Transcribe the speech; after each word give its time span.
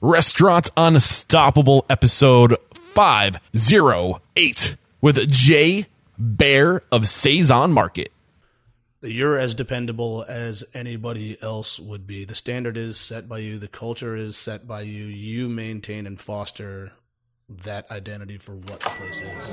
Restaurant 0.00 0.70
Unstoppable 0.76 1.84
episode 1.88 2.56
508 2.74 4.76
with 5.00 5.30
Jay 5.30 5.86
Bayer 6.18 6.82
of 6.92 7.08
Saison 7.08 7.72
Market. 7.72 8.12
You're 9.02 9.38
as 9.38 9.54
dependable 9.54 10.24
as 10.28 10.64
anybody 10.74 11.38
else 11.40 11.80
would 11.80 12.06
be. 12.06 12.24
The 12.24 12.34
standard 12.34 12.76
is 12.76 12.98
set 12.98 13.26
by 13.28 13.38
you, 13.38 13.58
the 13.58 13.68
culture 13.68 14.16
is 14.16 14.36
set 14.36 14.66
by 14.66 14.80
you. 14.82 15.04
You 15.04 15.48
maintain 15.48 16.06
and 16.06 16.20
foster 16.20 16.92
that 17.64 17.90
identity 17.90 18.36
for 18.38 18.56
what 18.56 18.80
the 18.80 18.90
place 18.90 19.22
is. 19.22 19.52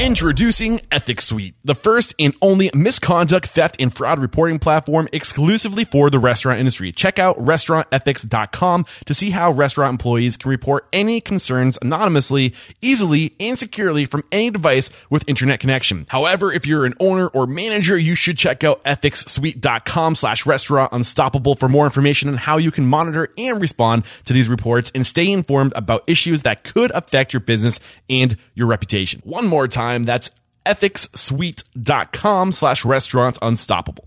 Introducing 0.00 0.80
Ethics 0.90 1.26
Suite, 1.26 1.54
the 1.64 1.76
first 1.76 2.14
and 2.18 2.34
only 2.42 2.70
misconduct, 2.74 3.46
theft, 3.46 3.76
and 3.78 3.94
fraud 3.94 4.18
reporting 4.18 4.58
platform 4.58 5.08
exclusively 5.12 5.84
for 5.84 6.10
the 6.10 6.18
restaurant 6.18 6.58
industry. 6.58 6.90
Check 6.90 7.20
out 7.20 7.36
restaurantethics.com 7.36 8.86
to 9.04 9.14
see 9.14 9.30
how 9.30 9.52
restaurant 9.52 9.92
employees 9.92 10.36
can 10.36 10.50
report 10.50 10.88
any 10.92 11.20
concerns 11.20 11.78
anonymously, 11.82 12.52
easily, 12.80 13.34
and 13.38 13.56
securely 13.58 14.04
from 14.04 14.24
any 14.32 14.50
device 14.50 14.90
with 15.08 15.28
internet 15.28 15.60
connection. 15.60 16.06
However, 16.08 16.52
if 16.52 16.66
you're 16.66 16.84
an 16.84 16.94
owner 16.98 17.28
or 17.28 17.46
manager, 17.46 17.96
you 17.96 18.16
should 18.16 18.38
check 18.38 18.64
out 18.64 18.82
ethicssuite.com 18.84 20.16
slash 20.16 20.46
restaurant 20.46 20.92
unstoppable 20.92 21.54
for 21.54 21.68
more 21.68 21.84
information 21.84 22.28
on 22.28 22.36
how 22.36 22.56
you 22.56 22.72
can 22.72 22.86
monitor 22.86 23.28
and 23.38 23.60
respond 23.60 24.04
to 24.24 24.32
these 24.32 24.48
reports 24.48 24.90
and 24.94 25.06
stay 25.06 25.30
informed 25.30 25.72
about 25.76 26.02
issues 26.08 26.42
that 26.42 26.64
could 26.64 26.90
affect 26.92 27.32
your 27.32 27.40
business 27.40 27.78
and 28.10 28.36
your 28.54 28.66
reputation. 28.66 29.20
One 29.24 29.46
more 29.46 29.68
time 29.68 29.81
time. 29.82 30.04
That's 30.04 30.30
ethicssuite.com 30.66 32.52
slash 32.52 32.84
restaurants 32.84 33.38
unstoppable. 33.42 34.06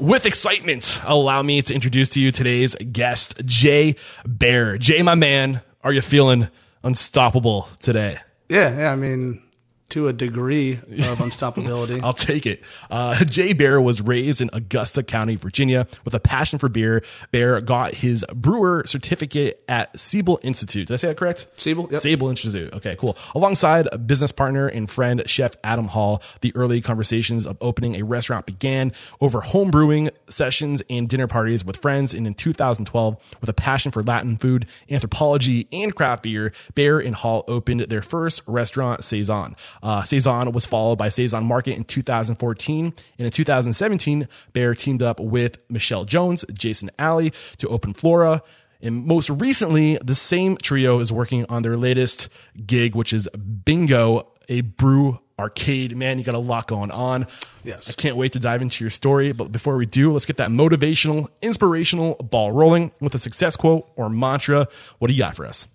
With 0.00 0.26
excitement, 0.26 1.00
allow 1.04 1.42
me 1.42 1.62
to 1.62 1.74
introduce 1.74 2.08
to 2.10 2.20
you 2.20 2.32
today's 2.32 2.74
guest, 2.74 3.40
Jay 3.44 3.94
Bayer. 4.26 4.76
Jay, 4.76 5.02
my 5.02 5.14
man, 5.14 5.62
are 5.82 5.92
you 5.92 6.00
feeling 6.00 6.48
unstoppable 6.82 7.68
today? 7.78 8.18
Yeah, 8.48 8.76
yeah. 8.76 8.92
I 8.92 8.96
mean, 8.96 9.42
to 9.90 10.08
a 10.08 10.12
degree 10.12 10.72
of 10.72 11.18
unstoppability. 11.18 12.00
I'll 12.04 12.12
take 12.12 12.46
it. 12.46 12.62
Uh, 12.90 13.24
Jay 13.24 13.52
Bayer 13.52 13.80
was 13.80 14.00
raised 14.00 14.40
in 14.40 14.50
Augusta 14.52 15.02
County, 15.02 15.36
Virginia, 15.36 15.86
with 16.04 16.14
a 16.14 16.20
passion 16.20 16.58
for 16.58 16.68
beer. 16.68 17.02
Bayer 17.30 17.60
got 17.60 17.94
his 17.94 18.24
brewer 18.34 18.84
certificate 18.86 19.62
at 19.68 19.98
Siebel 19.98 20.40
Institute. 20.42 20.88
Did 20.88 20.94
I 20.94 20.96
say 20.96 21.08
that 21.08 21.16
correct? 21.16 21.46
Siebel, 21.56 21.88
yep. 21.90 22.00
Siebel 22.00 22.28
Institute. 22.28 22.72
Okay, 22.74 22.96
cool. 22.96 23.16
Alongside 23.34 23.88
a 23.92 23.98
business 23.98 24.32
partner 24.32 24.66
and 24.66 24.90
friend, 24.90 25.22
Chef 25.26 25.52
Adam 25.62 25.88
Hall, 25.88 26.22
the 26.40 26.54
early 26.56 26.80
conversations 26.80 27.46
of 27.46 27.56
opening 27.60 27.96
a 27.96 28.02
restaurant 28.02 28.46
began 28.46 28.92
over 29.20 29.40
home 29.40 29.70
brewing 29.70 30.10
sessions 30.28 30.82
and 30.90 31.08
dinner 31.08 31.26
parties 31.26 31.64
with 31.64 31.76
friends. 31.76 32.14
And 32.14 32.26
in 32.26 32.34
2012, 32.34 33.16
with 33.40 33.50
a 33.50 33.54
passion 33.54 33.92
for 33.92 34.02
Latin 34.02 34.36
food, 34.38 34.66
anthropology, 34.90 35.68
and 35.72 35.94
craft 35.94 36.22
beer, 36.24 36.52
Bayer 36.74 36.98
and 36.98 37.14
Hall 37.14 37.44
opened 37.48 37.80
their 37.82 38.02
first 38.02 38.42
restaurant, 38.46 39.04
Saison. 39.04 39.56
Uh, 39.84 40.02
Saison 40.02 40.50
was 40.52 40.64
followed 40.64 40.96
by 40.96 41.10
Saison 41.10 41.44
Market 41.44 41.76
in 41.76 41.84
2014. 41.84 42.86
And 42.86 43.26
in 43.26 43.30
2017, 43.30 44.26
Bayer 44.54 44.74
teamed 44.74 45.02
up 45.02 45.20
with 45.20 45.58
Michelle 45.68 46.06
Jones, 46.06 46.42
Jason 46.54 46.90
Alley 46.98 47.34
to 47.58 47.68
open 47.68 47.92
Flora. 47.92 48.42
And 48.80 49.04
most 49.06 49.28
recently, 49.28 49.98
the 50.02 50.14
same 50.14 50.56
trio 50.56 51.00
is 51.00 51.12
working 51.12 51.44
on 51.50 51.62
their 51.62 51.76
latest 51.76 52.30
gig, 52.66 52.94
which 52.94 53.12
is 53.12 53.28
Bingo, 53.64 54.32
a 54.48 54.62
brew 54.62 55.20
arcade. 55.38 55.94
Man, 55.96 56.18
you 56.18 56.24
got 56.24 56.34
a 56.34 56.38
lot 56.38 56.66
going 56.66 56.90
on. 56.90 57.26
Yes. 57.62 57.88
I 57.90 57.92
can't 57.92 58.16
wait 58.16 58.32
to 58.32 58.38
dive 58.38 58.62
into 58.62 58.82
your 58.84 58.90
story. 58.90 59.32
But 59.32 59.52
before 59.52 59.76
we 59.76 59.84
do, 59.84 60.12
let's 60.12 60.26
get 60.26 60.38
that 60.38 60.48
motivational, 60.48 61.28
inspirational 61.42 62.14
ball 62.14 62.52
rolling 62.52 62.90
with 63.00 63.14
a 63.14 63.18
success 63.18 63.54
quote 63.54 63.90
or 63.96 64.08
mantra. 64.08 64.66
What 64.98 65.08
do 65.08 65.14
you 65.14 65.18
got 65.18 65.36
for 65.36 65.44
us? 65.44 65.66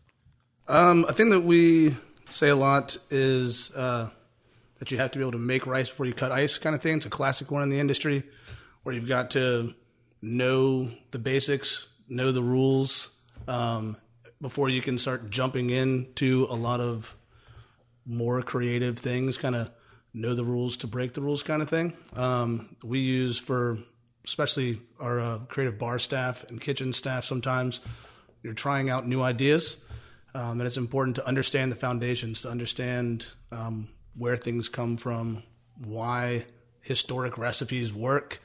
Um, 0.68 1.06
a 1.08 1.14
thing 1.14 1.30
that 1.30 1.42
we 1.42 1.96
say 2.30 2.50
a 2.50 2.56
lot 2.56 2.98
is 3.10 3.72
uh, 3.76 4.10
that 4.78 4.92
you 4.92 4.98
have 4.98 5.12
to 5.12 5.20
be 5.20 5.24
able 5.24 5.34
to 5.34 5.38
make 5.38 5.68
rice 5.68 5.90
before 5.90 6.06
you 6.06 6.14
cut 6.14 6.32
ice, 6.32 6.58
kind 6.58 6.76
of 6.76 6.82
thing. 6.82 6.98
It's 6.98 7.06
a 7.06 7.10
classic 7.10 7.52
one 7.52 7.64
in 7.64 7.70
the 7.70 7.80
industry 7.80 8.24
where 8.84 8.96
you've 8.96 9.08
got 9.08 9.32
to 9.32 9.74
know 10.22 10.90
the 11.12 11.20
basics, 11.20 11.88
know 12.08 12.32
the 12.32 12.42
rules 12.42 13.10
um, 13.48 13.98
before 14.42 14.70
you 14.70 14.82
can 14.82 14.98
start 14.98 15.30
jumping 15.30 15.70
into 15.70 16.48
a 16.50 16.56
lot 16.56 16.80
of 16.80 17.16
more 18.06 18.42
creative 18.42 18.98
things, 18.98 19.38
kind 19.38 19.56
of 19.56 19.70
know 20.14 20.34
the 20.34 20.44
rules 20.44 20.78
to 20.78 20.88
break 20.88 21.14
the 21.14 21.22
rules 21.22 21.44
kind 21.44 21.62
of 21.62 21.70
thing. 21.70 21.94
Um, 22.16 22.76
we 22.84 23.00
use 23.00 23.38
for 23.38 23.78
especially 24.26 24.80
our 25.00 25.20
uh, 25.20 25.40
creative 25.48 25.80
bar 25.80 25.98
staff 25.98 26.44
and 26.50 26.60
kitchen 26.60 26.94
staff 26.94 27.24
sometimes 27.24 27.80
you're 28.44 28.54
trying 28.54 28.90
out 28.90 29.08
new 29.08 29.22
ideas 29.22 29.78
um, 30.36 30.60
and 30.60 30.62
it's 30.62 30.78
important 30.78 31.16
to 31.18 31.28
understand 31.28 31.72
the 31.72 31.76
foundations, 31.76 32.42
to 32.42 32.50
understand 32.50 33.26
um, 33.52 33.90
where 34.16 34.36
things 34.36 34.70
come 34.70 34.98
from, 34.98 35.44
why 35.84 36.46
historic 36.82 37.38
recipes 37.38 37.94
work, 37.94 38.42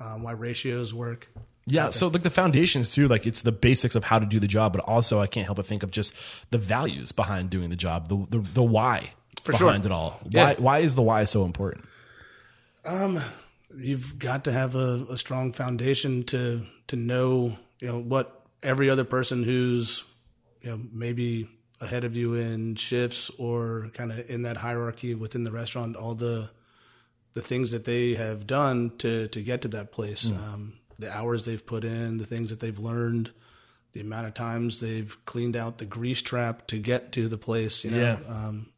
um, 0.00 0.22
why 0.22 0.32
ratios 0.32 0.92
work. 0.94 1.28
Yeah, 1.66 1.90
so 1.90 2.08
like 2.08 2.22
the 2.22 2.30
foundations 2.30 2.92
too, 2.92 3.08
like 3.08 3.26
it's 3.26 3.40
the 3.40 3.52
basics 3.52 3.94
of 3.94 4.04
how 4.04 4.18
to 4.18 4.26
do 4.26 4.38
the 4.38 4.46
job, 4.46 4.72
but 4.74 4.82
also 4.82 5.20
I 5.20 5.26
can't 5.26 5.46
help 5.46 5.56
but 5.56 5.66
think 5.66 5.82
of 5.82 5.90
just 5.90 6.12
the 6.50 6.58
values 6.58 7.10
behind 7.10 7.50
doing 7.50 7.70
the 7.70 7.76
job, 7.76 8.08
the 8.08 8.26
the, 8.28 8.38
the 8.38 8.62
why 8.62 9.10
For 9.42 9.52
behind 9.52 9.84
sure. 9.84 9.92
it 9.92 9.94
all. 9.94 10.20
Yeah. 10.28 10.48
Why 10.48 10.54
why 10.54 10.78
is 10.80 10.94
the 10.94 11.02
why 11.02 11.24
so 11.24 11.44
important? 11.44 11.86
Um, 12.84 13.18
you've 13.74 14.18
got 14.18 14.44
to 14.44 14.52
have 14.52 14.74
a, 14.74 15.06
a 15.08 15.16
strong 15.16 15.52
foundation 15.52 16.24
to 16.24 16.66
to 16.88 16.96
know 16.96 17.56
you 17.80 17.88
know 17.88 17.98
what 17.98 18.42
every 18.62 18.90
other 18.90 19.04
person 19.04 19.42
who's 19.42 20.04
you 20.64 20.70
know 20.70 20.80
maybe 20.92 21.48
ahead 21.80 22.04
of 22.04 22.16
you 22.16 22.34
in 22.34 22.74
shifts 22.76 23.30
or 23.38 23.90
kind 23.94 24.10
of 24.10 24.30
in 24.30 24.42
that 24.42 24.56
hierarchy 24.56 25.14
within 25.14 25.44
the 25.44 25.50
restaurant 25.50 25.96
all 25.96 26.14
the 26.14 26.50
the 27.34 27.42
things 27.42 27.70
that 27.72 27.84
they 27.84 28.14
have 28.14 28.46
done 28.46 28.90
to 28.98 29.28
to 29.28 29.42
get 29.42 29.60
to 29.62 29.68
that 29.68 29.92
place 29.92 30.30
um, 30.30 30.74
the 30.98 31.12
hours 31.14 31.44
they've 31.44 31.66
put 31.66 31.84
in 31.84 32.16
the 32.18 32.26
things 32.26 32.50
that 32.50 32.60
they've 32.60 32.78
learned 32.78 33.30
the 33.92 34.00
amount 34.00 34.26
of 34.26 34.34
times 34.34 34.80
they've 34.80 35.16
cleaned 35.26 35.56
out 35.56 35.78
the 35.78 35.84
grease 35.84 36.22
trap 36.22 36.66
to 36.66 36.78
get 36.78 37.12
to 37.12 37.28
the 37.28 37.38
place 37.38 37.84
you 37.84 37.90
know 37.90 37.98
Yeah. 37.98 38.18
um, 38.34 38.72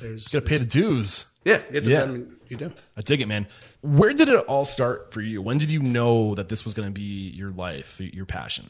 there's 0.00 0.32
You 0.32 0.40
got 0.40 0.46
to 0.46 0.48
pay 0.50 0.58
the 0.58 0.64
dues. 0.64 1.26
yeah, 1.44 1.60
you, 1.72 1.80
Yeah. 1.84 2.02
I 2.04 2.06
mean, 2.06 2.36
you 2.48 2.56
do 2.56 2.72
I 2.96 3.00
dig 3.02 3.20
it, 3.20 3.26
man. 3.28 3.46
Where 3.82 4.12
did 4.14 4.28
it 4.28 4.34
all 4.46 4.64
start 4.64 5.12
for 5.12 5.20
you? 5.20 5.40
When 5.42 5.58
did 5.58 5.70
you 5.70 5.80
know 5.80 6.34
that 6.36 6.48
this 6.48 6.64
was 6.64 6.74
going 6.74 6.88
to 6.88 6.92
be 6.92 7.30
your 7.30 7.50
life, 7.50 8.00
your 8.00 8.26
passion? 8.26 8.66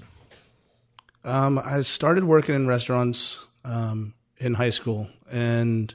Um, 1.24 1.58
I 1.58 1.80
started 1.82 2.24
working 2.24 2.54
in 2.54 2.66
restaurants 2.66 3.38
um, 3.64 4.14
in 4.38 4.54
high 4.54 4.70
school, 4.70 5.08
and 5.30 5.94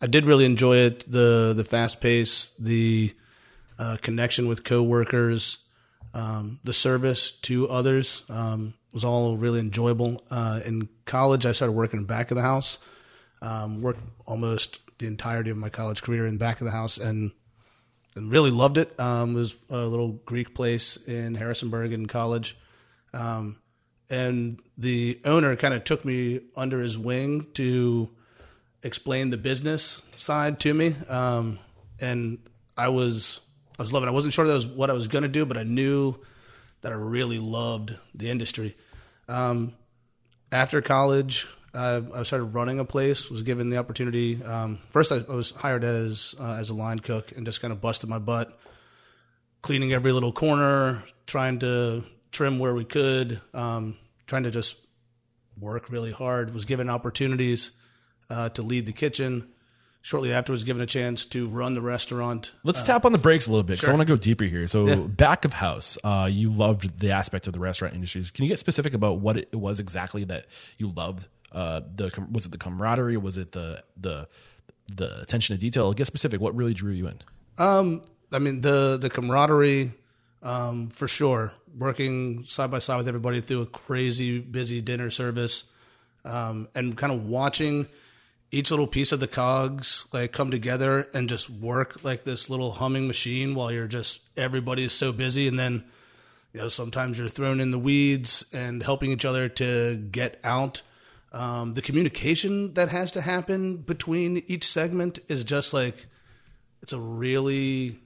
I 0.00 0.06
did 0.06 0.26
really 0.26 0.44
enjoy 0.44 0.78
it. 0.78 1.10
the 1.10 1.52
The 1.56 1.64
fast 1.64 2.00
pace, 2.00 2.52
the 2.58 3.14
uh, 3.78 3.96
connection 4.02 4.48
with 4.48 4.64
coworkers, 4.64 5.58
um, 6.14 6.60
the 6.64 6.72
service 6.72 7.30
to 7.42 7.68
others 7.68 8.22
um, 8.28 8.74
was 8.92 9.04
all 9.04 9.36
really 9.36 9.60
enjoyable. 9.60 10.24
Uh, 10.30 10.60
in 10.64 10.88
college, 11.04 11.46
I 11.46 11.52
started 11.52 11.72
working 11.72 12.00
in 12.00 12.06
back 12.06 12.30
of 12.30 12.36
the 12.36 12.42
house. 12.42 12.78
Um, 13.42 13.82
worked 13.82 14.00
almost 14.26 14.80
the 14.98 15.06
entirety 15.06 15.50
of 15.50 15.58
my 15.58 15.68
college 15.68 16.02
career 16.02 16.26
in 16.26 16.38
back 16.38 16.60
of 16.60 16.64
the 16.64 16.70
house, 16.70 16.98
and 16.98 17.30
and 18.16 18.32
really 18.32 18.50
loved 18.50 18.78
it. 18.78 18.98
Um, 18.98 19.32
it 19.32 19.38
was 19.38 19.56
a 19.68 19.84
little 19.84 20.12
Greek 20.24 20.54
place 20.54 20.96
in 20.96 21.34
Harrisonburg 21.34 21.92
in 21.92 22.06
college. 22.06 22.56
Um, 23.12 23.58
and 24.08 24.60
the 24.78 25.20
owner 25.24 25.56
kind 25.56 25.74
of 25.74 25.84
took 25.84 26.04
me 26.04 26.40
under 26.56 26.80
his 26.80 26.96
wing 26.98 27.46
to 27.54 28.08
explain 28.82 29.30
the 29.30 29.36
business 29.36 30.02
side 30.16 30.60
to 30.60 30.72
me. 30.72 30.94
Um, 31.08 31.58
and 32.00 32.38
I 32.76 32.88
was, 32.88 33.40
I 33.78 33.82
was 33.82 33.92
loving 33.92 34.08
it. 34.08 34.10
I 34.10 34.14
wasn't 34.14 34.34
sure 34.34 34.46
that 34.46 34.54
was 34.54 34.66
what 34.66 34.90
I 34.90 34.92
was 34.92 35.08
going 35.08 35.22
to 35.22 35.28
do, 35.28 35.44
but 35.44 35.56
I 35.56 35.62
knew 35.64 36.16
that 36.82 36.92
I 36.92 36.94
really 36.94 37.38
loved 37.38 37.96
the 38.14 38.30
industry. 38.30 38.76
Um, 39.28 39.74
after 40.52 40.80
college, 40.80 41.46
I, 41.74 42.02
I 42.14 42.22
started 42.22 42.46
running 42.46 42.78
a 42.78 42.84
place. 42.84 43.30
Was 43.30 43.42
given 43.42 43.70
the 43.70 43.76
opportunity. 43.76 44.42
Um, 44.42 44.78
first, 44.90 45.12
I, 45.12 45.16
I 45.28 45.34
was 45.34 45.50
hired 45.50 45.84
as 45.84 46.34
uh, 46.40 46.56
as 46.58 46.70
a 46.70 46.74
line 46.74 46.98
cook 46.98 47.32
and 47.32 47.44
just 47.44 47.60
kind 47.60 47.72
of 47.72 47.80
busted 47.80 48.08
my 48.08 48.18
butt, 48.18 48.58
cleaning 49.62 49.92
every 49.92 50.12
little 50.12 50.32
corner, 50.32 51.02
trying 51.26 51.58
to 51.60 52.04
trim 52.36 52.58
where 52.58 52.74
we 52.74 52.84
could, 52.84 53.40
um, 53.54 53.96
trying 54.26 54.42
to 54.44 54.50
just 54.50 54.76
work 55.58 55.90
really 55.90 56.12
hard. 56.12 56.52
Was 56.54 56.64
given 56.66 56.90
opportunities 56.90 57.70
uh, 58.28 58.50
to 58.50 58.62
lead 58.62 58.84
the 58.86 58.92
kitchen, 58.92 59.48
shortly 60.02 60.32
after 60.32 60.52
was 60.52 60.62
given 60.64 60.82
a 60.82 60.86
chance 60.86 61.24
to 61.26 61.48
run 61.48 61.74
the 61.74 61.80
restaurant. 61.80 62.52
Let's 62.62 62.82
tap 62.82 63.04
on 63.06 63.12
the 63.12 63.18
brakes 63.18 63.46
a 63.46 63.50
little 63.50 63.62
bit 63.62 63.74
because 63.78 63.88
I 63.88 63.92
want 63.92 64.02
to 64.02 64.06
go 64.06 64.16
deeper 64.16 64.44
here. 64.44 64.66
So, 64.66 64.86
Yeah. 64.86 64.96
back 64.96 65.44
of 65.44 65.54
house, 65.54 65.96
uh, 66.04 66.28
you 66.30 66.50
loved 66.50 67.00
the 67.00 67.10
aspect 67.12 67.46
of 67.46 67.52
the 67.54 67.58
restaurant 67.60 67.94
industry. 67.94 68.22
Can 68.34 68.44
you 68.44 68.50
get 68.50 68.58
specific 68.58 68.92
about 68.94 69.20
what 69.20 69.36
it 69.38 69.54
was 69.54 69.80
exactly 69.80 70.24
that 70.24 70.46
you 70.78 70.92
loved? 70.94 71.26
Uh, 71.52 71.80
the 71.94 72.10
was 72.30 72.44
it 72.44 72.52
the 72.52 72.58
camaraderie? 72.58 73.16
Was 73.16 73.38
it 73.38 73.52
the 73.52 73.82
the 73.96 74.28
the 74.94 75.20
attention 75.22 75.56
to 75.56 75.60
detail? 75.60 75.92
Get 75.94 76.06
specific. 76.06 76.40
What 76.40 76.54
really 76.54 76.74
drew 76.74 76.92
you 76.92 77.08
in? 77.08 77.18
Um, 77.56 78.02
I 78.30 78.38
mean 78.40 78.60
the 78.60 78.98
the 79.00 79.08
camaraderie, 79.08 79.92
um, 80.46 80.88
for 80.90 81.08
sure. 81.08 81.52
Working 81.76 82.44
side 82.44 82.70
by 82.70 82.78
side 82.78 82.98
with 82.98 83.08
everybody 83.08 83.40
through 83.40 83.62
a 83.62 83.66
crazy 83.66 84.38
busy 84.38 84.80
dinner 84.80 85.10
service, 85.10 85.64
um, 86.24 86.68
and 86.74 86.96
kind 86.96 87.12
of 87.12 87.26
watching 87.26 87.88
each 88.52 88.70
little 88.70 88.86
piece 88.86 89.10
of 89.10 89.18
the 89.18 89.26
cogs 89.26 90.06
like 90.12 90.30
come 90.32 90.52
together 90.52 91.08
and 91.12 91.28
just 91.28 91.50
work 91.50 92.04
like 92.04 92.22
this 92.22 92.48
little 92.48 92.70
humming 92.70 93.08
machine 93.08 93.56
while 93.56 93.72
you're 93.72 93.88
just 93.88 94.20
everybody 94.36 94.84
is 94.84 94.92
so 94.92 95.12
busy, 95.12 95.48
and 95.48 95.58
then 95.58 95.84
you 96.52 96.60
know 96.60 96.68
sometimes 96.68 97.18
you're 97.18 97.28
thrown 97.28 97.60
in 97.60 97.72
the 97.72 97.78
weeds 97.78 98.44
and 98.52 98.84
helping 98.84 99.10
each 99.10 99.24
other 99.24 99.48
to 99.48 99.96
get 99.96 100.40
out. 100.44 100.80
Um, 101.32 101.74
the 101.74 101.82
communication 101.82 102.72
that 102.74 102.88
has 102.88 103.10
to 103.12 103.20
happen 103.20 103.78
between 103.78 104.44
each 104.46 104.64
segment 104.64 105.18
is 105.28 105.42
just 105.42 105.74
like 105.74 106.06
it's 106.82 106.92
a 106.92 107.00
really 107.00 107.98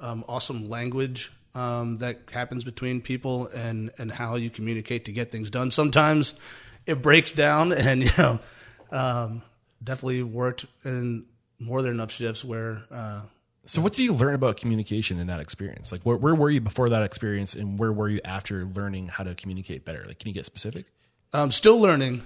um, 0.00 0.24
awesome 0.26 0.64
language 0.64 1.30
um, 1.54 1.98
that 1.98 2.18
happens 2.32 2.64
between 2.64 3.00
people 3.00 3.46
and 3.48 3.90
and 3.98 4.10
how 4.10 4.36
you 4.36 4.50
communicate 4.50 5.04
to 5.06 5.12
get 5.12 5.30
things 5.30 5.50
done. 5.50 5.70
Sometimes 5.70 6.34
it 6.86 7.02
breaks 7.02 7.32
down, 7.32 7.72
and 7.86 8.02
you 8.04 8.10
know, 8.18 8.40
um, 8.90 9.42
definitely 9.82 10.22
worked 10.22 10.66
in 10.84 11.26
more 11.58 11.82
than 11.82 11.92
enough 11.92 12.10
shifts 12.10 12.44
where. 12.44 12.78
Uh, 12.90 13.22
So, 13.66 13.80
what 13.80 13.92
did 13.94 14.02
you 14.02 14.12
learn 14.12 14.34
about 14.34 14.56
communication 14.58 15.18
in 15.18 15.28
that 15.28 15.40
experience? 15.40 15.90
Like, 15.92 16.02
where, 16.02 16.16
where 16.16 16.34
were 16.34 16.50
you 16.50 16.60
before 16.60 16.90
that 16.90 17.02
experience, 17.02 17.54
and 17.54 17.78
where 17.78 17.92
were 17.92 18.08
you 18.10 18.20
after 18.24 18.64
learning 18.66 19.08
how 19.08 19.24
to 19.24 19.34
communicate 19.34 19.84
better? 19.84 20.02
Like, 20.06 20.18
can 20.18 20.28
you 20.28 20.34
get 20.34 20.44
specific? 20.44 20.84
I'm 21.32 21.50
still 21.50 21.80
learning 21.80 22.22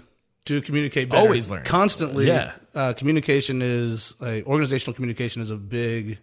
to 0.47 0.61
communicate 0.63 1.11
better. 1.11 1.21
Always 1.23 1.49
learning. 1.49 1.67
Constantly. 1.67 2.27
Yeah. 2.27 2.53
Uh, 2.75 2.93
communication 2.95 3.63
is 3.63 4.15
like 4.21 4.47
organizational 4.47 4.95
communication 4.95 5.43
is 5.43 5.51
a 5.51 5.57
big 5.57 6.19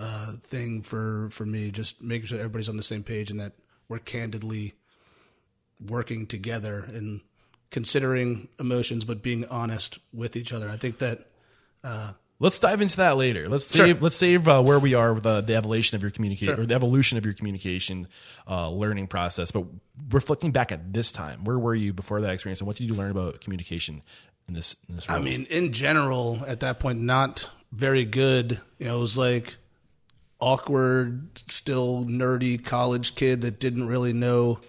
uh, 0.00 0.32
thing 0.48 0.82
for 0.82 1.28
for 1.30 1.44
me. 1.46 1.70
Just 1.70 2.02
making 2.02 2.26
sure 2.26 2.38
everybody's 2.38 2.68
on 2.68 2.76
the 2.76 2.82
same 2.82 3.02
page 3.02 3.30
and 3.30 3.38
that 3.40 3.52
we're 3.88 3.98
candidly 3.98 4.74
working 5.86 6.26
together 6.26 6.84
and 6.88 7.20
considering 7.70 8.48
emotions, 8.58 9.04
but 9.04 9.22
being 9.22 9.46
honest 9.48 9.98
with 10.12 10.36
each 10.36 10.52
other. 10.52 10.68
I 10.68 10.76
think 10.76 10.98
that 10.98 11.26
Let's 12.42 12.58
dive 12.58 12.80
into 12.80 12.96
that 12.96 13.18
later. 13.18 13.46
Let's 13.46 13.70
Sure. 13.70 13.84
save 13.86 14.00
let's 14.00 14.16
save 14.16 14.48
uh, 14.48 14.62
where 14.62 14.78
we 14.78 14.94
are 14.94 15.12
with 15.12 15.24
the, 15.24 15.42
the 15.42 15.54
evolution 15.54 15.96
of 15.96 16.02
your 16.02 16.10
communication 16.10 16.58
or 16.58 16.64
the 16.64 16.74
evolution 16.74 17.18
of 17.18 17.24
your 17.26 17.34
communication 17.34 18.08
uh, 18.48 18.70
learning 18.70 19.08
process. 19.08 19.50
But 19.50 19.66
reflecting 20.08 20.50
back 20.50 20.72
at 20.72 20.94
this 20.94 21.12
time, 21.12 21.44
where 21.44 21.58
were 21.58 21.74
you 21.74 21.92
before 21.92 22.18
that 22.22 22.30
experience, 22.32 22.60
and 22.60 22.66
what 22.66 22.76
did 22.76 22.84
you 22.84 22.94
learn 22.94 23.10
about 23.10 23.42
communication 23.42 24.02
in 24.48 24.54
this 24.54 24.74
in 24.88 24.96
this? 24.96 25.08
I 25.10 25.18
mean, 25.18 25.44
in 25.50 25.74
general, 25.74 26.42
at 26.46 26.60
that 26.60 26.80
point, 26.80 27.00
not 27.00 27.50
very 27.72 28.06
good. 28.06 28.58
You 28.78 28.86
know, 28.86 28.96
it 28.96 29.00
was 29.00 29.18
like 29.18 29.56
awkward, 30.40 31.38
still 31.50 32.04
nerdy 32.04 32.62
college 32.64 33.14
kid 33.14 33.42
that 33.42 33.60
didn't 33.60 33.86
really 33.86 34.12
know 34.12 34.60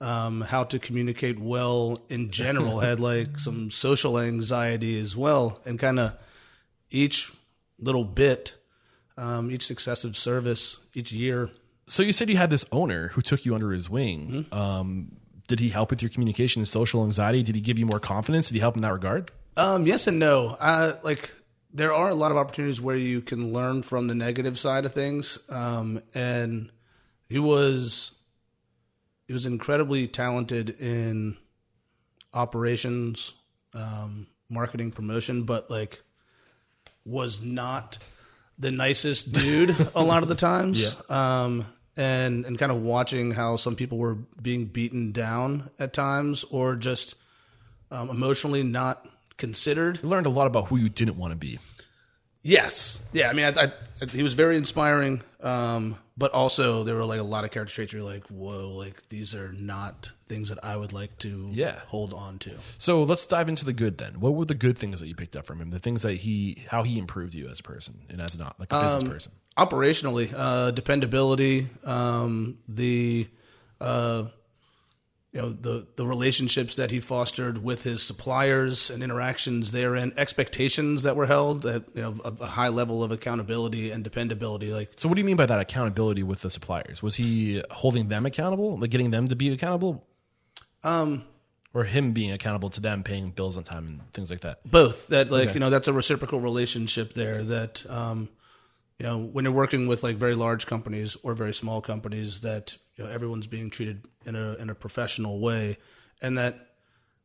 um, 0.00 0.42
how 0.42 0.64
to 0.64 0.78
communicate 0.78 1.38
well 1.38 2.00
in 2.08 2.30
general. 2.30 2.80
had 2.80 3.00
like 3.10 3.38
some 3.38 3.70
social 3.70 4.18
anxiety 4.18 4.98
as 4.98 5.16
well, 5.16 5.60
and 5.66 5.78
kind 5.78 5.98
of 5.98 6.14
each 6.90 7.32
little 7.78 8.04
bit, 8.04 8.54
um, 9.16 9.50
each 9.50 9.66
successive 9.66 10.16
service, 10.16 10.78
each 10.94 11.12
year. 11.12 11.50
so 11.88 12.02
you 12.02 12.12
said 12.12 12.28
you 12.28 12.36
had 12.36 12.50
this 12.50 12.64
owner 12.72 13.08
who 13.08 13.20
took 13.20 13.44
you 13.44 13.54
under 13.54 13.72
his 13.72 13.88
wing. 13.90 14.46
Um, 14.52 15.16
did 15.48 15.60
he 15.60 15.68
help 15.68 15.90
with 15.90 16.02
your 16.02 16.08
communication 16.08 16.60
and 16.60 16.68
social 16.68 17.04
anxiety? 17.04 17.42
Did 17.42 17.54
he 17.54 17.60
give 17.60 17.78
you 17.78 17.86
more 17.86 18.00
confidence? 18.00 18.48
Did 18.48 18.54
he 18.54 18.60
help 18.60 18.76
in 18.76 18.82
that 18.82 18.92
regard? 18.92 19.30
Um, 19.56 19.86
yes 19.86 20.06
and 20.06 20.18
no. 20.18 20.56
Uh, 20.58 20.94
like 21.02 21.32
there 21.72 21.92
are 21.92 22.08
a 22.08 22.14
lot 22.14 22.30
of 22.30 22.36
opportunities 22.36 22.80
where 22.80 22.96
you 22.96 23.20
can 23.20 23.52
learn 23.52 23.82
from 23.82 24.06
the 24.06 24.14
negative 24.14 24.58
side 24.58 24.84
of 24.84 24.92
things. 24.92 25.38
Um, 25.50 26.02
and 26.14 26.70
he 27.28 27.38
was 27.38 28.12
he 29.26 29.32
was 29.32 29.46
incredibly 29.46 30.06
talented 30.06 30.80
in 30.80 31.36
operations, 32.32 33.32
um, 33.74 34.28
marketing, 34.48 34.92
promotion, 34.92 35.42
but 35.44 35.70
like 35.70 36.00
was 37.04 37.42
not 37.42 37.98
the 38.58 38.70
nicest 38.70 39.32
dude 39.34 39.76
a 39.94 40.02
lot 40.02 40.22
of 40.22 40.28
the 40.28 40.34
times. 40.34 40.96
Um, 41.10 41.64
and 41.96 42.44
and 42.44 42.58
kind 42.58 42.70
of 42.70 42.82
watching 42.82 43.30
how 43.30 43.56
some 43.56 43.74
people 43.74 43.98
were 43.98 44.16
being 44.40 44.66
beaten 44.66 45.12
down 45.12 45.70
at 45.78 45.92
times, 45.94 46.44
or 46.50 46.76
just 46.76 47.14
um, 47.90 48.10
emotionally 48.10 48.62
not 48.62 49.06
considered. 49.36 50.00
You 50.02 50.08
learned 50.08 50.26
a 50.26 50.30
lot 50.30 50.46
about 50.46 50.66
who 50.68 50.76
you 50.76 50.88
didn't 50.88 51.16
want 51.16 51.32
to 51.32 51.36
be. 51.36 51.58
Yes, 52.42 53.02
yeah. 53.12 53.28
I 53.28 53.32
mean, 53.32 53.44
I, 53.56 53.64
I, 53.64 54.06
he 54.06 54.22
was 54.22 54.34
very 54.34 54.56
inspiring, 54.56 55.20
um, 55.42 55.96
but 56.16 56.32
also 56.32 56.84
there 56.84 56.94
were 56.94 57.04
like 57.04 57.18
a 57.18 57.24
lot 57.24 57.42
of 57.42 57.50
character 57.50 57.74
traits. 57.74 57.92
Where 57.92 58.02
you're 58.02 58.08
like, 58.08 58.24
whoa, 58.28 58.68
like 58.68 59.08
these 59.08 59.34
are 59.34 59.52
not 59.52 60.10
things 60.28 60.50
that 60.50 60.64
I 60.64 60.76
would 60.76 60.92
like 60.92 61.18
to 61.18 61.48
Yeah. 61.52 61.80
hold 61.86 62.14
on 62.14 62.38
to. 62.40 62.52
So 62.78 63.02
let's 63.02 63.26
dive 63.26 63.48
into 63.48 63.64
the 63.64 63.72
good 63.72 63.98
then. 63.98 64.20
What 64.20 64.34
were 64.34 64.44
the 64.44 64.54
good 64.54 64.78
things 64.78 65.00
that 65.00 65.08
you 65.08 65.16
picked 65.16 65.34
up 65.36 65.44
from 65.44 65.60
him? 65.60 65.70
The 65.70 65.80
things 65.80 66.02
that 66.02 66.14
he, 66.14 66.64
how 66.68 66.84
he 66.84 66.98
improved 67.00 67.34
you 67.34 67.48
as 67.48 67.58
a 67.58 67.62
person 67.64 67.98
and 68.08 68.20
as 68.20 68.38
not 68.38 68.58
like 68.60 68.72
a 68.72 68.80
business 68.80 69.04
person. 69.04 69.32
Operationally, 69.58 70.32
uh, 70.36 70.70
dependability, 70.70 71.66
um, 71.84 72.58
the 72.68 73.26
uh, 73.80 74.24
you 75.36 75.42
know 75.42 75.50
the 75.50 75.86
the 75.96 76.06
relationships 76.06 76.76
that 76.76 76.90
he 76.90 76.98
fostered 76.98 77.62
with 77.62 77.82
his 77.82 78.02
suppliers 78.02 78.88
and 78.88 79.02
interactions 79.02 79.70
therein, 79.70 80.14
expectations 80.16 81.02
that 81.02 81.14
were 81.14 81.26
held 81.26 81.66
at 81.66 81.84
you 81.94 82.00
know 82.00 82.18
a, 82.24 82.32
a 82.40 82.46
high 82.46 82.68
level 82.68 83.04
of 83.04 83.12
accountability 83.12 83.90
and 83.90 84.02
dependability. 84.02 84.72
Like 84.72 84.92
So 84.96 85.10
what 85.10 85.16
do 85.16 85.20
you 85.20 85.26
mean 85.26 85.36
by 85.36 85.44
that 85.44 85.60
accountability 85.60 86.22
with 86.22 86.40
the 86.40 86.50
suppliers? 86.50 87.02
Was 87.02 87.16
he 87.16 87.62
holding 87.70 88.08
them 88.08 88.24
accountable, 88.24 88.78
like 88.78 88.88
getting 88.88 89.10
them 89.10 89.28
to 89.28 89.36
be 89.36 89.52
accountable, 89.52 90.06
um, 90.82 91.22
or 91.74 91.84
him 91.84 92.12
being 92.12 92.32
accountable 92.32 92.70
to 92.70 92.80
them, 92.80 93.02
paying 93.02 93.28
bills 93.28 93.58
on 93.58 93.62
time 93.62 93.86
and 93.86 94.12
things 94.14 94.30
like 94.30 94.40
that? 94.40 94.60
both 94.64 95.06
that 95.08 95.30
like 95.30 95.52
you 95.52 95.60
know 95.60 95.68
that's 95.68 95.88
a 95.88 95.92
reciprocal 95.92 96.40
relationship 96.40 97.12
there 97.12 97.44
that 97.44 97.84
um 97.90 98.30
you 98.98 99.04
know 99.04 99.18
when 99.18 99.44
you're 99.44 99.52
working 99.52 99.86
with 99.86 100.02
like 100.02 100.16
very 100.16 100.34
large 100.34 100.64
companies 100.64 101.14
or 101.22 101.34
very 101.34 101.52
small 101.52 101.82
companies 101.82 102.40
that 102.40 102.78
you 102.96 103.04
know 103.04 103.10
everyone's 103.10 103.46
being 103.46 103.70
treated 103.70 104.06
in 104.24 104.34
a 104.34 104.54
in 104.54 104.70
a 104.70 104.74
professional 104.74 105.38
way 105.40 105.76
and 106.22 106.38
that 106.38 106.70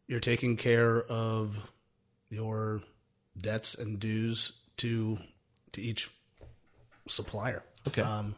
you're 0.08 0.20
taking 0.20 0.58
care 0.58 1.04
of 1.04 1.72
your 2.30 2.82
debts 3.40 3.76
and 3.76 4.00
dues 4.00 4.54
to 4.78 5.18
to 5.72 5.82
each 5.82 6.10
supplier 7.08 7.64
Okay. 7.88 8.02
um 8.02 8.36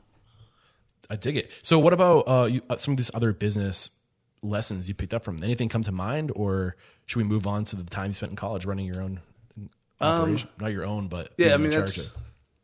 I 1.09 1.17
dig 1.17 1.35
it. 1.35 1.51
So 1.63 1.79
what 1.79 1.91
about 1.91 2.19
uh, 2.27 2.45
you, 2.49 2.61
uh, 2.69 2.77
some 2.77 2.93
of 2.93 2.97
these 2.97 3.11
other 3.13 3.33
business 3.33 3.89
lessons 4.41 4.87
you 4.87 4.95
picked 4.95 5.13
up 5.13 5.25
from? 5.25 5.43
Anything 5.43 5.67
come 5.67 5.83
to 5.83 5.91
mind, 5.91 6.31
or 6.33 6.77
should 7.07 7.17
we 7.17 7.25
move 7.25 7.45
on 7.45 7.65
to 7.65 7.75
the 7.75 7.83
time 7.83 8.07
you 8.11 8.13
spent 8.13 8.29
in 8.29 8.35
college 8.37 8.65
running 8.65 8.85
your 8.85 9.01
own 9.01 9.19
operation? 9.99 10.47
Not 10.61 10.71
your 10.71 10.85
own, 10.85 11.09
but 11.09 11.27
Um, 11.27 11.33
yeah 11.37 11.53
i 11.55 11.57
mean 11.57 11.71
that's 11.71 12.09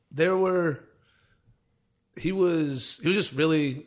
there 0.10 0.38
were 0.38 0.80
he 2.18 2.32
was 2.32 2.98
he 3.02 3.08
was 3.10 3.16
just 3.18 3.34
really 3.34 3.86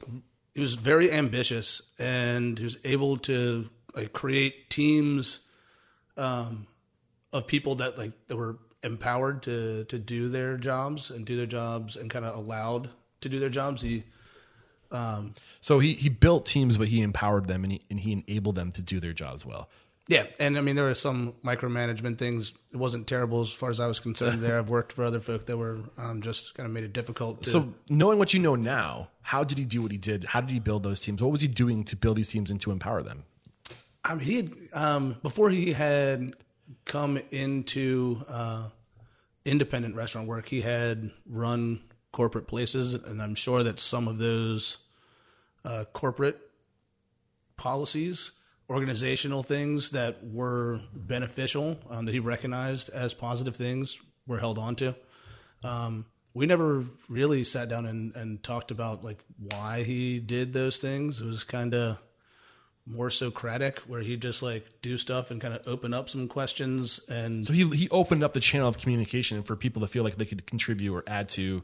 he 0.54 0.60
was 0.60 0.74
very 0.74 1.10
ambitious 1.10 1.82
and 1.98 2.58
he 2.58 2.64
was 2.64 2.78
able 2.84 3.16
to 3.18 3.68
like 3.94 4.12
create 4.12 4.70
teams 4.70 5.40
um 6.16 6.66
of 7.32 7.46
people 7.46 7.76
that 7.76 7.96
like 7.98 8.12
that 8.28 8.36
were 8.36 8.58
empowered 8.82 9.42
to 9.42 9.84
to 9.84 9.98
do 9.98 10.28
their 10.28 10.56
jobs 10.56 11.10
and 11.10 11.24
do 11.24 11.36
their 11.36 11.46
jobs 11.46 11.96
and 11.96 12.10
kind 12.10 12.24
of 12.24 12.36
allowed 12.36 12.90
to 13.20 13.28
do 13.28 13.38
their 13.38 13.48
jobs 13.48 13.82
he 13.82 14.04
So 15.60 15.78
he 15.78 15.94
he 15.94 16.08
built 16.08 16.46
teams, 16.46 16.76
but 16.78 16.88
he 16.88 17.00
empowered 17.00 17.46
them 17.46 17.64
and 17.64 17.72
he, 17.72 17.80
and 17.90 17.98
he 17.98 18.12
enabled 18.12 18.56
them 18.56 18.72
to 18.72 18.82
do 18.82 19.00
their 19.00 19.14
jobs 19.14 19.44
well. 19.44 19.68
Yeah 20.08 20.24
and 20.40 20.58
i 20.58 20.60
mean 20.60 20.74
there 20.76 20.84
were 20.84 20.94
some 20.94 21.32
micromanagement 21.44 22.18
things 22.18 22.52
it 22.72 22.76
wasn't 22.76 23.06
terrible 23.06 23.40
as 23.40 23.52
far 23.52 23.70
as 23.70 23.78
i 23.80 23.86
was 23.86 24.00
concerned 24.00 24.40
there 24.40 24.58
i've 24.58 24.68
worked 24.68 24.92
for 24.92 25.04
other 25.04 25.20
folk 25.20 25.46
that 25.46 25.56
were 25.56 25.78
um, 25.98 26.20
just 26.20 26.54
kind 26.54 26.66
of 26.66 26.72
made 26.72 26.84
it 26.84 26.92
difficult 26.92 27.42
to 27.42 27.50
So 27.50 27.74
knowing 27.88 28.18
what 28.18 28.34
you 28.34 28.40
know 28.40 28.56
now, 28.56 29.08
how 29.22 29.44
did 29.44 29.58
he 29.58 29.64
do 29.64 29.82
what 29.82 29.92
he 29.92 29.98
did? 29.98 30.24
How 30.24 30.40
did 30.40 30.50
he 30.50 30.58
build 30.58 30.82
those 30.82 31.00
teams? 31.00 31.22
What 31.22 31.30
was 31.30 31.40
he 31.40 31.48
doing 31.48 31.84
to 31.84 31.96
build 31.96 32.16
these 32.16 32.28
teams 32.28 32.50
and 32.50 32.60
to 32.62 32.70
empower 32.72 33.02
them? 33.02 33.24
I 34.04 34.14
mean, 34.14 34.24
he 34.24 34.36
had 34.36 34.52
um, 34.72 35.16
before 35.22 35.50
he 35.50 35.72
had 35.72 36.34
come 36.84 37.20
into 37.30 38.24
uh, 38.28 38.68
independent 39.44 39.94
restaurant 39.94 40.28
work. 40.28 40.48
He 40.48 40.60
had 40.60 41.10
run 41.26 41.82
corporate 42.12 42.46
places, 42.46 42.94
and 42.94 43.22
I'm 43.22 43.34
sure 43.34 43.62
that 43.62 43.80
some 43.80 44.08
of 44.08 44.18
those 44.18 44.78
uh, 45.64 45.84
corporate 45.92 46.38
policies, 47.56 48.32
organizational 48.70 49.42
things 49.42 49.90
that 49.90 50.18
were 50.24 50.80
beneficial 50.94 51.78
um, 51.90 52.06
that 52.06 52.12
he 52.12 52.20
recognized 52.20 52.88
as 52.90 53.14
positive 53.14 53.56
things, 53.56 54.00
were 54.26 54.38
held 54.38 54.58
on 54.58 54.76
to. 54.76 54.96
Um, 55.64 56.06
we 56.34 56.46
never 56.46 56.84
really 57.08 57.44
sat 57.44 57.68
down 57.68 57.86
and, 57.86 58.16
and 58.16 58.42
talked 58.42 58.70
about 58.70 59.04
like 59.04 59.22
why 59.50 59.82
he 59.82 60.18
did 60.18 60.52
those 60.52 60.78
things. 60.78 61.20
It 61.20 61.26
was 61.26 61.44
kind 61.44 61.74
of 61.74 62.02
more 62.86 63.10
Socratic, 63.10 63.78
where 63.80 64.00
he 64.00 64.16
just 64.16 64.42
like 64.42 64.66
do 64.80 64.96
stuff 64.98 65.30
and 65.30 65.40
kind 65.40 65.54
of 65.54 65.62
open 65.68 65.94
up 65.94 66.08
some 66.08 66.26
questions. 66.26 67.00
And 67.08 67.46
So 67.46 67.52
he 67.52 67.68
he 67.70 67.88
opened 67.90 68.24
up 68.24 68.32
the 68.32 68.40
channel 68.40 68.68
of 68.68 68.78
communication 68.78 69.42
for 69.42 69.54
people 69.54 69.82
to 69.82 69.88
feel 69.88 70.02
like 70.02 70.16
they 70.16 70.24
could 70.24 70.46
contribute 70.46 70.92
or 70.94 71.04
add 71.06 71.28
to. 71.30 71.62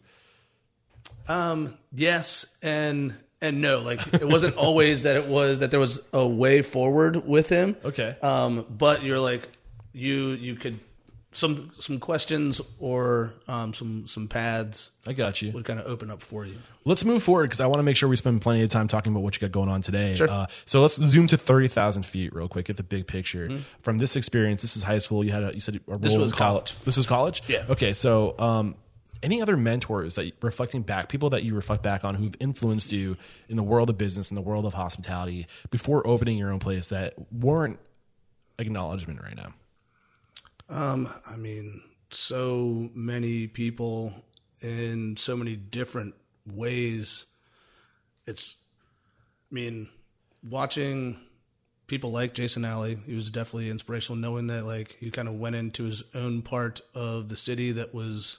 um, 1.29 1.77
yes 1.93 2.57
and 2.63 3.15
and 3.41 3.61
no, 3.61 3.79
like 3.81 4.13
it 4.15 4.27
wasn't 4.29 4.57
always 4.67 5.05
that 5.05 5.17
it 5.17 5.27
was 5.27 5.61
that 5.61 5.71
there 5.71 5.81
was 5.81 6.01
a 6.13 6.27
way 6.27 6.63
forward 6.63 7.27
with 7.27 7.49
him. 7.49 7.77
Okay. 7.85 8.17
Um, 8.23 8.67
but 8.69 9.03
you're 9.03 9.21
like 9.21 9.49
you 9.93 10.31
you 10.31 10.55
could 10.55 10.81
some 11.33 11.71
some 11.79 12.01
questions 12.01 12.61
or 12.81 13.35
um, 13.47 13.75
some 13.75 14.07
some 14.09 14.27
pads 14.29 14.91
I 15.07 15.13
got 15.13 15.41
you. 15.43 15.53
would 15.53 15.65
kind 15.65 15.79
of 15.79 15.87
open 15.87 16.11
up 16.11 16.23
for 16.23 16.45
you. 16.47 16.55
Let's 16.85 17.05
move 17.05 17.23
forward 17.23 17.45
because 17.49 17.61
I 17.61 17.67
want 17.67 17.77
to 17.77 17.83
make 17.83 17.97
sure 17.97 18.09
we 18.09 18.17
spend 18.17 18.41
plenty 18.41 18.63
of 18.63 18.71
time 18.71 18.89
talking 18.89 19.13
about 19.13 19.23
what 19.23 19.37
you 19.37 19.41
got 19.41 19.53
going 19.53 19.69
on 19.69 19.83
today. 19.83 20.17
Uh, 20.19 20.47
so 20.65 20.81
let's 20.81 20.95
zoom 20.97 21.27
to 21.29 21.37
thirty 21.37 21.69
thousand 21.69 22.05
feet 22.07 22.35
real 22.35 22.49
quick. 22.49 22.65
Get 22.67 22.77
the 22.79 22.83
big 22.83 23.07
picture 23.07 23.61
from 23.83 23.99
this 23.99 24.17
experience. 24.17 24.63
This 24.63 24.77
is 24.77 24.83
high 24.83 24.99
school. 24.99 25.23
You 25.23 25.31
had 25.33 25.45
a 25.45 25.55
you 25.55 25.61
said 25.61 25.77
a 25.77 25.81
role 25.87 25.99
Mm-hmm. 26.01 26.21
was 26.23 26.33
in 26.33 26.37
coll- 26.39 26.49
college. 26.49 26.75
This 26.85 26.97
was 26.97 27.07
college. 27.07 27.43
Yeah. 27.47 27.67
Okay. 27.69 27.93
So 27.93 28.35
um, 28.39 28.75
any 29.23 29.43
other 29.43 29.57
mentors 29.57 30.15
that 30.15 30.33
reflecting 30.43 30.83
back, 30.83 31.09
people 31.09 31.31
that 31.31 31.43
you 31.43 31.55
reflect 31.55 31.83
back 31.83 32.05
on 32.05 32.15
who've 32.15 32.37
influenced 32.41 32.93
you 32.93 33.17
in 33.49 33.57
the 33.57 33.63
world 33.63 33.91
of 33.91 33.99
business, 33.99 34.31
in 34.31 34.35
the 34.35 34.43
world 34.43 34.65
of 34.65 34.75
hospitality, 34.75 35.47
before 35.71 36.07
opening 36.07 36.39
your 36.39 36.53
own 36.53 36.59
place 36.59 36.89
that 36.89 37.15
weren't 37.33 37.79
acknowledgement 38.59 39.21
right 39.23 39.37
now. 39.37 39.55
Um, 40.69 41.13
I 41.27 41.37
mean, 41.37 41.81
so 42.11 42.91
many 42.95 43.47
people 43.47 44.13
in 44.61 45.17
so 45.17 45.37
many 45.37 45.57
different 45.57 46.15
ways. 46.53 47.25
It's, 48.27 48.57
I 49.51 49.55
mean, 49.55 49.89
watching 50.49 51.19
people 51.87 52.11
like 52.11 52.35
Jason 52.35 52.65
Alley, 52.65 52.99
he 53.07 53.15
was 53.15 53.31
definitely 53.31 53.71
inspirational, 53.71 54.19
knowing 54.19 54.49
that 54.49 54.65
like 54.65 54.97
he 55.01 55.11
kind 55.11 55.29
of 55.29 55.35
went 55.35 55.57
into 55.57 55.85
his 55.85 56.05
own 56.15 56.43
part 56.43 56.81
of 56.95 57.29
the 57.29 57.37
city 57.37 57.73
that 57.73 57.95
was. 57.95 58.39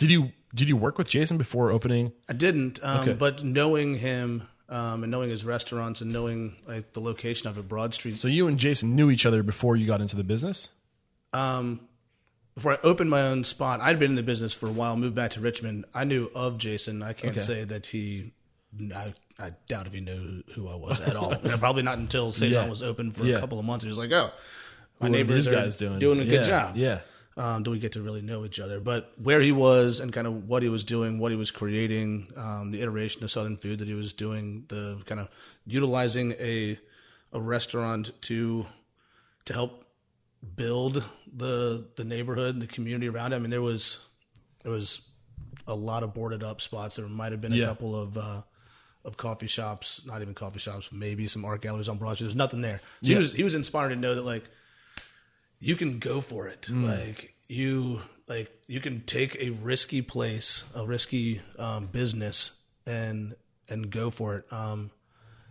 Did 0.00 0.10
you 0.10 0.32
did 0.54 0.68
you 0.68 0.76
work 0.76 0.96
with 0.98 1.08
Jason 1.08 1.36
before 1.38 1.70
opening? 1.70 2.12
I 2.28 2.32
didn't, 2.32 2.80
um, 2.82 3.00
Okay. 3.02 3.12
but 3.12 3.44
knowing 3.44 3.94
him 3.96 4.42
um, 4.68 5.04
and 5.04 5.10
knowing 5.10 5.30
his 5.30 5.44
restaurants 5.44 6.00
and 6.00 6.10
knowing 6.12 6.56
like 6.66 6.92
the 6.94 7.00
location 7.00 7.48
of 7.48 7.58
it, 7.58 7.68
Broad 7.68 7.92
Street. 7.94 8.16
So 8.16 8.26
you 8.28 8.48
and 8.48 8.58
Jason 8.58 8.96
knew 8.96 9.10
each 9.10 9.26
other 9.26 9.42
before 9.42 9.76
you 9.76 9.86
got 9.86 10.00
into 10.00 10.16
the 10.16 10.24
business. 10.24 10.70
um, 11.34 11.80
before 12.56 12.72
I 12.72 12.78
opened 12.82 13.10
my 13.10 13.22
own 13.22 13.44
spot, 13.44 13.80
I'd 13.80 13.98
been 14.00 14.10
in 14.10 14.16
the 14.16 14.22
business 14.24 14.52
for 14.52 14.66
a 14.68 14.72
while, 14.72 14.96
moved 14.96 15.14
back 15.14 15.30
to 15.32 15.40
Richmond. 15.40 15.84
I 15.94 16.02
knew 16.04 16.28
of 16.34 16.58
Jason. 16.58 17.00
I 17.02 17.12
can't 17.12 17.36
Okay. 17.36 17.40
say 17.46 17.64
that 17.64 17.86
he, 17.86 18.32
I, 18.94 19.14
I 19.38 19.50
doubt 19.68 19.86
if 19.86 19.92
he 19.92 20.00
knew 20.00 20.42
who 20.54 20.68
I 20.68 20.74
was 20.74 21.00
at 21.00 21.14
all. 21.14 21.34
Probably 21.58 21.82
not 21.84 21.98
until 21.98 22.32
Saison 22.32 22.64
Yeah. 22.64 22.68
was 22.68 22.82
open 22.82 23.12
for 23.12 23.24
Yeah. 23.24 23.36
a 23.36 23.40
couple 23.40 23.58
of 23.60 23.64
months. 23.64 23.84
He 23.84 23.88
was 23.88 23.98
like, 23.98 24.10
oh, 24.12 24.32
my 25.00 25.06
What 25.06 25.12
neighbors 25.12 25.46
are 25.46 25.52
guys 25.52 25.76
doing? 25.78 25.98
doing 26.00 26.18
a 26.20 26.24
good 26.24 26.44
Yeah, 26.44 26.64
job. 26.66 26.76
Yeah. 26.76 27.00
Um, 27.40 27.62
do 27.62 27.70
we 27.70 27.78
get 27.78 27.92
to 27.92 28.02
really 28.02 28.20
know 28.22 28.44
each 28.44 28.60
other? 28.60 28.80
But 28.80 29.12
where 29.16 29.40
he 29.40 29.50
was 29.52 29.98
and 30.00 30.12
kind 30.12 30.26
of 30.26 30.46
what 30.48 30.62
he 30.62 30.68
was 30.68 30.84
doing, 30.84 31.18
what 31.18 31.30
he 31.32 31.38
was 31.38 31.50
creating, 31.50 32.28
um, 32.36 32.70
the 32.70 32.80
iteration 32.82 33.24
of 33.24 33.30
Southern 33.30 33.56
food 33.56 33.78
that 33.78 33.88
he 33.88 33.94
was 33.94 34.12
doing, 34.12 34.64
the 34.68 35.00
kind 35.06 35.20
of 35.20 35.28
utilizing 35.66 36.32
a 36.38 36.78
a 37.32 37.40
restaurant 37.40 38.12
to 38.22 38.66
to 39.46 39.52
help 39.54 39.84
build 40.56 41.04
the 41.34 41.86
the 41.96 42.04
neighborhood, 42.04 42.60
the 42.60 42.66
community 42.66 43.08
around. 43.08 43.32
it. 43.32 43.36
I 43.36 43.38
mean, 43.38 43.50
there 43.50 43.62
was 43.62 43.98
there 44.62 44.72
was 44.72 45.02
a 45.66 45.74
lot 45.74 46.02
of 46.02 46.12
boarded 46.14 46.42
up 46.42 46.60
spots. 46.60 46.96
There 46.96 47.06
might 47.08 47.32
have 47.32 47.40
been 47.40 47.52
a 47.52 47.56
Yeah. 47.56 47.66
couple 47.66 47.94
of 48.00 48.16
uh, 48.18 48.42
of 49.04 49.16
coffee 49.16 49.46
shops, 49.46 50.02
not 50.04 50.20
even 50.22 50.34
coffee 50.34 50.58
shops, 50.58 50.90
maybe 50.92 51.26
some 51.26 51.44
art 51.44 51.62
galleries 51.62 51.88
on 51.88 51.96
Broad 51.98 52.14
Street. 52.16 52.26
There's 52.26 52.36
nothing 52.36 52.60
there. 52.60 52.80
So 53.02 53.08
Yeah. 53.08 53.14
he 53.14 53.16
was 53.18 53.32
he 53.32 53.42
was 53.44 53.54
inspired 53.54 53.90
to 53.90 53.96
know 53.96 54.14
that 54.14 54.22
like 54.24 54.44
you 55.60 55.76
can 55.76 55.98
go 55.98 56.20
for 56.20 56.48
it. 56.48 56.62
Mm. 56.62 56.86
Like 56.86 57.34
you 57.46 58.00
like 58.26 58.50
you 58.66 58.80
can 58.80 59.02
take 59.02 59.40
a 59.40 59.50
risky 59.50 60.02
place, 60.02 60.64
a 60.74 60.84
risky 60.84 61.40
um, 61.58 61.86
business, 61.86 62.52
and 62.86 63.34
and 63.68 63.90
go 63.90 64.10
for 64.10 64.36
it. 64.36 64.52
Um, 64.52 64.90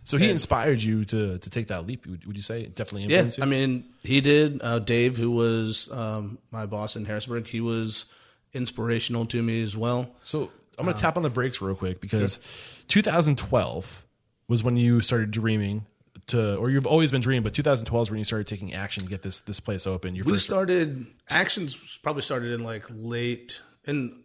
So 0.04 0.18
he 0.18 0.28
inspired 0.28 0.82
you 0.82 1.04
to 1.04 1.38
to 1.38 1.50
take 1.50 1.68
that 1.68 1.86
leap. 1.86 2.06
Would, 2.06 2.26
would 2.26 2.36
you 2.36 2.42
say 2.42 2.66
definitely 2.66 3.02
yeah, 3.02 3.18
influenced 3.18 3.38
you? 3.38 3.44
I 3.44 3.46
mean, 3.46 3.84
he 4.02 4.20
did. 4.20 4.60
Uh, 4.62 4.80
Dave, 4.80 5.16
who 5.16 5.30
was 5.30 5.88
um, 5.92 6.38
my 6.50 6.66
boss 6.66 6.96
in 6.96 7.04
Harrisburg, 7.04 7.46
he 7.46 7.60
was 7.60 8.06
inspirational 8.52 9.26
to 9.26 9.42
me 9.42 9.62
as 9.62 9.76
well. 9.76 10.10
so 10.22 10.50
I'm 10.78 10.88
uh, 10.88 10.90
gonna 10.90 11.00
tap 11.00 11.16
on 11.16 11.22
the 11.22 11.30
brakes 11.30 11.62
real 11.62 11.76
quick 11.76 12.00
because 12.00 12.40
2012 12.88 14.02
was 14.48 14.64
when 14.64 14.76
you 14.76 15.00
started 15.00 15.30
dreaming 15.30 15.86
to, 16.30 16.56
or 16.56 16.70
you've 16.70 16.86
always 16.86 17.10
been 17.10 17.20
dreaming, 17.20 17.42
but 17.44 17.54
2012 17.54 18.06
is 18.06 18.10
when 18.10 18.18
you 18.18 18.24
started 18.24 18.46
taking 18.46 18.74
action 18.74 19.04
to 19.04 19.08
get 19.08 19.22
this 19.22 19.40
this 19.40 19.60
place 19.60 19.86
open. 19.86 20.14
Your 20.14 20.24
We 20.24 20.32
first, 20.32 20.44
started 20.44 21.06
actions 21.28 21.98
probably 22.02 22.22
started 22.22 22.52
in 22.52 22.64
like 22.64 22.84
late 22.90 23.60
in 23.86 24.22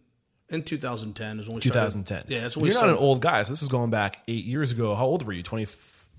in 0.48 0.62
2010 0.62 1.40
is 1.40 1.46
when 1.48 1.56
we 1.56 1.60
started. 1.60 1.72
2010. 1.92 2.24
Yeah, 2.28 2.42
that's 2.42 2.56
when 2.56 2.66
You're 2.66 2.74
not 2.74 2.78
started. 2.78 2.92
an 2.94 2.98
old 3.02 3.20
guy. 3.20 3.42
So 3.42 3.50
this 3.52 3.62
is 3.62 3.68
going 3.68 3.90
back 3.90 4.22
eight 4.28 4.44
years 4.44 4.72
ago. 4.72 4.94
How 4.94 5.04
old 5.06 5.24
were 5.26 5.32
you? 5.32 5.42
20. 5.42 5.66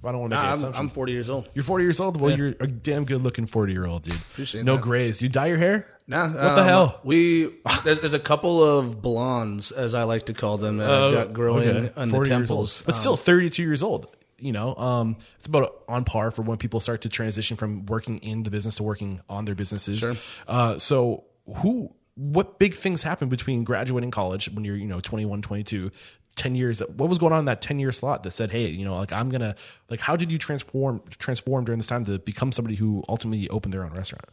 I 0.04 0.12
don't 0.12 0.22
want 0.22 0.32
to 0.34 0.38
make 0.38 0.58
an 0.60 0.66
I'm. 0.76 0.82
I'm 0.82 0.90
40 0.90 1.12
years 1.12 1.30
old. 1.30 1.50
you're 1.56 1.64
40 1.64 1.84
years 1.84 2.00
old. 2.00 2.22
Well, 2.22 2.38
you're 2.38 2.54
a 2.60 2.68
damn 2.68 3.04
good 3.04 3.24
looking 3.24 3.46
40 3.48 3.74
year 3.74 3.86
old 3.88 4.04
dude. 4.04 4.14
Appreciate 4.16 4.64
no 4.64 4.76
that. 4.76 4.84
grays. 4.84 5.22
You 5.24 5.30
dye 5.30 5.48
your 5.48 5.58
hair? 5.58 5.88
Nah, 6.10 6.28
What 6.30 6.56
the 6.56 6.64
hell? 6.64 7.02
We 7.04 7.50
there's, 7.84 8.00
there's 8.02 8.14
a 8.14 8.20
couple 8.20 8.64
of 8.64 9.02
blondes, 9.02 9.72
as 9.72 9.94
I 9.94 10.04
like 10.04 10.28
to 10.28 10.34
call 10.34 10.58
them, 10.58 10.78
that 10.78 10.90
I've 10.92 11.14
got 11.14 11.34
growing 11.34 11.68
Oh, 11.68 11.72
Okay. 11.72 11.92
on 11.98 12.10
the 12.10 12.24
temples. 12.26 12.82
but 12.86 12.96
still 12.96 13.18
32 13.18 13.62
years 13.64 13.82
old. 13.84 14.08
You 14.40 14.52
know, 14.52 14.76
um, 14.76 15.18
it's 15.40 15.48
about 15.48 15.77
on 15.88 16.04
par 16.04 16.32
for 16.32 16.42
when 16.42 16.58
people 16.58 16.80
start 16.80 17.02
to 17.02 17.10
transition 17.10 17.58
from 17.58 17.86
working 17.86 18.20
in 18.20 18.44
the 18.44 18.52
business 18.52 18.76
to 18.76 18.84
working 18.84 19.22
on 19.30 19.46
their 19.46 19.56
businesses. 19.56 20.00
Sure. 20.00 20.16
Uh, 20.48 20.80
so 20.80 21.26
who, 21.58 21.94
what 22.16 22.60
big 22.60 22.74
things 22.74 23.04
happened 23.04 23.30
between 23.30 23.64
graduating 23.64 24.12
college 24.12 24.50
when 24.52 24.64
you're, 24.64 24.76
you 24.76 24.88
know, 24.88 25.00
21, 25.00 25.42
22, 25.42 25.92
10 26.36 26.56
years? 26.56 26.80
What 26.80 27.10
was 27.10 27.20
going 27.20 27.34
on 27.34 27.40
in 27.40 27.46
that 27.46 27.62
10 27.62 27.80
year 27.80 27.92
slot 27.92 28.24
that 28.24 28.32
said, 28.32 28.52
Hey, 28.52 28.68
you 28.68 28.86
know, 28.86 28.96
like 28.96 29.14
I'm 29.14 29.30
going 29.30 29.42
to, 29.42 29.56
like, 29.90 30.00
how 30.00 30.16
did 30.16 30.32
you 30.32 30.38
transform, 30.38 31.02
transform 31.18 31.66
during 31.66 31.80
this 31.80 31.88
time 31.88 32.06
to 32.06 32.20
become 32.20 32.52
somebody 32.52 32.76
who 32.76 33.04
ultimately 33.08 33.50
opened 33.50 33.74
their 33.74 33.84
own 33.84 33.94
restaurant? 33.94 34.26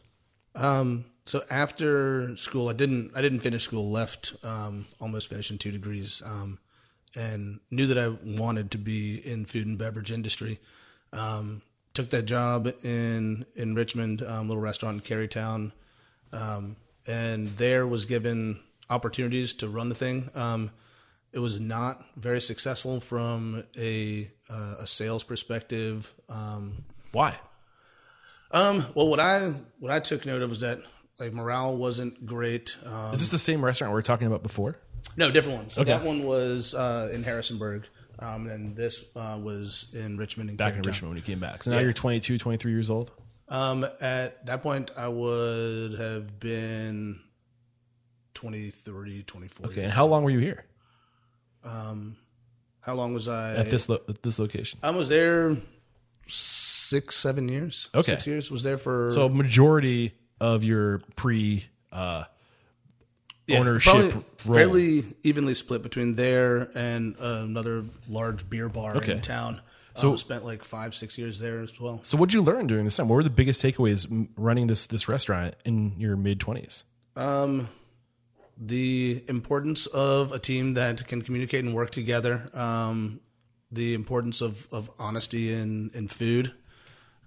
Um, 0.55 1.05
so 1.25 1.43
after 1.49 2.35
school, 2.37 2.69
I 2.69 2.73
didn't 2.73 3.11
I 3.15 3.21
didn't 3.21 3.39
finish 3.39 3.63
school. 3.63 3.91
Left 3.91 4.35
um, 4.43 4.85
almost 4.99 5.27
finishing 5.27 5.57
two 5.57 5.71
degrees, 5.71 6.21
um, 6.23 6.59
and 7.15 7.59
knew 7.71 7.87
that 7.87 7.97
I 7.97 8.09
wanted 8.23 8.71
to 8.71 8.77
be 8.77 9.15
in 9.17 9.45
food 9.45 9.65
and 9.65 9.77
beverage 9.77 10.11
industry. 10.11 10.59
Um, 11.15 11.61
took 11.93 12.09
that 12.11 12.23
job 12.23 12.67
in 12.83 13.45
in 13.55 13.73
Richmond, 13.75 14.21
um, 14.21 14.47
little 14.47 14.61
restaurant 14.61 14.95
in 14.97 15.17
Carytown, 15.17 15.71
um, 16.33 16.75
and 17.07 17.55
there 17.57 17.87
was 17.87 18.05
given 18.05 18.59
opportunities 18.89 19.53
to 19.53 19.69
run 19.69 19.89
the 19.89 19.95
thing. 19.95 20.29
Um, 20.35 20.71
it 21.31 21.39
was 21.39 21.59
not 21.59 22.03
very 22.15 22.39
successful 22.41 22.99
from 22.99 23.63
a 23.77 24.29
uh, 24.49 24.75
a 24.79 24.87
sales 24.87 25.23
perspective. 25.23 26.13
Um, 26.29 26.83
Why? 27.11 27.35
um, 28.51 28.85
well, 28.93 29.07
what 29.07 29.19
I 29.19 29.53
what 29.79 29.91
I 29.91 29.99
took 29.99 30.25
note 30.25 30.41
of 30.41 30.49
was 30.49 30.61
that 30.61 30.79
like 31.19 31.33
morale 31.33 31.77
wasn't 31.77 32.25
great. 32.25 32.75
Um, 32.85 33.13
Is 33.13 33.19
this 33.21 33.29
the 33.29 33.37
same 33.37 33.63
restaurant 33.63 33.91
we 33.91 33.95
were 33.95 34.01
talking 34.01 34.27
about 34.27 34.43
before? 34.43 34.77
no, 35.17 35.31
different 35.31 35.59
one. 35.59 35.69
So 35.69 35.83
that 35.83 36.03
one 36.03 36.23
was 36.23 36.73
uh, 36.73 37.09
in 37.13 37.23
Harrisonburg, 37.23 37.83
um, 38.19 38.47
and 38.47 38.75
this 38.75 39.05
uh, 39.15 39.39
was 39.41 39.87
in 39.93 40.17
Richmond. 40.17 40.49
And 40.49 40.57
Back 40.57 40.75
in 40.75 40.81
Richmond 40.81 41.09
when 41.11 41.17
you 41.17 41.23
came 41.23 41.39
back. 41.39 41.63
So 41.63 41.71
now 41.71 41.79
you're 41.79 41.93
22, 41.93 42.37
23 42.37 42.71
years 42.71 42.89
old. 42.89 43.11
Um, 43.47 43.85
at 44.01 44.45
that 44.47 44.61
point, 44.63 44.91
I 44.97 45.07
would 45.07 45.99
have 45.99 46.39
been 46.39 47.19
23, 48.33 49.23
24. 49.23 49.67
Okay. 49.67 49.83
And 49.83 49.91
how 49.91 50.05
long 50.05 50.23
were 50.23 50.29
you 50.31 50.39
here 50.39 50.65
Um, 51.63 52.17
how 52.81 52.93
long 52.95 53.13
was 53.13 53.27
I 53.27 53.55
at 53.55 53.69
this, 53.69 53.89
lo- 53.89 54.01
at 54.07 54.21
this 54.23 54.39
location? 54.39 54.79
I 54.83 54.91
was 54.91 55.09
there 55.09 55.57
six, 56.27 57.15
seven 57.15 57.49
years. 57.49 57.89
Okay. 57.95 58.11
six 58.13 58.27
years. 58.27 58.51
Was 58.51 58.63
there 58.63 58.77
for 58.77 59.11
So 59.11 59.29
majority 59.29 60.13
of 60.39 60.63
your 60.63 60.99
pre 61.15 61.65
uh, 61.91 62.25
Yeah, 63.47 63.59
ownership 63.59 64.13
role. 64.45 64.55
fairly 64.55 65.03
evenly 65.23 65.53
split 65.53 65.83
between 65.83 66.15
there 66.15 66.69
and 66.75 67.15
uh, 67.19 67.41
another 67.43 67.83
large 68.09 68.49
beer 68.49 68.69
bar 68.69 68.97
Okay. 68.97 69.13
in 69.13 69.21
town. 69.21 69.61
So- 69.95 70.11
So 70.11 70.15
spent 70.17 70.43
like 70.43 70.63
five, 70.63 70.93
six 70.95 71.17
years 71.17 71.39
there 71.39 71.61
as 71.61 71.79
well. 71.79 71.99
So 72.03 72.17
what'd 72.17 72.33
you 72.33 72.41
learn 72.41 72.67
during 72.67 72.83
this 72.85 72.97
time? 72.97 73.07
What 73.07 73.15
were 73.15 73.23
the 73.23 73.29
biggest 73.29 73.61
takeaways 73.61 74.27
running 74.35 74.67
this 74.67 74.87
this 74.87 75.07
restaurant 75.07 75.55
in 75.63 75.93
your 75.99 76.15
mid 76.17 76.39
twenties? 76.39 76.83
Um, 77.15 77.69
the 78.57 79.23
importance 79.29 79.85
of 79.87 80.31
a 80.31 80.39
team 80.39 80.73
that 80.73 81.05
can 81.07 81.21
communicate 81.21 81.63
and 81.63 81.73
work 81.73 81.91
together. 81.91 82.49
Um, 82.53 83.19
the 83.71 83.93
importance 83.93 84.41
of, 84.41 84.67
of 84.71 84.89
honesty 84.99 85.51
in, 85.51 85.91
in 85.93 86.07
food. 86.07 86.53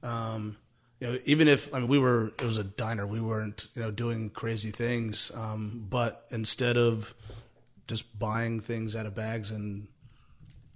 Um, 0.03 0.57
you 1.01 1.07
know, 1.07 1.19
even 1.25 1.49
if 1.49 1.73
I 1.73 1.79
mean 1.79 1.89
we 1.89 1.99
were, 1.99 2.29
it 2.39 2.43
was 2.43 2.59
a 2.59 2.65
diner, 2.65 3.07
we 3.07 3.21
weren't, 3.21 3.69
you 3.75 3.83
know, 3.83 3.91
doing 3.91 4.31
crazy 4.31 4.71
things. 4.71 5.31
Um, 5.35 5.87
but 5.89 6.27
instead 6.31 6.77
of 6.77 7.15
just 7.87 8.19
buying 8.19 8.61
things 8.61 8.97
out 8.97 9.07
of 9.07 9.15
bags 9.15 9.51
and 9.51 9.89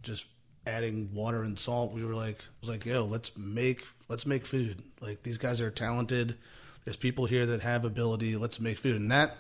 just 0.03 0.27
adding 0.67 1.13
water 1.13 1.43
and 1.43 1.59
salt, 1.59 1.93
we 1.93 2.05
were 2.05 2.15
like, 2.15 2.39
was 2.61 2.71
like, 2.71 2.87
yo, 2.87 3.05
let's 3.05 3.37
make, 3.37 3.85
let's 4.09 4.27
make 4.27 4.47
food. 4.47 4.83
Like 5.01 5.23
these 5.23 5.39
guys 5.39 5.61
are 5.61 5.71
talented. 5.71 6.37
There's 6.85 6.97
people 6.97 7.27
here 7.27 7.47
that 7.47 7.63
have 7.63 7.85
ability. 7.85 8.37
Let's 8.37 8.61
make 8.61 8.79
food, 8.79 8.97
and 8.97 9.11
that 9.13 9.37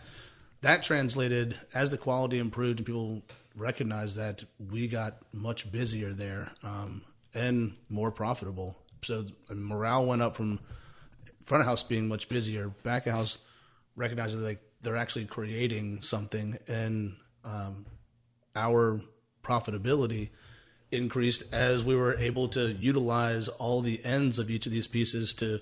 that 0.62 0.82
translated 0.84 1.58
as 1.74 1.90
the 1.90 1.98
quality 1.98 2.38
improved 2.38 2.78
and 2.78 2.86
people 2.86 3.22
recognized 3.56 4.16
that 4.16 4.44
we 4.70 4.86
got 4.86 5.16
much 5.32 5.70
busier 5.70 6.12
there 6.12 6.52
um, 6.62 7.02
and 7.34 7.74
more 7.88 8.10
profitable. 8.10 8.78
So 9.04 9.26
morale 9.50 10.06
went 10.06 10.22
up 10.22 10.36
from 10.36 10.60
front 11.44 11.62
of 11.62 11.66
house 11.66 11.82
being 11.82 12.08
much 12.08 12.28
busier, 12.28 12.68
back 12.82 13.06
of 13.06 13.12
house 13.12 13.38
recognizing 13.96 14.40
that 14.40 14.46
like 14.46 14.62
they're 14.82 14.96
actually 14.96 15.26
creating 15.26 16.02
something, 16.02 16.58
and 16.66 17.16
um, 17.44 17.86
our 18.54 19.00
profitability 19.42 20.30
increased 20.90 21.42
as 21.52 21.82
we 21.82 21.96
were 21.96 22.14
able 22.18 22.48
to 22.48 22.72
utilize 22.72 23.48
all 23.48 23.80
the 23.80 24.04
ends 24.04 24.38
of 24.38 24.50
each 24.50 24.66
of 24.66 24.72
these 24.72 24.86
pieces 24.86 25.34
to 25.34 25.58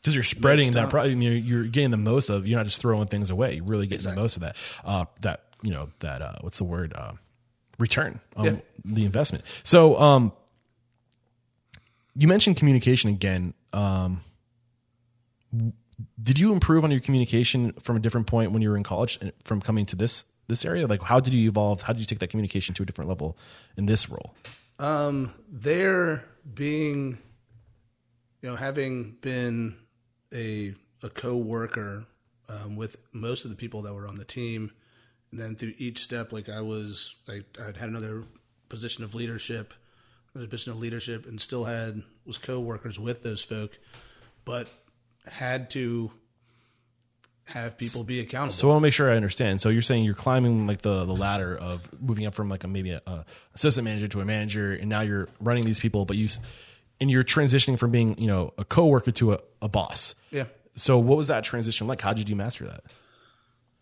because 0.00 0.14
you're 0.14 0.24
spreading 0.24 0.72
that 0.72 0.90
you're, 0.92 1.34
you're 1.34 1.64
getting 1.64 1.90
the 1.90 1.96
most 1.96 2.30
of 2.30 2.46
you're 2.46 2.58
not 2.58 2.64
just 2.64 2.80
throwing 2.80 3.06
things 3.06 3.30
away 3.30 3.56
you're 3.56 3.64
really 3.64 3.86
getting 3.86 4.00
exactly. 4.00 4.16
the 4.16 4.22
most 4.22 4.36
of 4.36 4.42
that 4.42 4.56
uh, 4.84 5.04
that 5.20 5.44
you 5.62 5.70
know 5.70 5.90
that 6.00 6.22
uh, 6.22 6.36
what's 6.40 6.56
the 6.56 6.64
word 6.64 6.94
uh, 6.96 7.12
return 7.78 8.18
on 8.34 8.44
yeah. 8.44 8.56
the 8.84 9.04
investment 9.04 9.44
so 9.62 9.96
um 10.00 10.32
you 12.14 12.28
mentioned 12.28 12.56
communication 12.56 13.10
again. 13.10 13.54
Um 13.72 14.22
did 16.20 16.38
you 16.38 16.52
improve 16.52 16.84
on 16.84 16.90
your 16.90 17.00
communication 17.00 17.72
from 17.74 17.96
a 17.96 18.00
different 18.00 18.26
point 18.26 18.50
when 18.52 18.62
you 18.62 18.70
were 18.70 18.76
in 18.76 18.82
college 18.82 19.18
from 19.44 19.60
coming 19.60 19.86
to 19.86 19.96
this 19.96 20.24
this 20.48 20.64
area? 20.64 20.86
Like 20.86 21.02
how 21.02 21.20
did 21.20 21.34
you 21.34 21.48
evolve? 21.48 21.82
How 21.82 21.92
did 21.92 22.00
you 22.00 22.06
take 22.06 22.18
that 22.20 22.28
communication 22.28 22.74
to 22.74 22.82
a 22.82 22.86
different 22.86 23.08
level 23.08 23.36
in 23.76 23.86
this 23.86 24.08
role? 24.08 24.34
Um 24.78 25.32
there 25.50 26.24
being 26.54 27.18
you 28.42 28.50
know 28.50 28.56
having 28.56 29.16
been 29.20 29.76
a 30.32 30.74
a 31.02 31.08
co-worker 31.08 32.04
um, 32.48 32.76
with 32.76 32.96
most 33.12 33.44
of 33.44 33.50
the 33.50 33.56
people 33.56 33.82
that 33.82 33.94
were 33.94 34.06
on 34.06 34.16
the 34.16 34.24
team 34.24 34.70
and 35.30 35.40
then 35.40 35.54
through 35.54 35.72
each 35.78 35.98
step 35.98 36.32
like 36.32 36.48
i 36.48 36.60
was 36.60 37.16
i 37.28 37.42
i 37.60 37.66
had 37.78 37.88
another 37.88 38.24
position 38.68 39.04
of 39.04 39.14
leadership 39.14 39.72
another 40.34 40.48
position 40.48 40.72
of 40.72 40.78
leadership 40.78 41.26
and 41.26 41.40
still 41.40 41.64
had 41.64 42.02
was 42.24 42.38
co-workers 42.38 42.98
with 42.98 43.22
those 43.22 43.42
folk 43.42 43.78
but 44.44 44.68
had 45.26 45.70
to 45.70 46.10
have 47.44 47.76
people 47.76 48.04
be 48.04 48.20
accountable. 48.20 48.52
So 48.52 48.68
I 48.68 48.70
want 48.70 48.78
to 48.78 48.82
make 48.82 48.94
sure 48.94 49.10
I 49.10 49.16
understand. 49.16 49.60
So 49.60 49.68
you're 49.68 49.82
saying 49.82 50.04
you're 50.04 50.14
climbing 50.14 50.66
like 50.66 50.82
the 50.82 51.04
the 51.04 51.14
ladder 51.14 51.56
of 51.56 51.88
moving 52.00 52.26
up 52.26 52.34
from 52.34 52.48
like 52.48 52.64
a 52.64 52.68
maybe 52.68 52.92
a, 52.92 53.02
a 53.06 53.24
assistant 53.54 53.84
manager 53.84 54.08
to 54.08 54.20
a 54.20 54.24
manager, 54.24 54.72
and 54.72 54.88
now 54.88 55.00
you're 55.00 55.28
running 55.40 55.64
these 55.64 55.80
people, 55.80 56.04
but 56.04 56.16
you 56.16 56.28
and 57.00 57.10
you're 57.10 57.24
transitioning 57.24 57.78
from 57.78 57.90
being 57.90 58.16
you 58.18 58.28
know 58.28 58.52
a 58.58 58.64
coworker 58.64 59.12
to 59.12 59.32
a, 59.32 59.38
a 59.60 59.68
boss. 59.68 60.14
Yeah. 60.30 60.44
So 60.74 60.98
what 60.98 61.18
was 61.18 61.28
that 61.28 61.44
transition 61.44 61.86
like? 61.86 62.00
How 62.00 62.12
did 62.12 62.28
you 62.28 62.36
master 62.36 62.64
that? 62.66 62.84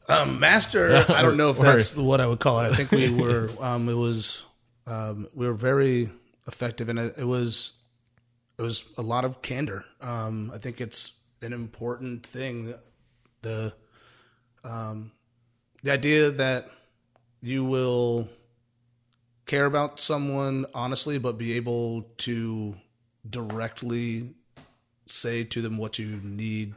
Um, 0.08 0.40
master, 0.40 1.04
I 1.08 1.22
don't 1.22 1.36
know 1.36 1.50
if 1.50 1.58
that's 1.58 1.96
what 1.96 2.20
I 2.20 2.26
would 2.26 2.40
call 2.40 2.60
it. 2.60 2.72
I 2.72 2.74
think 2.74 2.90
we 2.90 3.10
were. 3.10 3.50
Um, 3.60 3.88
it 3.88 3.94
was. 3.94 4.44
Um, 4.86 5.28
we 5.34 5.46
were 5.46 5.54
very 5.54 6.10
effective, 6.46 6.88
and 6.88 6.98
it, 6.98 7.26
was. 7.26 7.74
It 8.58 8.62
was 8.62 8.84
a 8.98 9.02
lot 9.02 9.24
of 9.24 9.40
candor. 9.40 9.86
Um, 10.02 10.50
I 10.54 10.58
think 10.58 10.82
it's 10.82 11.14
an 11.40 11.54
important 11.54 12.26
thing. 12.26 12.74
The 13.40 13.72
um, 14.62 15.12
the 15.82 15.92
idea 15.92 16.30
that 16.30 16.68
you 17.40 17.64
will 17.64 18.28
care 19.46 19.64
about 19.64 19.98
someone 19.98 20.66
honestly, 20.74 21.18
but 21.18 21.38
be 21.38 21.54
able 21.54 22.02
to 22.18 22.76
directly 23.28 24.34
say 25.06 25.44
to 25.44 25.62
them 25.62 25.76
what 25.76 25.98
you 25.98 26.20
need 26.22 26.74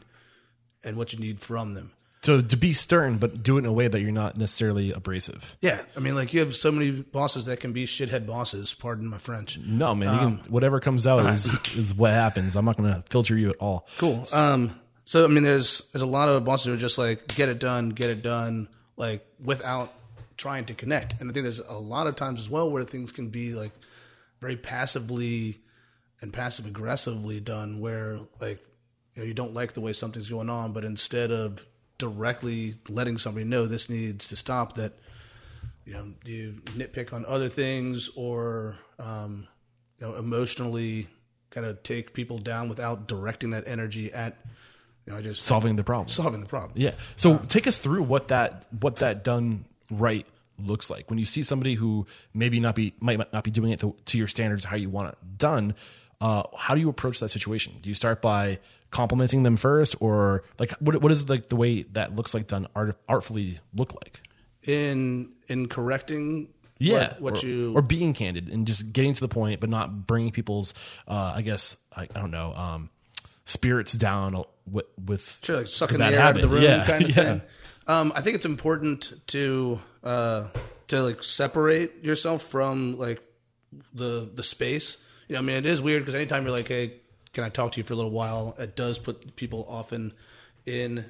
and 0.84 0.98
what 0.98 1.14
you 1.14 1.20
need 1.20 1.40
from 1.40 1.74
them. 1.74 1.92
So 2.24 2.42
to 2.42 2.58
be 2.58 2.72
stern, 2.72 3.18
but 3.18 3.44
do 3.44 3.58
it 3.58 3.60
in 3.60 3.66
a 3.66 3.74
way 3.74 3.90
that 3.90 4.00
you're 4.00 4.12
not 4.12 4.38
necessarily 4.38 4.94
abrasive. 4.94 5.58
Yeah, 5.60 5.82
I 5.96 6.00
mean, 6.00 6.16
like 6.16 6.34
you 6.34 6.40
have 6.40 6.56
so 6.56 6.72
many 6.72 6.92
bosses 6.92 7.46
that 7.46 7.60
can 7.60 7.74
be 7.74 7.86
shithead 7.86 8.26
bosses. 8.26 8.74
Pardon 8.74 9.08
my 9.08 9.18
French. 9.18 9.60
No, 9.60 9.94
man. 9.94 10.08
Um, 10.08 10.38
can, 10.38 10.52
whatever 10.52 10.80
comes 10.80 11.06
out 11.06 11.26
is 11.34 11.58
is 11.76 11.94
what 11.94 12.12
happens. 12.12 12.56
I'm 12.56 12.64
not 12.64 12.78
going 12.78 12.94
to 12.94 13.04
filter 13.10 13.38
you 13.38 13.50
at 13.50 13.58
all. 13.58 13.88
Cool. 13.98 14.26
Um. 14.34 14.80
So 15.04 15.26
I 15.26 15.28
mean, 15.28 15.44
there's 15.44 15.82
there's 15.92 16.02
a 16.02 16.08
lot 16.08 16.30
of 16.30 16.46
bosses 16.46 16.68
who 16.68 16.74
are 16.74 16.78
just 16.78 16.98
like 16.98 17.28
get 17.28 17.50
it 17.50 17.60
done, 17.60 17.90
get 17.90 18.10
it 18.10 18.24
done, 18.24 18.70
like 18.96 19.26
without 19.44 19.94
trying 20.38 20.64
to 20.66 20.74
connect. 20.74 21.20
And 21.20 21.30
I 21.30 21.34
think 21.34 21.44
there's 21.44 21.60
a 21.60 21.74
lot 21.74 22.08
of 22.08 22.16
times 22.16 22.40
as 22.40 22.50
well 22.50 22.72
where 22.72 22.86
things 22.86 23.12
can 23.12 23.30
be 23.30 23.54
like 23.54 23.74
very 24.40 24.56
passively 24.56 25.60
and 26.22 26.32
passive 26.32 26.66
aggressively 26.66 27.42
done, 27.42 27.82
where 27.82 28.18
like 28.40 28.64
you 29.14 29.22
know 29.22 29.24
you 29.24 29.34
don't 29.34 29.54
like 29.54 29.74
the 29.74 29.82
way 29.82 29.92
something's 29.92 30.30
going 30.30 30.50
on, 30.50 30.72
but 30.72 30.86
instead 30.86 31.30
of 31.30 31.66
directly 32.04 32.76
letting 32.90 33.18
somebody 33.18 33.46
know 33.46 33.66
this 33.66 33.90
needs 33.90 34.28
to 34.28 34.36
stop, 34.36 34.74
that 34.74 34.92
you 35.86 35.94
know 35.94 36.06
you 36.26 36.56
nitpick 36.76 37.14
on 37.14 37.26
other 37.26 37.48
things 37.48 38.10
or 38.18 38.78
um, 39.00 39.48
you 40.00 40.06
know 40.06 40.16
emotionally 40.16 41.08
kind 41.50 41.66
of 41.66 41.82
take 41.84 42.14
people 42.14 42.40
down 42.40 42.68
without 42.68 43.08
directing 43.08 43.52
that 43.52 43.66
energy 43.68 44.12
at 44.12 44.38
you 45.06 45.14
know 45.14 45.22
just 45.22 45.44
solving 45.44 45.78
the 45.78 45.84
problem. 45.84 46.10
Solving 46.10 46.42
the 46.42 46.46
problem. 46.46 46.74
Yeah. 46.76 46.92
So 47.16 47.32
um, 47.36 47.48
take 47.48 47.68
us 47.68 47.78
through 47.78 48.04
what 48.04 48.28
that 48.28 48.66
what 48.82 48.98
that 48.98 49.24
done 49.24 49.64
right 49.90 50.26
looks 50.60 50.90
like 50.90 51.10
when 51.10 51.18
you 51.18 51.26
see 51.26 51.42
somebody 51.42 51.76
who 51.76 52.06
maybe 52.34 52.60
not 52.60 52.76
be 52.76 52.94
might 53.00 53.18
not 53.32 53.44
be 53.46 53.52
doing 53.52 53.72
it 53.72 53.80
to, 53.80 53.96
to 54.06 54.18
your 54.18 54.28
standards 54.28 54.64
how 54.64 54.76
you 54.76 54.90
want 54.90 55.10
it 55.10 55.18
done 55.38 55.74
uh, 56.24 56.44
how 56.58 56.74
do 56.74 56.82
you 56.82 56.90
approach 56.90 57.20
that 57.20 57.30
situation 57.30 57.74
do 57.82 57.90
you 57.90 57.96
start 57.96 58.22
by 58.22 58.58
complimenting 58.92 59.44
them 59.44 59.56
first 59.58 59.96
or 60.00 60.44
like 60.60 60.72
what, 60.74 61.02
what 61.02 61.12
is 61.12 61.28
like 61.28 61.48
the 61.48 61.56
way 61.56 61.84
that 61.84 62.16
looks 62.16 62.34
like 62.34 62.48
done 62.48 62.68
art, 62.76 62.98
artfully 63.08 63.60
look 63.76 63.94
like 63.96 64.22
in 64.64 65.30
in 65.48 65.68
correcting 65.68 66.48
yeah 66.80 67.10
what, 67.14 67.22
what 67.22 67.44
or, 67.44 67.48
you 67.48 67.74
or 67.76 67.82
being 67.82 68.14
candid 68.14 68.48
and 68.50 68.66
just 68.66 68.94
getting 68.94 69.14
to 69.14 69.22
the 69.22 69.28
point 69.28 69.60
but 69.60 69.70
not 69.70 70.08
bringing 70.08 70.32
people's 70.32 70.74
uh, 71.08 71.34
i 71.36 71.42
guess 71.42 71.76
I, 71.96 72.04
I 72.04 72.20
don't 72.20 72.32
know 72.32 72.54
um, 72.54 72.90
spirits 73.46 73.94
down 73.94 74.44
with, 74.66 74.86
with 75.06 75.40
sure, 75.44 75.58
like 75.58 75.68
sucking 75.68 75.98
the 75.98 76.06
air 76.06 76.22
habit. 76.22 76.40
out 76.40 76.44
of 76.44 76.50
the 76.50 76.56
room 76.56 76.64
yeah. 76.64 76.86
kind 76.86 77.04
of 77.04 77.10
yeah. 77.16 77.24
thing 77.24 77.42
um, 77.88 78.14
I 78.16 78.22
think 78.22 78.36
it's 78.36 78.46
important 78.46 79.14
to 79.28 79.80
uh, 80.04 80.48
to 80.88 81.02
like 81.02 81.24
separate 81.24 82.04
yourself 82.04 82.44
from 82.44 82.98
like 82.98 83.22
the 83.94 84.30
the 84.34 84.44
space. 84.44 84.98
You 85.28 85.34
know, 85.34 85.40
I 85.40 85.42
mean, 85.42 85.56
it 85.56 85.66
is 85.66 85.82
weird 85.82 86.04
because 86.04 86.16
anytime 86.16 86.44
you're 86.44 86.52
like, 86.52 86.68
"Hey, 86.68 86.94
can 87.34 87.44
I 87.44 87.50
talk 87.50 87.74
to 87.74 87.80
you 87.80 87.84
for 87.84 87.94
a 87.94 87.96
little 87.96 88.12
while?" 88.12 88.56
It 88.58 88.76
does 88.76 89.00
put 89.00 89.36
people 89.36 89.66
often 89.70 90.14
in 90.66 91.04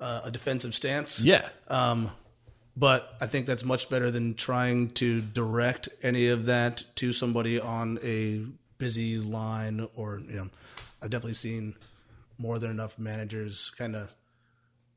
uh, 0.00 0.22
a 0.24 0.30
defensive 0.30 0.74
stance. 0.74 1.20
Yeah. 1.20 1.48
Um, 1.68 2.10
but 2.76 3.14
I 3.20 3.26
think 3.26 3.46
that's 3.46 3.64
much 3.64 3.88
better 3.88 4.10
than 4.10 4.34
trying 4.34 4.90
to 4.90 5.20
direct 5.20 5.88
any 6.02 6.28
of 6.28 6.46
that 6.46 6.82
to 6.96 7.12
somebody 7.12 7.60
on 7.60 7.98
a 8.02 8.44
busy 8.78 9.18
line 9.18 9.86
or 9.94 10.20
you 10.28 10.36
know, 10.36 10.50
I've 11.00 11.10
definitely 11.10 11.34
seen 11.34 11.76
more 12.38 12.58
than 12.58 12.70
enough 12.70 12.98
managers 12.98 13.70
kind 13.78 13.94
of 13.94 14.12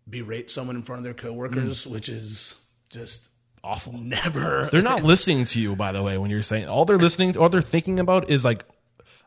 berate 0.09 0.49
someone 0.49 0.75
in 0.75 0.81
front 0.81 0.99
of 0.99 1.03
their 1.03 1.13
coworkers, 1.13 1.85
mm. 1.85 1.91
which 1.91 2.09
is 2.09 2.65
just 2.89 3.29
awful. 3.63 3.93
Never. 3.97 4.69
They're 4.71 4.81
not 4.81 5.03
listening 5.03 5.45
to 5.45 5.59
you, 5.59 5.75
by 5.75 5.91
the 5.91 6.03
way, 6.03 6.17
when 6.17 6.29
you're 6.29 6.41
saying 6.41 6.67
all 6.67 6.85
they're 6.85 6.97
listening, 6.97 7.33
to, 7.33 7.41
all 7.41 7.49
they're 7.49 7.61
thinking 7.61 7.99
about 7.99 8.29
is 8.29 8.45
like, 8.45 8.63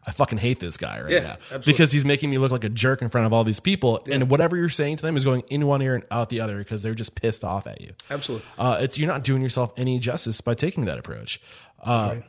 I 0.07 0.13
fucking 0.13 0.39
hate 0.39 0.61
this 0.61 0.79
guy 0.79 1.03
right 1.03 1.11
yeah, 1.11 1.21
now 1.21 1.33
absolutely. 1.33 1.73
because 1.73 1.93
he's 1.93 2.07
making 2.07 2.31
me 2.31 2.39
look 2.39 2.51
like 2.51 2.65
a 2.65 2.71
jerk 2.71 3.03
in 3.03 3.11
front 3.11 3.27
of 3.27 3.35
all 3.35 3.45
these 3.45 3.61
people, 3.61 4.03
yeah. 4.07 4.15
and 4.15 4.31
whatever 4.31 4.57
you're 4.57 4.71
saying 4.71 4.97
to 4.97 5.03
them 5.03 5.15
is 5.15 5.25
going 5.25 5.43
in 5.51 5.67
one 5.67 5.83
ear 5.83 5.95
and 5.95 6.05
out 6.11 6.31
the 6.31 6.41
other 6.41 6.57
because 6.59 6.83
they're 6.83 6.95
just 6.95 7.15
pissed 7.15 7.45
off 7.45 7.67
at 7.67 7.83
you. 7.83 7.93
Absolutely. 8.11 8.47
Uh, 8.59 8.79
it's 8.81 8.99
you're 8.99 9.09
not 9.09 9.25
doing 9.25 9.43
yourself 9.43 9.75
any 9.77 9.99
justice 9.99 10.41
by 10.41 10.55
taking 10.55 10.87
that 10.87 10.99
approach. 10.99 11.39
Uh, 11.85 12.15
okay. 12.17 12.27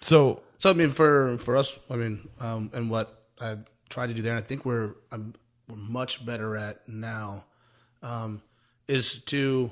So, 0.00 0.42
so 0.58 0.70
I 0.70 0.72
mean, 0.72 0.90
for 0.90 1.38
for 1.38 1.56
us, 1.56 1.78
I 1.88 1.94
mean, 1.94 2.28
um, 2.40 2.70
and 2.74 2.90
what 2.90 3.22
I 3.40 3.56
try 3.88 4.08
to 4.08 4.12
do 4.12 4.20
there, 4.20 4.32
and 4.32 4.42
I 4.42 4.46
think 4.46 4.64
we're 4.64 4.94
I'm, 5.12 5.34
we're 5.68 5.76
much 5.76 6.26
better 6.26 6.56
at 6.56 6.88
now 6.88 7.44
um, 8.02 8.42
is 8.88 9.20
to 9.24 9.70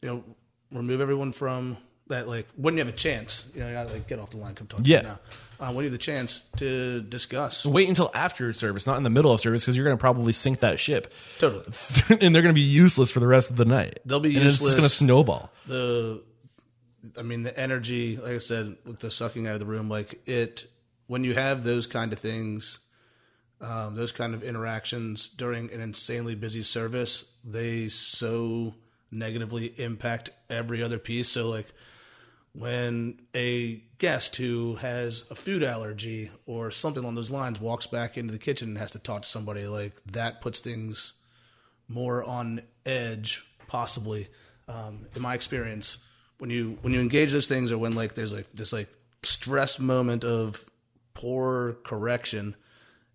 you 0.00 0.08
know 0.08 0.24
remove 0.72 1.00
everyone 1.00 1.32
from 1.32 1.76
that 2.08 2.28
like 2.28 2.46
when 2.56 2.74
you 2.74 2.80
have 2.80 2.88
a 2.88 2.96
chance. 2.96 3.44
You 3.54 3.60
know 3.60 3.66
you're 3.66 3.76
not 3.76 3.90
like 3.90 4.06
get 4.08 4.18
off 4.18 4.30
the 4.30 4.36
line 4.38 4.54
come 4.54 4.66
talk 4.66 4.80
yeah. 4.84 4.98
to 4.98 5.04
me 5.04 5.10
now. 5.10 5.18
Uh, 5.60 5.72
when 5.72 5.84
you 5.84 5.90
have 5.90 5.92
the 5.92 5.98
chance 5.98 6.40
to 6.56 7.02
discuss. 7.02 7.64
Wait 7.64 7.88
until 7.88 8.10
after 8.14 8.52
service 8.52 8.86
not 8.86 8.96
in 8.96 9.04
the 9.04 9.10
middle 9.10 9.30
of 9.32 9.40
service 9.40 9.62
because 9.62 9.76
you're 9.76 9.84
going 9.84 9.96
to 9.96 10.00
probably 10.00 10.32
sink 10.32 10.60
that 10.60 10.80
ship. 10.80 11.12
Totally. 11.38 11.64
And 12.20 12.34
they're 12.34 12.42
going 12.42 12.54
to 12.54 12.60
be 12.60 12.60
useless 12.60 13.10
for 13.10 13.20
the 13.20 13.28
rest 13.28 13.50
of 13.50 13.56
the 13.56 13.64
night. 13.64 14.00
They'll 14.04 14.18
be 14.18 14.34
and 14.34 14.44
useless 14.44 14.54
it's 14.54 14.64
just 14.64 14.76
going 14.76 14.82
to 14.82 14.88
snowball. 14.88 15.50
The 15.66 16.22
I 17.16 17.22
mean 17.22 17.42
the 17.42 17.58
energy 17.58 18.16
like 18.16 18.32
I 18.32 18.38
said 18.38 18.76
with 18.84 19.00
the 19.00 19.10
sucking 19.10 19.46
out 19.46 19.54
of 19.54 19.60
the 19.60 19.66
room 19.66 19.88
like 19.88 20.26
it 20.26 20.66
when 21.06 21.24
you 21.24 21.34
have 21.34 21.62
those 21.62 21.86
kind 21.86 22.12
of 22.12 22.18
things 22.18 22.80
um, 23.62 23.94
those 23.94 24.10
kind 24.10 24.34
of 24.34 24.42
interactions 24.42 25.28
during 25.28 25.72
an 25.72 25.80
insanely 25.80 26.34
busy 26.34 26.64
service, 26.64 27.24
they 27.44 27.88
so 27.88 28.74
negatively 29.12 29.66
impact 29.76 30.30
every 30.50 30.82
other 30.82 30.98
piece. 30.98 31.28
So, 31.28 31.48
like 31.48 31.66
when 32.54 33.20
a 33.34 33.82
guest 33.98 34.36
who 34.36 34.74
has 34.76 35.24
a 35.30 35.34
food 35.34 35.62
allergy 35.62 36.30
or 36.46 36.70
something 36.70 37.02
along 37.02 37.14
those 37.14 37.30
lines 37.30 37.60
walks 37.60 37.86
back 37.86 38.18
into 38.18 38.32
the 38.32 38.38
kitchen 38.38 38.68
and 38.68 38.78
has 38.78 38.90
to 38.90 38.98
talk 38.98 39.22
to 39.22 39.28
somebody, 39.28 39.66
like 39.66 40.02
that 40.12 40.40
puts 40.40 40.60
things 40.60 41.14
more 41.88 42.24
on 42.24 42.62
edge, 42.84 43.44
possibly. 43.68 44.28
Um, 44.68 45.06
in 45.14 45.22
my 45.22 45.34
experience, 45.34 45.98
when 46.38 46.50
you 46.50 46.78
when 46.82 46.92
you 46.92 47.00
engage 47.00 47.32
those 47.32 47.46
things, 47.46 47.72
or 47.72 47.78
when 47.78 47.92
like 47.92 48.14
there's 48.14 48.32
like 48.32 48.48
this 48.54 48.72
like 48.72 48.88
stress 49.22 49.78
moment 49.78 50.24
of 50.24 50.64
poor 51.14 51.78
correction, 51.84 52.54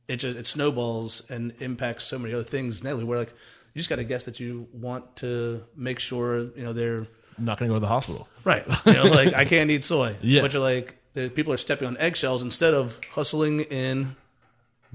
it 0.08 0.18
just 0.18 0.38
it 0.38 0.48
snowballs 0.48 1.30
and 1.30 1.54
impacts 1.60 2.04
so 2.04 2.20
many 2.20 2.34
other 2.34 2.44
things. 2.44 2.84
Natalie, 2.84 3.04
where 3.04 3.20
like 3.20 3.34
you 3.78 3.80
just 3.80 3.90
got 3.90 3.98
to 3.98 4.04
guess 4.04 4.24
that 4.24 4.40
you 4.40 4.68
want 4.74 5.18
to 5.18 5.62
make 5.76 6.00
sure 6.00 6.40
you 6.40 6.63
know 6.63 6.74
they're 6.74 7.06
not 7.38 7.60
going 7.60 7.70
to 7.70 7.74
go 7.74 7.76
to 7.76 7.80
the 7.80 7.88
hospital. 7.88 8.28
right. 8.44 8.66
You 8.88 8.94
know, 8.94 9.04
like 9.04 9.36
I 9.36 9.46
can't 9.46 9.70
eat 9.70 9.86
soy. 9.86 10.16
Yeah. 10.24 10.42
but 10.42 10.52
you're 10.52 10.63
like 10.63 10.98
the 11.13 11.30
people 11.30 11.54
are 11.54 11.58
stepping 11.58 11.88
on 11.88 11.96
eggshells 11.98 12.42
instead 12.42 12.74
of 12.74 13.00
hustling 13.12 13.60
in 13.60 14.16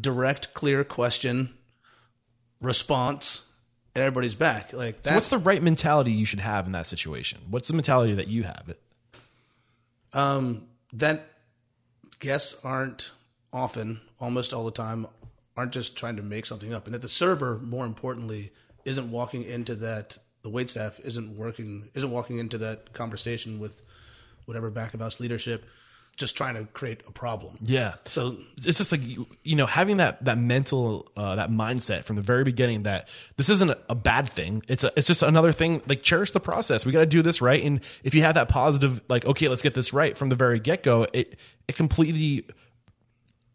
direct, 0.00 0.52
clear 0.52 0.82
question, 0.82 1.54
response, 2.60 3.44
and 3.94 4.02
everybody's 4.02 4.34
back. 4.34 4.72
Like 4.72 4.96
So 5.02 5.14
what's 5.14 5.28
the 5.28 5.38
right 5.38 5.62
mentality 5.62 6.10
you 6.10 6.24
should 6.26 6.40
have 6.40 6.66
in 6.66 6.72
that 6.72 6.86
situation? 6.88 7.38
What's 7.48 7.68
the 7.68 7.74
mentality 7.74 8.14
that 8.14 8.26
you 8.26 8.42
have? 8.42 8.74
Um, 10.12 10.66
that 10.94 11.22
guests 12.18 12.64
aren't 12.64 13.12
often, 13.52 14.00
almost 14.18 14.52
all 14.52 14.64
the 14.64 14.72
time, 14.72 15.06
aren't 15.56 15.72
just 15.72 15.96
trying 15.96 16.16
to 16.16 16.22
make 16.22 16.46
something 16.46 16.74
up, 16.74 16.86
and 16.86 16.94
that 16.94 17.02
the 17.02 17.08
server, 17.08 17.58
more 17.60 17.86
importantly, 17.86 18.50
isn't 18.84 19.10
walking 19.10 19.44
into 19.44 19.74
that. 19.76 20.18
The 20.42 20.50
wait 20.50 20.70
staff 20.70 20.98
isn't 21.00 21.36
working, 21.36 21.88
isn't 21.94 22.10
walking 22.10 22.38
into 22.38 22.58
that 22.58 22.92
conversation 22.92 23.60
with 23.60 23.80
whatever 24.46 24.70
back 24.70 24.92
of 24.92 25.00
house 25.00 25.20
leadership, 25.20 25.64
just 26.16 26.36
trying 26.36 26.54
to 26.54 26.64
create 26.72 27.00
a 27.06 27.12
problem. 27.12 27.58
Yeah. 27.62 27.94
So 28.06 28.36
it's 28.58 28.78
just 28.78 28.92
like 28.92 29.06
you, 29.06 29.26
you 29.42 29.56
know 29.56 29.66
having 29.66 29.96
that 29.96 30.24
that 30.24 30.36
mental 30.36 31.10
uh, 31.16 31.36
that 31.36 31.50
mindset 31.50 32.04
from 32.04 32.16
the 32.16 32.22
very 32.22 32.44
beginning 32.44 32.82
that 32.82 33.08
this 33.36 33.48
isn't 33.48 33.70
a, 33.70 33.78
a 33.88 33.94
bad 33.94 34.28
thing 34.28 34.62
it's 34.68 34.84
a 34.84 34.92
it's 34.96 35.06
just 35.06 35.22
another 35.22 35.52
thing 35.52 35.80
like 35.86 36.02
cherish 36.02 36.32
the 36.32 36.40
process 36.40 36.84
we 36.84 36.92
got 36.92 37.00
to 37.00 37.06
do 37.06 37.22
this 37.22 37.40
right 37.40 37.64
and 37.64 37.80
if 38.04 38.14
you 38.14 38.22
have 38.22 38.34
that 38.34 38.48
positive 38.48 39.00
like 39.08 39.24
okay 39.24 39.48
let's 39.48 39.62
get 39.62 39.74
this 39.74 39.92
right 39.92 40.16
from 40.16 40.28
the 40.28 40.36
very 40.36 40.60
get-go 40.60 41.06
it 41.12 41.36
it 41.66 41.76
completely 41.76 42.44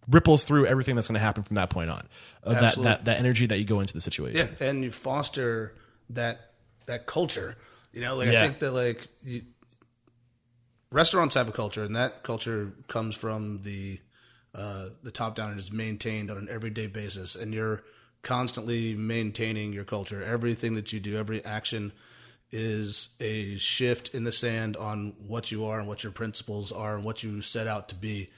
ripples 0.10 0.44
through 0.44 0.66
everything 0.66 0.96
that's 0.96 1.08
going 1.08 1.20
to 1.20 1.24
happen 1.24 1.44
from 1.44 1.56
that 1.56 1.70
point 1.70 1.90
on 1.90 2.08
uh, 2.44 2.54
that, 2.54 2.76
that 2.76 3.06
that 3.06 3.20
energy 3.20 3.46
that 3.46 3.60
you 3.60 3.66
go 3.66 3.80
into 3.80 3.94
the 3.94 4.02
situation 4.02 4.50
Yeah, 4.60 4.68
and 4.68 4.84
you 4.84 4.92
foster 4.92 5.74
that 6.12 6.52
that 6.86 7.06
culture. 7.06 7.56
You 7.94 8.02
know, 8.02 8.16
like 8.16 8.32
Yeah. 8.32 8.42
I 8.42 8.48
think 8.48 8.60
that 8.60 8.72
like 8.72 9.08
you, 9.24 9.42
restaurants 10.92 11.36
have 11.36 11.48
a 11.48 11.52
culture, 11.52 11.84
and 11.84 11.96
that 11.96 12.24
culture 12.24 12.72
comes 12.88 13.16
from 13.16 13.62
the 13.64 14.00
uh, 14.56 14.90
the 15.04 15.12
top 15.12 15.36
down 15.36 15.52
and 15.52 15.60
is 15.60 15.72
maintained 15.72 16.32
on 16.32 16.38
an 16.38 16.48
everyday 16.50 16.88
basis. 16.88 17.36
And 17.36 17.54
you're 17.54 17.84
constantly 18.24 18.96
maintaining 18.96 19.72
your 19.72 19.84
culture. 19.84 20.24
Everything 20.24 20.76
that 20.76 20.92
you 20.92 21.00
do, 21.00 21.18
every 21.18 21.44
action 21.46 21.94
is 22.50 23.10
a 23.20 23.58
shift 23.58 24.16
in 24.16 24.24
the 24.24 24.32
sand 24.32 24.78
on 24.78 25.14
what 25.28 25.52
you 25.52 25.66
are 25.66 25.80
and 25.80 25.88
what 25.88 26.04
your 26.04 26.12
principles 26.12 26.72
are 26.72 26.96
and 26.96 27.04
what 27.04 27.22
you 27.22 27.42
set 27.42 27.68
out 27.68 27.90
to 27.90 27.96
be. 27.96 28.30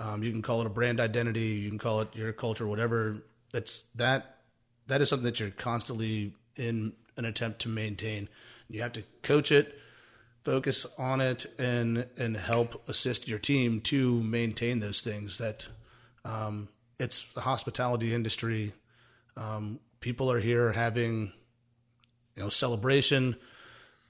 Um, 0.00 0.22
you 0.22 0.32
can 0.32 0.42
call 0.42 0.60
it 0.60 0.66
a 0.66 0.70
brand 0.70 1.00
identity, 1.00 1.40
you 1.40 1.68
can 1.68 1.78
call 1.78 2.00
it 2.00 2.14
your 2.14 2.32
culture, 2.32 2.66
whatever. 2.66 3.22
It's 3.54 3.84
that 3.94 4.38
that 4.86 5.00
is 5.00 5.08
something 5.08 5.24
that 5.24 5.40
you're 5.40 5.50
constantly 5.50 6.32
in 6.56 6.92
an 7.16 7.24
attempt 7.24 7.60
to 7.60 7.68
maintain. 7.68 8.28
You 8.68 8.82
have 8.82 8.92
to 8.92 9.04
coach 9.22 9.52
it, 9.52 9.78
focus 10.44 10.86
on 10.98 11.20
it, 11.20 11.46
and 11.58 12.06
and 12.16 12.36
help 12.36 12.88
assist 12.88 13.28
your 13.28 13.38
team 13.38 13.80
to 13.82 14.22
maintain 14.22 14.80
those 14.80 15.02
things. 15.02 15.38
That 15.38 15.66
um, 16.24 16.68
it's 16.98 17.30
the 17.32 17.42
hospitality 17.42 18.14
industry. 18.14 18.72
Um, 19.36 19.80
people 20.00 20.30
are 20.30 20.40
here 20.40 20.72
having 20.72 21.32
you 22.36 22.42
know 22.42 22.48
celebration. 22.48 23.36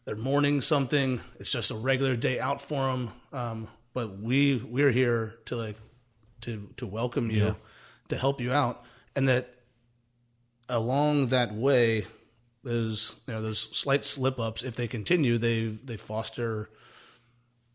They're 0.04 0.16
mourning 0.16 0.60
something. 0.62 1.20
It's 1.38 1.52
just 1.52 1.70
a 1.70 1.76
regular 1.76 2.16
day 2.16 2.40
out 2.40 2.60
for 2.60 2.86
them. 2.86 3.10
Um, 3.32 3.68
but 3.94 4.18
we 4.18 4.56
we're 4.56 4.90
here 4.90 5.34
to 5.46 5.56
like 5.56 5.76
to 6.42 6.68
to 6.76 6.86
welcome 6.86 7.30
you, 7.30 7.56
to 8.08 8.16
help 8.16 8.40
you 8.40 8.52
out, 8.52 8.84
and 9.14 9.28
that 9.28 9.54
along 10.68 11.26
that 11.26 11.54
way, 11.54 12.06
those 12.62 13.16
you 13.26 13.34
know 13.34 13.42
those 13.42 13.60
slight 13.76 14.04
slip 14.04 14.38
ups, 14.38 14.62
if 14.62 14.76
they 14.76 14.88
continue, 14.88 15.38
they 15.38 15.66
they 15.66 15.96
foster 15.96 16.70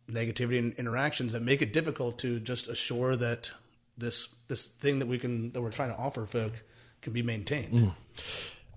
negativity 0.10 0.58
and 0.58 0.74
interactions 0.74 1.34
that 1.34 1.42
make 1.42 1.62
it 1.62 1.74
difficult 1.74 2.18
to 2.20 2.40
just 2.40 2.68
assure 2.68 3.16
that 3.16 3.52
this 3.98 4.30
this 4.48 4.66
thing 4.66 5.00
that 5.00 5.08
we 5.08 5.20
can 5.20 5.52
that 5.52 5.62
we're 5.62 5.72
trying 5.72 5.90
to 5.90 5.98
offer 5.98 6.26
folk 6.26 6.54
can 7.02 7.14
be 7.14 7.22
maintained. 7.22 7.74
Mm. 7.74 7.94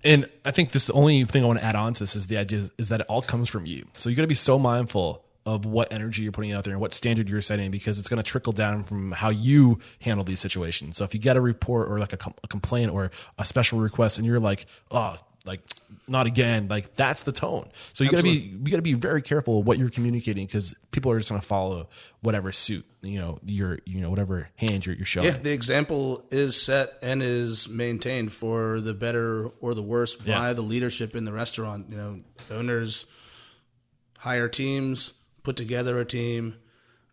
And 0.03 0.29
I 0.43 0.51
think 0.51 0.71
this 0.71 0.87
the 0.87 0.93
only 0.93 1.23
thing 1.25 1.43
I 1.43 1.47
want 1.47 1.59
to 1.59 1.65
add 1.65 1.75
on 1.75 1.93
to 1.93 1.99
this 1.99 2.15
is 2.15 2.27
the 2.27 2.37
idea 2.37 2.69
is 2.77 2.89
that 2.89 3.01
it 3.01 3.05
all 3.07 3.21
comes 3.21 3.49
from 3.49 3.65
you. 3.65 3.85
So 3.97 4.09
you 4.09 4.15
got 4.15 4.23
to 4.23 4.27
be 4.27 4.33
so 4.33 4.57
mindful 4.57 5.23
of 5.45 5.65
what 5.65 5.91
energy 5.91 6.21
you're 6.23 6.31
putting 6.31 6.51
out 6.51 6.63
there 6.63 6.73
and 6.73 6.79
what 6.81 6.93
standard 6.93 7.27
you're 7.29 7.41
setting 7.41 7.71
because 7.71 7.97
it's 7.99 8.07
going 8.07 8.17
to 8.21 8.23
trickle 8.23 8.53
down 8.53 8.83
from 8.83 9.11
how 9.11 9.29
you 9.29 9.79
handle 9.99 10.23
these 10.23 10.39
situations. 10.39 10.97
So 10.97 11.03
if 11.03 11.13
you 11.15 11.19
get 11.19 11.35
a 11.37 11.41
report 11.41 11.89
or 11.89 11.97
like 11.99 12.13
a, 12.13 12.17
com- 12.17 12.35
a 12.43 12.47
complaint 12.47 12.91
or 12.91 13.09
a 13.39 13.45
special 13.45 13.79
request 13.79 14.17
and 14.19 14.27
you're 14.27 14.39
like, 14.39 14.67
oh, 14.91 15.17
like 15.43 15.61
not 16.07 16.27
again, 16.27 16.67
like 16.67 16.95
that's 16.95 17.23
the 17.23 17.31
tone. 17.31 17.67
So 17.93 18.03
you 18.03 18.11
got 18.11 18.17
to 18.17 18.23
be 18.23 18.29
you 18.29 18.69
got 18.69 18.75
to 18.75 18.83
be 18.83 18.93
very 18.93 19.23
careful 19.23 19.63
what 19.63 19.79
you're 19.79 19.89
communicating 19.89 20.45
because 20.45 20.75
people 20.91 21.11
are 21.11 21.17
just 21.17 21.31
going 21.31 21.41
to 21.41 21.47
follow 21.47 21.89
whatever 22.21 22.51
suit 22.51 22.85
you 23.01 23.17
know 23.19 23.39
your 23.47 23.79
you 23.87 24.01
know 24.01 24.11
whatever 24.11 24.49
hand 24.57 24.85
you're, 24.85 24.93
you're 24.93 25.07
showing. 25.07 25.25
Yeah, 25.25 25.37
the 25.39 25.51
example 25.51 26.23
is 26.29 26.61
set 26.61 26.93
and 27.01 27.23
is 27.23 27.67
maintained 27.67 28.31
for 28.31 28.79
the 28.81 28.93
better 28.93 29.47
or 29.61 29.73
the 29.73 29.81
worse 29.81 30.13
by 30.13 30.25
Yeah. 30.49 30.53
the 30.53 30.61
leadership 30.61 31.15
in 31.15 31.25
the 31.25 31.33
restaurant. 31.33 31.87
You 31.89 31.97
know, 31.97 32.19
owners 32.51 33.07
hire 34.19 34.47
teams, 34.47 35.13
put 35.43 35.55
together 35.55 35.99
a 35.99 36.05
team, 36.05 36.57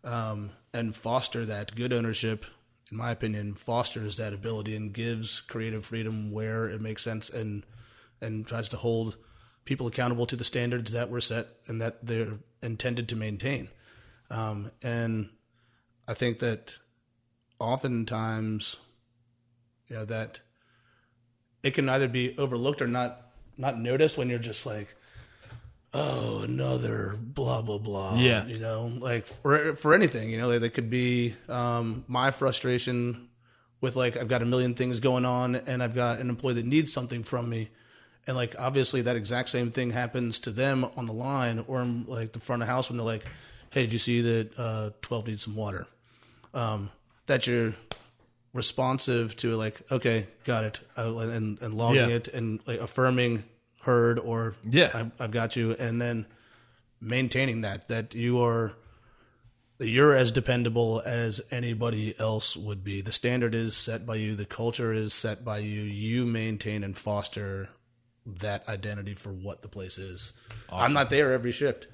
um, 0.03 0.51
and 0.73 0.95
foster 0.95 1.45
that 1.45 1.75
good 1.75 1.93
ownership. 1.93 2.45
In 2.91 2.97
my 2.97 3.11
opinion, 3.11 3.53
fosters 3.53 4.17
that 4.17 4.33
ability 4.33 4.75
and 4.75 4.93
gives 4.93 5.41
creative 5.41 5.85
freedom 5.85 6.31
where 6.31 6.69
it 6.69 6.81
makes 6.81 7.03
sense, 7.03 7.29
and 7.29 7.63
and 8.21 8.45
tries 8.45 8.69
to 8.69 8.77
hold 8.77 9.17
people 9.65 9.87
accountable 9.87 10.25
to 10.25 10.35
the 10.35 10.43
standards 10.43 10.91
that 10.91 11.09
were 11.09 11.21
set 11.21 11.47
and 11.67 11.81
that 11.81 12.05
they're 12.05 12.39
intended 12.61 13.07
to 13.07 13.15
maintain. 13.15 13.69
Um, 14.31 14.71
and 14.83 15.29
I 16.07 16.13
think 16.15 16.39
that 16.39 16.77
oftentimes, 17.59 18.77
you 19.87 19.97
know, 19.97 20.05
that 20.05 20.39
it 21.61 21.75
can 21.75 21.87
either 21.89 22.07
be 22.07 22.37
overlooked 22.37 22.81
or 22.81 22.87
not 22.87 23.27
not 23.57 23.77
noticed 23.77 24.17
when 24.17 24.29
you're 24.29 24.39
just 24.39 24.65
like, 24.65 24.95
oh, 25.93 26.41
another 26.43 27.15
blah 27.19 27.61
blah 27.61 27.77
blah. 27.77 28.15
Yeah. 28.19 28.45
you 28.45 28.59
know, 28.59 28.91
like 28.99 29.25
for 29.25 29.75
for 29.75 29.93
anything, 29.93 30.29
you 30.29 30.37
know, 30.37 30.47
like, 30.49 30.61
that 30.61 30.73
could 30.73 30.89
be 30.89 31.35
um, 31.47 32.03
my 32.07 32.31
frustration 32.31 33.27
with 33.81 33.95
like 33.95 34.17
I've 34.17 34.27
got 34.27 34.41
a 34.41 34.45
million 34.45 34.73
things 34.75 34.99
going 34.99 35.25
on 35.25 35.55
and 35.55 35.81
I've 35.81 35.95
got 35.95 36.19
an 36.19 36.29
employee 36.29 36.55
that 36.55 36.65
needs 36.65 36.91
something 36.91 37.23
from 37.23 37.49
me. 37.49 37.69
And 38.27 38.35
like 38.35 38.55
obviously 38.59 39.01
that 39.03 39.15
exact 39.15 39.49
same 39.49 39.71
thing 39.71 39.89
happens 39.91 40.39
to 40.41 40.51
them 40.51 40.85
on 40.97 41.05
the 41.07 41.13
line 41.13 41.63
or 41.67 41.81
in 41.81 42.05
like 42.07 42.33
the 42.33 42.39
front 42.39 42.61
of 42.61 42.67
house 42.67 42.89
when 42.89 42.97
they're 42.97 43.05
like, 43.05 43.25
"Hey, 43.71 43.83
did 43.83 43.93
you 43.93 43.99
see 43.99 44.21
that 44.21 44.59
uh, 44.59 44.89
twelve 45.01 45.27
needs 45.27 45.43
some 45.45 45.55
water?" 45.55 45.87
Um, 46.53 46.89
that 47.27 47.47
you're 47.47 47.73
responsive 48.53 49.35
to 49.37 49.55
like, 49.55 49.79
okay, 49.91 50.25
got 50.43 50.63
it, 50.63 50.79
uh, 50.97 51.15
and 51.17 51.61
and 51.61 51.73
logging 51.73 52.09
Yeah. 52.09 52.15
it 52.17 52.27
and 52.29 52.59
like 52.67 52.79
affirming 52.81 53.43
heard 53.81 54.19
or 54.19 54.55
Yeah. 54.63 54.91
I, 54.93 55.23
I've 55.23 55.31
got 55.31 55.55
you, 55.55 55.75
and 55.79 56.01
then 56.01 56.25
maintaining 57.01 57.61
that 57.61 57.87
that 57.87 58.13
you 58.13 58.41
are 58.41 58.73
you're 59.79 60.13
as 60.15 60.31
dependable 60.31 61.01
as 61.05 61.41
anybody 61.51 62.13
else 62.19 62.57
would 62.57 62.83
be. 62.83 63.01
The 63.01 63.13
standard 63.13 63.55
is 63.55 63.77
set 63.77 64.05
by 64.05 64.15
you. 64.15 64.35
The 64.35 64.45
culture 64.45 64.91
is 64.91 65.13
set 65.13 65.45
by 65.45 65.59
you. 65.59 65.81
You 65.81 66.25
maintain 66.25 66.83
and 66.83 66.97
foster 66.97 67.69
that 68.25 68.67
identity 68.67 69.15
for 69.15 69.31
what 69.31 69.61
the 69.61 69.69
place 69.69 69.97
is. 69.97 70.33
I'm 70.71 70.93
not 70.93 71.09
there 71.09 71.31
every 71.31 71.53
shift, 71.53 71.87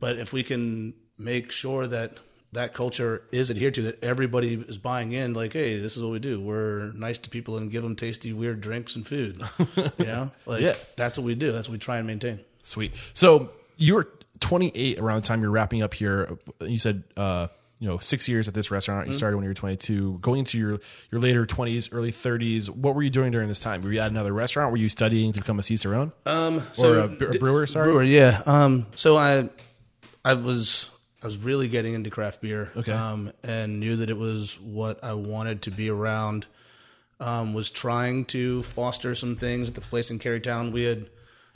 but 0.00 0.16
if 0.16 0.32
we 0.32 0.42
can 0.42 0.94
make 1.18 1.52
sure 1.52 1.86
that 1.86 2.18
that 2.56 2.74
culture 2.74 3.22
is 3.32 3.50
adhered 3.50 3.74
to, 3.74 3.82
that 3.82 4.02
everybody 4.04 4.54
is 4.54 4.76
buying 4.78 5.12
in, 5.12 5.32
like, 5.32 5.52
hey, 5.52 5.78
this 5.78 5.96
is 5.96 6.02
what 6.02 6.10
we 6.12 6.18
do. 6.18 6.40
We're 6.40 6.92
nice 6.92 7.18
to 7.18 7.30
people 7.30 7.56
and 7.56 7.70
give 7.70 7.82
them 7.82 7.96
tasty, 7.96 8.32
weird 8.32 8.60
drinks 8.60 8.96
and 8.96 9.06
food. 9.06 9.40
you 9.98 10.04
know, 10.04 10.30
like 10.44 10.60
Yeah. 10.62 10.74
that's 10.96 11.18
what 11.18 11.24
we 11.24 11.34
do. 11.34 11.52
That's 11.52 11.68
what 11.68 11.72
we 11.72 11.78
try 11.78 11.98
and 11.98 12.06
maintain. 12.06 12.40
Sweet. 12.62 12.92
So 13.14 13.50
you 13.76 13.94
were 13.94 14.08
28 14.40 14.98
around 14.98 15.22
the 15.22 15.26
time 15.28 15.40
you're 15.42 15.50
wrapping 15.50 15.82
up 15.82 15.94
here. 15.94 16.36
You 16.60 16.78
said 16.78 17.04
uh, 17.16 17.46
you 17.78 17.88
know 17.88 17.98
six 17.98 18.28
years 18.28 18.48
at 18.48 18.54
this 18.54 18.70
restaurant. 18.70 19.02
Mm-hmm. 19.02 19.12
You 19.12 19.16
started 19.18 19.36
when 19.36 19.44
you 19.44 19.50
were 19.50 19.54
22. 19.54 20.18
Going 20.20 20.40
into 20.40 20.58
your 20.58 20.78
your 21.10 21.20
later 21.20 21.46
20s, 21.46 21.90
early 21.92 22.10
30s. 22.12 22.68
What 22.70 22.94
were 22.94 23.02
you 23.02 23.10
doing 23.10 23.32
during 23.32 23.48
this 23.48 23.60
time? 23.60 23.82
Were 23.82 23.92
you 23.92 24.00
at 24.00 24.10
another 24.10 24.32
restaurant? 24.32 24.72
Were 24.72 24.78
you 24.78 24.88
studying 24.88 25.32
to 25.32 25.40
become 25.40 25.58
a 25.58 25.62
cicerone 25.62 26.12
Um, 26.26 26.62
or 26.78 26.96
a, 26.98 27.04
a 27.04 27.08
brewer? 27.38 27.66
Sorry. 27.66 27.84
brewer, 27.84 28.02
yeah. 28.02 28.42
Um, 28.46 28.86
so 28.96 29.16
I, 29.16 29.48
I 30.24 30.34
was 30.34 30.90
I 31.22 31.26
was 31.26 31.38
really 31.38 31.68
getting 31.68 31.94
into 31.94 32.10
craft 32.10 32.40
beer. 32.40 32.70
Okay. 32.76 32.92
Um, 32.92 33.32
and 33.42 33.80
knew 33.80 33.96
that 33.96 34.10
it 34.10 34.16
was 34.16 34.60
what 34.60 35.02
I 35.02 35.14
wanted 35.14 35.62
to 35.62 35.70
be 35.70 35.90
around. 35.90 36.46
Um, 37.18 37.54
was 37.54 37.70
trying 37.70 38.26
to 38.26 38.62
foster 38.62 39.14
some 39.14 39.36
things 39.36 39.70
at 39.70 39.74
the 39.74 39.80
place 39.80 40.10
in 40.10 40.18
Carytown. 40.18 40.70
We 40.70 40.84
had 40.84 41.08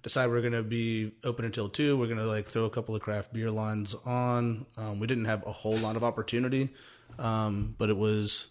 decided 0.03 0.33
we 0.33 0.39
are 0.39 0.41
going 0.41 0.55
to 0.55 0.63
be 0.63 1.13
open 1.25 1.45
until 1.45 1.69
two. 1.69 1.99
We're 1.99 2.07
going 2.07 2.19
to 2.19 2.27
like 2.27 2.47
throw 2.47 2.65
a 2.65 2.71
couple 2.71 2.95
of 2.95 3.03
craft 3.03 3.33
beer 3.33 3.51
lines 3.51 3.95
on. 4.07 4.67
Um, 4.77 5.01
we 5.01 5.07
didn't 5.07 5.27
have 5.27 5.47
a 5.47 5.53
whole 5.53 5.77
lot 5.77 5.97
of 5.97 6.05
opportunity, 6.05 6.71
um, 7.19 7.75
but 7.77 7.91
it 7.91 7.97
was 7.97 8.49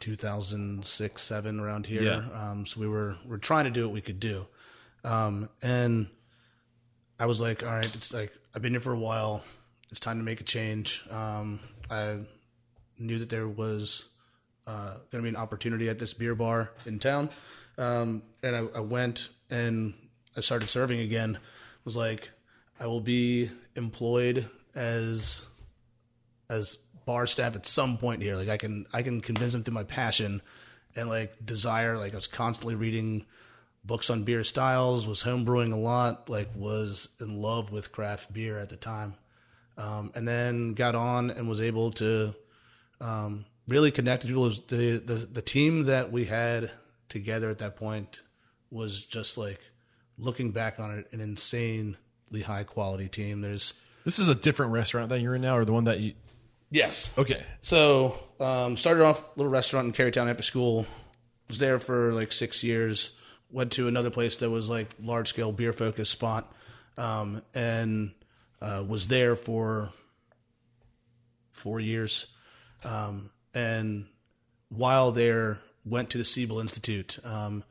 2006, 0.00 1.22
seven 1.22 1.60
around 1.60 1.86
here. 1.86 2.02
Yeah. 2.02 2.22
Um, 2.32 2.66
so 2.66 2.80
we 2.80 2.88
were 2.88 3.16
we're 3.26 3.38
trying 3.38 3.64
to 3.64 3.70
do 3.70 3.84
what 3.86 3.92
we 3.92 4.00
could 4.00 4.20
do, 4.20 4.46
um, 5.04 5.48
and 5.62 6.08
I 7.18 7.26
was 7.26 7.40
like, 7.40 7.62
all 7.62 7.70
right, 7.70 7.94
it's 7.94 8.12
like 8.12 8.32
I've 8.54 8.62
been 8.62 8.72
here 8.72 8.80
for 8.80 8.92
a 8.92 8.98
while. 8.98 9.44
It's 9.90 10.00
time 10.00 10.18
to 10.18 10.24
make 10.24 10.40
a 10.40 10.44
change. 10.44 11.04
Um, 11.10 11.60
I 11.90 12.18
knew 12.98 13.18
that 13.18 13.30
there 13.30 13.48
was 13.48 14.08
uh, 14.66 14.94
going 15.10 15.22
to 15.22 15.22
be 15.22 15.28
an 15.28 15.36
opportunity 15.36 15.88
at 15.88 15.98
this 15.98 16.12
beer 16.12 16.34
bar 16.34 16.72
in 16.86 16.98
town, 16.98 17.30
um, 17.78 18.22
and 18.42 18.56
I, 18.56 18.66
I 18.76 18.80
went 18.80 19.28
and 19.50 19.94
I 20.36 20.40
started 20.40 20.68
serving 20.68 21.00
again. 21.00 21.38
Was 21.84 21.96
like, 21.96 22.30
I 22.80 22.86
will 22.86 23.00
be 23.00 23.50
employed 23.76 24.48
as 24.74 25.46
as 26.50 26.78
bar 27.04 27.26
staff 27.26 27.54
at 27.54 27.64
some 27.64 27.96
point 27.96 28.22
here. 28.22 28.36
Like 28.36 28.48
I 28.48 28.56
can 28.56 28.86
I 28.92 29.02
can 29.02 29.20
convince 29.20 29.52
them 29.52 29.62
through 29.62 29.74
my 29.74 29.84
passion 29.84 30.42
and 30.94 31.08
like 31.08 31.34
desire. 31.44 31.96
Like 31.96 32.12
I 32.12 32.16
was 32.16 32.26
constantly 32.26 32.74
reading 32.74 33.24
books 33.84 34.10
on 34.10 34.24
beer 34.24 34.42
styles, 34.44 35.06
was 35.06 35.22
homebrewing 35.22 35.72
a 35.72 35.76
lot, 35.76 36.28
like 36.28 36.48
was 36.54 37.08
in 37.20 37.40
love 37.40 37.70
with 37.70 37.92
craft 37.92 38.32
beer 38.32 38.58
at 38.58 38.68
the 38.68 38.76
time. 38.76 39.14
Um, 39.78 40.10
and 40.14 40.26
then 40.26 40.72
got 40.74 40.94
on 40.94 41.30
and 41.30 41.48
was 41.48 41.60
able 41.60 41.90
to 41.92 42.34
um, 43.00 43.44
really 43.68 43.90
connect 43.90 44.22
with 44.22 44.30
people. 44.30 44.42
Was 44.44 44.60
the, 44.62 44.98
the 44.98 45.14
the 45.14 45.42
team 45.42 45.84
that 45.84 46.10
we 46.10 46.24
had 46.24 46.70
together 47.08 47.50
at 47.50 47.58
that 47.58 47.76
point 47.76 48.20
was 48.70 49.00
just 49.00 49.36
like 49.36 49.60
looking 50.18 50.50
back 50.50 50.80
on 50.80 50.98
it, 50.98 51.08
an 51.12 51.20
insanely 51.20 51.96
high 52.44 52.64
quality 52.64 53.08
team. 53.08 53.42
There's 53.42 53.74
This 54.04 54.18
is 54.18 54.28
a 54.28 54.34
different 54.34 54.72
restaurant 54.72 55.10
that 55.10 55.20
you're 55.20 55.34
in 55.34 55.42
now, 55.42 55.56
or 55.56 55.64
the 55.64 55.72
one 55.72 55.84
that 55.84 56.00
you. 56.00 56.14
yes, 56.70 57.12
Okay. 57.18 57.42
So 57.62 58.18
um, 58.40 58.76
started 58.76 59.04
off 59.04 59.22
a 59.22 59.26
little 59.36 59.52
restaurant 59.52 59.86
in 59.86 59.92
Carytown 59.92 60.30
after 60.30 60.42
school. 60.42 60.86
Was 61.48 61.58
there 61.58 61.78
for 61.78 62.12
like 62.12 62.32
six 62.32 62.64
years. 62.64 63.10
Went 63.50 63.72
to 63.72 63.86
another 63.86 64.10
place 64.10 64.36
that 64.36 64.50
was 64.50 64.68
like 64.68 64.88
large 65.00 65.28
scale 65.28 65.52
beer 65.52 65.72
focused 65.72 66.10
spot, 66.10 66.52
um, 66.98 67.42
and 67.54 68.12
uh, 68.60 68.84
was 68.86 69.08
there 69.08 69.36
for 69.36 69.92
four 71.52 71.80
years. 71.80 72.26
Um, 72.84 73.30
and 73.54 74.06
while 74.68 75.12
there, 75.12 75.60
went 75.86 76.10
to 76.10 76.18
the 76.18 76.24
Siebel 76.24 76.60
Institute. 76.60 77.18
Um, 77.24 77.64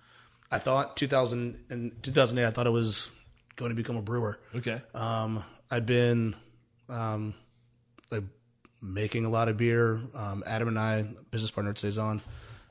I 0.49 0.57
thought 0.57 0.97
2000 0.97 1.65
in 1.69 1.91
2008. 2.01 2.47
I 2.47 2.51
thought 2.51 2.65
I 2.65 2.71
was 2.71 3.11
going 3.55 3.69
to 3.69 3.75
become 3.75 3.97
a 3.97 4.01
brewer. 4.01 4.39
Okay. 4.55 4.81
Um, 4.93 5.43
I'd 5.69 5.85
been 5.85 6.35
um, 6.87 7.35
like 8.09 8.23
making 8.81 9.25
a 9.25 9.29
lot 9.29 9.49
of 9.49 9.57
beer. 9.57 9.99
Um, 10.15 10.43
Adam 10.47 10.69
and 10.69 10.79
I, 10.79 11.03
business 11.29 11.51
partner 11.51 11.71
at 11.71 11.77
Saison, 11.77 12.21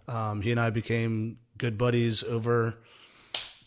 um, 0.09 0.41
he 0.41 0.51
and 0.51 0.61
I 0.61 0.71
became 0.71 1.37
good 1.59 1.79
buddies 1.79 2.25
over 2.25 2.75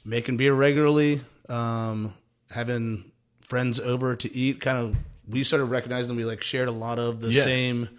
making 0.04 0.38
beer 0.38 0.54
regularly, 0.54 1.22
um, 1.50 2.14
having 2.50 3.12
friends 3.48 3.80
over 3.80 4.16
to 4.16 4.36
eat. 4.36 4.60
Kind 4.62 4.78
of, 4.78 4.96
we 5.28 5.44
started 5.44 5.66
recognizing 5.66 6.16
we 6.16 6.26
like 6.26 6.44
shared 6.44 6.68
a 6.68 6.72
lot 6.72 7.00
of 7.00 7.20
the 7.22 7.30
Yeah. 7.32 7.44
same 7.44 7.90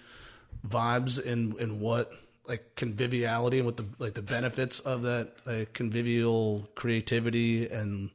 vibes 0.66 1.24
and 1.24 1.54
and 1.58 1.80
what 1.80 2.12
like 2.46 2.74
conviviality 2.76 3.58
and 3.58 3.66
what 3.66 3.76
the 3.76 3.84
like 3.98 4.14
the 4.14 4.22
benefits 4.22 4.80
of 4.80 5.02
that 5.02 5.32
like 5.46 5.72
convivial 5.72 6.68
creativity 6.74 7.66
and 7.68 8.10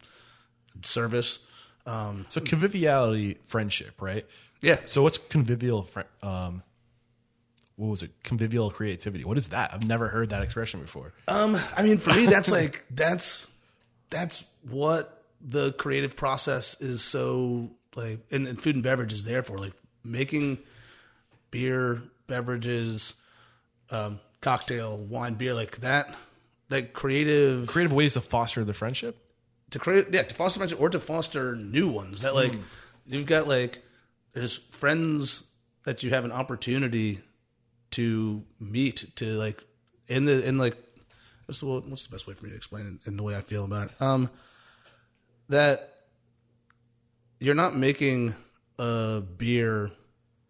service. 0.83 1.39
Um, 1.85 2.25
So 2.29 2.39
conviviality, 2.41 3.37
friendship, 3.45 4.01
right? 4.01 4.25
yeah, 4.61 4.77
So 4.85 5.01
what's 5.03 5.17
convivial? 5.17 5.83
Fri- 5.83 6.03
Um, 6.21 6.63
what 7.75 7.87
was 7.87 8.03
it? 8.03 8.11
Convivial 8.23 8.69
creativity. 8.71 9.23
What 9.25 9.37
is 9.37 9.49
that? 9.49 9.73
I've 9.73 9.85
never 9.87 10.07
heard 10.07 10.29
that 10.29 10.41
expression 10.43 10.79
before. 10.79 11.11
Um, 11.27 11.57
I 11.75 11.83
mean, 11.83 11.97
for 11.97 12.13
me, 12.13 12.25
that's 12.27 12.49
like 12.51 12.85
that's 12.91 13.47
that's 14.09 14.45
what 14.69 15.12
the 15.45 15.73
creative 15.73 16.15
process 16.15 16.79
is 16.79 17.01
so 17.01 17.69
like, 17.95 18.19
and, 18.31 18.47
and 18.47 18.59
food 18.61 18.75
and 18.75 18.83
beverage 18.83 19.13
is 19.13 19.25
there 19.25 19.43
for 19.43 19.57
like 19.57 19.73
making 20.03 20.57
beer, 21.51 22.01
beverages, 22.27 23.15
um, 23.91 24.19
cocktail, 24.41 24.97
wine, 25.05 25.33
beer, 25.35 25.53
like 25.53 25.77
that. 25.77 26.13
like 26.69 26.93
creative 26.93 27.67
Creative 27.67 27.93
ways 27.93 28.13
to 28.13 28.21
foster 28.21 28.63
the 28.63 28.73
friendship. 28.73 29.17
to 29.71 29.79
create, 29.79 30.07
yeah, 30.11 30.23
to 30.23 30.33
foster 30.33 30.59
friendship 30.59 30.79
or 30.81 30.89
to 30.89 30.99
foster 30.99 31.55
new 31.55 31.89
ones. 31.89 32.21
That 32.21 32.33
like 32.35 32.53
you've 33.05 33.25
got 33.25 33.47
like 33.47 33.83
there's 34.33 34.57
friends 34.57 35.47
that 35.83 36.01
you 36.03 36.09
have 36.11 36.25
an 36.25 36.31
opportunity 36.31 37.19
to 37.91 38.43
meet 38.59 39.15
to 39.17 39.25
like 39.25 39.63
in 40.07 40.25
the 40.25 40.43
in 40.47 40.57
like 40.57 40.75
what's 41.45 41.59
the 41.59 41.65
what's 41.67 42.07
the 42.07 42.15
best 42.15 42.25
way 42.25 42.33
for 42.33 42.45
me 42.45 42.49
to 42.51 42.55
explain 42.55 42.99
it 43.03 43.07
in 43.07 43.17
the 43.17 43.23
way 43.23 43.35
I 43.35 43.41
feel 43.41 43.65
about 43.65 43.89
it. 43.89 44.01
Um, 44.01 44.29
that 45.53 45.89
you're 47.39 47.55
not 47.55 47.75
making 47.75 48.35
a 48.77 49.21
beer 49.21 49.91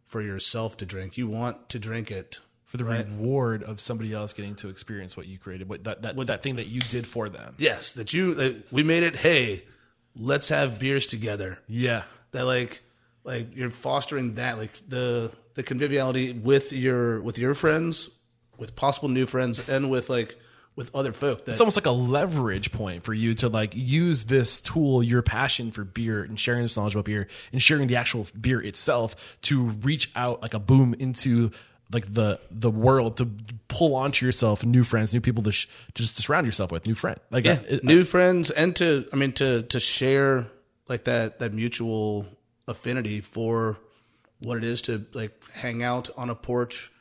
for 0.06 0.22
yourself 0.22 0.78
to 0.78 0.86
drink. 0.86 1.18
You 1.18 1.28
want 1.28 1.70
to 1.70 1.80
drink 1.80 2.12
it 2.12 2.39
For 2.66 2.78
the 2.78 2.86
reward 2.86 3.63
of 3.63 3.80
somebody 3.80 4.13
else 4.13 4.34
getting 4.34 4.56
to 4.56 4.70
experience 4.70 5.16
what 5.16 5.28
you 5.28 5.38
created, 5.38 5.70
what 5.70 5.84
that 5.84 6.02
that, 6.02 6.18
that 6.28 6.42
thing 6.42 6.56
that 6.56 6.68
you 6.68 6.82
did 6.82 7.06
for 7.06 7.28
them. 7.30 7.56
Yes, 7.58 7.94
that 7.94 8.13
you 8.13 8.34
that 8.36 8.72
we 8.72 8.84
made 8.84 9.04
it. 9.04 9.16
Hey, 9.16 9.63
let's 10.16 10.50
have 10.50 10.80
beers 10.80 11.06
together. 11.06 11.60
Yeah, 11.68 12.04
That 12.32 12.46
like 12.46 12.82
like 13.24 13.56
you're 13.56 13.70
fostering 13.70 14.36
that 14.36 14.58
like 14.58 14.74
the 14.88 15.32
the 15.56 15.63
conviviality 15.63 16.34
with 16.34 16.74
your 16.74 17.22
with 17.22 17.38
your 17.38 17.54
friends, 17.54 18.10
with 18.58 18.76
possible 18.76 19.10
new 19.10 19.26
friends, 19.26 19.68
and 19.70 19.89
with 19.92 20.10
like 20.10 20.38
with 20.76 20.94
other 20.96 21.14
folk. 21.14 21.46
That 21.46 21.54
it's 21.54 21.62
almost 21.62 21.78
like 21.78 21.86
a 21.86 21.92
leverage 21.92 22.72
point 22.72 23.04
for 23.04 23.14
you 23.14 23.36
to 23.36 23.50
like 23.50 23.74
use 23.76 24.26
this 24.26 24.60
tool, 24.62 25.04
your 25.04 25.22
passion 25.22 25.72
for 25.72 25.84
beer 25.84 26.24
and 26.24 26.40
sharing 26.40 26.64
this 26.64 26.76
knowledge 26.76 26.96
about 26.96 27.06
beer 27.06 27.28
and 27.52 27.62
sharing 27.62 27.88
the 27.88 27.96
actual 27.96 28.28
beer 28.40 28.62
itself 28.62 29.38
to 29.44 29.62
reach 29.62 30.12
out 30.16 30.42
like 30.42 30.54
a 30.54 30.60
boom 30.60 30.96
into 30.98 31.52
like 31.92 32.12
the 32.12 32.40
the 32.50 32.72
world 32.72 33.18
to 33.18 33.30
pull 33.68 33.96
onto 33.96 34.26
yourself 34.26 34.66
new 34.66 34.84
friends, 34.84 35.14
new 35.14 35.22
people 35.22 35.44
to 35.44 35.52
sh- 35.52 35.68
just 35.94 36.16
to 36.18 36.24
surround 36.24 36.46
yourself 36.48 36.72
with, 36.72 36.88
new 36.88 36.96
friend. 36.96 37.20
Like 37.30 37.46
yeah, 37.46 37.60
it- 37.68 37.84
new 37.84 38.04
friends, 38.04 38.50
and 38.50 38.76
to 38.78 39.08
I 39.14 39.16
mean 39.16 39.34
to 39.34 39.62
to 39.64 39.80
share 39.80 40.48
like 40.88 41.04
that 41.04 41.40
that 41.40 41.54
mutual 41.54 42.26
affinity 42.68 43.22
for 43.22 43.78
what 44.40 44.58
it 44.58 44.64
is 44.64 44.82
to 44.84 45.06
like 45.14 45.46
hang 45.52 45.84
out 45.84 46.10
on 46.18 46.30
a 46.32 46.36
porch 46.36 46.92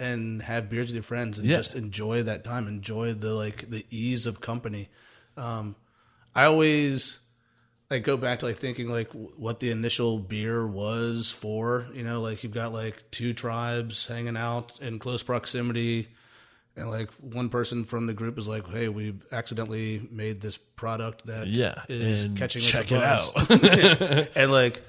and 0.00 0.42
have 0.42 0.68
beers 0.70 0.86
with 0.86 0.94
your 0.94 1.02
friends 1.02 1.38
and 1.38 1.46
Yeah. 1.46 1.58
just 1.58 1.74
enjoy 1.76 2.22
that 2.24 2.42
time 2.44 2.66
enjoy 2.66 3.14
the 3.14 3.34
like 3.34 3.68
the 3.70 3.84
ease 3.90 4.26
of 4.26 4.40
company 4.40 4.88
um 5.36 5.76
i 6.34 6.44
always 6.44 7.18
like 7.90 8.02
go 8.04 8.16
back 8.16 8.38
to 8.40 8.46
like 8.46 8.56
thinking 8.56 8.88
like 8.88 9.10
what 9.12 9.60
the 9.60 9.70
initial 9.70 10.18
beer 10.18 10.66
was 10.66 11.30
for 11.30 11.86
you 11.94 12.02
know 12.02 12.20
like 12.20 12.42
you've 12.42 12.54
got 12.54 12.72
like 12.72 13.02
two 13.10 13.32
tribes 13.32 14.06
hanging 14.06 14.36
out 14.36 14.78
in 14.80 14.98
close 14.98 15.22
proximity 15.22 16.08
and 16.76 16.88
like 16.88 17.10
one 17.14 17.48
person 17.48 17.82
from 17.84 18.06
the 18.06 18.14
group 18.14 18.38
is 18.38 18.46
like 18.48 18.66
hey 18.70 18.88
we've 18.88 19.24
accidentally 19.32 20.08
made 20.10 20.40
this 20.40 20.56
product 20.56 21.26
that 21.26 21.48
yeah, 21.48 21.82
is 21.88 22.26
catching 22.38 22.62
check 22.62 22.90
us 22.92 23.30
it 23.36 23.50
out. 23.50 24.28
and 24.36 24.52
like 24.52 24.82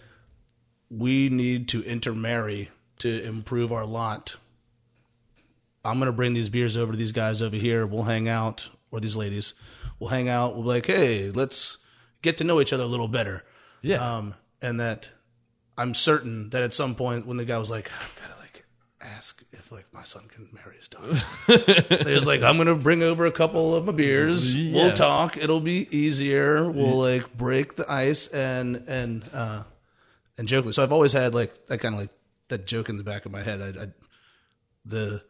we 0.89 1.29
need 1.29 1.69
to 1.69 1.81
intermarry 1.83 2.69
to 2.99 3.23
improve 3.23 3.71
our 3.71 3.85
lot. 3.85 4.35
I'm 5.83 5.99
gonna 5.99 6.11
bring 6.11 6.33
these 6.33 6.49
beers 6.49 6.77
over 6.77 6.91
to 6.91 6.97
these 6.97 7.11
guys 7.11 7.41
over 7.41 7.55
here. 7.55 7.85
We'll 7.85 8.03
hang 8.03 8.27
out, 8.27 8.69
or 8.91 8.99
these 8.99 9.15
ladies. 9.15 9.53
We'll 9.99 10.09
hang 10.09 10.29
out. 10.29 10.53
We'll 10.53 10.63
be 10.63 10.69
like, 10.69 10.85
hey, 10.85 11.31
let's 11.31 11.77
get 12.21 12.37
to 12.37 12.43
know 12.43 12.61
each 12.61 12.73
other 12.73 12.83
a 12.83 12.87
little 12.87 13.07
better. 13.07 13.43
Yeah. 13.81 14.17
Um, 14.17 14.35
and 14.61 14.79
that 14.79 15.09
I'm 15.77 15.93
certain 15.93 16.49
that 16.51 16.63
at 16.63 16.73
some 16.73 16.95
point 16.95 17.25
when 17.25 17.37
the 17.37 17.45
guy 17.45 17.57
was 17.57 17.71
like, 17.71 17.89
I 17.89 18.21
gotta 18.21 18.39
like 18.39 18.65
ask 19.01 19.43
if 19.51 19.71
like 19.71 19.85
my 19.93 20.03
son 20.03 20.23
can 20.27 20.49
marry 20.53 20.77
his 20.77 20.87
daughter. 20.87 21.13
There's 22.03 22.27
like, 22.27 22.43
I'm 22.43 22.57
gonna 22.57 22.75
bring 22.75 23.01
over 23.01 23.25
a 23.25 23.31
couple 23.31 23.75
of 23.75 23.85
my 23.85 23.91
beers. 23.91 24.55
Yeah. 24.55 24.75
We'll 24.75 24.93
talk. 24.93 25.37
It'll 25.37 25.61
be 25.61 25.87
easier. 25.95 26.69
We'll 26.69 26.99
like 26.99 27.35
break 27.35 27.75
the 27.75 27.91
ice 27.91 28.27
and 28.27 28.83
and 28.87 29.23
uh 29.33 29.63
and 30.37 30.47
jokingly. 30.47 30.73
So 30.73 30.83
I've 30.83 30.91
always 30.91 31.13
had 31.13 31.33
like 31.33 31.67
that 31.67 31.79
kind 31.79 31.95
of 31.95 32.01
like 32.01 32.11
that 32.49 32.67
joke 32.67 32.89
in 32.89 32.97
the 32.97 33.03
back 33.03 33.25
of 33.25 33.31
my 33.31 33.41
head. 33.41 33.61
I, 33.61 33.83
I, 33.83 33.87
the 34.85 35.23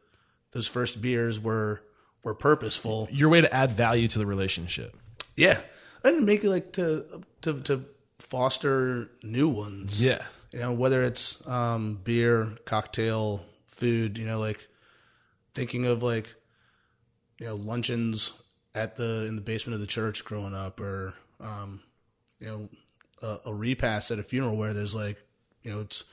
those 0.51 0.67
first 0.67 1.01
beers 1.01 1.39
were 1.39 1.83
were 2.23 2.35
purposeful. 2.35 3.07
Your 3.11 3.29
way 3.29 3.41
to 3.41 3.53
add 3.53 3.71
value 3.71 4.07
to 4.09 4.19
the 4.19 4.25
relationship. 4.25 4.95
Yeah, 5.35 5.59
and 6.03 6.25
make 6.25 6.43
it 6.43 6.49
like 6.49 6.73
to 6.73 7.23
to 7.41 7.59
to 7.61 7.85
foster 8.19 9.09
new 9.23 9.47
ones. 9.47 10.03
Yeah. 10.03 10.23
you 10.51 10.59
know 10.59 10.71
whether 10.71 11.03
it's 11.03 11.45
um, 11.47 11.99
beer, 12.03 12.57
cocktail, 12.65 13.43
food. 13.67 14.17
You 14.17 14.25
know, 14.25 14.39
like 14.39 14.67
thinking 15.53 15.85
of 15.85 16.03
like 16.03 16.33
you 17.39 17.47
know 17.47 17.55
luncheons 17.55 18.33
at 18.75 18.95
the 18.95 19.25
in 19.25 19.35
the 19.35 19.41
basement 19.41 19.75
of 19.75 19.81
the 19.81 19.87
church 19.87 20.23
growing 20.23 20.53
up, 20.53 20.79
or 20.79 21.13
um, 21.39 21.81
you 22.39 22.47
know 22.47 22.69
a, 23.21 23.49
a 23.49 23.53
repast 23.53 24.11
at 24.11 24.19
a 24.19 24.23
funeral 24.23 24.57
where 24.57 24.73
there's 24.73 24.95
like 24.95 25.17
you 25.63 25.73
know 25.73 25.81
it's 25.81 26.03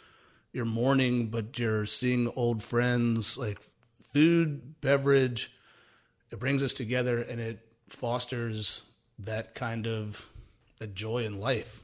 you're 0.53 0.64
mourning, 0.64 1.27
but 1.27 1.59
you're 1.59 1.87
seeing 1.87 2.29
old 2.35 2.62
friends. 2.62 3.37
Like 3.37 3.59
food, 4.12 4.81
beverage, 4.81 5.53
it 6.31 6.38
brings 6.38 6.62
us 6.62 6.73
together 6.73 7.21
and 7.23 7.40
it 7.40 7.61
fosters 7.88 8.83
that 9.21 9.55
kind 9.55 9.87
of 9.87 10.25
that 10.79 10.94
joy 10.94 11.25
in 11.25 11.40
life. 11.40 11.83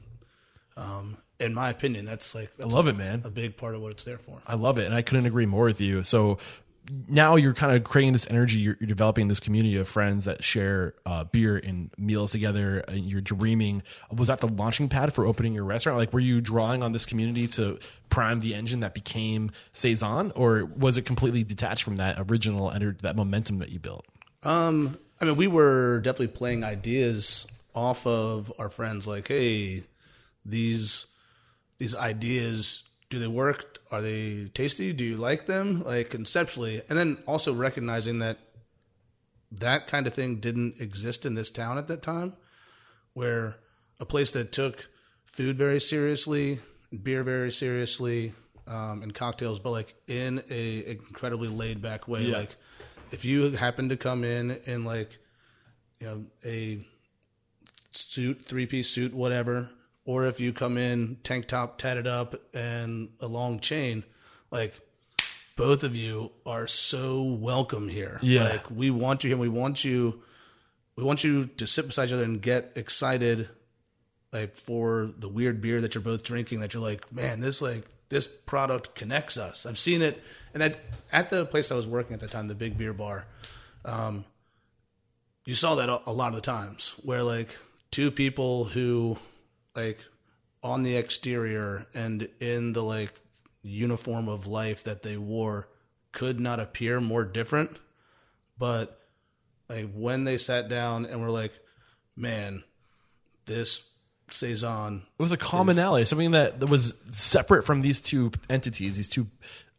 Um, 0.77 1.17
in 1.39 1.53
my 1.53 1.69
opinion, 1.69 2.05
that's 2.05 2.33
like 2.33 2.49
I 2.57 2.63
that's 2.63 2.73
love 2.73 2.87
it, 2.87 2.95
man. 2.95 3.21
a 3.25 3.29
big 3.29 3.57
part 3.57 3.75
of 3.75 3.81
what 3.81 3.91
it's 3.91 4.03
there 4.03 4.17
for. 4.17 4.41
I 4.47 4.55
love 4.55 4.77
it, 4.77 4.85
and 4.85 4.95
I 4.95 5.01
couldn't 5.01 5.25
agree 5.25 5.45
more 5.45 5.65
with 5.65 5.81
you. 5.81 6.03
So 6.03 6.37
now 7.07 7.35
you're 7.35 7.53
kind 7.53 7.75
of 7.75 7.83
creating 7.83 8.13
this 8.13 8.27
energy. 8.29 8.59
You're, 8.59 8.77
you're 8.79 8.87
developing 8.87 9.27
this 9.27 9.39
community 9.39 9.75
of 9.77 9.87
friends 9.87 10.25
that 10.25 10.43
share 10.43 10.93
uh, 11.05 11.23
beer 11.23 11.57
and 11.57 11.89
meals 11.97 12.31
together. 12.31 12.79
And 12.87 13.05
you're 13.05 13.21
dreaming. 13.21 13.83
Was 14.15 14.27
that 14.27 14.39
the 14.39 14.47
launching 14.47 14.89
pad 14.89 15.13
for 15.13 15.25
opening 15.25 15.53
your 15.53 15.63
restaurant? 15.63 15.97
Like, 15.97 16.13
were 16.13 16.19
you 16.19 16.41
drawing 16.41 16.83
on 16.83 16.91
this 16.91 17.05
community 17.05 17.47
to 17.49 17.79
prime 18.09 18.39
the 18.39 18.55
engine 18.55 18.79
that 18.79 18.93
became 18.93 19.51
saison, 19.73 20.31
or 20.35 20.65
was 20.65 20.97
it 20.97 21.05
completely 21.05 21.43
detached 21.43 21.83
from 21.83 21.97
that 21.97 22.17
original 22.29 22.69
ener- 22.69 22.97
that 23.01 23.15
momentum 23.15 23.59
that 23.59 23.69
you 23.69 23.79
built? 23.79 24.05
Um, 24.43 24.97
I 25.19 25.25
mean, 25.25 25.35
we 25.35 25.47
were 25.47 25.99
definitely 26.01 26.27
playing 26.27 26.63
ideas 26.63 27.47
off 27.73 28.07
of 28.07 28.53
our 28.57 28.69
friends. 28.69 29.05
Like, 29.07 29.27
hey, 29.27 29.83
these 30.45 31.07
these 31.77 31.95
ideas 31.95 32.83
do 33.09 33.19
they 33.19 33.27
work? 33.27 33.79
Are 33.91 34.01
they 34.01 34.49
tasty? 34.53 34.93
Do 34.93 35.03
you 35.03 35.17
like 35.17 35.45
them? 35.45 35.83
Like 35.83 36.09
conceptually, 36.09 36.81
and 36.89 36.97
then 36.97 37.17
also 37.27 37.53
recognizing 37.53 38.19
that 38.19 38.39
that 39.51 39.87
kind 39.87 40.07
of 40.07 40.13
thing 40.13 40.37
didn't 40.37 40.81
exist 40.81 41.25
in 41.25 41.35
this 41.35 41.51
town 41.51 41.77
at 41.77 41.87
that 41.87 42.01
time, 42.01 42.33
where 43.13 43.57
a 43.99 44.05
place 44.05 44.31
that 44.31 44.51
took 44.51 44.89
food 45.25 45.57
very 45.57 45.79
seriously, 45.79 46.59
beer 47.03 47.23
very 47.23 47.51
seriously, 47.51 48.33
um, 48.67 49.03
and 49.03 49.13
cocktails, 49.13 49.59
but 49.59 49.71
like 49.71 49.95
in 50.07 50.43
a 50.49 50.85
incredibly 50.91 51.47
laid 51.47 51.81
back 51.81 52.07
way. 52.07 52.23
Yeah. 52.23 52.39
Like 52.39 52.55
if 53.11 53.25
you 53.25 53.51
happen 53.51 53.89
to 53.89 53.97
come 53.97 54.23
in 54.23 54.51
in 54.65 54.83
like 54.83 55.17
you 55.99 56.07
know 56.07 56.25
a 56.45 56.85
suit, 57.91 58.43
three 58.43 58.65
piece 58.65 58.89
suit, 58.89 59.13
whatever, 59.13 59.69
or 60.05 60.27
if 60.27 60.39
you 60.39 60.53
come 60.53 60.77
in 60.77 61.17
tank 61.23 61.47
top, 61.47 61.77
tatted 61.77 62.07
up, 62.07 62.35
and 62.53 63.09
a 63.19 63.27
long 63.27 63.59
chain, 63.59 64.03
like 64.51 64.79
both 65.55 65.83
of 65.83 65.95
you 65.95 66.31
are 66.45 66.67
so 66.67 67.23
welcome 67.23 67.87
here. 67.89 68.19
Yeah. 68.21 68.43
like 68.43 68.69
we 68.69 68.91
want 68.91 69.23
you 69.23 69.29
here. 69.29 69.37
We 69.37 69.49
want 69.49 69.83
you. 69.83 70.21
We 70.95 71.03
want 71.03 71.23
you 71.23 71.47
to 71.47 71.67
sit 71.67 71.87
beside 71.87 72.07
each 72.07 72.13
other 72.13 72.23
and 72.23 72.41
get 72.41 72.73
excited, 72.75 73.49
like 74.31 74.55
for 74.55 75.11
the 75.17 75.27
weird 75.27 75.59
beer 75.59 75.81
that 75.81 75.95
you're 75.95 76.01
both 76.01 76.23
drinking. 76.23 76.59
That 76.59 76.73
you're 76.73 76.83
like, 76.83 77.11
man, 77.11 77.41
this 77.41 77.61
like 77.61 77.85
this 78.09 78.27
product 78.27 78.95
connects 78.95 79.37
us. 79.37 79.65
I've 79.65 79.79
seen 79.79 80.01
it, 80.01 80.21
and 80.53 80.61
at 80.61 80.77
at 81.11 81.29
the 81.29 81.45
place 81.45 81.71
I 81.71 81.75
was 81.75 81.87
working 81.87 82.13
at 82.13 82.19
the 82.19 82.27
time, 82.27 82.47
the 82.47 82.55
Big 82.55 82.77
Beer 82.77 82.93
Bar, 82.93 83.25
um, 83.83 84.23
you 85.45 85.55
saw 85.55 85.75
that 85.75 85.89
a, 85.89 86.01
a 86.05 86.13
lot 86.13 86.29
of 86.29 86.35
the 86.35 86.41
times 86.41 86.95
where 87.03 87.23
like 87.23 87.57
two 87.91 88.11
people 88.11 88.65
who 88.65 89.17
like 89.75 89.99
on 90.63 90.83
the 90.83 90.95
exterior 90.95 91.85
and 91.93 92.27
in 92.39 92.73
the 92.73 92.83
like 92.83 93.13
uniform 93.61 94.27
of 94.27 94.47
life 94.47 94.83
that 94.83 95.03
they 95.03 95.17
wore 95.17 95.67
could 96.11 96.39
not 96.39 96.59
appear 96.59 97.01
more 97.01 97.23
different 97.23 97.77
but 98.57 99.01
like 99.69 99.91
when 99.93 100.23
they 100.23 100.37
sat 100.37 100.67
down 100.69 101.05
and 101.05 101.21
were 101.21 101.31
like 101.31 101.51
man 102.15 102.63
this 103.45 103.89
saison 104.31 105.03
It 105.19 105.21
was 105.21 105.31
a 105.31 105.37
commonality, 105.37 106.05
something 106.05 106.31
that, 106.31 106.59
that 106.59 106.67
was 106.67 106.93
separate 107.11 107.63
from 107.63 107.81
these 107.81 108.01
two 108.01 108.31
entities, 108.49 108.97
these 108.97 109.07
two 109.07 109.27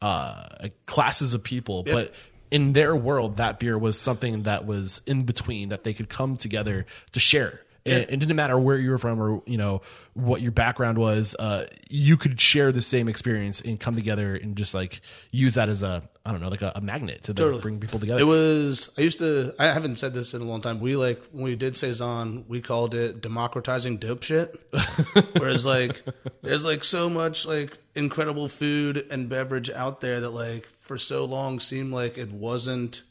uh, 0.01 0.69
classes 0.87 1.35
of 1.35 1.43
people. 1.43 1.83
But 1.83 2.15
in 2.51 2.73
their 2.73 2.95
world, 2.95 3.39
that 3.39 3.59
beer 3.59 3.77
was 3.77 3.99
something 3.99 4.45
that 4.45 4.67
was 4.67 5.01
in 5.07 5.23
between 5.23 5.71
that 5.71 5.85
they 5.85 5.93
could 5.95 6.09
come 6.09 6.37
together 6.37 6.87
to 7.13 7.21
share. 7.21 7.61
And 7.87 8.11
it 8.11 8.17
didn't 8.21 8.37
matter 8.37 8.59
where 8.59 8.77
you 8.77 8.91
were 8.91 8.99
from 8.99 9.21
or 9.21 9.43
you 9.47 9.59
know 9.59 9.83
what 10.15 10.43
your 10.43 10.53
background 10.53 10.99
was. 10.99 11.37
Uh, 11.39 11.67
you 11.89 12.17
could 12.17 12.41
share 12.41 12.73
the 12.73 12.83
same 12.83 13.09
experience 13.09 13.61
and 13.61 13.79
come 13.79 13.95
together 13.95 14.35
and 14.35 14.57
just 14.57 14.75
like 14.75 15.01
use 15.31 15.55
that 15.55 15.69
as 15.69 15.83
a 15.83 16.09
I 16.25 16.33
don't 16.33 16.41
know 16.41 16.49
like 16.49 16.63
a, 16.63 16.73
a 16.75 16.81
magnet 16.81 17.23
to 17.25 17.33
the, 17.33 17.59
bring 17.63 17.79
people 17.79 18.01
together. 18.01 18.21
It 18.21 18.25
was. 18.25 18.91
I 18.99 19.03
used 19.03 19.21
to. 19.21 19.55
I 19.61 19.67
haven't 19.67 19.97
said 19.97 20.13
this 20.13 20.35
in 20.35 20.43
a 20.43 20.45
long 20.45 20.61
time. 20.61 20.81
We 20.81 20.97
like 20.97 21.25
when 21.31 21.45
we 21.45 21.55
did 21.55 21.77
saison, 21.77 22.45
we 22.49 22.61
called 22.61 22.95
it 22.95 23.21
democratizing 23.21 23.99
dope 23.99 24.25
shit. 24.25 24.61
Whereas 25.39 25.65
like, 25.65 26.03
there's 26.43 26.65
like 26.65 26.83
so 26.83 27.09
much 27.09 27.47
like 27.47 27.79
incredible 27.95 28.49
food 28.49 29.07
and 29.11 29.29
beverage 29.29 29.71
out 29.71 30.01
there 30.01 30.21
that 30.21 30.31
like 30.31 30.67
for 30.81 30.99
so 30.99 31.25
long 31.25 31.61
seemed 31.61 31.93
like 31.93 32.19
it 32.19 32.33
wasn't 32.33 33.03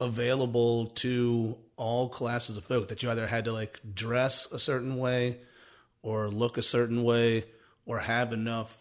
available 0.00 0.86
to 0.86 1.58
all 1.82 2.08
classes 2.08 2.56
of 2.56 2.64
folk. 2.64 2.88
That 2.88 3.02
you 3.02 3.10
either 3.10 3.26
had 3.26 3.44
to 3.46 3.52
like 3.52 3.80
dress 3.94 4.50
a 4.52 4.58
certain 4.58 4.96
way, 4.98 5.38
or 6.02 6.28
look 6.28 6.56
a 6.58 6.62
certain 6.62 7.02
way, 7.02 7.44
or 7.86 7.98
have 7.98 8.32
enough 8.32 8.78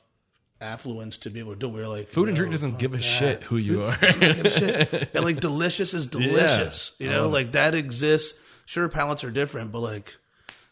affluence 0.59 1.17
to 1.17 1.29
be 1.31 1.39
able 1.39 1.53
to 1.53 1.59
do. 1.59 1.67
it. 1.67 1.73
We 1.73 1.79
were 1.81 1.87
like 1.87 2.09
Food 2.09 2.27
and 2.29 2.37
drink 2.37 2.51
doesn't 2.51 2.77
give 2.77 2.93
a 2.93 2.97
that." 2.97 3.03
shit 3.03 3.43
who 3.43 3.57
you 3.57 3.83
are. 3.83 3.93
shit. 4.13 5.09
And 5.15 5.25
like 5.25 5.39
delicious 5.39 5.93
is 5.93 6.05
delicious. 6.07 6.93
You 6.99 7.09
know, 7.09 7.21
uh-huh. 7.25 7.29
like 7.29 7.51
that 7.53 7.73
exists. 7.75 8.39
Sure, 8.65 8.87
palates 8.87 9.23
are 9.23 9.31
different, 9.31 9.71
but 9.71 9.79
like 9.79 10.15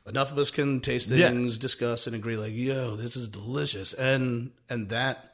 enough 0.08 0.32
of 0.32 0.38
us 0.38 0.52
can 0.52 0.80
taste 0.80 1.10
Yeah. 1.10 1.30
things, 1.30 1.58
discuss, 1.58 2.06
and 2.08 2.16
agree. 2.16 2.38
Like, 2.38 2.54
yo, 2.54 2.96
this 2.96 3.16
is 3.16 3.28
delicious, 3.28 3.94
and 3.94 4.52
and 4.70 4.90
that, 4.90 5.29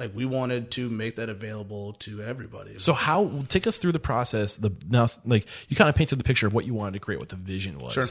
like, 0.00 0.16
we 0.16 0.24
wanted 0.24 0.70
to 0.72 0.88
make 0.88 1.16
that 1.16 1.28
available 1.28 1.92
to 2.00 2.22
everybody. 2.22 2.78
So 2.78 2.92
how 2.92 3.42
take 3.48 3.66
us 3.66 3.78
through 3.78 3.92
the 3.92 4.00
process? 4.00 4.56
The 4.56 4.72
now 4.88 5.06
like 5.24 5.46
you 5.68 5.76
kind 5.76 5.88
of 5.88 5.94
painted 5.94 6.18
the 6.18 6.24
picture 6.24 6.46
of 6.46 6.54
what 6.54 6.64
you 6.64 6.74
wanted 6.74 6.94
to 6.94 7.00
create, 7.00 7.20
what 7.20 7.28
the 7.28 7.36
vision 7.36 7.78
was. 7.78 7.92
Sure. 7.92 8.04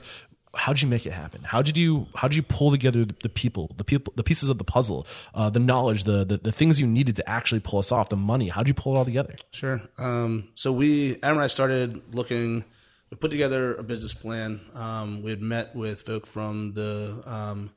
How 0.56 0.74
did 0.74 0.82
you 0.82 0.88
make 0.88 1.06
it 1.06 1.12
happen? 1.12 1.44
How 1.44 1.62
did 1.62 1.78
you 1.78 2.08
how 2.16 2.28
did 2.28 2.36
you 2.36 2.44
pull 2.44 2.72
together 2.72 3.06
the 3.06 3.30
people, 3.30 3.72
the 3.78 3.84
people, 3.84 4.14
the 4.16 4.24
pieces 4.24 4.50
of 4.50 4.58
the 4.58 4.64
puzzle, 4.64 5.06
uh, 5.36 5.50
the 5.50 5.60
knowledge, 5.60 6.06
the, 6.06 6.24
the 6.24 6.38
the 6.38 6.52
things 6.52 6.80
you 6.80 6.88
needed 6.88 7.16
to 7.18 7.30
actually 7.30 7.60
pull 7.60 7.80
us 7.80 7.92
off, 7.92 8.10
the 8.10 8.16
money? 8.16 8.50
How 8.50 8.62
did 8.62 8.70
you 8.70 8.74
pull 8.74 8.96
it 8.96 8.98
all 8.98 9.06
together? 9.06 9.36
Sure. 9.52 9.82
Um, 9.98 10.50
so 10.56 10.72
we, 10.72 11.18
Adam 11.18 11.38
and 11.38 11.42
I 11.42 11.48
started 11.48 12.16
looking, 12.16 12.66
we 13.12 13.18
put 13.18 13.30
together 13.30 13.76
a 13.76 13.84
business 13.84 14.14
plan. 14.14 14.62
Um, 14.74 15.22
we 15.22 15.30
had 15.30 15.42
met 15.42 15.76
with 15.76 16.02
folk 16.02 16.26
from 16.26 16.74
the, 16.74 17.22
um, 17.26 17.72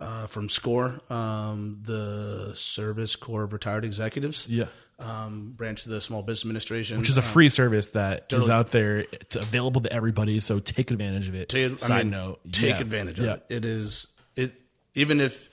uh, 0.00 0.26
from 0.26 0.48
SCORE, 0.48 1.00
um, 1.10 1.78
the 1.82 2.52
Service 2.54 3.16
Corps 3.16 3.42
of 3.44 3.52
Retired 3.52 3.84
Executives. 3.84 4.46
Yeah. 4.48 4.66
Um, 5.00 5.52
branch 5.56 5.86
of 5.86 5.92
the 5.92 6.00
Small 6.00 6.22
Business 6.22 6.42
Administration. 6.44 6.98
Which 6.98 7.08
is 7.08 7.18
a 7.18 7.22
free 7.22 7.48
service 7.50 7.90
that 7.90 8.22
is 8.22 8.26
totally. 8.28 8.50
out 8.50 8.70
there, 8.72 8.98
it's 9.12 9.36
available 9.36 9.80
to 9.82 9.92
everybody. 9.92 10.40
So 10.40 10.58
take 10.58 10.90
advantage 10.90 11.28
of 11.28 11.36
it. 11.36 11.48
Take- 11.48 11.72
I 11.74 11.76
Side 11.76 11.98
mean, 12.06 12.10
note, 12.10 12.40
take 12.50 12.70
yeah. 12.70 12.80
advantage 12.80 13.20
of 13.20 13.26
Yeah. 13.26 13.34
it. 13.34 13.44
It 13.48 13.64
is 13.64 14.08
it 14.34 14.52
even 14.94 15.20
if 15.20 15.48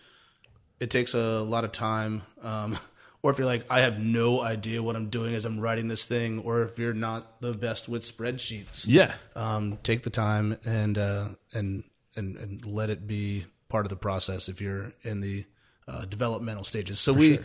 it 0.80 0.90
takes 0.90 1.14
a 1.14 1.42
lot 1.42 1.64
of 1.64 1.72
time, 1.72 2.24
um, 2.42 2.76
or 3.22 3.30
if 3.32 3.38
you're 3.38 3.46
like, 3.46 3.66
I 3.70 3.82
have 3.82 4.00
no 4.00 4.42
idea 4.42 4.82
what 4.82 4.96
I'm 4.96 5.10
doing 5.10 5.36
as 5.36 5.46
I'm 5.46 5.60
writing 5.60 5.90
this 5.90 6.06
thing, 6.06 6.40
or 6.40 6.64
if 6.64 6.80
you're 6.80 6.94
not 6.94 7.40
the 7.40 7.54
best 7.54 7.88
with 7.88 8.02
spreadsheets, 8.02 8.86
Yeah. 8.88 9.14
um, 9.36 9.78
take 9.84 10.02
the 10.02 10.10
time 10.10 10.58
and 10.66 10.98
uh, 10.98 11.28
and 11.54 11.84
and 12.16 12.36
and 12.38 12.66
let 12.66 12.90
it 12.90 13.06
be 13.06 13.46
part 13.70 13.86
of 13.86 13.90
the 13.90 13.96
process 13.96 14.50
if 14.50 14.62
you're 14.62 14.92
in 15.04 15.22
the 15.22 15.46
uh, 15.88 16.06
developmental 16.06 16.64
stages. 16.64 17.00
So 17.00 17.14
we 17.14 17.40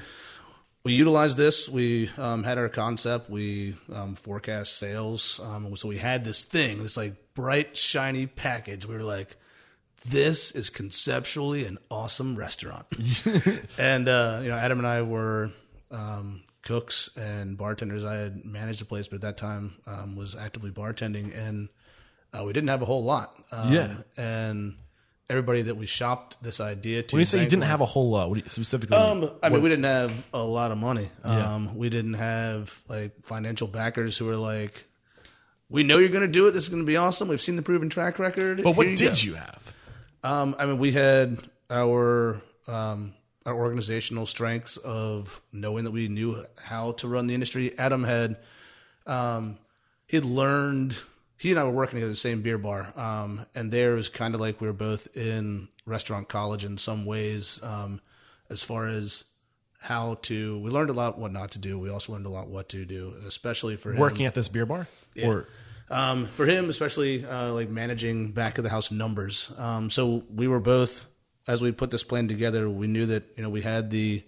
we 0.82 0.94
utilized 0.94 1.36
this. 1.36 1.68
We 1.68 2.10
um, 2.16 2.42
had 2.42 2.56
our 2.58 2.68
concept. 2.68 3.28
We 3.28 3.76
um, 3.92 4.14
forecast 4.14 4.78
sales. 4.78 5.40
Um, 5.42 5.76
so 5.76 5.88
we 5.88 5.98
had 5.98 6.24
this 6.24 6.42
thing, 6.42 6.82
this 6.82 6.96
like 6.96 7.34
bright, 7.34 7.76
shiny 7.76 8.26
package. 8.26 8.86
We 8.86 8.94
were 8.94 9.02
like, 9.02 9.36
this 10.06 10.52
is 10.52 10.70
conceptually 10.70 11.66
an 11.66 11.78
awesome 11.90 12.34
restaurant. 12.36 12.86
and, 13.78 14.08
uh, 14.08 14.40
you 14.42 14.48
know, 14.48 14.56
Adam 14.56 14.78
and 14.78 14.86
I 14.86 15.02
were 15.02 15.50
um, 15.90 16.42
cooks 16.62 17.10
and 17.16 17.58
bartenders. 17.58 18.04
I 18.04 18.14
had 18.14 18.44
managed 18.46 18.80
a 18.80 18.86
place, 18.86 19.08
but 19.08 19.16
at 19.16 19.20
that 19.22 19.36
time 19.36 19.74
um, 19.86 20.16
was 20.16 20.34
actively 20.34 20.70
bartending. 20.70 21.36
And 21.36 21.68
uh, 22.32 22.44
we 22.44 22.54
didn't 22.54 22.68
have 22.68 22.80
a 22.80 22.86
whole 22.86 23.04
lot. 23.04 23.34
Um, 23.52 23.72
Yeah. 23.72 23.94
And 24.16 24.76
everybody 25.30 25.62
that 25.62 25.76
we 25.76 25.86
shopped 25.86 26.42
this 26.42 26.60
idea 26.60 27.02
to. 27.02 27.16
When 27.16 27.20
you 27.20 27.24
say 27.24 27.42
you 27.42 27.48
didn't 27.48 27.64
have 27.64 27.80
a 27.80 27.86
whole 27.86 28.10
lot, 28.10 28.28
what 28.28 28.38
do 28.38 28.44
you, 28.44 28.50
specifically? 28.50 28.96
Um, 28.96 29.30
I 29.42 29.48
mean, 29.48 29.62
we 29.62 29.68
didn't 29.68 29.84
have 29.84 30.26
a 30.34 30.42
lot 30.42 30.72
of 30.72 30.78
money. 30.78 31.08
Um, 31.24 31.76
we 31.76 31.88
didn't 31.88 32.14
have 32.14 32.82
like 32.88 33.22
financial 33.22 33.68
backers 33.68 34.18
who 34.18 34.26
were 34.26 34.36
like, 34.36 34.84
"We 35.68 35.82
know 35.84 35.98
you're 35.98 36.08
going 36.08 36.26
to 36.26 36.28
do 36.28 36.48
it. 36.48 36.52
This 36.52 36.64
is 36.64 36.68
going 36.68 36.82
to 36.82 36.86
be 36.86 36.96
awesome. 36.96 37.28
We've 37.28 37.40
seen 37.40 37.56
the 37.56 37.62
proven 37.62 37.88
track 37.88 38.18
record." 38.18 38.62
but 38.62 38.76
what 38.76 38.86
Here 38.86 38.96
did 38.96 39.14
go." 39.14 39.20
you 39.22 39.34
have? 39.34 39.74
Um, 40.22 40.56
I 40.58 40.66
mean, 40.66 40.78
we 40.78 40.92
had 40.92 41.38
our 41.70 42.42
um, 42.66 43.14
our 43.46 43.54
organizational 43.54 44.26
strengths 44.26 44.76
of 44.78 45.40
knowing 45.52 45.84
that 45.84 45.92
we 45.92 46.08
knew 46.08 46.44
how 46.62 46.92
to 46.92 47.08
run 47.08 47.26
the 47.26 47.34
industry. 47.34 47.78
Adam 47.78 48.04
had 48.04 48.36
um, 49.06 49.58
he 50.06 50.16
had 50.16 50.24
learned. 50.24 50.96
He 51.40 51.50
and 51.50 51.58
I 51.58 51.64
were 51.64 51.70
working 51.70 52.02
at 52.02 52.08
the 52.08 52.16
same 52.16 52.42
beer 52.42 52.58
bar, 52.58 52.92
um, 52.98 53.46
and 53.54 53.72
there 53.72 53.94
was 53.94 54.10
kind 54.10 54.34
of 54.34 54.42
like 54.42 54.60
we 54.60 54.66
were 54.66 54.74
both 54.74 55.16
in 55.16 55.68
restaurant 55.86 56.28
college 56.28 56.66
in 56.66 56.76
some 56.76 57.06
ways, 57.06 57.58
um, 57.62 58.02
as 58.50 58.62
far 58.62 58.88
as 58.88 59.24
how 59.78 60.18
to. 60.22 60.58
We 60.58 60.70
learned 60.70 60.90
a 60.90 60.92
lot 60.92 61.18
what 61.18 61.32
not 61.32 61.52
to 61.52 61.58
do. 61.58 61.78
We 61.78 61.88
also 61.88 62.12
learned 62.12 62.26
a 62.26 62.28
lot 62.28 62.48
what 62.48 62.68
to 62.70 62.84
do, 62.84 63.14
and 63.16 63.26
especially 63.26 63.76
for 63.76 63.90
him. 63.92 63.98
Working 64.00 64.26
at 64.26 64.34
this 64.34 64.48
beer 64.48 64.66
bar, 64.66 64.86
or 65.24 65.46
Um, 65.90 66.26
for 66.26 66.44
him, 66.44 66.68
especially 66.68 67.24
uh, 67.24 67.52
like 67.52 67.70
managing 67.70 68.32
back 68.32 68.58
of 68.58 68.64
the 68.64 68.70
house 68.70 68.90
numbers. 68.90 69.50
Um, 69.56 69.88
so 69.88 70.22
we 70.32 70.46
were 70.46 70.60
both, 70.60 71.06
as 71.48 71.62
we 71.62 71.72
put 71.72 71.90
this 71.90 72.04
plan 72.04 72.28
together, 72.28 72.68
we 72.68 72.86
knew 72.86 73.06
that 73.06 73.24
you 73.36 73.42
know 73.42 73.48
we 73.48 73.62
had 73.62 73.90
the 73.90 74.22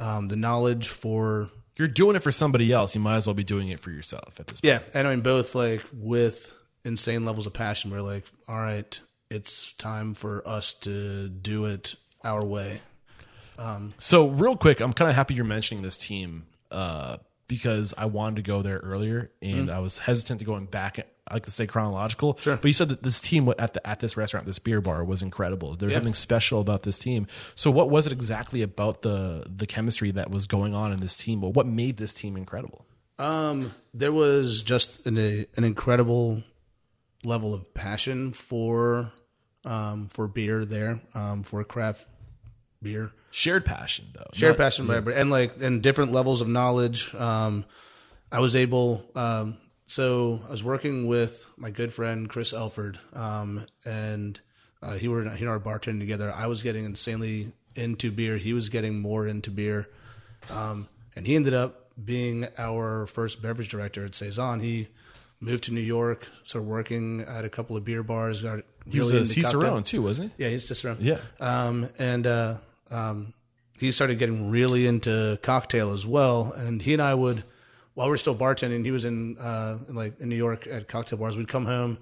um, 0.00 0.26
the 0.26 0.36
knowledge 0.36 0.88
for 0.88 1.48
you're 1.80 1.88
doing 1.88 2.14
it 2.14 2.22
for 2.22 2.30
somebody 2.30 2.72
else, 2.72 2.94
you 2.94 3.00
might 3.00 3.16
as 3.16 3.26
well 3.26 3.34
be 3.34 3.42
doing 3.42 3.70
it 3.70 3.80
for 3.80 3.90
yourself 3.90 4.38
at 4.38 4.46
this. 4.46 4.60
point. 4.60 4.64
yeah, 4.72 4.80
and 4.94 5.08
I 5.08 5.10
mean 5.10 5.22
both 5.22 5.54
like 5.56 5.82
with 5.92 6.54
insane 6.84 7.24
levels 7.24 7.46
of 7.46 7.52
passion. 7.54 7.90
We're 7.90 8.02
like, 8.02 8.24
all 8.46 8.56
right, 8.60 8.98
it's 9.30 9.72
time 9.72 10.14
for 10.14 10.46
us 10.46 10.74
to 10.74 11.28
do 11.28 11.64
it 11.64 11.96
our 12.22 12.44
way. 12.44 12.80
Um, 13.58 13.94
so 13.98 14.28
real 14.28 14.56
quick, 14.56 14.80
I'm 14.80 14.92
kind 14.92 15.08
of 15.10 15.16
happy 15.16 15.34
you're 15.34 15.44
mentioning 15.44 15.82
this 15.82 15.96
team 15.96 16.46
uh, 16.70 17.16
because 17.50 17.92
I 17.98 18.06
wanted 18.06 18.36
to 18.36 18.42
go 18.42 18.62
there 18.62 18.78
earlier 18.78 19.30
and 19.42 19.66
Mm-hmm. 19.66 19.70
I 19.76 19.80
was 19.80 19.98
hesitant 19.98 20.38
to 20.38 20.46
go 20.46 20.52
going 20.52 20.66
back. 20.66 20.98
I 21.28 21.34
like 21.34 21.44
to 21.46 21.50
say 21.50 21.66
chronological, 21.66 22.38
sure. 22.40 22.56
But 22.56 22.64
you 22.66 22.72
said 22.72 22.88
that 22.88 23.02
this 23.02 23.20
team 23.20 23.52
at 23.58 23.74
the 23.74 23.86
at 23.86 23.98
this 24.00 24.16
restaurant, 24.16 24.46
this 24.46 24.58
beer 24.58 24.80
bar, 24.80 25.04
was 25.04 25.22
incredible. 25.22 25.76
There's 25.76 25.90
Yeah. 25.92 25.96
something 25.98 26.14
special 26.14 26.60
about 26.60 26.82
this 26.84 26.98
team. 26.98 27.26
So 27.56 27.70
what 27.70 27.90
was 27.90 28.06
it 28.06 28.12
exactly 28.12 28.62
about 28.62 29.02
the 29.02 29.44
the 29.48 29.66
chemistry 29.66 30.10
that 30.12 30.30
was 30.30 30.46
going 30.46 30.74
on 30.74 30.92
in 30.92 31.00
this 31.00 31.16
team? 31.16 31.40
Well, 31.40 31.52
what 31.52 31.66
made 31.66 31.96
this 31.98 32.14
team 32.14 32.36
incredible? 32.36 32.86
Um, 33.18 33.72
there 33.92 34.12
was 34.12 34.62
just 34.62 35.06
an, 35.06 35.18
a, 35.18 35.46
an 35.56 35.64
incredible 35.64 36.42
level 37.22 37.52
of 37.54 37.74
passion 37.74 38.32
for 38.32 39.12
um, 39.64 40.08
for 40.08 40.26
beer 40.26 40.64
there, 40.64 41.00
um, 41.14 41.42
for 41.42 41.62
craft 41.64 42.06
beer. 42.82 43.10
Shared 43.30 43.64
passion, 43.64 44.06
though. 44.12 44.26
shared 44.32 44.58
Not- 44.58 44.64
passion 44.64 44.86
by 44.86 44.96
everybody, 44.96 45.20
and 45.20 45.30
like 45.30 45.60
and 45.60 45.82
different 45.82 46.12
levels 46.12 46.40
of 46.40 46.48
knowledge. 46.48 47.14
Um, 47.14 47.64
I 48.32 48.40
was 48.40 48.56
able. 48.56 49.04
Um, 49.14 49.56
so 49.86 50.40
I 50.46 50.50
was 50.50 50.62
working 50.64 51.06
with 51.06 51.48
my 51.56 51.70
good 51.70 51.92
friend 51.92 52.28
Chris 52.28 52.52
Elford, 52.52 52.98
um, 53.12 53.66
and 53.84 54.40
uh, 54.82 54.94
he 54.94 55.06
were 55.08 55.22
he 55.30 55.44
and 55.44 55.48
I 55.48 55.52
were 55.56 55.60
bartending 55.60 56.00
together. 56.00 56.32
I 56.34 56.46
was 56.48 56.62
getting 56.62 56.84
insanely 56.84 57.52
into 57.76 58.10
beer. 58.10 58.36
He 58.36 58.52
was 58.52 58.68
getting 58.68 59.00
more 59.00 59.26
into 59.28 59.50
beer, 59.50 59.88
um, 60.50 60.88
and 61.14 61.26
he 61.26 61.36
ended 61.36 61.54
up 61.54 61.76
being 62.02 62.48
our 62.58 63.06
first 63.06 63.42
beverage 63.42 63.68
director 63.68 64.04
at 64.04 64.14
Saison. 64.14 64.58
He 64.60 64.88
moved 65.38 65.64
to 65.64 65.72
New 65.72 65.80
York, 65.80 66.26
started 66.44 66.68
working 66.68 67.20
at 67.20 67.44
a 67.44 67.48
couple 67.48 67.76
of 67.76 67.84
beer 67.84 68.02
bars. 68.02 68.42
Got 68.42 68.64
He 68.88 68.98
was 68.98 69.12
a 69.12 69.24
Cicerone 69.24 69.84
too, 69.84 70.02
wasn't 70.02 70.32
he? 70.36 70.44
yeah, 70.44 70.50
he's 70.50 70.66
just 70.66 70.84
around. 70.84 71.00
Yeah. 71.00 71.18
Um, 71.38 71.88
and 71.98 72.26
uh, 72.26 72.54
um, 72.90 73.32
he 73.78 73.92
started 73.92 74.18
getting 74.18 74.50
really 74.50 74.86
into 74.86 75.38
cocktail 75.42 75.92
as 75.92 76.06
well. 76.06 76.52
And 76.52 76.82
he 76.82 76.92
and 76.92 77.02
I 77.02 77.14
would, 77.14 77.44
while 77.94 78.08
we 78.08 78.14
are 78.14 78.18
still 78.18 78.36
bartending, 78.36 78.84
he 78.84 78.90
was 78.90 79.04
in, 79.04 79.38
uh, 79.38 79.78
in 79.88 79.94
like 79.94 80.20
in 80.20 80.28
New 80.28 80.36
York 80.36 80.66
at 80.66 80.88
cocktail 80.88 81.18
bars. 81.18 81.36
We'd 81.36 81.48
come 81.48 81.66
home. 81.66 81.98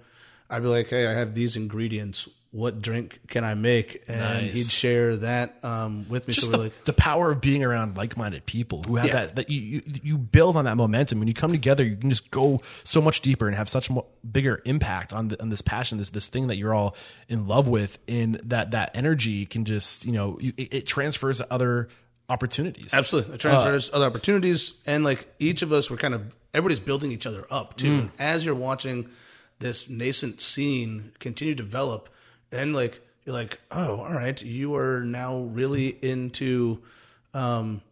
I'd 0.50 0.62
be 0.62 0.68
like, 0.68 0.88
"Hey, 0.88 1.06
I 1.06 1.12
have 1.12 1.34
these 1.34 1.56
ingredients. 1.56 2.28
What 2.50 2.80
drink 2.80 3.20
can 3.28 3.44
I 3.44 3.54
make?" 3.54 4.04
And 4.08 4.18
Nice. 4.18 4.56
he'd 4.56 4.66
share 4.70 5.16
that 5.18 5.62
um, 5.62 6.06
with 6.08 6.26
me. 6.26 6.34
Just 6.34 6.46
so 6.46 6.52
the, 6.52 6.58
we're 6.58 6.64
like, 6.64 6.84
the 6.84 6.92
power 6.94 7.30
of 7.32 7.40
being 7.42 7.62
around 7.62 7.96
like-minded 7.96 8.46
people 8.46 8.82
who 8.86 8.96
have 8.96 9.06
Yeah. 9.06 9.12
that 9.12 9.36
that 9.36 9.50
you, 9.50 9.60
you 9.60 9.82
you 10.02 10.18
build 10.18 10.56
on 10.56 10.64
that 10.64 10.76
momentum 10.76 11.18
when 11.18 11.28
you 11.28 11.34
come 11.34 11.52
together 11.52 11.84
you 11.84 11.96
can 11.96 12.08
just 12.08 12.30
go 12.30 12.62
so 12.84 13.02
much 13.02 13.20
deeper 13.20 13.46
and 13.46 13.54
have 13.56 13.68
such 13.68 13.90
mo 13.90 14.06
bigger 14.30 14.62
impact 14.64 15.12
on 15.12 15.28
the, 15.28 15.42
on 15.42 15.50
this 15.50 15.60
passion 15.60 15.98
this 15.98 16.10
this 16.10 16.26
thing 16.26 16.46
that 16.46 16.56
you're 16.56 16.72
all 16.74 16.96
in 17.28 17.46
love 17.46 17.68
with 17.68 17.98
and 18.08 18.36
that 18.44 18.70
that 18.70 18.90
energy 18.96 19.44
can 19.44 19.64
just 19.66 20.06
you 20.06 20.12
know 20.12 20.38
you, 20.40 20.52
it, 20.56 20.72
it 20.74 20.86
transfers 20.86 21.38
to 21.38 21.52
other 21.52 21.88
opportunities 22.30 22.92
Absolutely. 22.94 23.34
It 23.34 23.40
transfers 23.40 23.90
other 23.92 24.04
opportunities. 24.06 24.74
And 24.86 25.02
like 25.04 25.26
each 25.38 25.62
of 25.62 25.72
us 25.72 25.90
we're 25.90 25.96
kind 25.96 26.14
of, 26.14 26.22
everybody's 26.52 26.80
building 26.80 27.10
each 27.12 27.26
other 27.26 27.46
up 27.50 27.76
too. 27.76 27.90
And 27.90 28.10
as 28.18 28.44
you're 28.44 28.54
watching 28.54 29.08
this 29.60 29.88
nascent 29.88 30.40
scene 30.40 31.12
continue 31.20 31.54
to 31.54 31.62
develop, 31.62 32.08
and 32.52 32.74
like, 32.74 33.00
you're 33.24 33.34
like, 33.34 33.60
oh, 33.70 34.00
all 34.00 34.12
right, 34.12 34.40
you 34.42 34.74
are 34.76 35.00
now 35.04 35.40
really 35.40 35.88
into 35.88 36.82
um, 37.34 37.82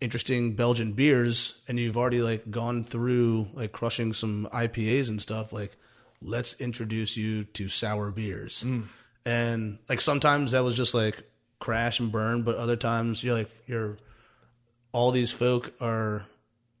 interesting 0.00 0.54
Belgian 0.54 0.92
beers 0.92 1.60
and 1.68 1.78
you've 1.78 1.96
already 1.96 2.20
like 2.20 2.50
gone 2.50 2.84
through 2.84 3.48
like 3.54 3.72
crushing 3.72 4.12
some 4.12 4.48
IPAs 4.52 5.08
and 5.08 5.20
stuff. 5.20 5.52
Like, 5.52 5.76
let's 6.22 6.54
introduce 6.60 7.16
you 7.16 7.44
to 7.44 7.68
sour 7.68 8.10
beers. 8.10 8.62
And 9.24 9.78
like 9.88 10.00
sometimes 10.00 10.52
that 10.52 10.62
was 10.64 10.76
just 10.76 10.94
like 10.94 11.22
crash 11.58 11.98
and 12.00 12.12
burn, 12.12 12.42
but 12.42 12.56
other 12.56 12.76
times 12.76 13.24
you're 13.24 13.34
like 13.34 13.50
you're 13.66 13.96
all 14.92 15.10
these 15.10 15.32
folk 15.32 15.72
are 15.80 16.24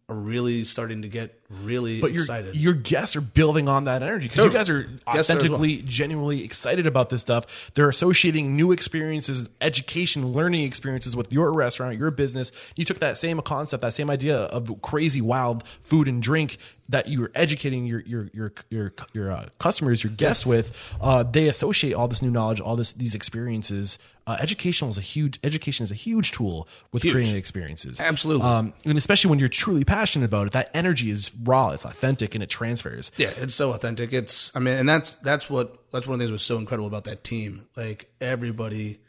are 0.08 0.16
really 0.16 0.62
starting 0.64 1.02
to 1.02 1.08
get 1.08 1.40
really 1.62 2.00
but 2.00 2.12
your 2.12 2.22
excited. 2.22 2.56
your 2.56 2.74
guests 2.74 3.16
are 3.16 3.20
building 3.20 3.68
on 3.68 3.84
that 3.84 4.02
energy 4.02 4.28
because 4.28 4.44
you 4.44 4.52
guys 4.52 4.68
are 4.68 4.82
Guests 5.12 5.30
are 5.30 5.34
well. 5.34 5.44
authentically, 5.44 5.82
genuinely 5.82 6.44
excited 6.44 6.86
about 6.86 7.10
this 7.10 7.20
stuff. 7.20 7.70
They're 7.74 7.88
associating 7.88 8.56
new 8.56 8.72
experiences, 8.72 9.48
education, 9.60 10.28
learning 10.32 10.64
experiences 10.64 11.14
with 11.16 11.32
your 11.32 11.52
restaurant, 11.52 11.98
your 11.98 12.10
business. 12.10 12.52
You 12.74 12.84
took 12.84 12.98
that 12.98 13.18
same 13.18 13.40
concept, 13.40 13.82
that 13.82 13.94
same 13.94 14.10
idea 14.10 14.36
of 14.36 14.82
crazy, 14.82 15.20
wild 15.20 15.66
food 15.82 16.08
and 16.08 16.22
drink 16.22 16.58
that 16.88 17.08
you're 17.08 17.30
educating 17.34 17.86
your 17.86 18.00
your 18.00 18.30
your 18.32 18.52
your 18.70 18.92
your 19.12 19.30
uh, 19.32 19.48
customers, 19.58 20.04
your 20.04 20.12
guests 20.12 20.46
with. 20.46 20.76
Uh, 21.00 21.22
they 21.22 21.48
associate 21.48 21.94
all 21.94 22.08
this 22.08 22.22
new 22.22 22.30
knowledge, 22.30 22.60
all 22.60 22.76
this 22.76 22.92
these 22.92 23.14
experiences. 23.14 23.98
Uh, 24.26 24.36
educational 24.40 24.90
is 24.90 24.98
a 24.98 25.02
huge 25.02 25.38
education 25.44 25.84
is 25.84 25.92
a 25.92 25.94
huge 25.96 26.32
tool 26.32 26.66
with 26.92 27.02
creating 27.02 27.36
experiences. 27.36 28.00
Absolutely. 28.00 28.44
Um, 28.44 28.72
and 28.84 28.98
especially 28.98 29.30
when 29.30 29.38
you're 29.38 29.48
truly 29.48 29.84
passionate 29.84 30.24
about 30.24 30.48
it, 30.48 30.52
that 30.52 30.70
energy 30.74 31.10
is 31.10 31.30
raw, 31.42 31.70
it's 31.70 31.84
authentic, 31.84 32.34
and 32.34 32.42
it 32.42 32.50
transfers. 32.50 33.10
Yeah, 33.16 33.30
it's 33.36 33.54
so 33.54 33.72
authentic. 33.72 34.12
It's 34.12 34.54
I 34.56 34.60
mean, 34.60 34.74
and 34.76 34.88
that's 34.88 35.14
that's 35.14 35.48
what 35.50 35.90
that's 35.92 36.06
one 36.06 36.14
of 36.14 36.18
the 36.18 36.24
things 36.24 36.30
that 36.30 36.34
was 36.34 36.42
so 36.42 36.58
incredible 36.58 36.86
about 36.88 37.04
that 37.04 37.24
team. 37.24 37.66
Like 37.76 38.10
everybody 38.20 39.00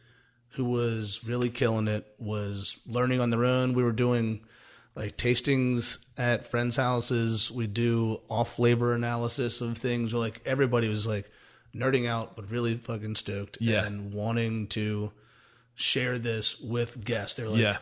who 0.49 0.65
was 0.65 1.23
really 1.25 1.49
killing 1.49 1.87
it 1.87 2.05
was 2.17 2.79
learning 2.87 3.19
on 3.21 3.29
their 3.29 3.45
own. 3.45 3.73
We 3.73 3.83
were 3.83 3.91
doing 3.91 4.41
like 4.95 5.15
tastings 5.15 5.99
at 6.17 6.47
friends' 6.47 6.75
houses. 6.75 7.51
We 7.51 7.67
do 7.67 8.21
off 8.27 8.55
flavor 8.55 8.95
analysis 8.95 9.61
of 9.61 9.77
things. 9.77 10.13
Like 10.15 10.41
everybody 10.45 10.87
was 10.89 11.05
like 11.05 11.29
nerding 11.75 12.07
out, 12.07 12.35
but 12.35 12.49
really 12.49 12.75
fucking 12.75 13.15
stoked 13.15 13.57
Yeah. 13.61 13.85
and 13.85 14.11
wanting 14.13 14.65
to 14.69 15.11
share 15.75 16.17
this 16.17 16.59
with 16.59 17.03
guests. 17.05 17.35
They're 17.35 17.49
like, 17.49 17.59
Yeah. 17.61 17.77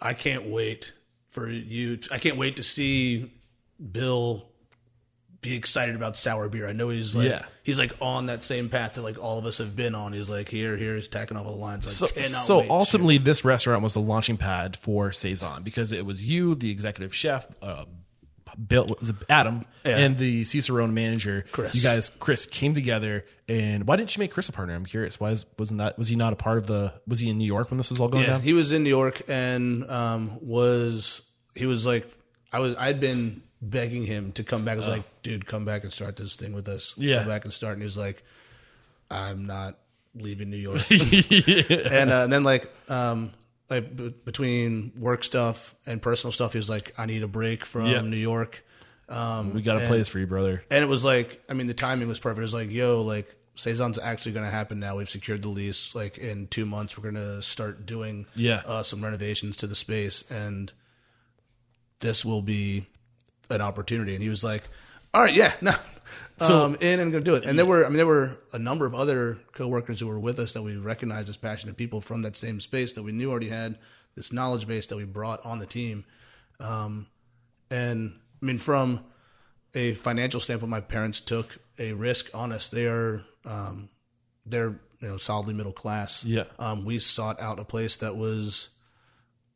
I 0.00 0.14
can't 0.14 0.46
wait 0.46 0.92
for 1.30 1.50
you. 1.50 1.98
To, 1.98 2.14
I 2.14 2.18
can't 2.18 2.38
wait 2.38 2.56
to 2.56 2.62
see 2.62 3.30
Bill 3.92 4.48
be 5.42 5.54
excited 5.54 5.94
about 5.94 6.16
sour 6.16 6.48
beer. 6.48 6.66
I 6.66 6.72
know 6.72 6.88
he's 6.88 7.14
like 7.14 7.28
Yeah. 7.28 7.42
he's 7.62 7.78
like 7.78 7.92
on 8.00 8.26
that 8.26 8.42
same 8.42 8.68
path 8.68 8.94
that 8.94 9.02
like 9.02 9.18
all 9.22 9.38
of 9.38 9.46
us 9.46 9.58
have 9.58 9.76
been 9.76 9.94
on. 9.94 10.12
He's 10.12 10.28
like 10.30 10.48
here, 10.48 10.76
here, 10.76 10.96
he's 10.96 11.08
tacking 11.08 11.36
off 11.36 11.46
all 11.46 11.52
the 11.52 11.58
lines. 11.60 11.90
So, 11.92 12.06
Like, 12.06 12.24
so 12.24 12.58
wait. 12.60 12.70
ultimately, 12.70 13.18
this 13.18 13.44
restaurant 13.44 13.82
was 13.82 13.94
the 13.94 14.00
launching 14.00 14.38
pad 14.38 14.76
for 14.76 15.12
Saison 15.12 15.62
because 15.62 15.92
it 15.92 16.04
was 16.04 16.24
you, 16.24 16.54
the 16.54 16.70
executive 16.70 17.14
chef, 17.14 17.46
uh, 17.62 17.84
Bill, 18.66 18.86
was 18.98 19.12
Adam, 19.28 19.66
Yeah. 19.84 19.98
and 19.98 20.16
the 20.16 20.44
Cicerone 20.44 20.94
manager. 20.94 21.44
Chris. 21.52 21.74
You 21.74 21.82
guys, 21.82 22.10
Chris, 22.18 22.46
came 22.46 22.72
together. 22.74 23.24
And 23.48 23.86
why 23.86 23.96
didn't 23.96 24.16
you 24.16 24.20
make 24.20 24.32
Chris 24.32 24.48
a 24.48 24.52
partner? 24.52 24.74
I'm 24.74 24.86
curious. 24.86 25.20
Why 25.20 25.30
is, 25.32 25.44
wasn't 25.58 25.78
that? 25.78 25.98
Was 25.98 26.08
he 26.08 26.16
not 26.16 26.32
a 26.32 26.36
part 26.36 26.56
of 26.58 26.66
the? 26.66 26.94
Was 27.06 27.20
he 27.20 27.28
in 27.28 27.36
New 27.38 27.44
York 27.44 27.70
when 27.70 27.76
this 27.76 27.90
was 27.90 28.00
all 28.00 28.08
going 28.08 28.24
yeah, 28.24 28.30
down? 28.30 28.40
he 28.40 28.54
was 28.54 28.72
in 28.72 28.82
New 28.82 28.88
York 28.88 29.22
and 29.28 29.88
um, 29.90 30.38
was 30.40 31.20
he 31.54 31.66
was 31.66 31.84
like 31.84 32.08
I 32.52 32.60
was 32.60 32.74
I'd 32.76 32.98
been 33.00 33.42
begging 33.62 34.04
him 34.04 34.32
to 34.32 34.44
come 34.44 34.64
back. 34.64 34.74
I 34.74 34.78
was 34.78 34.88
like, 34.88 35.04
dude, 35.22 35.46
come 35.46 35.64
back 35.64 35.82
and 35.82 35.92
start 35.92 36.16
this 36.16 36.36
thing 36.36 36.52
with 36.52 36.68
us. 36.68 36.94
Oh. 36.98 37.02
Yeah. 37.02 37.18
come 37.20 37.28
back 37.28 37.44
and 37.44 37.52
start. 37.52 37.72
And 37.74 37.82
he 37.82 37.86
was 37.86 37.98
like, 37.98 38.22
I'm 39.10 39.46
not 39.46 39.76
leaving 40.14 40.50
New 40.50 40.56
York. 40.56 40.80
and, 40.90 42.10
uh, 42.10 42.22
and 42.22 42.32
then 42.32 42.42
like 42.44 42.70
um 42.88 43.32
like 43.68 43.94
b- 43.96 44.14
between 44.24 44.92
work 44.98 45.22
stuff 45.24 45.74
and 45.86 46.00
personal 46.00 46.32
stuff 46.32 46.52
he 46.52 46.58
was 46.58 46.70
like 46.70 46.94
i 46.98 47.04
need 47.04 47.22
a 47.22 47.28
break 47.28 47.64
from 47.64 47.86
Yeah. 47.86 48.00
new 48.00 48.16
york 48.16 48.64
Um, 49.08 49.52
we 49.54 49.60
got 49.60 49.82
a 49.82 49.86
place 49.86 50.08
for 50.08 50.18
you, 50.18 50.26
brother. 50.26 50.62
and 50.70 50.82
it 50.82 50.86
was 50.86 51.04
like 51.04 51.42
i 51.50 51.52
mean 51.52 51.66
the 51.66 51.74
timing 51.74 52.08
was 52.08 52.18
perfect 52.20 52.38
it 52.38 52.42
was 52.42 52.54
like 52.54 52.70
yo 52.70 53.02
like 53.02 53.34
Saison's 53.56 53.98
actually 53.98 54.32
going 54.32 54.44
to 54.44 54.50
happen 54.50 54.80
now. 54.80 54.96
We've 54.96 55.08
secured 55.08 55.40
the 55.42 55.48
lease. 55.48 55.94
Like 55.94 56.18
in 56.18 56.46
two 56.46 56.66
months, 56.66 56.96
we're 56.98 57.10
going 57.10 57.14
to 57.14 57.40
start 57.42 57.86
doing 57.86 58.26
Yeah. 58.34 58.60
uh, 58.66 58.82
some 58.82 59.02
renovations 59.02 59.56
to 59.56 59.66
the 59.66 59.74
space, 59.74 60.22
and 60.30 60.70
this 62.00 62.22
will 62.22 62.42
be 62.42 62.84
an 63.50 63.60
opportunity. 63.60 64.14
And 64.14 64.22
he 64.22 64.28
was 64.28 64.42
like, 64.44 64.64
"All 65.14 65.22
right, 65.22 65.34
yeah, 65.34 65.52
no." 65.60 65.72
So- 66.38 66.66
um, 66.66 66.76
in 66.82 67.00
and 67.00 67.12
to 67.12 67.20
do 67.22 67.34
it, 67.34 67.44
and 67.44 67.58
there 67.58 67.64
were, 67.64 67.86
I 67.86 67.88
mean, 67.88 67.96
there 67.96 68.06
were 68.06 68.36
a 68.52 68.58
number 68.58 68.84
of 68.84 68.94
other 68.94 69.38
coworkers 69.52 69.98
who 70.00 70.06
were 70.06 70.20
with 70.20 70.38
us 70.38 70.52
that 70.52 70.60
we 70.60 70.76
recognized 70.76 71.30
as 71.30 71.38
passionate 71.38 71.78
people 71.78 72.02
from 72.02 72.20
that 72.22 72.36
same 72.36 72.60
space 72.60 72.92
that 72.92 73.02
we 73.02 73.10
knew 73.12 73.30
already 73.30 73.48
had 73.48 73.78
this 74.16 74.34
knowledge 74.34 74.66
base 74.66 74.84
that 74.88 74.96
we 74.96 75.04
brought 75.04 75.44
on 75.46 75.60
the 75.60 75.64
team. 75.66 76.04
Um, 76.60 77.06
and 77.70 78.18
I 78.42 78.44
mean, 78.44 78.58
from 78.58 79.02
a 79.74 79.94
financial 79.94 80.38
standpoint, 80.38 80.68
my 80.68 80.80
parents 80.82 81.20
took 81.20 81.56
a 81.78 81.92
risk 81.94 82.28
on 82.34 82.52
us. 82.52 82.68
They 82.68 82.86
are 82.86 83.24
um, 83.46 83.88
they're 84.44 84.78
you 85.00 85.08
know 85.08 85.16
solidly 85.16 85.54
middle 85.54 85.72
class. 85.72 86.22
Yeah. 86.22 86.44
Um, 86.58 86.84
we 86.84 86.98
sought 86.98 87.40
out 87.40 87.58
a 87.58 87.64
place 87.64 87.96
that 87.98 88.14
was 88.14 88.68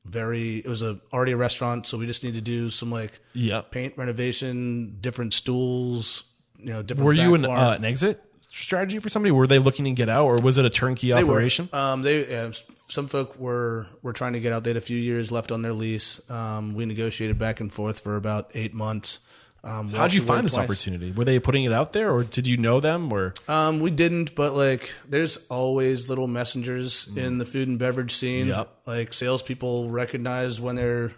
very. 0.05 0.59
It 0.59 0.67
was 0.67 0.83
a 0.83 0.99
already 1.13 1.33
a 1.33 1.37
restaurant, 1.37 1.87
so 1.87 1.99
we 1.99 2.07
just 2.07 2.25
need 2.25 2.35
to 2.35 2.41
do 2.41 2.71
some 2.71 2.91
like 2.91 3.21
Yeah. 3.35 3.61
paint 3.63 3.95
renovation, 3.97 4.97
different 5.01 5.35
stools. 5.35 6.25
You 6.59 6.67
know, 6.73 6.83
different. 6.83 7.07
Were 7.07 7.13
you 7.13 7.35
an, 7.35 7.45
uh, 7.47 7.75
an 7.79 7.85
exit 7.85 8.23
strategy 8.53 8.99
for 8.99 9.09
somebody? 9.09 9.31
Were 9.33 9.47
they 9.47 9.59
looking 9.59 9.85
to 9.87 9.93
get 9.93 10.09
out, 10.09 10.27
or 10.27 10.37
was 10.37 10.59
it 10.59 10.65
a 10.65 10.71
turnkey 10.71 11.13
They 11.13 11.25
were. 11.25 11.33
operation? 11.35 11.69
Um, 11.73 12.03
they 12.03 12.37
uh, 12.37 12.53
some 12.89 13.07
folk 13.09 13.39
were 13.39 13.87
were 14.03 14.13
trying 14.13 14.33
to 14.35 14.41
get 14.41 14.53
out. 14.53 14.65
They 14.65 14.71
had 14.71 14.77
a 14.77 14.81
few 14.83 14.99
years 14.99 15.31
left 15.31 15.53
on 15.53 15.63
their 15.63 15.73
lease. 15.73 16.21
Um, 16.31 16.75
we 16.75 16.85
negotiated 16.87 17.39
back 17.39 17.61
and 17.61 17.73
forth 17.73 18.01
for 18.01 18.17
about 18.17 18.51
eight 18.55 18.75
months. 18.75 19.21
Um, 19.63 19.89
we 19.89 19.95
How'd 19.95 20.15
you 20.15 20.23
find 20.23 20.45
this 20.47 20.55
twice. 20.55 20.65
opportunity? 20.65 21.13
Were 21.13 21.25
they 21.25 21.39
putting 21.39 21.65
it 21.65 21.73
out 21.73 21.93
there, 21.93 22.11
or 22.11 22.25
did 22.25 22.47
you 22.47 22.57
know 22.57 22.81
them? 22.81 23.13
Or 23.13 23.35
Um, 23.47 23.81
we 23.81 23.91
didn't, 23.91 24.35
but 24.35 24.55
like, 24.55 24.95
there's 25.09 25.37
always 25.49 26.09
little 26.09 26.27
messengers 26.27 27.09
in 27.15 27.37
the 27.39 27.45
food 27.45 27.69
and 27.69 27.79
beverage 27.79 28.15
scene. 28.15 28.47
Yep. 28.49 28.69
Like, 28.87 29.13
salespeople 29.13 29.91
recognize 29.91 30.61
when 30.61 30.77
they're 30.77 31.13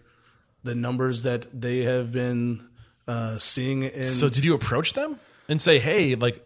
the 0.64 0.74
numbers 0.74 1.22
that 1.22 1.61
they 1.61 1.82
have 1.82 2.11
been 2.12 2.68
uh, 3.07 3.38
seeing 3.38 3.82
in. 3.82 4.05
so, 4.05 4.28
did 4.28 4.45
you 4.45 4.55
approach 4.55 4.93
them 4.95 5.18
and 5.49 5.61
say, 5.62 5.78
"Hey, 5.78 6.14
like, 6.16 6.45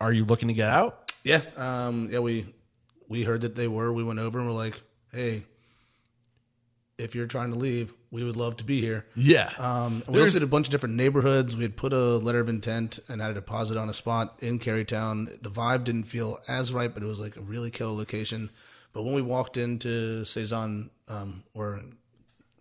are 0.00 0.12
you 0.12 0.24
looking 0.24 0.48
to 0.48 0.54
get 0.54 0.68
out?" 0.68 1.12
yeah, 1.24 1.40
um, 1.56 2.08
yeah, 2.12 2.18
we 2.20 2.46
we 3.08 3.24
heard 3.24 3.42
that 3.42 3.54
they 3.54 3.68
were. 3.68 3.92
We 3.92 4.02
went 4.04 4.18
over 4.18 4.38
and 4.38 4.48
we're 4.48 4.54
like, 4.54 4.80
hey, 5.12 5.44
if 6.98 7.14
you're 7.14 7.26
trying 7.26 7.52
to 7.52 7.58
leave, 7.58 7.92
we 8.12 8.22
would 8.22 8.36
love 8.36 8.58
to 8.58 8.64
be 8.64 8.80
here. 8.80 9.06
Yeah. 9.16 9.50
Um, 9.58 10.04
we 10.06 10.12
There's- 10.14 10.34
looked 10.34 10.36
at 10.36 10.42
a 10.42 10.46
bunch 10.46 10.68
of 10.68 10.70
different 10.70 10.94
neighborhoods. 10.96 11.56
We 11.56 11.62
had 11.64 11.76
put 11.76 11.92
a 11.92 12.18
letter 12.18 12.38
of 12.40 12.48
intent 12.48 12.98
and 13.08 13.20
had 13.20 13.30
a 13.32 13.34
deposit 13.34 13.76
on 13.78 13.88
a 13.88 13.94
spot 13.94 14.36
in 14.40 14.58
Carytown. 14.60 15.42
The 15.42 15.50
vibe 15.50 15.82
didn't 15.84 16.04
feel 16.04 16.38
as 16.46 16.72
right, 16.72 16.92
but 16.92 17.02
it 17.02 17.06
was 17.06 17.18
like 17.18 17.36
a 17.36 17.40
really 17.40 17.70
killer 17.70 17.96
location. 17.96 18.50
But 18.92 19.02
when 19.02 19.14
we 19.14 19.22
walked 19.22 19.56
into 19.56 20.24
Saison 20.26 20.90
um, 21.08 21.42
or 21.54 21.80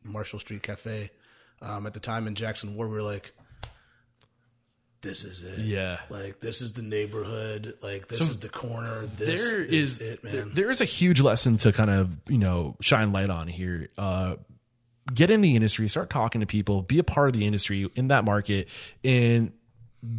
Marshall 0.04 0.39
Street 0.39 0.64
Cafe 0.64 1.10
um, 1.62 1.86
at 1.86 1.93
the 1.93 1.99
time 1.99 2.26
in 2.28 2.36
Jackson 2.36 2.74
Ward, 2.76 2.88
we 2.89 2.95
were 2.95 3.02
like, 3.04 3.34
"This 5.02 5.24
is 5.26 5.43
it. 5.43 5.66
Yeah. 5.66 5.97
like 6.10 6.39
this 6.39 6.62
is 6.62 6.74
the 6.74 6.82
neighborhood. 6.82 7.76
Like 7.82 8.08
this 8.08 8.22
is 8.22 8.39
the 8.39 8.49
corner. 8.49 9.02
This 9.18 9.52
there 9.52 9.62
is, 9.62 9.99
is, 9.99 9.99
it, 9.99 10.24
man." 10.24 10.52
there 10.54 10.72
is 10.72 10.80
a 10.80 10.86
huge 10.86 11.20
lesson 11.20 11.58
to 11.58 11.74
kind 11.74 11.89
of 11.89 12.16
you 12.30 12.38
know 12.38 12.78
shine 12.82 13.12
light 13.12 13.30
on 13.30 13.47
here 13.47 13.89
uh 13.97 14.36
get 15.14 15.30
in 15.30 15.41
the 15.41 15.55
industry 15.55 15.88
start 15.89 16.09
talking 16.09 16.41
to 16.41 16.47
people 16.47 16.82
be 16.82 16.99
a 16.99 17.03
part 17.03 17.28
of 17.28 17.34
the 17.34 17.45
industry 17.45 17.89
in 17.95 18.07
that 18.09 18.24
market 18.26 18.68
and 19.03 19.51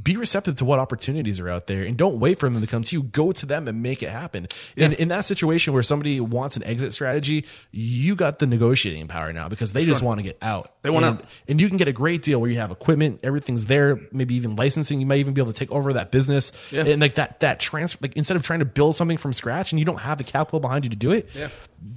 be 0.03 0.17
receptive 0.17 0.55
to 0.57 0.65
what 0.65 0.79
opportunities 0.79 1.41
are 1.41 1.49
out 1.49 1.67
there 1.67 1.83
and 1.83 1.97
don't 1.97 2.21
wait 2.21 2.39
for 2.39 2.49
them 2.49 2.61
to 2.61 2.67
come 2.69 2.83
to 2.85 2.95
you 2.95 3.03
go 3.03 3.33
to 3.33 3.47
them 3.47 3.67
and 3.67 3.83
make 3.83 4.01
it 4.01 4.11
happen 4.11 4.47
and 4.77 4.93
in 4.93 5.09
that 5.09 5.25
situation 5.25 5.73
where 5.73 5.83
somebody 5.83 6.21
wants 6.21 6.57
an 6.57 6.63
exit 6.63 6.93
strategy 6.93 7.45
you 7.73 8.15
got 8.15 8.39
the 8.39 8.47
negotiating 8.47 9.09
power 9.09 9.33
now 9.33 9.49
because 9.49 9.73
they 9.73 9.85
just 9.85 10.01
want 10.01 10.19
to 10.21 10.23
get 10.23 10.39
out 10.41 10.73
They 10.83 10.91
want 10.91 11.05
and, 11.05 11.19
out. 11.19 11.25
and 11.49 11.61
you 11.61 11.67
can 11.69 11.79
get 11.79 11.89
a 11.89 11.93
great 11.93 12.23
deal 12.23 12.41
where 12.41 12.49
you 12.49 12.59
have 12.59 12.71
equipment 12.71 13.21
everything's 13.25 13.67
there 13.67 13.99
maybe 14.13 14.37
even 14.37 14.55
licensing 14.55 15.01
you 15.01 15.07
might 15.07 15.19
even 15.19 15.35
be 15.35 15.41
able 15.41 15.53
to 15.53 15.59
take 15.59 15.73
over 15.73 15.93
that 15.95 16.13
business 16.13 16.53
Yeah. 16.71 16.85
and 16.87 17.01
like 17.03 17.17
that 17.17 17.41
that 17.41 17.59
transfer 17.59 17.99
like 18.03 18.17
instead 18.17 18.37
of 18.37 18.45
trying 18.45 18.61
to 18.61 18.65
build 18.65 18.95
something 18.95 19.17
from 19.19 19.33
scratch 19.33 19.73
and 19.73 19.81
you 19.81 19.85
don't 19.85 19.99
have 19.99 20.19
the 20.19 20.25
capital 20.25 20.61
behind 20.61 20.85
you 20.85 20.91
to 20.91 20.97
do 20.97 21.11
it 21.11 21.29
Yeah. 21.35 21.49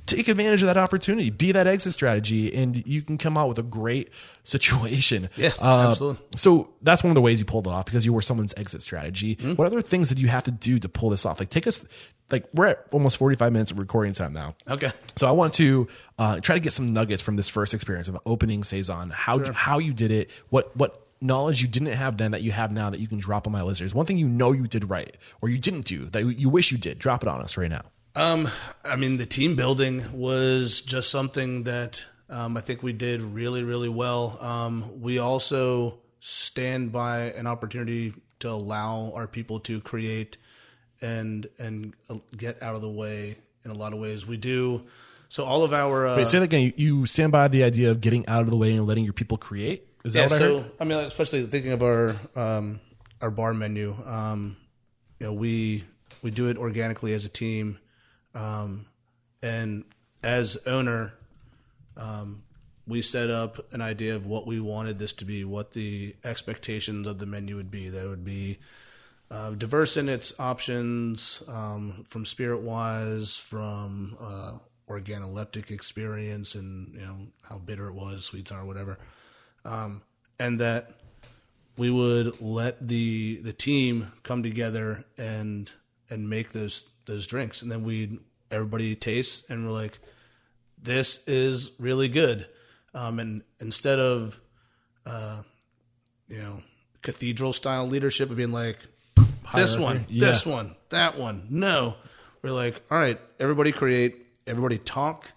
take 0.08 0.28
advantage 0.28 0.64
of 0.64 0.68
that 0.68 0.78
opportunity 0.78 1.30
be 1.30 1.52
that 1.52 1.68
exit 1.68 1.94
strategy 1.94 2.52
and 2.56 2.86
you 2.88 3.04
can 3.04 3.20
come 3.20 3.38
out 3.38 3.48
with 3.48 3.60
a 3.60 3.64
great 3.64 4.10
situation 4.44 5.30
Yeah, 5.36 5.52
Uh, 5.62 5.90
absolutely. 5.90 6.24
so 6.36 6.74
that's 6.82 7.04
one 7.04 7.12
of 7.12 7.16
the 7.16 7.22
ways 7.22 7.40
you 7.40 7.46
pulled 7.46 7.68
it 7.68 7.74
off 7.76 7.86
because 7.86 8.06
you 8.06 8.14
were 8.14 8.22
someone's 8.22 8.54
exit 8.58 8.82
strategy 8.82 9.36
Mm-hmm. 9.36 9.54
what 9.54 9.68
other 9.68 9.82
things 9.82 10.10
did 10.10 10.20
you 10.20 10.28
have 10.30 10.44
to 10.44 10.52
do 10.52 10.80
to 10.80 10.90
pull 10.90 11.10
this 11.10 11.26
off 11.26 11.40
like 11.40 11.50
take 11.50 11.68
us 11.68 11.86
like 12.32 12.46
we're 12.54 12.68
at 12.68 12.86
almost 12.92 13.18
45 13.18 13.52
minutes 13.52 13.72
of 13.72 13.78
recording 13.80 14.14
time 14.14 14.34
now 14.34 14.56
okay. 14.68 14.92
so 15.16 15.28
I 15.28 15.32
want 15.32 15.54
to 15.56 15.88
uh, 16.18 16.40
try 16.40 16.56
to 16.56 16.60
get 16.60 16.74
some 16.74 16.86
nuggets 16.88 17.22
from 17.22 17.36
this 17.36 17.50
first 17.50 17.74
experience 17.74 18.08
of 18.08 18.18
opening 18.26 18.64
Saison. 18.64 19.10
How 19.12 19.54
how 19.54 19.78
you 19.80 19.94
did 19.94 20.12
it? 20.12 20.32
What 20.50 20.76
what 20.76 21.06
knowledge 21.22 21.62
you 21.62 21.68
didn't 21.68 21.94
have 21.94 22.18
then 22.18 22.32
that 22.32 22.42
you 22.42 22.52
have 22.52 22.72
now 22.72 22.90
that 22.90 23.00
you 23.00 23.08
can 23.08 23.20
drop 23.20 23.46
on 23.48 23.54
my 23.54 23.62
listeners? 23.62 23.94
One 23.94 24.06
thing 24.06 24.18
you 24.18 24.28
know 24.28 24.52
you 24.54 24.68
did 24.68 24.90
right 24.90 25.16
or 25.42 25.50
you 25.50 25.58
didn't 25.60 25.86
do 25.86 26.06
that 26.06 26.24
you 26.24 26.50
wish 26.50 26.72
you 26.72 26.78
did. 26.78 26.98
Drop 27.00 27.22
it 27.24 27.30
on 27.30 27.42
us 27.42 27.58
right 27.58 27.70
now. 27.70 27.84
Um, 28.16 28.48
I 28.84 28.96
mean, 28.96 29.18
the 29.18 29.26
team 29.26 29.56
building 29.56 30.04
was 30.14 30.82
just 30.82 31.12
something 31.12 31.64
that 31.64 32.04
um, 32.30 32.58
I 32.58 32.62
think 32.62 32.82
we 32.82 32.94
did 32.94 33.22
really, 33.22 33.64
really 33.64 33.90
well. 33.90 34.38
Um, 34.42 35.02
we 35.02 35.20
also 35.20 36.00
stand 36.26 36.92
by 36.92 37.32
an 37.34 37.46
opportunity 37.46 38.12
to 38.40 38.50
allow 38.50 39.12
our 39.14 39.28
people 39.28 39.60
to 39.60 39.80
create 39.80 40.38
and 41.00 41.48
and 41.60 41.94
uh, 42.10 42.16
get 42.36 42.64
out 42.64 42.74
of 42.74 42.82
the 42.82 42.90
way 42.90 43.38
in 43.64 43.70
a 43.70 43.76
lot 43.76 43.94
of 43.94 44.00
ways. 44.00 44.26
We 44.26 44.38
do. 44.38 44.86
So 45.30 45.44
all 45.44 45.64
of 45.64 45.72
our 45.72 46.08
uh, 46.08 46.18
Wait, 46.18 46.28
say 46.28 46.40
that 46.40 46.46
again. 46.46 46.62
You, 46.62 46.74
you 46.78 47.06
stand 47.06 47.32
by 47.32 47.48
the 47.48 47.64
idea 47.64 47.92
of 47.92 48.02
getting 48.02 48.26
out 48.28 48.42
of 48.42 48.50
the 48.50 48.58
way 48.58 48.76
and 48.76 48.88
letting 48.88 49.04
your 49.04 49.14
people 49.14 49.38
create. 49.38 49.88
Is 50.04 50.14
that 50.14 50.20
yeah, 50.20 50.26
what 50.26 50.34
I 50.34 50.38
so 50.38 50.60
heard? 50.62 50.72
I 50.80 50.84
mean, 50.86 50.98
especially 50.98 51.46
thinking 51.46 51.74
of 51.74 51.84
our 51.84 52.16
um, 52.36 52.80
our 53.22 53.30
bar 53.30 53.54
menu, 53.54 53.96
um, 54.06 54.58
you 55.20 55.28
know, 55.28 55.34
we 55.34 55.84
we 56.24 56.32
do 56.32 56.48
it 56.48 56.58
organically 56.58 57.14
as 57.14 57.26
a 57.26 57.30
team, 57.30 57.78
um, 58.34 58.88
and 59.44 59.84
as 60.24 60.58
owner, 60.66 61.14
um, 61.98 62.42
we 62.88 63.02
set 63.02 63.30
up 63.30 63.74
an 63.74 63.82
idea 63.82 64.16
of 64.16 64.26
what 64.26 64.46
we 64.46 64.60
wanted 64.60 65.00
this 65.00 65.14
to 65.14 65.26
be, 65.26 65.44
what 65.44 65.74
the 65.74 66.16
expectations 66.24 67.08
of 67.08 67.18
the 67.18 67.26
menu 67.26 67.56
would 67.56 67.72
be. 67.72 67.90
That 67.90 68.08
would 68.08 68.24
be 68.24 68.60
uh, 69.32 69.52
diverse 69.52 69.98
in 69.98 70.08
its 70.08 70.40
options, 70.40 71.42
um, 71.48 72.04
from 72.08 72.26
spirit 72.26 72.62
wise, 72.62 73.36
from 73.36 74.16
uh, 74.20 74.52
organoleptic 74.88 75.72
experience, 75.72 76.54
and 76.56 76.94
you 76.94 77.02
know 77.02 77.18
how 77.50 77.58
bitter 77.58 77.88
it 77.88 77.94
was, 77.94 78.26
sweets 78.26 78.52
sour, 78.52 78.66
whatever. 78.66 79.00
Um, 79.64 80.04
and 80.40 80.60
that 80.60 80.92
we 81.78 81.90
would 81.90 82.40
let 82.40 82.88
the 82.88 83.38
the 83.38 83.54
team 83.54 84.12
come 84.24 84.44
together 84.44 85.06
and 85.18 85.72
and 86.10 86.30
make 86.30 86.52
those 86.52 86.88
those 87.06 87.26
drinks, 87.26 87.62
and 87.62 87.72
then 87.72 87.84
we 87.84 88.20
everybody 88.52 88.96
tastes, 88.96 89.50
and 89.50 89.66
we're 89.66 89.74
like, 89.74 89.98
this 90.82 91.28
is 91.28 91.72
really 91.80 92.08
good, 92.08 92.48
um, 92.96 93.20
and 93.20 93.44
instead 93.60 94.00
of 94.00 94.40
uh, 95.06 95.44
you 96.28 96.38
know 96.38 96.64
cathedral 97.04 97.54
style 97.54 97.88
leadership 97.88 98.32
of 98.32 98.38
being 98.38 98.52
like 98.52 98.80
this 99.54 99.78
one, 99.78 100.06
Yeah. 100.10 100.28
this 100.30 100.46
one, 100.46 100.76
that 100.90 101.18
one, 101.20 101.46
no, 101.52 101.96
we're 102.42 102.52
like, 102.52 102.82
all 102.90 102.98
right, 102.98 103.20
everybody 103.40 103.72
create, 103.72 104.26
everybody 104.48 104.80
talk, 104.80 105.32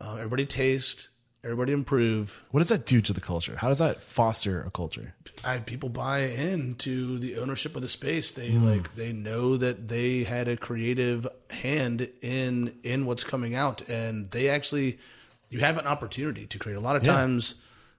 uh, 0.00 0.14
everybody 0.16 0.46
taste, 0.46 1.08
everybody 1.44 1.72
improve. 1.72 2.42
What 2.50 2.58
does 2.58 2.68
that 2.70 2.86
do 2.86 3.00
to 3.00 3.12
the 3.12 3.20
culture? 3.20 3.54
How 3.56 3.68
does 3.68 3.78
that 3.78 4.02
foster 4.02 4.62
a 4.64 4.70
culture? 4.70 5.14
I, 5.44 5.58
people 5.58 5.88
buy 5.90 6.20
into 6.20 7.18
the 7.18 7.38
ownership 7.38 7.76
of 7.76 7.82
the 7.82 7.88
space. 7.88 8.32
They 8.32 8.50
Hmm. 8.50 8.64
like 8.66 8.94
they 8.96 9.12
know 9.12 9.56
that 9.56 9.86
they 9.88 10.24
had 10.24 10.48
a 10.48 10.56
creative 10.56 11.26
hand 11.50 12.08
in 12.20 12.74
in 12.82 13.06
what's 13.06 13.22
coming 13.24 13.54
out, 13.54 13.88
and 13.88 14.28
they 14.32 14.48
actually 14.48 14.98
you 15.52 15.60
have 15.60 15.78
an 15.78 15.86
opportunity 15.86 16.46
to 16.46 16.58
create. 16.58 16.76
A 16.76 16.80
lot 16.80 16.96
of 16.96 17.02
times, 17.02 17.56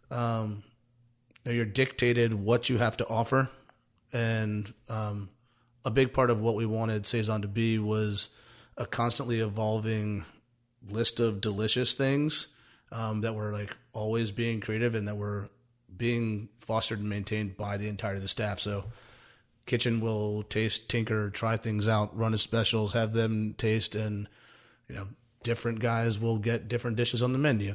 um, 0.10 0.64
you're 1.46 1.66
dictated 1.66 2.34
what 2.34 2.70
you 2.70 2.78
have 2.78 2.98
to 2.98 3.08
offer, 3.08 3.50
and 4.12 4.74
um, 4.90 5.30
a 5.86 5.92
big 5.92 6.14
part 6.14 6.30
of 6.30 6.42
what 6.42 6.56
we 6.56 6.66
wanted 6.66 7.06
Saison 7.06 7.42
to 7.42 7.48
be 7.48 7.78
was 7.80 8.30
a 8.78 8.86
constantly 8.86 9.40
evolving 9.40 10.26
list 10.90 11.20
of 11.20 11.42
delicious 11.42 11.94
things 11.94 12.48
um, 12.92 13.22
that 13.22 13.36
were 13.36 13.52
like 13.52 13.78
always 13.94 14.32
being 14.32 14.60
creative 14.60 14.96
and 14.96 15.08
that 15.08 15.16
were 15.16 15.50
being 15.96 16.50
fostered 16.60 17.00
and 17.00 17.10
maintained 17.10 17.56
by 17.56 17.78
the 17.78 17.88
entirety 17.88 18.18
of 18.18 18.24
the 18.24 18.28
staff. 18.28 18.60
So, 18.60 18.86
kitchen 19.66 20.02
will 20.02 20.44
taste, 20.44 20.90
tinker, 20.90 21.30
try 21.30 21.58
things 21.58 21.88
out, 21.88 22.18
run 22.18 22.34
as 22.34 22.42
specials, 22.42 22.94
have 22.94 23.14
them 23.14 23.54
taste, 23.58 23.96
and 23.96 24.28
you 24.88 24.96
know, 24.96 25.08
different 25.44 25.80
guys 25.80 26.20
will 26.20 26.38
get 26.38 26.68
different 26.68 26.98
dishes 26.98 27.22
on 27.22 27.32
the 27.34 27.40
menu. 27.40 27.74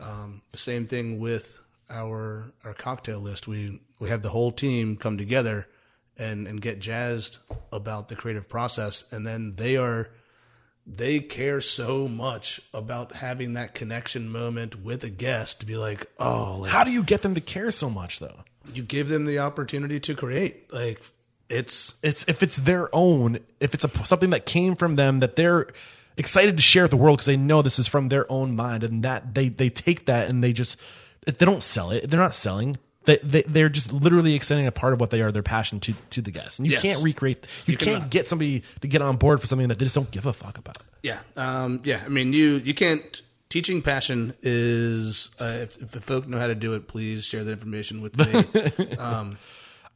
Um, 0.00 0.42
the 0.50 0.58
same 0.58 0.86
thing 0.86 1.18
with 1.20 1.58
our 1.90 2.52
our 2.64 2.74
cocktail 2.74 3.18
list. 3.20 3.48
We 3.48 3.80
we 3.98 4.08
have 4.10 4.22
the 4.22 4.28
whole 4.30 4.52
team 4.52 4.96
come 4.96 5.18
together 5.18 5.66
and 6.16 6.46
and 6.46 6.60
get 6.60 6.78
jazzed 6.80 7.38
about 7.72 8.08
the 8.08 8.16
creative 8.16 8.48
process, 8.48 9.10
and 9.12 9.26
then 9.26 9.54
they 9.56 9.76
are 9.76 10.10
they 10.86 11.20
care 11.20 11.60
so 11.60 12.08
much 12.08 12.60
about 12.72 13.12
having 13.12 13.52
that 13.54 13.74
connection 13.74 14.28
moment 14.30 14.82
with 14.82 15.04
a 15.04 15.10
guest 15.10 15.60
to 15.60 15.66
be 15.66 15.76
like, 15.76 16.06
oh, 16.18 16.56
like, 16.60 16.70
How 16.72 16.82
do 16.82 16.90
you 16.90 17.02
get 17.02 17.20
them 17.20 17.34
to 17.34 17.42
care 17.42 17.70
so 17.70 17.90
much 17.90 18.20
though? 18.20 18.44
you 18.74 18.82
give 18.82 19.08
them 19.08 19.24
the 19.24 19.38
opportunity 19.38 19.98
to 19.98 20.14
create. 20.14 20.72
Like 20.72 21.02
it's 21.48 21.94
It's 22.02 22.24
if 22.28 22.42
it's 22.42 22.56
their 22.58 22.94
own, 22.94 23.38
if 23.60 23.72
it's 23.74 23.84
a, 23.84 23.90
something 24.04 24.30
that 24.30 24.44
came 24.44 24.76
from 24.76 24.96
them 24.96 25.20
that 25.20 25.36
they're 25.36 25.68
excited 26.18 26.56
to 26.58 26.62
share 26.62 26.82
with 26.84 26.90
the 26.90 26.96
world 26.98 27.16
because 27.18 27.26
they 27.26 27.36
know 27.38 27.62
this 27.62 27.78
is 27.78 27.86
from 27.86 28.08
their 28.10 28.30
own 28.30 28.54
mind 28.54 28.84
and 28.84 29.02
that 29.04 29.34
they 29.34 29.48
they 29.48 29.70
take 29.70 30.04
that 30.06 30.28
and 30.28 30.44
they 30.44 30.52
just 30.52 30.76
they 31.24 31.46
don't 31.46 31.62
sell 31.62 31.90
it. 31.90 32.10
They're 32.10 32.20
not 32.20 32.34
selling. 32.34 32.76
They, 33.04 33.18
they 33.22 33.42
they're 33.42 33.70
just 33.70 33.90
literally 33.90 34.34
extending 34.34 34.66
a 34.66 34.72
part 34.72 34.92
of 34.92 35.00
what 35.00 35.08
they 35.08 35.22
are, 35.22 35.32
their 35.32 35.42
passion 35.42 35.80
to 35.80 35.94
to 36.10 36.20
the 36.20 36.30
guests, 36.30 36.58
and 36.58 36.66
you 36.66 36.72
Yes. 36.72 36.82
can't 36.82 37.02
recreate. 37.02 37.46
You, 37.66 37.78
can't 37.78 37.96
cannot. 37.96 38.10
get 38.10 38.26
somebody 38.28 38.64
to 38.82 38.88
get 38.88 39.00
on 39.00 39.16
board 39.16 39.40
for 39.40 39.46
something 39.46 39.68
that 39.68 39.78
they 39.78 39.86
just 39.86 39.94
don't 39.94 40.10
give 40.10 40.26
a 40.26 40.32
fuck 40.34 40.58
about. 40.58 40.76
yeah, 41.02 41.20
um, 41.36 41.80
yeah. 41.84 42.02
I 42.04 42.08
mean, 42.08 42.34
you 42.34 42.56
you 42.56 42.74
can't. 42.74 43.22
Teaching 43.48 43.80
passion 43.80 44.34
is 44.42 45.30
uh, 45.40 45.44
if, 45.62 45.80
if 45.96 46.04
folk 46.04 46.28
know 46.28 46.38
how 46.38 46.48
to 46.48 46.54
do 46.54 46.74
it, 46.74 46.86
please 46.86 47.24
share 47.24 47.44
that 47.44 47.50
information 47.52 48.02
with 48.02 48.14
me. 48.18 48.44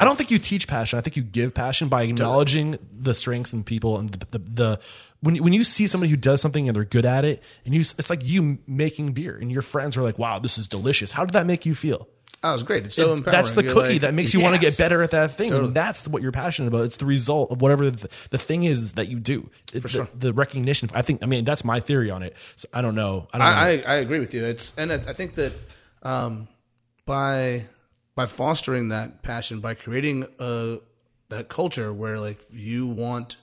I 0.00 0.04
don't 0.04 0.16
think 0.16 0.30
you 0.30 0.38
teach 0.38 0.66
passion. 0.66 0.98
I 0.98 1.02
think 1.02 1.16
you 1.16 1.22
give 1.22 1.54
passion 1.54 1.88
by 1.88 2.02
acknowledging 2.02 2.78
the 2.98 3.14
strengths 3.14 3.52
and 3.52 3.64
people 3.64 3.98
and 3.98 4.10
the, 4.10 4.26
the, 4.30 4.38
the 4.38 4.80
when 5.20 5.36
you- 5.36 5.42
when 5.44 5.52
you 5.52 5.62
see 5.64 5.86
somebody 5.86 6.10
who 6.10 6.16
does 6.16 6.40
something 6.40 6.66
and 6.68 6.74
they're 6.76 6.84
good 6.84 7.04
at 7.06 7.24
it, 7.24 7.42
and 7.64 7.72
you 7.74 7.80
it's 7.80 8.10
like 8.10 8.24
you 8.24 8.58
making 8.66 9.12
beer, 9.12 9.36
and 9.40 9.52
your 9.52 9.62
friends 9.62 9.96
are 9.96 10.02
like, 10.02 10.18
"Wow, 10.18 10.38
this 10.40 10.58
is 10.58 10.66
delicious." 10.66 11.12
How 11.12 11.24
did 11.24 11.34
that 11.34 11.46
make 11.46 11.64
you 11.64 11.74
feel? 11.76 12.08
Oh, 12.44 12.54
it's 12.54 12.64
great. 12.64 12.84
It's 12.86 12.96
so 12.96 13.12
empowering. 13.12 13.38
That's 13.38 13.52
the 13.52 13.62
You're 13.62 13.72
cookie 13.72 13.92
like, 13.92 14.00
that 14.00 14.14
makes 14.14 14.34
you 14.34 14.40
want 14.40 14.56
to 14.56 14.60
get 14.60 14.76
better 14.76 15.00
at 15.00 15.12
that 15.12 15.30
thing. 15.36 15.50
Totally. 15.50 15.68
And 15.68 15.76
that's 15.76 16.08
what 16.08 16.22
you're 16.22 16.32
passionate 16.32 16.66
about. 16.66 16.86
It's 16.86 16.96
the 16.96 17.06
result 17.06 17.52
of 17.52 17.62
whatever 17.62 17.88
the, 17.88 18.08
the 18.30 18.38
thing 18.38 18.64
is 18.64 18.94
that 18.94 19.06
you 19.08 19.20
do. 19.20 19.48
For 19.80 19.86
sure. 19.86 20.08
The, 20.12 20.26
the 20.26 20.32
recognition. 20.32 20.90
I 20.92 21.02
think. 21.02 21.22
I 21.22 21.26
mean, 21.26 21.44
that's 21.44 21.64
my 21.64 21.78
theory 21.78 22.10
on 22.10 22.24
it. 22.24 22.34
So 22.56 22.66
I 22.74 22.82
don't 22.82 22.96
know. 22.96 23.28
I 23.32 23.38
don't 23.38 23.46
know. 23.46 23.52
I, 23.54 23.68
I, 23.68 23.94
I 23.94 23.94
agree 24.00 24.18
with 24.18 24.34
you. 24.34 24.44
It's 24.44 24.72
and 24.76 24.90
I, 24.90 24.96
I 24.96 25.12
think 25.12 25.36
that 25.36 25.52
um, 26.02 26.48
by 27.06 27.62
by 28.14 28.26
fostering 28.26 28.88
that 28.88 29.22
passion, 29.22 29.60
by 29.60 29.74
creating 29.74 30.26
a 30.38 30.78
that 31.28 31.48
culture 31.48 31.92
where 31.92 32.18
like 32.18 32.44
you 32.50 32.86
want 32.86 33.36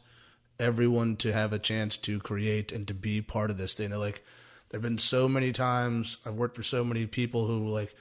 everyone 0.59 1.15
to 1.15 1.33
have 1.33 1.53
a 1.53 1.59
chance 1.59 1.97
to 1.97 2.19
create 2.19 2.71
and 2.71 2.87
to 2.87 2.93
be 2.93 3.21
part 3.21 3.49
of 3.49 3.57
this 3.57 3.73
thing. 3.73 3.89
They're 3.89 3.97
like, 3.97 4.23
there've 4.69 4.83
been 4.83 4.97
so 4.97 5.27
many 5.27 5.51
times 5.51 6.17
I've 6.25 6.35
worked 6.35 6.55
for 6.55 6.63
so 6.63 6.83
many 6.83 7.05
people 7.05 7.47
who 7.47 7.67
like 7.69 7.95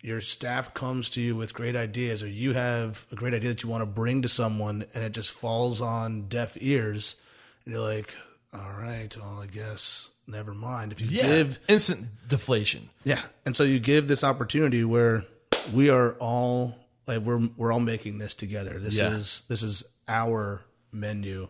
your 0.00 0.20
staff 0.20 0.74
comes 0.74 1.08
to 1.10 1.20
you 1.20 1.36
with 1.36 1.54
great 1.54 1.76
ideas 1.76 2.22
or 2.22 2.28
you 2.28 2.52
have 2.52 3.06
a 3.12 3.14
great 3.14 3.34
idea 3.34 3.50
that 3.50 3.62
you 3.62 3.68
want 3.68 3.82
to 3.82 3.86
bring 3.86 4.22
to 4.22 4.28
someone 4.28 4.84
and 4.94 5.04
it 5.04 5.12
just 5.12 5.30
falls 5.30 5.80
on 5.80 6.22
deaf 6.28 6.56
ears 6.60 7.16
and 7.64 7.72
you're 7.72 7.82
like 7.82 8.12
all 8.52 8.72
right 8.80 9.16
well 9.16 9.38
i 9.40 9.46
guess 9.46 10.10
never 10.26 10.52
mind 10.52 10.90
if 10.90 11.00
you 11.00 11.06
yeah. 11.06 11.22
give 11.22 11.58
instant 11.68 12.08
deflation. 12.26 12.90
yeah 13.04 13.22
and 13.46 13.54
so 13.54 13.62
you 13.62 13.78
give 13.78 14.08
this 14.08 14.24
opportunity 14.24 14.84
where 14.84 15.24
we 15.72 15.90
are 15.90 16.12
all 16.14 16.76
like 17.06 17.20
we're 17.20 17.48
we're 17.56 17.72
all 17.72 17.80
making 17.80 18.18
this 18.18 18.34
together 18.34 18.78
this 18.78 18.96
Yeah. 18.96 19.10
is 19.10 19.42
this 19.48 19.62
is 19.62 19.84
our 20.08 20.62
menu 20.92 21.48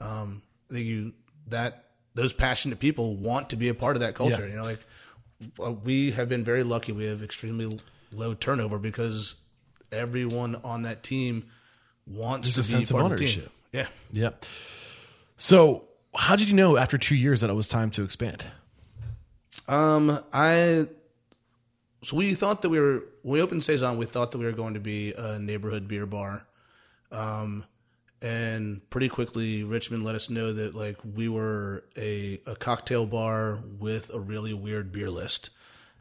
um 0.00 0.42
i 0.70 0.74
think 0.74 0.86
you 0.86 1.12
that 1.48 1.84
those 2.14 2.32
passionate 2.32 2.78
people 2.78 3.16
want 3.16 3.50
to 3.50 3.56
be 3.56 3.68
a 3.68 3.74
part 3.74 3.96
of 3.96 4.00
that 4.00 4.14
culture 4.14 4.42
Yeah. 4.44 4.50
you 4.50 4.56
know 4.56 4.64
like 4.64 4.80
we 5.84 6.12
have 6.12 6.28
been 6.28 6.44
very 6.44 6.62
lucky 6.62 6.92
we 6.92 7.04
have 7.06 7.22
extremely 7.22 7.78
low 8.12 8.34
turnover 8.34 8.78
because 8.78 9.34
everyone 9.90 10.56
on 10.64 10.82
that 10.82 11.02
team 11.02 11.44
wants 12.06 12.54
There's 12.54 12.68
to 12.70 12.78
be 12.78 12.86
part 12.86 13.12
of 13.12 13.18
the 13.18 13.26
team 13.26 13.48
yeah 13.72 13.86
Yeah. 14.12 14.30
So 15.36 15.84
how 16.14 16.36
did 16.36 16.48
you 16.48 16.54
know 16.54 16.76
after 16.76 16.98
two 16.98 17.14
years 17.14 17.40
that 17.40 17.50
it 17.50 17.54
was 17.54 17.66
time 17.66 17.90
to 17.92 18.04
expand? 18.04 18.44
Um, 19.66 20.18
I 20.32 20.86
so 22.02 22.16
we 22.16 22.34
thought 22.34 22.62
that 22.62 22.68
we 22.68 22.80
were 22.80 23.04
when 23.22 23.34
we 23.34 23.42
opened 23.42 23.62
saison. 23.62 23.96
We 23.96 24.06
thought 24.06 24.32
that 24.32 24.38
we 24.38 24.44
were 24.44 24.52
going 24.52 24.74
to 24.74 24.80
be 24.80 25.12
a 25.12 25.38
neighborhood 25.38 25.86
beer 25.86 26.06
bar, 26.06 26.46
um, 27.12 27.64
and 28.20 28.88
pretty 28.90 29.08
quickly 29.08 29.62
Richmond 29.62 30.04
let 30.04 30.14
us 30.14 30.28
know 30.28 30.52
that 30.52 30.74
like 30.74 30.96
we 31.04 31.28
were 31.28 31.84
a 31.96 32.40
a 32.46 32.56
cocktail 32.56 33.06
bar 33.06 33.60
with 33.78 34.12
a 34.12 34.18
really 34.18 34.52
weird 34.52 34.90
beer 34.90 35.10
list, 35.10 35.50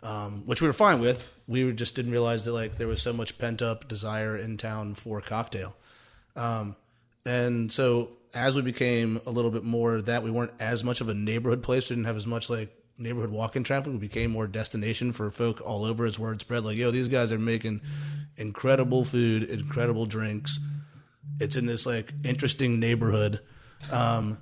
um, 0.02 0.44
which 0.48 0.62
we 0.62 0.68
were 0.68 0.74
fine 0.74 1.00
with. 1.00 1.32
We 1.48 1.72
just 1.74 1.96
didn't 1.96 2.12
realize 2.12 2.46
that 2.46 2.54
like 2.54 2.78
there 2.78 2.88
was 2.88 3.02
so 3.02 3.14
much 3.14 3.38
pent 3.38 3.62
up 3.62 3.88
desire 3.88 4.36
in 4.36 4.58
town 4.58 4.96
for 4.96 5.22
cocktail. 5.22 5.76
Um, 6.36 6.76
and 7.26 7.72
so 7.72 8.10
as 8.34 8.56
we 8.56 8.62
became 8.64 9.22
a 9.26 9.30
little 9.30 9.52
bit 9.52 9.64
more 9.64 10.02
that 10.02 10.24
we 10.24 10.32
weren't 10.32 10.54
as 10.60 10.84
much 10.84 11.02
of 11.02 11.10
a 11.10 11.14
neighborhood 11.14 11.62
place, 11.62 11.90
we 11.90 11.96
didn't 11.96 12.08
have 12.08 12.16
as 12.16 12.26
much 12.26 12.50
like 12.50 12.76
neighborhood 13.02 13.32
walk-in 13.32 13.64
traffic. 13.64 13.92
We 13.92 14.00
became 14.00 14.32
more 14.32 14.48
destination 14.48 15.12
for 15.12 15.30
folk 15.32 15.62
all 15.62 15.86
over 15.86 16.06
as 16.06 16.18
word 16.20 16.42
spread. 16.42 16.64
Like, 16.64 16.78
yo, 16.78 16.92
these 16.92 17.08
guys 17.08 17.34
are 17.34 17.40
making 17.40 17.82
incredible 18.38 19.04
food, 19.06 19.44
incredible 19.44 20.06
drinks. 20.06 20.60
It's 21.40 21.56
in 21.56 21.66
this 21.66 21.86
like 21.86 22.12
interesting 22.24 22.80
neighborhood. 22.80 23.40
Um, 23.92 24.38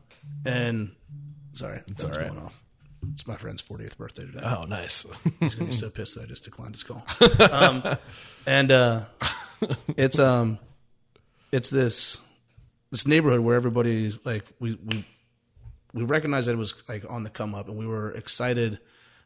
and 0.45 0.91
sorry, 1.53 1.81
that's 1.87 2.03
all 2.03 2.11
right. 2.11 2.29
going 2.29 2.39
off. 2.39 2.61
It's 3.13 3.25
my 3.25 3.35
friend's 3.35 3.63
40th 3.63 3.97
birthday 3.97 4.25
today. 4.25 4.41
Oh, 4.43 4.63
nice. 4.63 5.05
He's 5.39 5.55
gonna 5.55 5.69
be 5.69 5.75
so 5.75 5.89
pissed 5.89 6.15
that 6.15 6.23
I 6.23 6.27
just 6.27 6.43
declined 6.43 6.75
his 6.75 6.83
call. 6.83 7.05
Um, 7.39 7.97
and 8.45 8.71
uh, 8.71 9.01
it's 9.97 10.19
um, 10.19 10.59
it's 11.51 11.69
this 11.69 12.19
this 12.91 13.07
neighborhood 13.07 13.39
where 13.39 13.55
everybody's 13.55 14.19
like 14.25 14.43
we 14.59 14.77
we 14.85 15.05
we 15.93 16.03
recognized 16.03 16.47
that 16.47 16.53
it 16.53 16.57
was 16.57 16.73
like 16.87 17.03
on 17.09 17.23
the 17.23 17.29
come 17.29 17.55
up, 17.55 17.67
and 17.67 17.77
we 17.77 17.87
were 17.87 18.11
excited 18.11 18.79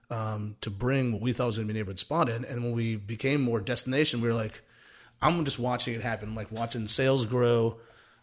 um, 0.09 0.55
to 0.61 0.69
bring 0.69 1.11
what 1.11 1.21
we 1.21 1.31
thought 1.31 1.47
was 1.47 1.57
going 1.57 1.67
to 1.67 1.73
be 1.73 1.79
neighborhood 1.79 1.99
spot 1.99 2.29
in. 2.29 2.45
And 2.45 2.63
when 2.63 2.73
we 2.73 2.95
became 2.95 3.41
more 3.41 3.59
destination, 3.59 4.21
we 4.21 4.27
were 4.27 4.33
like, 4.33 4.61
I'm 5.21 5.43
just 5.45 5.59
watching 5.59 5.95
it 5.95 6.01
happen, 6.01 6.35
like 6.35 6.51
watching 6.51 6.87
sales 6.87 7.25
grow. 7.25 7.79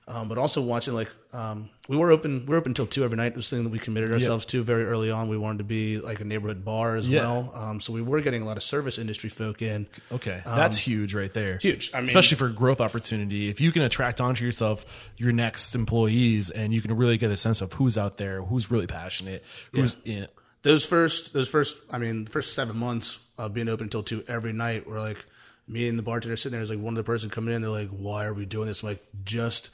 Um, 0.08 0.26
but 0.28 0.38
also 0.38 0.60
watching 0.60 0.94
like 0.94 1.08
um, 1.32 1.70
we 1.88 1.96
were 1.96 2.10
open 2.10 2.40
we 2.44 2.50
were 2.50 2.56
open 2.56 2.70
until 2.70 2.86
two 2.86 3.04
every 3.04 3.16
night. 3.16 3.28
It 3.32 3.36
was 3.36 3.46
something 3.46 3.62
that 3.62 3.70
we 3.70 3.78
committed 3.78 4.10
ourselves 4.10 4.44
to 4.46 4.64
very 4.64 4.84
early 4.84 5.08
on. 5.12 5.28
We 5.28 5.38
wanted 5.38 5.58
to 5.58 5.64
be 5.64 5.98
like 6.00 6.20
a 6.20 6.24
neighborhood 6.24 6.64
bar 6.64 6.96
as 6.96 7.08
Yeah. 7.08 7.20
well. 7.20 7.52
Um, 7.54 7.80
so 7.80 7.92
we 7.92 8.02
were 8.02 8.20
getting 8.20 8.42
a 8.42 8.44
lot 8.44 8.56
of 8.56 8.64
service 8.64 8.98
industry 8.98 9.30
folk 9.30 9.62
in. 9.62 9.86
Okay, 10.10 10.42
that's 10.44 10.78
huge 10.78 11.14
right 11.14 11.32
there. 11.32 11.58
huge. 11.58 11.92
I 11.94 11.98
mean- 11.98 12.08
especially 12.08 12.38
for 12.38 12.48
growth 12.48 12.80
opportunity. 12.80 13.48
If 13.50 13.60
you 13.60 13.70
can 13.70 13.82
attract 13.82 14.20
onto 14.20 14.44
yourself 14.44 14.84
your 15.16 15.30
next 15.30 15.76
employees, 15.76 16.50
and 16.50 16.74
you 16.74 16.82
can 16.82 16.96
really 16.96 17.16
get 17.18 17.30
a 17.30 17.36
sense 17.36 17.60
of 17.60 17.72
who's 17.74 17.96
out 17.96 18.16
there, 18.16 18.42
who's 18.42 18.68
really 18.68 18.88
passionate, 18.88 19.44
who's 19.72 19.96
in. 20.04 20.26
those 20.62 20.84
first 20.84 21.32
those 21.34 21.48
first 21.48 21.84
I 21.88 21.98
mean 21.98 22.24
the 22.24 22.30
first 22.32 22.54
seven 22.54 22.76
months 22.76 23.20
of 23.38 23.54
being 23.54 23.68
open 23.68 23.84
until 23.84 24.02
two 24.02 24.24
every 24.26 24.52
night 24.52 24.88
were 24.88 24.98
like 24.98 25.24
me 25.68 25.86
and 25.86 25.96
the 25.96 26.02
bartender 26.02 26.36
sitting 26.36 26.52
there 26.54 26.60
is 26.62 26.68
like 26.70 26.80
one 26.80 26.94
of 26.94 26.96
the 26.96 27.04
person 27.04 27.30
coming 27.30 27.54
in 27.54 27.62
they're 27.62 27.70
like 27.70 27.90
why 27.90 28.24
are 28.26 28.34
we 28.34 28.44
doing 28.44 28.66
this 28.66 28.82
I'm 28.82 28.88
like 28.90 29.06
just 29.24 29.70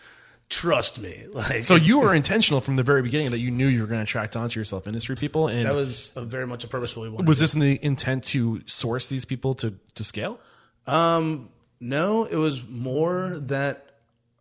trust 0.49 1.01
me 1.01 1.24
like 1.32 1.64
So 1.64 1.74
you 1.74 1.99
were 1.99 2.14
intentional 2.14 2.61
from 2.61 2.76
the 2.76 2.82
very 2.82 3.03
beginning 3.03 3.30
that 3.30 3.38
you 3.40 3.51
knew 3.51 3.66
you 3.66 3.80
were 3.80 3.86
going 3.86 3.99
to 3.99 4.05
attract 4.05 4.36
onto 4.36 4.59
yourself 4.61 4.86
industry 4.86 5.16
people, 5.16 5.49
and 5.49 5.66
that 5.66 5.74
was 5.74 6.12
a 6.16 6.22
very 6.22 6.47
much 6.47 6.64
a 6.64 6.68
purposeful 6.68 7.03
we 7.03 7.24
was 7.24 7.38
this 7.38 7.55
in 7.55 7.61
the 7.61 7.78
intent 7.82 8.24
to 8.24 8.62
source 8.66 9.09
these 9.09 9.24
people 9.24 9.55
to 9.55 9.74
to 9.94 10.05
scale? 10.05 10.40
um 10.86 11.49
no 11.80 12.24
it 12.24 12.36
was 12.36 12.66
more 12.68 13.38
that 13.40 13.86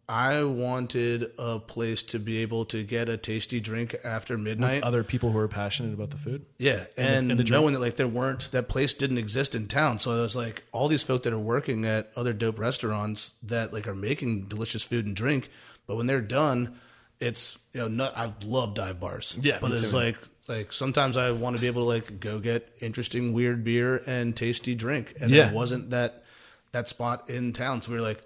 I 0.07 0.43
wanted 0.43 1.31
a 1.39 1.57
place 1.57 2.03
to 2.03 2.19
be 2.19 2.37
able 2.37 2.65
to 2.65 2.83
get 2.83 3.09
a 3.09 3.17
tasty 3.17 3.59
drink 3.59 3.95
after 4.03 4.37
midnight 4.37 4.83
Other 4.83 5.03
people 5.03 5.31
who 5.31 5.39
are 5.39 5.47
passionate 5.47 5.95
about 5.95 6.11
the 6.11 6.17
food. 6.17 6.45
Yeah, 6.59 6.85
and, 6.95 7.31
and 7.31 7.39
the 7.39 7.43
drink. 7.43 7.49
knowing 7.49 7.73
that 7.73 7.79
like 7.79 7.95
there 7.95 8.07
weren't 8.07 8.51
that 8.51 8.67
place 8.67 8.93
didn't 8.93 9.17
exist 9.17 9.55
in 9.55 9.67
town, 9.67 9.97
so 9.97 10.11
it 10.11 10.21
was 10.21 10.35
like 10.35 10.63
all 10.71 10.87
these 10.87 11.01
folk 11.01 11.23
that 11.23 11.33
are 11.33 11.39
working 11.39 11.85
at 11.85 12.11
other 12.15 12.33
dope 12.33 12.59
restaurants 12.59 13.33
that 13.41 13.73
like 13.73 13.87
are 13.87 13.95
making 13.95 14.43
delicious 14.43 14.83
food 14.83 15.07
and 15.07 15.15
drink, 15.15 15.49
but 15.87 15.95
when 15.97 16.07
they're 16.07 16.21
done, 16.21 16.75
it's 17.19 17.57
you 17.73 17.79
know 17.81 17.87
not, 17.87 18.17
I 18.17 18.33
love 18.45 18.73
dive 18.73 18.99
bars, 18.99 19.37
Yeah, 19.41 19.59
but 19.61 19.71
it's 19.71 19.91
too. 19.91 19.95
like 19.95 20.17
like 20.47 20.71
sometimes 20.73 21.17
I 21.17 21.31
want 21.31 21.55
to 21.55 21.61
be 21.61 21.67
able 21.67 21.81
to 21.83 21.87
like 21.87 22.19
go 22.19 22.39
get 22.39 22.71
interesting 22.81 23.33
weird 23.33 23.63
beer 23.63 24.01
and 24.07 24.35
tasty 24.35 24.75
drink, 24.75 25.15
and 25.21 25.31
Yeah. 25.31 25.45
there 25.45 25.53
wasn't 25.53 25.89
that 25.91 26.23
that 26.71 26.87
spot 26.89 27.29
in 27.29 27.53
town, 27.53 27.81
so 27.81 27.91
we 27.91 27.97
were 27.97 28.03
like 28.03 28.21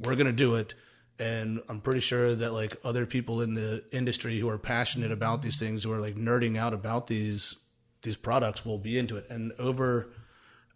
we're 0.00 0.16
gonna 0.16 0.32
do 0.32 0.54
it. 0.54 0.74
And 1.20 1.60
I'm 1.68 1.80
pretty 1.80 1.98
sure 1.98 2.32
that 2.36 2.52
like 2.52 2.76
other 2.84 3.04
people 3.04 3.42
in 3.42 3.54
the 3.54 3.82
industry 3.90 4.38
who 4.38 4.48
are 4.48 4.56
passionate 4.58 5.10
about 5.10 5.42
these 5.42 5.58
things, 5.58 5.82
who 5.82 5.90
are 5.92 5.98
like 6.00 6.14
nerding 6.14 6.56
out 6.56 6.72
about 6.72 7.08
these 7.08 7.56
these 8.02 8.16
products, 8.16 8.64
will 8.64 8.78
be 8.78 8.96
into 8.96 9.16
it. 9.16 9.26
And 9.28 9.50
over 9.58 10.10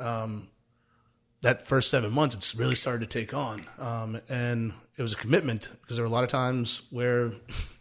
um, 0.00 0.48
that 1.42 1.66
first 1.66 1.90
seven 1.90 2.12
months, 2.12 2.34
it's 2.34 2.54
really 2.54 2.74
started 2.74 3.10
to 3.10 3.18
take 3.18 3.34
on. 3.34 3.64
Um, 3.78 4.20
and 4.28 4.72
it 4.96 5.02
was 5.02 5.12
a 5.12 5.16
commitment 5.16 5.68
because 5.82 5.96
there 5.96 6.04
were 6.04 6.10
a 6.10 6.12
lot 6.12 6.24
of 6.24 6.30
times 6.30 6.82
where 6.90 7.32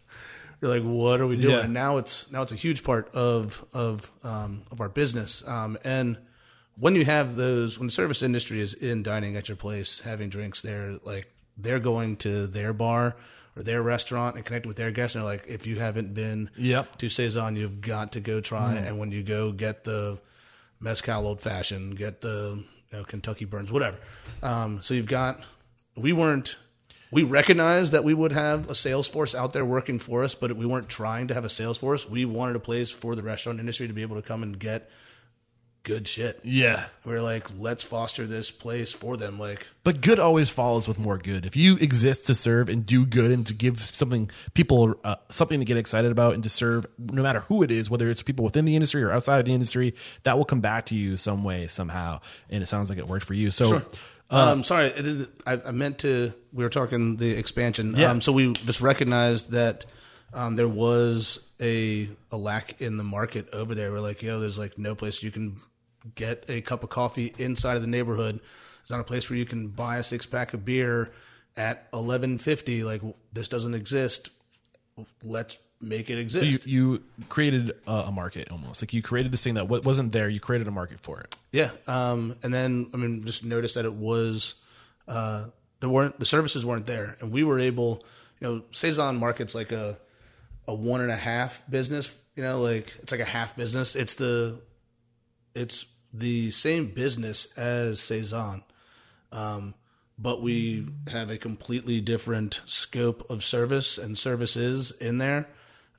you're 0.60 0.70
like, 0.70 0.82
"What 0.82 1.20
are 1.20 1.26
we 1.26 1.36
doing?" 1.36 1.54
Yeah. 1.54 1.64
And 1.64 1.74
now 1.74 1.96
it's 1.98 2.30
now 2.30 2.42
it's 2.42 2.52
a 2.52 2.56
huge 2.56 2.84
part 2.84 3.12
of 3.14 3.64
of 3.72 4.10
um, 4.24 4.62
of 4.70 4.80
our 4.80 4.88
business. 4.88 5.46
Um, 5.46 5.78
and 5.84 6.18
when 6.76 6.94
you 6.94 7.04
have 7.04 7.36
those, 7.36 7.78
when 7.78 7.86
the 7.86 7.92
service 7.92 8.22
industry 8.22 8.60
is 8.60 8.74
in 8.74 9.02
dining 9.02 9.36
at 9.36 9.48
your 9.48 9.56
place, 9.56 10.00
having 10.00 10.28
drinks 10.28 10.62
there, 10.62 10.98
like 11.04 11.30
they're 11.56 11.78
going 11.78 12.16
to 12.16 12.46
their 12.46 12.72
bar 12.72 13.16
or 13.54 13.62
their 13.62 13.82
restaurant 13.82 14.36
and 14.36 14.44
connecting 14.44 14.68
with 14.68 14.78
their 14.78 14.90
guests. 14.90 15.14
And 15.14 15.22
they're 15.22 15.32
like, 15.32 15.46
if 15.46 15.66
you 15.66 15.76
haven't 15.78 16.14
been 16.14 16.50
Yep. 16.56 16.96
to 16.98 17.08
Saison, 17.10 17.56
you've 17.56 17.82
got 17.82 18.12
to 18.12 18.20
go 18.20 18.40
try. 18.40 18.74
Mm. 18.74 18.86
And 18.88 18.98
when 18.98 19.12
you 19.12 19.22
go, 19.22 19.52
get 19.52 19.84
the 19.84 20.18
mezcal 20.80 21.26
old 21.26 21.42
fashioned, 21.42 21.98
get 21.98 22.22
the 22.22 22.64
know, 22.92 23.04
Kentucky 23.04 23.44
Burns, 23.44 23.72
whatever. 23.72 23.96
Um, 24.42 24.82
so 24.82 24.94
you've 24.94 25.06
got. 25.06 25.40
We 25.96 26.12
weren't. 26.12 26.56
We 27.10 27.24
recognized 27.24 27.92
that 27.92 28.04
we 28.04 28.14
would 28.14 28.32
have 28.32 28.70
a 28.70 28.74
sales 28.74 29.06
force 29.06 29.34
out 29.34 29.52
there 29.52 29.66
working 29.66 29.98
for 29.98 30.24
us, 30.24 30.34
but 30.34 30.56
we 30.56 30.64
weren't 30.64 30.88
trying 30.88 31.26
to 31.28 31.34
have 31.34 31.44
a 31.44 31.50
sales 31.50 31.76
force. 31.76 32.08
We 32.08 32.24
wanted 32.24 32.56
a 32.56 32.60
place 32.60 32.90
for 32.90 33.14
the 33.14 33.22
restaurant 33.22 33.60
industry 33.60 33.86
to 33.86 33.92
be 33.92 34.00
able 34.00 34.16
to 34.16 34.22
come 34.22 34.42
and 34.42 34.58
get 34.58 34.90
good 35.82 36.06
shit. 36.06 36.40
Yeah. 36.44 36.84
We 37.04 37.12
are 37.14 37.20
like, 37.20 37.46
let's 37.58 37.82
foster 37.84 38.26
this 38.26 38.50
place 38.50 38.92
for 38.92 39.16
them. 39.16 39.38
Like, 39.38 39.66
But 39.84 40.00
good 40.00 40.18
always 40.18 40.48
follows 40.50 40.86
with 40.86 40.98
more 40.98 41.18
good. 41.18 41.44
If 41.46 41.56
you 41.56 41.76
exist 41.76 42.26
to 42.26 42.34
serve 42.34 42.68
and 42.68 42.86
do 42.86 43.04
good 43.04 43.30
and 43.30 43.46
to 43.46 43.54
give 43.54 43.80
something 43.94 44.30
people 44.54 44.94
uh, 45.04 45.16
something 45.30 45.58
to 45.58 45.64
get 45.64 45.76
excited 45.76 46.12
about 46.12 46.34
and 46.34 46.42
to 46.44 46.48
serve, 46.48 46.86
no 46.98 47.22
matter 47.22 47.40
who 47.40 47.62
it 47.62 47.70
is, 47.70 47.90
whether 47.90 48.10
it's 48.10 48.22
people 48.22 48.44
within 48.44 48.64
the 48.64 48.76
industry 48.76 49.02
or 49.02 49.10
outside 49.12 49.38
of 49.38 49.44
the 49.44 49.52
industry, 49.52 49.94
that 50.22 50.36
will 50.38 50.44
come 50.44 50.60
back 50.60 50.86
to 50.86 50.94
you 50.94 51.16
some 51.16 51.42
way 51.44 51.66
somehow. 51.66 52.20
And 52.48 52.62
it 52.62 52.66
sounds 52.66 52.88
like 52.88 52.98
it 52.98 53.08
worked 53.08 53.24
for 53.24 53.34
you. 53.34 53.50
So. 53.50 53.64
Sure. 53.64 53.82
um, 54.30 54.62
sorry, 54.64 54.86
it- 54.86 55.30
I, 55.46 55.60
I 55.66 55.70
meant 55.72 55.98
to. 56.00 56.32
We 56.52 56.64
were 56.64 56.70
talking 56.70 57.16
the 57.16 57.30
expansion. 57.30 57.94
Yeah. 57.96 58.10
Um, 58.10 58.20
so 58.20 58.32
we 58.32 58.52
just 58.52 58.80
recognized 58.80 59.50
that 59.50 59.84
um, 60.32 60.56
there 60.56 60.68
was 60.68 61.40
a 61.60 62.08
a 62.30 62.36
lack 62.36 62.80
in 62.80 62.96
the 62.96 63.04
market 63.04 63.48
over 63.52 63.74
there. 63.74 63.92
We're 63.92 64.00
like, 64.00 64.22
yo, 64.22 64.40
there's 64.40 64.58
like 64.58 64.78
no 64.78 64.94
place 64.94 65.22
you 65.22 65.30
can 65.30 65.56
get 66.14 66.44
a 66.48 66.60
cup 66.60 66.82
of 66.82 66.90
coffee 66.90 67.34
inside 67.38 67.76
of 67.76 67.82
the 67.82 67.88
neighborhood. 67.88 68.40
There's 68.80 68.90
not 68.90 69.00
a 69.00 69.04
place 69.04 69.30
where 69.30 69.38
you 69.38 69.46
can 69.46 69.68
buy 69.68 69.98
a 69.98 70.02
six 70.02 70.26
pack 70.26 70.54
of 70.54 70.64
beer 70.64 71.12
at 71.56 71.88
eleven 71.92 72.38
fifty. 72.38 72.84
Like 72.84 73.02
this 73.32 73.48
doesn't 73.48 73.74
exist. 73.74 74.30
Let's 75.22 75.58
make 75.80 76.10
it 76.10 76.14
you, 76.14 76.20
exist. 76.20 76.66
you 76.66 77.02
created 77.28 77.72
a, 77.86 78.10
market 78.12 78.50
almost 78.50 78.82
like 78.82 78.92
you 78.92 79.02
created 79.02 79.32
this 79.32 79.42
thing 79.42 79.54
that 79.54 79.68
wasn't 79.68 80.12
there. 80.12 80.28
You 80.28 80.40
created 80.40 80.68
a 80.68 80.70
market 80.70 81.00
for 81.00 81.20
it. 81.20 81.36
Yeah, 81.50 81.70
um, 81.86 82.36
and 82.42 82.52
then 82.52 82.88
I 82.94 82.96
mean, 82.96 83.24
just 83.24 83.44
notice 83.44 83.74
that 83.74 83.84
it 83.84 83.94
was 83.94 84.54
uh, 85.08 85.46
there 85.80 85.88
weren't 85.88 86.18
the 86.18 86.26
services 86.26 86.64
weren't 86.64 86.86
there, 86.86 87.16
and 87.20 87.32
we 87.32 87.44
were 87.44 87.58
able, 87.58 88.04
you 88.40 88.48
know, 88.48 88.62
Saison 88.72 89.16
markets 89.16 89.54
like 89.54 89.72
a 89.72 89.98
a 90.66 90.74
one 90.74 91.00
and 91.00 91.10
a 91.10 91.16
half 91.16 91.62
business. 91.68 92.16
You 92.36 92.42
know, 92.42 92.60
like 92.60 92.94
it's 93.02 93.12
like 93.12 93.20
a 93.20 93.26
half 93.26 93.56
business. 93.56 93.94
It's 93.96 94.14
the 94.14 94.60
it's 95.54 95.86
the 96.12 96.50
same 96.50 96.86
business 96.86 97.46
as 97.56 98.00
Saison, 98.00 98.62
um, 99.32 99.74
but 100.18 100.42
we 100.42 100.86
have 101.08 101.30
a 101.30 101.38
completely 101.38 102.00
different 102.00 102.60
scope 102.66 103.28
of 103.30 103.42
service 103.42 103.98
and 103.98 104.16
services 104.16 104.92
in 104.92 105.18
there. 105.18 105.48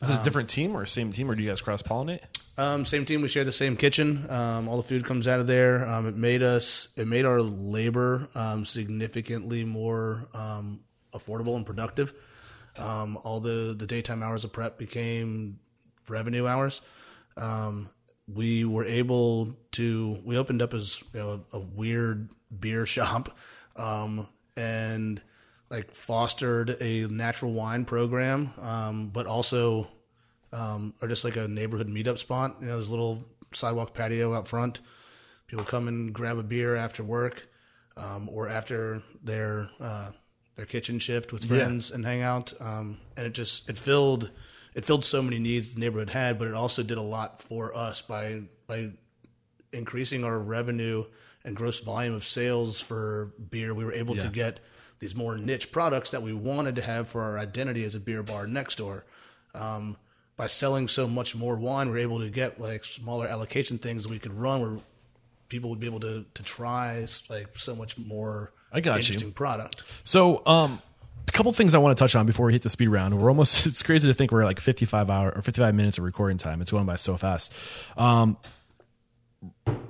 Is 0.01 0.09
it 0.09 0.19
a 0.19 0.23
different 0.23 0.49
team 0.49 0.75
or 0.75 0.85
same 0.85 1.11
team, 1.11 1.31
or 1.31 1.35
do 1.35 1.41
you 1.41 1.49
guys 1.49 1.61
cross 1.61 1.81
pollinate? 1.81 2.19
Um, 2.57 2.83
same 2.83 3.05
team. 3.05 3.21
We 3.21 3.29
share 3.29 3.45
the 3.45 3.53
same 3.53 3.77
kitchen. 3.77 4.29
Um, 4.29 4.67
all 4.67 4.77
the 4.77 4.83
food 4.83 5.05
comes 5.05 5.27
out 5.27 5.39
of 5.39 5.47
there. 5.47 5.87
Um, 5.87 6.07
it 6.07 6.15
made 6.15 6.43
us. 6.43 6.89
It 6.97 7.07
made 7.07 7.25
our 7.25 7.41
labor 7.41 8.27
um, 8.35 8.65
significantly 8.65 9.63
more 9.63 10.27
um, 10.33 10.81
affordable 11.13 11.55
and 11.55 11.65
productive. 11.65 12.13
Um, 12.77 13.17
all 13.23 13.39
the 13.39 13.73
the 13.77 13.87
daytime 13.87 14.21
hours 14.21 14.43
of 14.43 14.51
prep 14.51 14.77
became 14.77 15.59
revenue 16.09 16.45
hours. 16.45 16.81
We 18.27 18.65
were 18.65 18.85
able 18.85 19.57
to. 19.73 20.19
We 20.23 20.37
opened 20.37 20.61
up 20.61 20.73
as 20.73 21.03
you 21.13 21.19
know 21.19 21.45
a 21.51 21.59
weird 21.59 22.29
beer 22.57 22.85
shop, 22.95 23.37
um, 23.75 24.27
and 24.55 25.21
like 25.69 25.93
fostered 25.93 26.77
a 26.81 27.07
natural 27.07 27.51
wine 27.51 27.85
program, 27.85 28.51
um, 28.61 29.09
but 29.09 29.25
also 29.25 29.89
um, 30.53 30.93
or 31.01 31.07
just 31.07 31.23
like 31.25 31.35
a 31.35 31.47
neighborhood 31.47 31.87
meetup 31.87 32.17
spot. 32.17 32.57
You 32.61 32.67
know, 32.67 32.73
there's 32.73 32.87
a 32.87 32.91
little 32.91 33.25
sidewalk 33.53 33.93
patio 33.93 34.33
out 34.33 34.47
front. 34.47 34.81
People 35.47 35.65
come 35.65 35.87
and 35.87 36.13
grab 36.13 36.37
a 36.37 36.43
beer 36.43 36.75
after 36.75 37.03
work, 37.03 37.47
um, 37.97 38.29
or 38.31 38.47
after 38.47 39.01
their 39.23 39.69
uh, 39.79 40.11
their 40.55 40.65
kitchen 40.65 40.99
shift 40.99 41.33
with 41.33 41.45
friends 41.45 41.91
and 41.91 42.05
hang 42.05 42.21
out. 42.21 42.53
Um, 42.61 42.99
and 43.17 43.25
it 43.25 43.33
just 43.33 43.69
it 43.69 43.77
filled 43.77 44.31
it 44.75 44.85
filled 44.85 45.05
so 45.05 45.21
many 45.21 45.39
needs 45.39 45.73
the 45.73 45.79
neighborhood 45.79 46.09
had, 46.09 46.39
but 46.39 46.47
it 46.47 46.53
also 46.53 46.83
did 46.83 46.97
a 46.97 47.01
lot 47.01 47.41
for 47.41 47.75
us 47.75 48.01
by 48.01 48.41
by 48.67 48.91
increasing 49.71 50.23
our 50.23 50.37
revenue 50.39 51.03
and 51.43 51.55
gross 51.55 51.79
volume 51.81 52.13
of 52.13 52.23
sales 52.23 52.79
for 52.79 53.33
beer. 53.49 53.73
We 53.73 53.83
were 53.83 53.93
able 53.93 54.15
to 54.15 54.27
get 54.27 54.59
these 54.99 55.15
more 55.15 55.37
niche 55.37 55.71
products 55.71 56.11
that 56.11 56.21
we 56.21 56.33
wanted 56.33 56.75
to 56.77 56.81
have 56.81 57.09
for 57.09 57.21
our 57.21 57.37
identity 57.37 57.83
as 57.83 57.95
a 57.95 57.99
beer 57.99 58.23
bar 58.23 58.47
next 58.47 58.77
door. 58.77 59.05
Um, 59.53 59.97
by 60.37 60.47
selling 60.47 60.87
so 60.87 61.07
much 61.07 61.35
more 61.35 61.57
wine, 61.57 61.89
we're 61.89 61.97
able 61.99 62.19
to 62.19 62.29
get 62.29 62.59
like 62.59 62.85
smaller 62.85 63.27
allocation 63.27 63.77
things 63.77 64.03
that 64.03 64.09
we 64.09 64.19
could 64.19 64.33
run 64.33 64.61
where 64.61 64.79
people 65.49 65.69
would 65.69 65.79
be 65.79 65.85
able 65.85 65.99
to 65.99 66.25
to 66.33 66.43
try 66.43 67.05
like 67.29 67.55
so 67.57 67.75
much 67.75 67.97
more 67.97 68.51
I 68.71 68.81
got 68.81 68.93
you. 68.93 68.99
interesting 68.99 69.31
product. 69.31 69.83
So, 70.03 70.41
um, 70.47 70.81
a 71.27 71.31
couple 71.31 71.51
things 71.53 71.73
I 71.75 71.77
want 71.79 71.97
to 71.97 72.01
touch 72.01 72.15
on 72.15 72.25
before 72.25 72.45
we 72.47 72.53
hit 72.53 72.61
the 72.61 72.69
speed 72.69 72.87
round. 72.89 73.19
We're 73.19 73.29
almost, 73.29 73.65
it's 73.65 73.83
crazy 73.83 74.07
to 74.07 74.13
think 74.13 74.31
we're 74.31 74.43
like 74.45 74.59
55 74.59 75.09
hour 75.09 75.31
or 75.35 75.41
55 75.41 75.73
minutes 75.75 75.97
of 75.97 76.03
recording 76.03 76.37
time. 76.37 76.61
It's 76.61 76.71
going 76.71 76.85
by 76.85 76.95
so 76.95 77.17
fast. 77.17 77.53
Um, 77.97 78.37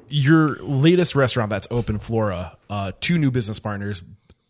your 0.10 0.56
latest 0.58 1.16
restaurant 1.16 1.50
that's 1.50 1.68
open, 1.72 2.00
Flora, 2.00 2.58
uh, 2.70 2.92
two 3.02 3.18
new 3.18 3.32
business 3.32 3.60
partners, 3.60 4.02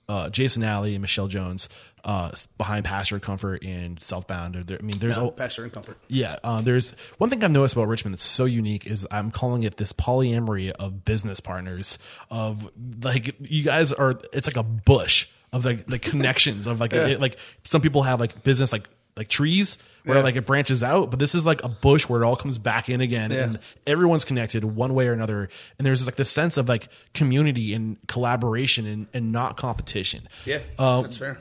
uh, 0.09 0.29
Jason 0.29 0.63
Alley 0.63 0.95
and 0.95 1.01
Michelle 1.01 1.27
Jones, 1.27 1.69
uh, 2.03 2.31
behind 2.57 2.83
Pasture 2.83 3.19
Comfort 3.19 3.63
and 3.63 4.01
Southbound. 4.01 4.55
There- 4.55 4.77
I 4.77 4.81
mean, 4.81 4.97
there's 4.99 5.17
Oh, 5.17 5.29
a, 5.29 5.31
pasture 5.31 5.63
and 5.63 5.71
comfort. 5.71 5.97
yeah, 6.09 6.35
uh, 6.43 6.61
there's 6.61 6.91
one 7.17 7.29
thing 7.29 7.41
I've 7.43 7.51
noticed 7.51 7.75
about 7.75 7.87
Richmond 7.87 8.13
that's 8.15 8.25
so 8.25 8.43
unique 8.45 8.85
is 8.85 9.07
I'm 9.09 9.31
calling 9.31 9.63
it 9.63 9.77
this 9.77 9.93
polyamory 9.93 10.71
of 10.71 11.05
business 11.05 11.39
partners. 11.39 11.97
Of 12.29 12.69
like 13.01 13.35
you 13.49 13.63
guys 13.63 13.93
are, 13.93 14.19
it's 14.33 14.47
like 14.47 14.57
a 14.57 14.63
bush 14.63 15.27
of 15.53 15.63
like 15.63 15.85
the 15.85 15.99
connections 15.99 16.67
of 16.67 16.81
like 16.81 16.91
it, 16.93 17.21
like 17.21 17.37
some 17.63 17.79
people 17.81 18.03
have 18.03 18.19
like 18.19 18.43
business 18.43 18.73
like 18.73 18.89
like 19.15 19.27
trees 19.29 19.77
where 20.05 20.21
like 20.23 20.35
it 20.35 20.45
branches 20.45 20.81
out, 20.83 21.11
but 21.11 21.19
this 21.19 21.33
is 21.35 21.45
like 21.45 21.63
a 21.63 21.69
bush 21.69 22.09
where 22.09 22.21
it 22.21 22.25
all 22.25 22.35
comes 22.35 22.57
back 22.57 22.89
in 22.89 22.99
again, 22.99 23.31
and 23.31 23.59
everyone's 23.87 24.25
connected 24.25 24.63
one 24.65 24.93
way 24.95 25.07
or 25.07 25.13
another. 25.13 25.47
And 25.77 25.85
there's 25.85 26.05
like 26.05 26.15
this 26.15 26.29
sense 26.31 26.57
of 26.57 26.67
like 26.67 26.89
community 27.13 27.73
and 27.73 27.97
collaboration 28.07 28.85
and, 28.87 29.07
and 29.13 29.31
not 29.31 29.55
competition. 29.55 30.27
Yeah, 30.45 30.59
Um, 30.79 31.03
that's 31.03 31.15
fair. 31.17 31.37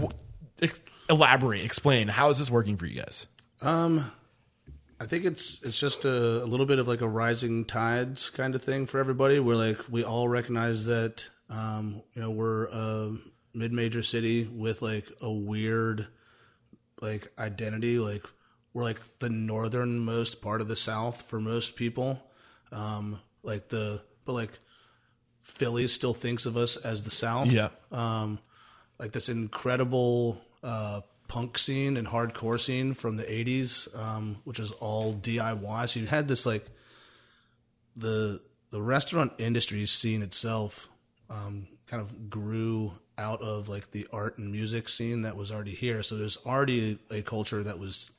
Wh- 0.00 0.10
ex- 0.60 0.82
elaborate, 1.08 1.64
explain 1.64 2.08
how 2.08 2.28
is 2.30 2.38
this 2.38 2.50
working 2.50 2.76
for 2.76 2.84
you 2.86 3.00
guys? 3.00 3.26
Um, 3.62 4.10
I 5.00 5.06
think 5.06 5.24
it's 5.26 5.62
it's 5.62 5.78
just 5.78 6.04
a, 6.04 6.42
a 6.42 6.46
little 6.46 6.66
bit 6.66 6.78
of 6.80 6.88
like 6.88 7.02
a 7.02 7.08
rising 7.08 7.64
tides 7.64 8.30
kind 8.30 8.54
of 8.54 8.62
thing 8.62 8.86
for 8.86 8.98
everybody. 8.98 9.38
Where 9.38 9.56
like 9.56 9.78
we 9.88 10.02
all 10.04 10.28
recognize 10.28 10.86
that 10.86 11.24
um, 11.50 12.02
you 12.14 12.20
know 12.20 12.30
we're 12.30 12.64
a 12.66 13.14
mid 13.56 13.72
major 13.72 14.02
city 14.02 14.44
with 14.44 14.82
like 14.82 15.10
a 15.20 15.30
weird 15.32 16.06
like 17.00 17.32
identity. 17.38 17.98
Like 17.98 18.24
we're 18.72 18.84
like 18.84 19.00
the 19.18 19.30
northernmost 19.30 20.40
part 20.42 20.60
of 20.60 20.68
the 20.68 20.76
South 20.76 21.22
for 21.22 21.40
most 21.40 21.74
people. 21.76 22.22
Um, 22.70 23.18
like 23.42 23.68
the 23.68 24.02
but 24.24 24.32
like 24.34 24.50
Philly 25.42 25.86
still 25.86 26.14
thinks 26.14 26.44
of 26.46 26.56
us 26.56 26.76
as 26.76 27.04
the 27.04 27.10
South 27.10 27.46
Yeah. 27.50 27.68
um, 27.92 28.38
like 28.98 29.12
this 29.12 29.28
incredible 29.28 30.40
uh, 30.62 31.00
punk 31.28 31.56
scene 31.58 31.96
and 31.96 32.06
hardcore 32.06 32.60
scene 32.60 32.94
from 32.94 33.16
the 33.16 33.22
80s, 33.24 33.96
um, 33.98 34.36
which 34.44 34.58
is 34.58 34.72
all 34.72 35.14
DIY. 35.14 35.88
So 35.88 36.00
you 36.00 36.06
had 36.06 36.28
this 36.28 36.44
like 36.46 36.66
the 37.96 38.40
the 38.70 38.82
restaurant 38.82 39.32
industry 39.38 39.86
scene 39.86 40.22
itself 40.22 40.88
um, 41.30 41.68
kind 41.86 42.02
of 42.02 42.28
grew 42.28 42.92
out 43.18 43.40
of 43.40 43.68
like 43.68 43.90
the 43.90 44.06
art 44.12 44.38
and 44.38 44.52
music 44.52 44.88
scene 44.88 45.22
that 45.22 45.36
was 45.36 45.50
already 45.50 45.72
here. 45.72 46.02
So 46.02 46.16
there's 46.16 46.38
already 46.44 46.98
a 47.10 47.22
culture 47.22 47.62
that 47.62 47.78
was 47.78 48.10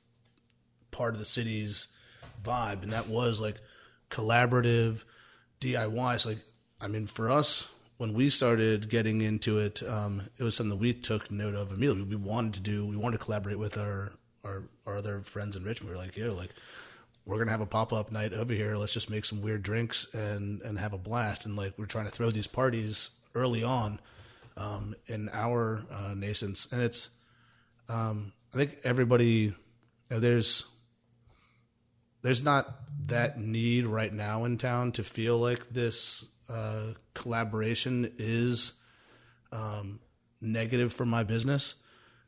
part 0.92 1.14
of 1.14 1.20
the 1.20 1.26
city's 1.26 1.88
vibe, 2.44 2.84
and 2.84 2.94
that 2.94 3.08
was 3.08 3.40
like 3.40 3.60
collaborative 4.10 5.04
DIY. 5.62 6.20
So 6.20 6.30
like, 6.30 6.40
I 6.82 6.88
mean, 6.88 7.08
for 7.08 7.30
us, 7.30 7.68
when 7.98 8.14
we 8.14 8.30
started 8.30 8.90
getting 8.90 9.22
into 9.22 9.60
it, 9.60 9.82
um, 9.84 10.22
it 10.38 10.44
was 10.44 10.56
something 10.56 10.70
that 10.72 10.76
we 10.82 10.94
took 10.94 11.32
note 11.32 11.56
of 11.56 11.72
immediately. 11.72 12.04
We 12.04 12.16
wanted 12.16 12.54
to 12.56 12.60
do, 12.60 12.86
we 12.86 12.96
wanted 12.96 13.18
to 13.20 13.24
collaborate 13.24 13.60
with 13.60 13.78
our 13.78 14.14
our, 14.46 14.64
our 14.86 14.96
other 14.96 15.20
friends 15.22 15.56
in 15.56 15.64
Richmond. 15.64 15.92
We 15.92 15.98
were 15.98 16.04
like, 16.04 16.16
yo, 16.16 16.34
like 16.34 16.52
we're 17.26 17.38
gonna 17.38 17.52
have 17.52 17.62
a 17.62 17.66
pop 17.66 17.92
up 17.92 18.12
night 18.12 18.34
over 18.34 18.54
here. 18.54 18.78
Let's 18.78 18.94
just 18.94 19.10
make 19.10 19.26
some 19.26 19.42
weird 19.42 19.64
drinks 19.64 20.14
and 20.14 20.62
and 20.62 20.80
have 20.80 20.94
a 20.94 20.98
blast. 20.98 21.46
And 21.46 21.56
like 21.56 21.74
we're 21.78 21.86
trying 21.86 22.06
to 22.06 22.12
throw 22.12 22.32
these 22.32 22.48
parties 22.48 23.10
early 23.36 23.64
on 23.64 24.00
um, 24.58 24.96
in 25.08 25.30
our 25.34 25.84
uh, 25.92 26.14
nascence, 26.16 26.68
and 26.72 26.82
it's 26.82 27.10
um, 27.90 28.34
I 28.54 28.58
think 28.58 28.78
everybody 28.84 29.26
you 29.26 29.54
know, 30.10 30.20
there's 30.20 30.66
there's 32.22 32.44
not 32.44 32.68
that 33.08 33.40
need 33.40 33.86
right 33.86 34.12
now 34.12 34.44
in 34.46 34.58
town 34.58 34.92
to 34.94 35.04
feel 35.04 35.38
like 35.38 35.70
this 35.70 36.26
uh, 36.50 36.94
collaboration 37.14 38.12
is 38.18 38.74
um, 39.52 40.00
negative 40.42 40.92
for 40.94 41.06
my 41.06 41.24
business. 41.24 41.76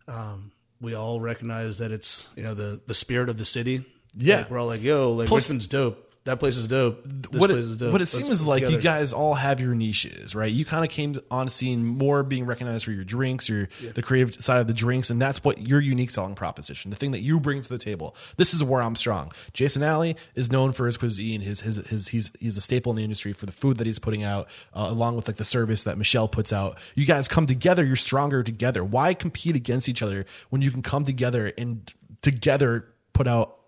um, 0.08 0.52
we 0.82 0.94
all 0.94 1.20
recognize 1.20 1.80
that 1.80 1.92
it's 1.92 2.30
you 2.38 2.44
know 2.44 2.54
the 2.54 2.80
the 2.88 2.94
spirit 2.94 3.28
of 3.30 3.38
the 3.38 3.46
city. 3.46 3.84
Yeah. 4.16 4.38
Like, 4.38 4.52
we're 4.52 4.60
all 4.60 4.68
like, 4.68 4.82
yo, 4.82 5.12
like 5.12 5.28
Plus- 5.28 5.44
Richmond's 5.44 5.68
dope. 5.68 6.09
That 6.30 6.38
place 6.38 6.58
is 6.58 6.68
dope. 6.68 7.02
This 7.06 7.42
what 7.42 7.50
place 7.50 7.66
it, 7.66 7.70
is 7.72 7.78
dope. 7.78 7.92
what 7.92 8.02
it 8.02 8.04
Let's 8.04 8.12
seems 8.12 8.46
like 8.46 8.62
you 8.62 8.80
guys 8.80 9.14
all 9.14 9.34
have 9.34 9.60
your 9.60 9.74
niches, 9.74 10.36
right? 10.36 10.52
You 10.52 10.64
kind 10.64 10.86
of 10.86 10.92
came 10.92 11.16
on 11.32 11.50
scene 11.50 11.84
more 11.84 12.22
being 12.22 12.46
recognized 12.46 12.86
for 12.86 12.92
your 12.92 13.04
drinks, 13.04 13.50
your 13.50 13.68
the 13.96 14.04
creative 14.04 14.40
side 14.40 14.62
of 14.62 14.68
the 14.68 14.74
drinks, 14.74 15.10
and 15.10 15.20
that's 15.20 15.44
what 15.44 15.68
your 15.68 15.82
unique 15.82 16.12
selling 16.12 16.36
proposition, 16.36 16.92
the 16.92 16.98
thing 16.98 17.10
that 17.12 17.22
you 17.22 17.40
bring 17.40 17.64
to 17.64 17.70
the 17.70 17.80
table. 17.80 18.16
This 18.38 18.54
is 18.54 18.64
where 18.64 18.84
I'm 18.84 18.96
strong. 18.96 19.32
Jason 19.54 19.82
Alley 19.82 20.16
is 20.36 20.52
known 20.52 20.72
for 20.72 20.86
his 20.86 20.98
cuisine, 20.98 21.42
his 21.42 21.62
his 21.62 21.78
his 21.78 22.10
he's 22.10 22.32
he's 22.40 22.58
a 22.58 22.62
staple 22.62 22.92
in 22.92 22.98
the 22.98 23.04
industry 23.04 23.34
for 23.34 23.48
the 23.48 23.52
food 23.52 23.78
that 23.78 23.88
he's 23.88 23.98
putting 23.98 24.22
out, 24.22 24.48
uh, 24.76 24.86
along 24.88 25.16
with 25.16 25.28
like 25.28 25.38
the 25.38 25.46
service 25.46 25.84
that 25.86 25.98
Michelle 25.98 26.28
puts 26.28 26.54
out. 26.54 26.78
You 26.94 27.08
guys 27.08 27.28
come 27.28 27.48
together, 27.48 27.84
you're 27.84 27.96
stronger 27.96 28.44
together. 28.44 28.84
Why 28.84 29.16
compete 29.16 29.56
against 29.56 29.90
each 29.90 30.04
other 30.04 30.28
when 30.52 30.62
you 30.62 30.70
can 30.70 30.84
come 30.84 31.06
together 31.06 31.52
and 31.58 31.92
together 32.22 32.86
put 33.14 33.28
out 33.28 33.59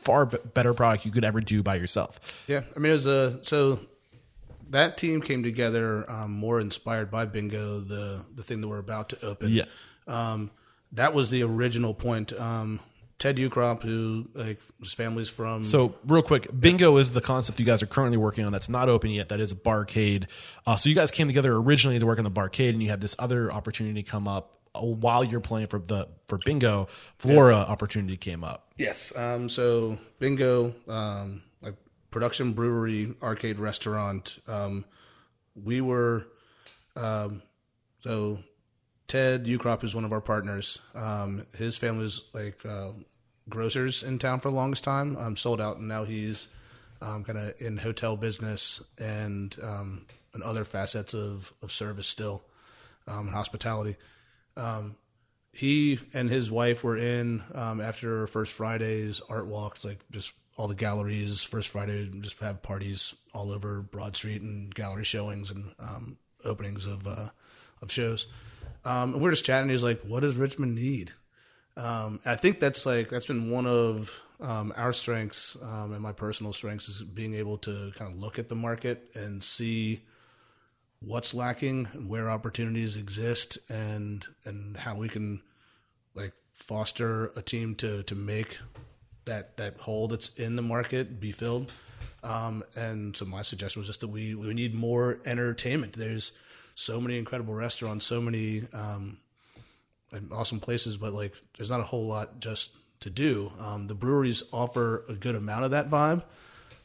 far 0.00 0.26
b- 0.26 0.38
better 0.54 0.74
product 0.74 1.04
you 1.04 1.12
could 1.12 1.24
ever 1.24 1.40
do 1.40 1.62
by 1.62 1.76
yourself? 1.76 2.18
Yeah, 2.46 2.62
I 2.74 2.78
mean, 2.78 2.90
it 2.90 2.94
was 2.94 3.06
a 3.06 3.38
so 3.44 3.80
that 4.70 4.96
team 4.96 5.20
came 5.20 5.42
together 5.42 6.08
um, 6.10 6.32
more 6.32 6.60
inspired 6.60 7.10
by 7.10 7.24
Bingo, 7.24 7.80
the 7.80 8.22
the 8.34 8.42
thing 8.42 8.60
that 8.60 8.68
we're 8.68 8.78
about 8.78 9.08
to 9.10 9.24
open. 9.24 9.50
Yeah. 9.50 9.64
um, 10.06 10.50
that 10.92 11.14
was 11.14 11.30
the 11.30 11.42
original 11.44 11.94
point. 11.94 12.32
Um, 12.32 12.80
Ted 13.20 13.36
Ukrop, 13.36 13.82
who 13.82 14.28
like 14.34 14.60
his 14.80 14.94
family's 14.94 15.28
from. 15.28 15.62
So, 15.62 15.94
real 16.06 16.22
quick, 16.22 16.48
Bingo 16.58 16.96
is 16.96 17.10
the 17.10 17.20
concept 17.20 17.60
you 17.60 17.66
guys 17.66 17.82
are 17.82 17.86
currently 17.86 18.16
working 18.16 18.46
on 18.46 18.52
that's 18.52 18.70
not 18.70 18.88
open 18.88 19.10
yet. 19.10 19.28
That 19.28 19.40
is 19.40 19.52
a 19.52 19.56
barcade. 19.56 20.28
Uh, 20.66 20.76
so, 20.76 20.88
you 20.88 20.94
guys 20.94 21.10
came 21.10 21.26
together 21.26 21.54
originally 21.54 21.98
to 21.98 22.06
work 22.06 22.18
on 22.18 22.24
the 22.24 22.30
barcade, 22.30 22.70
and 22.70 22.82
you 22.82 22.88
had 22.88 23.00
this 23.02 23.14
other 23.18 23.52
opportunity 23.52 24.02
come 24.02 24.26
up 24.26 24.59
while 24.74 25.24
you're 25.24 25.40
playing 25.40 25.66
for 25.66 25.78
the 25.78 26.08
for 26.28 26.38
Bingo. 26.38 26.88
Flora 27.18 27.56
opportunity 27.56 28.16
came 28.16 28.44
up. 28.44 28.68
Yes. 28.76 29.14
Um, 29.16 29.48
so 29.48 29.98
Bingo, 30.18 30.74
um, 30.88 31.42
like 31.60 31.74
production 32.10 32.52
brewery, 32.52 33.14
arcade 33.22 33.58
restaurant. 33.58 34.38
Um, 34.46 34.84
we 35.54 35.80
were, 35.80 36.26
um, 36.96 37.42
so 38.00 38.38
Ted 39.08 39.46
Ukrop 39.46 39.82
is 39.84 39.94
one 39.94 40.04
of 40.04 40.12
our 40.12 40.20
partners. 40.20 40.78
Um, 40.94 41.46
his 41.56 41.76
family 41.76 42.02
was 42.02 42.22
like 42.32 42.64
uh, 42.64 42.92
grocers 43.48 44.02
in 44.02 44.18
town 44.18 44.40
for 44.40 44.50
the 44.50 44.56
longest 44.56 44.84
time. 44.84 45.16
Um, 45.16 45.36
sold 45.36 45.60
out, 45.60 45.78
and 45.78 45.88
now 45.88 46.04
he's 46.04 46.48
um, 47.02 47.24
kind 47.24 47.38
of 47.38 47.60
in 47.60 47.76
hotel 47.76 48.16
business 48.16 48.82
and 48.98 49.56
um, 49.62 50.06
and 50.32 50.44
other 50.44 50.64
facets 50.64 51.12
of 51.12 51.52
of 51.60 51.72
service 51.72 52.06
still, 52.06 52.44
um, 53.08 53.26
and 53.26 53.30
hospitality 53.30 53.96
he 55.52 55.98
and 56.14 56.30
his 56.30 56.50
wife 56.50 56.84
were 56.84 56.96
in 56.96 57.42
um, 57.54 57.80
after 57.80 58.26
First 58.26 58.52
Friday's 58.52 59.20
art 59.28 59.46
walk, 59.46 59.78
like 59.84 60.04
just 60.10 60.34
all 60.56 60.68
the 60.68 60.74
galleries. 60.74 61.42
First 61.42 61.68
Friday, 61.68 62.08
just 62.20 62.38
have 62.40 62.62
parties 62.62 63.14
all 63.32 63.50
over 63.50 63.82
Broad 63.82 64.14
Street 64.16 64.42
and 64.42 64.74
gallery 64.74 65.04
showings 65.04 65.50
and 65.50 65.72
um, 65.78 66.18
openings 66.44 66.86
of 66.86 67.06
uh, 67.06 67.28
of 67.82 67.90
shows. 67.90 68.26
Um, 68.84 69.14
and 69.14 69.22
we're 69.22 69.30
just 69.30 69.44
chatting. 69.44 69.70
He's 69.70 69.82
like, 69.82 70.00
"What 70.02 70.20
does 70.20 70.36
Richmond 70.36 70.74
need?" 70.74 71.12
Um, 71.76 72.20
I 72.26 72.36
think 72.36 72.60
that's 72.60 72.86
like 72.86 73.08
that's 73.08 73.26
been 73.26 73.50
one 73.50 73.66
of 73.66 74.20
um, 74.40 74.72
our 74.76 74.92
strengths 74.92 75.56
um, 75.62 75.92
and 75.92 76.00
my 76.00 76.12
personal 76.12 76.52
strengths 76.52 76.88
is 76.88 77.02
being 77.02 77.34
able 77.34 77.58
to 77.58 77.92
kind 77.96 78.12
of 78.12 78.18
look 78.18 78.38
at 78.38 78.48
the 78.48 78.54
market 78.54 79.10
and 79.14 79.42
see 79.42 80.00
what's 81.02 81.34
lacking 81.34 81.88
and 81.92 82.08
where 82.08 82.30
opportunities 82.30 82.96
exist 82.96 83.58
and 83.68 84.26
and 84.44 84.76
how 84.76 84.94
we 84.94 85.08
can 85.08 85.40
like 86.14 86.32
foster 86.52 87.32
a 87.36 87.42
team 87.42 87.74
to 87.74 88.02
to 88.04 88.14
make 88.14 88.58
that 89.24 89.56
that 89.56 89.78
hole 89.78 90.08
that's 90.08 90.28
in 90.38 90.56
the 90.56 90.62
market 90.62 91.20
be 91.20 91.32
filled. 91.32 91.72
Um, 92.22 92.62
and 92.76 93.16
so 93.16 93.24
my 93.24 93.42
suggestion 93.42 93.80
was 93.80 93.86
just 93.86 94.00
that 94.00 94.08
we 94.08 94.34
we 94.34 94.52
need 94.52 94.74
more 94.74 95.20
entertainment. 95.24 95.94
There's 95.94 96.32
so 96.74 97.00
many 97.00 97.18
incredible 97.18 97.54
restaurants 97.54 98.06
so 98.06 98.20
many 98.20 98.62
um, 98.72 99.18
awesome 100.32 100.60
places 100.60 100.96
but 100.96 101.12
like 101.12 101.34
there's 101.56 101.70
not 101.70 101.80
a 101.80 101.84
whole 101.84 102.06
lot 102.06 102.40
just 102.40 102.72
to 103.00 103.10
do. 103.10 103.50
Um, 103.58 103.86
the 103.86 103.94
breweries 103.94 104.42
offer 104.52 105.04
a 105.08 105.14
good 105.14 105.34
amount 105.34 105.64
of 105.64 105.70
that 105.70 105.88
vibe. 105.88 106.22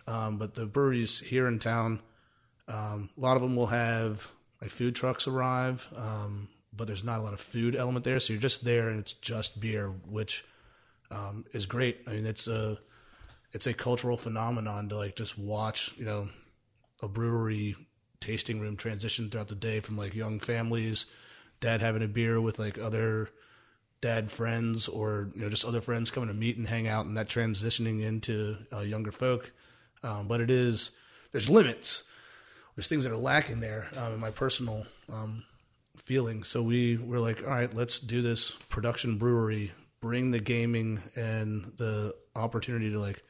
Um, 0.08 0.38
but 0.38 0.56
the 0.56 0.66
breweries 0.66 1.20
here 1.20 1.48
in 1.48 1.60
town 1.60 2.00
um, 2.68 3.10
a 3.18 3.22
lot 3.22 3.36
of 3.36 3.44
them 3.44 3.56
will 3.56 3.68
have 3.68 4.30
like 4.62 4.72
food 4.72 4.96
trucks 4.96 5.28
arrive, 5.28 5.88
um, 5.96 6.48
but 6.74 6.88
there's 6.88 7.04
not 7.04 7.20
a 7.20 7.24
lot 7.24 7.34
of 7.34 7.40
food 7.40 7.76
element 7.76 8.06
there. 8.06 8.20
So 8.20 8.34
you're 8.34 8.42
just 8.42 8.64
there 8.64 8.90
and 8.90 9.00
it's 9.00 9.14
just 9.14 9.60
beer, 9.60 9.90
which 10.10 10.44
um, 11.12 11.46
is 11.52 11.66
great. 11.66 12.02
I 12.08 12.12
mean, 12.12 12.26
it's 12.26 12.48
a 12.48 12.78
it's 13.52 13.68
a 13.68 13.74
cultural 13.74 14.18
phenomenon 14.18 14.90
to 14.90 14.98
like 14.98 15.16
just 15.16 15.38
watch, 15.38 15.94
you 15.98 16.06
know, 16.06 16.30
a 17.02 17.08
brewery 17.08 17.76
tasting 18.20 18.60
room 18.60 18.76
transition 18.76 19.30
throughout 19.30 19.48
the 19.48 19.56
day 19.56 19.80
from 19.80 19.98
like 19.98 20.16
young 20.16 20.40
families, 20.40 21.06
dad 21.60 21.82
having 21.82 22.04
a 22.04 22.08
beer 22.08 22.42
with 22.42 22.58
like 22.60 22.78
other 22.78 23.30
dad 24.02 24.30
friends 24.30 24.88
or 24.88 25.30
you 25.36 25.42
know 25.42 25.50
just 25.50 25.66
other 25.66 25.82
friends 25.82 26.12
coming 26.12 26.30
to 26.30 26.36
meet 26.36 26.58
and 26.58 26.68
hang 26.68 26.88
out, 26.88 27.06
and 27.06 27.18
that 27.18 27.30
transitioning 27.30 28.02
into 28.02 28.58
uh, 28.74 28.80
younger 28.80 29.12
folk. 29.12 29.52
Um, 30.04 30.28
but 30.28 30.42
it 30.42 30.50
is 30.50 30.92
there's 31.32 31.50
limits 31.50 32.06
there's 32.76 32.88
things 32.88 33.04
that 33.06 33.14
are 33.14 33.18
lacking 33.18 33.60
there 33.60 33.88
um, 33.98 34.14
in 34.14 34.20
my 34.20 34.32
personal 34.32 34.86
um, 35.12 35.44
feeling. 35.96 36.44
So 36.44 36.62
we 36.62 36.98
were 36.98 37.20
like, 37.20 37.44
all 37.44 37.54
right, 37.54 37.74
let's 37.74 38.00
do 38.00 38.22
this 38.22 38.52
production 38.70 39.18
brewery, 39.18 39.72
bring 40.02 40.32
the 40.32 40.40
gaming 40.40 41.00
and 41.16 41.72
the 41.78 42.16
opportunity 42.36 42.92
to 42.92 43.00
like 43.00 43.24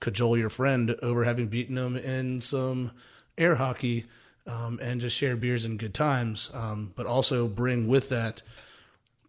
cajole 0.00 0.36
your 0.36 0.50
friend 0.50 0.96
over 1.02 1.24
having 1.24 1.46
beaten 1.46 1.76
them 1.76 1.96
in 1.96 2.40
some 2.40 2.90
air 3.38 3.54
hockey 3.54 4.06
um, 4.46 4.80
and 4.82 5.00
just 5.00 5.16
share 5.16 5.36
beers 5.36 5.64
and 5.64 5.78
good 5.78 5.94
times, 5.94 6.50
um, 6.54 6.92
but 6.96 7.06
also 7.06 7.46
bring 7.46 7.86
with 7.86 8.08
that 8.08 8.42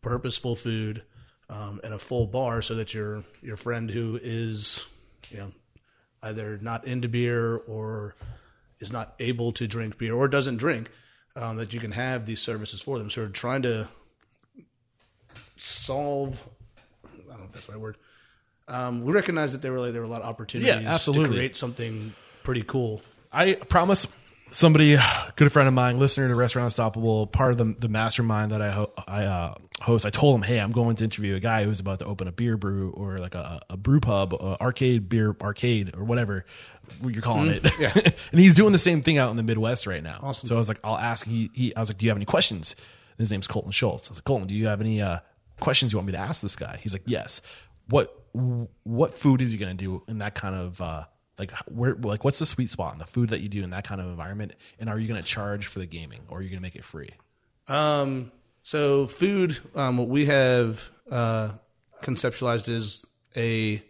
purposeful 0.02 0.56
food 0.56 1.04
um, 1.50 1.80
and 1.84 1.94
a 1.94 2.00
full 2.00 2.26
bar 2.26 2.62
so 2.62 2.76
that 2.76 2.94
your 2.94 3.24
your 3.42 3.58
friend 3.58 3.92
who 3.92 4.20
is 4.24 4.88
you 5.30 5.38
know 5.38 5.52
either 6.24 6.58
not 6.62 6.86
into 6.86 7.08
beer 7.08 7.58
or 7.68 8.16
is 8.82 8.92
not 8.92 9.14
able 9.20 9.52
to 9.54 9.68
drink 9.68 9.98
beer 9.98 10.14
or 10.14 10.28
doesn't 10.28 10.58
drink, 10.58 10.90
um, 11.36 11.56
that 11.58 11.74
you 11.74 11.80
can 11.80 11.92
have 11.92 12.26
these 12.26 12.42
services 12.42 12.82
for 12.82 12.98
them. 12.98 13.10
So 13.10 13.22
we're 13.22 13.30
trying 13.30 13.62
to 13.62 13.88
solve. 15.56 16.44
I 17.06 17.10
don't 17.30 17.40
know 17.40 17.46
if 17.46 17.52
that's 17.54 17.68
the 17.68 17.72
right 17.72 17.82
word. 17.82 17.98
Um, 18.68 19.04
we 19.04 19.14
recognize 19.14 19.54
that 19.54 19.62
there 19.62 19.72
were 19.72 19.80
like, 19.80 19.94
there 19.94 20.02
were 20.02 20.08
a 20.08 20.12
lot 20.12 20.22
of 20.22 20.28
opportunities 20.28 20.84
yeah, 20.84 20.94
absolutely. 20.94 21.30
to 21.30 21.36
create 21.36 21.56
something 21.56 22.14
pretty 22.44 22.64
cool. 22.64 23.02
I 23.32 23.54
promise 23.56 24.08
somebody, 24.52 24.98
good 25.36 25.52
friend 25.52 25.68
of 25.68 25.74
mine, 25.74 25.98
listener 26.00 26.28
to 26.28 26.36
Restaurant 26.36 26.66
Unstoppable, 26.66 27.28
part 27.28 27.52
of 27.52 27.58
the, 27.58 27.76
the 27.80 27.90
mastermind 27.90 28.52
that 28.52 28.62
I, 28.62 28.72
ho- 28.72 28.94
I 29.08 29.24
uh, 29.24 29.56
host, 29.82 30.06
I 30.06 30.10
told 30.10 30.36
him, 30.36 30.44
hey, 30.44 30.60
I'm 30.60 30.72
going 30.72 30.96
to 30.98 31.04
interview 31.04 31.36
a 31.36 31.40
guy 31.40 31.64
who's 31.64 31.80
about 31.80 32.00
to 32.00 32.06
open 32.06 32.28
a 32.28 32.32
beer 32.32 32.58
brew 32.58 32.92
or 32.92 33.18
like 33.18 33.36
a, 33.36 33.62
a 33.70 33.78
brew 33.78 34.00
pub, 34.00 34.34
uh, 34.34 34.58
arcade 34.62 35.10
beer 35.10 35.36
arcade 35.42 35.96
or 35.96 36.04
whatever 36.04 36.46
you're 37.08 37.22
calling 37.22 37.50
it. 37.50 37.80
Yeah. 37.80 37.94
and 38.32 38.40
he's 38.40 38.54
doing 38.54 38.74
the 38.74 38.80
same 38.80 39.02
thing 39.02 39.18
out 39.18 39.32
in 39.32 39.38
the 39.38 39.44
Midwest 39.44 39.88
right 39.88 40.04
now. 40.04 40.20
Awesome. 40.22 40.48
So 40.48 40.56
I 40.56 40.58
was 40.58 40.68
like, 40.68 40.80
I'll 40.84 40.98
ask. 40.98 41.26
He, 41.26 41.50
he, 41.54 41.76
I 41.76 41.80
was 41.80 41.90
like, 41.90 41.98
do 41.98 42.06
you 42.06 42.10
have 42.10 42.18
any 42.18 42.26
questions? 42.26 42.76
His 43.18 43.32
name's 43.32 43.48
Colton 43.48 43.72
Schultz. 43.72 44.10
I 44.10 44.12
was 44.12 44.18
like, 44.18 44.26
Colton, 44.26 44.48
do 44.48 44.56
you 44.56 44.68
have 44.68 44.82
any 44.82 45.02
uh, 45.02 45.20
questions 45.60 45.94
you 45.94 45.98
want 45.98 46.08
me 46.08 46.14
to 46.14 46.20
ask 46.20 46.42
this 46.42 46.56
guy? 46.56 46.80
He's 46.82 46.94
like, 46.94 47.04
yes. 47.06 47.42
What 47.88 48.18
what 48.84 49.18
food 49.18 49.42
is 49.42 49.52
he 49.52 49.58
going 49.58 49.76
to 49.76 49.84
do 49.84 50.04
in 50.08 50.20
that 50.20 50.36
kind 50.36 50.56
of 50.56 50.80
uh, 50.80 51.04
like 51.42 51.52
where 51.66 51.96
like 51.96 52.24
what's 52.24 52.40
the 52.40 52.46
sweet 52.46 52.70
spot 52.70 52.94
in 52.94 53.00
the 53.00 53.06
food 53.06 53.30
that 53.30 53.42
you 53.42 53.50
do 53.50 53.64
in 53.64 53.72
that 53.72 53.84
kind 53.84 54.00
of 54.00 54.08
environment? 54.08 54.54
And 54.80 54.90
are 54.90 55.00
you 55.00 55.08
going 55.08 55.22
to 55.22 55.28
charge 55.28 55.66
for 55.66 55.80
the 55.80 55.88
gaming 55.88 56.22
or 56.30 56.38
are 56.38 56.42
you 56.42 56.50
going 56.50 56.60
to 56.60 56.62
make 56.62 56.76
it 56.76 56.86
free? 56.86 57.10
Um, 57.68 58.32
so 58.62 59.08
food, 59.08 59.58
um, 59.76 59.98
what 59.98 60.08
we 60.08 60.28
have 60.28 60.92
uh, 61.10 61.54
conceptualized 62.04 62.70
is 62.70 63.06
a 63.36 63.82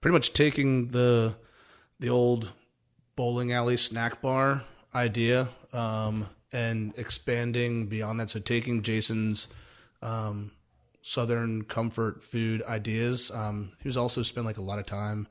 pretty 0.00 0.12
much 0.12 0.34
taking 0.34 0.88
the 0.88 1.34
the 2.00 2.10
old 2.10 2.52
bowling 3.16 3.52
alley 3.52 3.78
snack 3.78 4.20
bar 4.20 4.62
idea 4.94 5.48
um, 5.72 6.26
and 6.52 6.92
expanding 6.98 7.86
beyond 7.86 8.20
that. 8.20 8.28
So 8.28 8.40
taking 8.40 8.82
Jason's 8.82 9.48
um, 10.02 10.52
southern 11.00 11.64
comfort 11.64 12.22
food 12.22 12.62
ideas. 12.62 13.30
Um, 13.30 13.72
also 13.96 14.22
spent 14.22 14.44
like 14.44 14.58
a 14.58 14.62
lot 14.62 14.78
of 14.78 14.84
time 14.84 15.28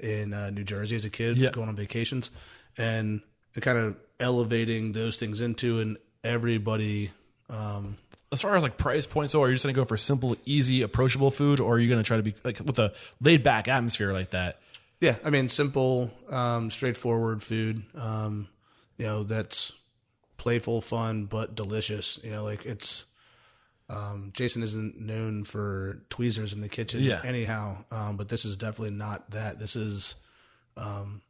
in 0.00 0.32
uh, 0.32 0.50
New 0.50 0.64
Jersey 0.64 0.96
as 0.96 1.04
a 1.04 1.10
kid, 1.10 1.36
Yeah. 1.38 1.50
going 1.50 1.68
on 1.68 1.76
vacations, 1.76 2.30
and, 2.78 3.20
and 3.54 3.62
kind 3.64 3.78
of 3.78 3.96
elevating 4.18 4.92
those 4.92 5.16
things 5.16 5.40
into 5.40 5.80
and 5.80 5.96
everybody. 6.24 7.10
Um, 7.48 7.96
As 8.32 8.40
far 8.42 8.54
as 8.56 8.62
like 8.62 8.76
price 8.78 9.06
points, 9.06 9.32
though, 9.32 9.42
are 9.42 9.48
you 9.48 9.54
just 9.54 9.64
going 9.64 9.74
to 9.74 9.80
go 9.80 9.84
for 9.84 9.96
simple, 9.96 10.36
easy, 10.44 10.82
approachable 10.82 11.30
food, 11.30 11.60
or 11.60 11.74
are 11.74 11.78
you 11.78 11.88
going 11.88 12.02
to 12.02 12.06
try 12.06 12.16
to 12.16 12.22
be 12.22 12.34
like 12.44 12.60
with 12.60 12.78
a 12.78 12.92
laid 13.20 13.42
back 13.42 13.66
atmosphere 13.68 14.12
like 14.12 14.30
that? 14.30 14.60
Yeah, 15.00 15.16
I 15.24 15.30
mean, 15.30 15.48
simple, 15.48 16.10
um, 16.28 16.70
straightforward 16.70 17.42
food. 17.42 17.82
Um, 17.94 18.48
you 18.98 19.06
know, 19.06 19.24
that's 19.24 19.72
playful, 20.36 20.80
fun, 20.82 21.24
but 21.24 21.54
delicious. 21.54 22.20
You 22.22 22.30
know, 22.30 22.44
like 22.44 22.64
it's 22.66 23.04
um, 23.90 24.30
Jason 24.32 24.62
isn't 24.62 24.98
known 25.00 25.44
for 25.44 25.98
tweezers 26.08 26.52
in 26.52 26.60
the 26.62 26.68
kitchen, 26.68 27.02
Yeah. 27.02 27.20
anyhow. 27.24 27.84
Um, 27.90 28.16
but 28.16 28.28
this 28.28 28.44
is 28.44 28.56
definitely 28.56 28.94
not 28.96 29.30
that. 29.32 29.58
This 29.58 29.74
is 29.76 30.14
um, 30.76 31.20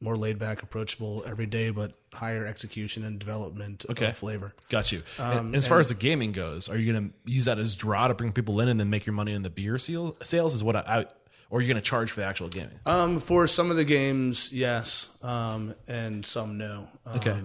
more 0.00 0.16
laid 0.16 0.38
back, 0.38 0.62
approachable, 0.62 1.22
every 1.26 1.44
day, 1.46 1.68
but 1.70 1.92
higher 2.14 2.46
execution 2.46 3.04
and 3.04 3.18
development 3.18 3.84
Okay. 3.90 4.06
of 4.08 4.16
flavor. 4.16 4.54
Got 4.70 4.92
you. 4.92 5.02
Um, 5.18 5.30
and, 5.30 5.38
and 5.48 5.56
as 5.56 5.66
far 5.66 5.78
as 5.78 5.88
the 5.88 5.94
gaming 5.94 6.32
goes, 6.32 6.68
are 6.70 6.76
you 6.78 6.90
going 6.92 7.10
to 7.10 7.30
use 7.30 7.44
that 7.44 7.58
as 7.58 7.76
draw 7.76 8.08
to 8.08 8.14
bring 8.14 8.32
people 8.32 8.60
in 8.60 8.68
and 8.68 8.80
then 8.80 8.88
make 8.90 9.04
your 9.04 9.12
money 9.12 9.32
in 9.34 9.42
the 9.42 9.50
beer 9.50 9.76
seal, 9.78 10.16
sales? 10.22 10.54
Is 10.54 10.64
what 10.64 10.76
I, 10.76 10.80
I 10.86 11.06
or 11.50 11.58
are 11.58 11.60
you 11.60 11.66
going 11.68 11.76
to 11.82 11.82
charge 11.82 12.10
for 12.12 12.20
the 12.20 12.26
actual 12.26 12.48
gaming? 12.48 12.78
Um, 12.86 13.18
for 13.20 13.46
some 13.46 13.70
of 13.70 13.76
the 13.76 13.84
games, 13.84 14.52
yes, 14.52 15.08
um, 15.20 15.74
and 15.88 16.24
some 16.24 16.56
no. 16.56 16.88
Um, 17.04 17.16
Okay. 17.16 17.40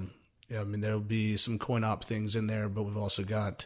Yeah, 0.48 0.62
I 0.62 0.64
mean 0.64 0.80
there'll 0.80 1.00
be 1.00 1.38
some 1.38 1.58
coin 1.60 1.84
op 1.84 2.04
things 2.06 2.36
in 2.36 2.46
there, 2.48 2.70
but 2.70 2.84
we've 2.84 2.96
also 2.98 3.24
got 3.24 3.66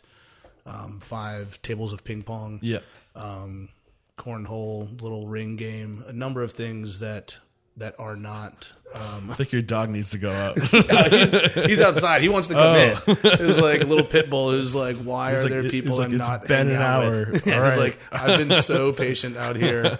um, 0.70 1.00
five 1.00 1.62
tables 1.62 1.92
of 1.94 2.04
ping 2.04 2.22
pong, 2.24 2.60
Yeah. 2.62 2.80
um, 3.16 3.70
cornhole, 4.18 5.02
little 5.02 5.28
ring 5.28 5.56
game, 5.56 6.04
a 6.08 6.14
number 6.14 6.44
of 6.44 6.52
things 6.54 7.00
that 7.00 7.38
that 7.78 7.96
are 7.98 8.18
not. 8.18 8.68
Um, 8.94 9.30
I 9.32 9.36
think 9.36 9.54
your 9.54 9.62
dog 9.62 9.90
needs 9.90 10.10
to 10.10 10.18
go 10.18 10.32
out. 10.32 10.60
he's, 10.60 11.66
he's 11.66 11.80
outside. 11.82 12.22
He 12.22 12.28
wants 12.28 12.50
to 12.50 12.56
come 12.56 12.76
in. 12.76 12.98
It 13.08 13.40
was 13.40 13.58
like 13.58 13.80
a 13.80 13.86
little 13.86 14.04
pit 14.04 14.30
bull 14.30 14.52
who's 14.52 14.76
like, 14.76 14.98
"Why 14.98 15.32
are 15.32 15.42
like- 15.44 15.50
there 15.50 15.70
people 15.70 15.96
like, 15.98 16.08
I'm 16.10 16.16
it's 16.16 16.28
not 16.28 16.46
been 16.46 16.72
an 16.72 16.82
hour. 16.82 17.28
with?" 17.32 17.48
All 17.48 17.62
right. 17.62 17.78
like, 17.78 18.00
"I've 18.12 18.38
been 18.38 18.62
so 18.64 18.92
patient 19.06 19.38
out 19.38 19.56
here." 19.56 19.98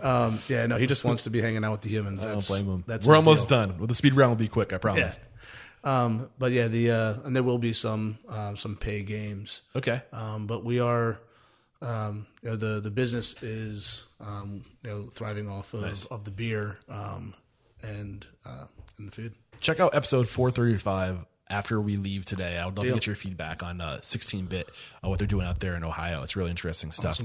Um, 0.00 0.40
yeah, 0.48 0.66
no, 0.66 0.76
he 0.76 0.86
just 0.86 1.04
wants 1.04 1.22
to 1.24 1.30
be 1.30 1.40
hanging 1.40 1.64
out 1.64 1.70
with 1.72 1.80
the 1.82 1.90
humans. 1.90 2.24
I 2.24 2.32
don't 2.32 2.48
blame 2.48 2.64
him. 2.66 2.84
That's 2.88 3.06
We're 3.06 3.14
almost 3.16 3.48
deal. 3.48 3.58
done. 3.66 3.78
Well, 3.78 3.86
the 3.86 3.94
speed 3.94 4.14
round 4.14 4.30
will 4.30 4.36
be 4.36 4.48
quick. 4.48 4.72
I 4.72 4.78
Yeah. 4.96 5.12
Um, 5.82 6.28
but 6.38 6.52
yeah, 6.52 6.68
the 6.68 6.90
uh, 6.90 7.14
and 7.24 7.34
there 7.34 7.42
will 7.42 7.58
be 7.58 7.72
some 7.72 8.18
um, 8.28 8.56
some 8.56 8.76
pay 8.76 9.02
games. 9.02 9.62
Okay. 9.74 10.02
Um, 10.12 10.46
but 10.46 10.64
we 10.64 10.78
are, 10.80 11.18
um, 11.80 12.26
you 12.42 12.50
know, 12.50 12.56
the 12.56 12.80
the 12.80 12.90
business 12.90 13.42
is 13.42 14.04
um, 14.20 14.64
you 14.84 14.90
know 14.90 15.10
thriving 15.14 15.48
off 15.48 15.72
of, 15.74 16.06
of 16.10 16.24
the 16.24 16.30
beer 16.30 16.78
um, 16.88 17.34
and 17.82 18.26
uh, 18.44 18.66
and 18.98 19.08
the 19.08 19.12
food. 19.12 19.34
Check 19.60 19.80
out 19.80 19.94
episode 19.94 20.28
435 20.28 21.26
after 21.50 21.80
we 21.80 21.96
leave 21.96 22.24
today. 22.24 22.56
I 22.56 22.64
would 22.64 22.76
love 22.76 22.84
Deal. 22.84 22.94
to 22.94 23.00
get 23.00 23.06
your 23.06 23.16
feedback 23.16 23.62
on 23.62 23.80
uh, 23.80 23.98
16-bit, 24.02 24.70
uh, 25.04 25.08
what 25.08 25.18
they're 25.18 25.28
doing 25.28 25.46
out 25.46 25.60
there 25.60 25.74
in 25.74 25.84
Ohio. 25.84 26.22
It's 26.22 26.36
really 26.36 26.50
interesting 26.50 26.92
stuff. 26.92 27.20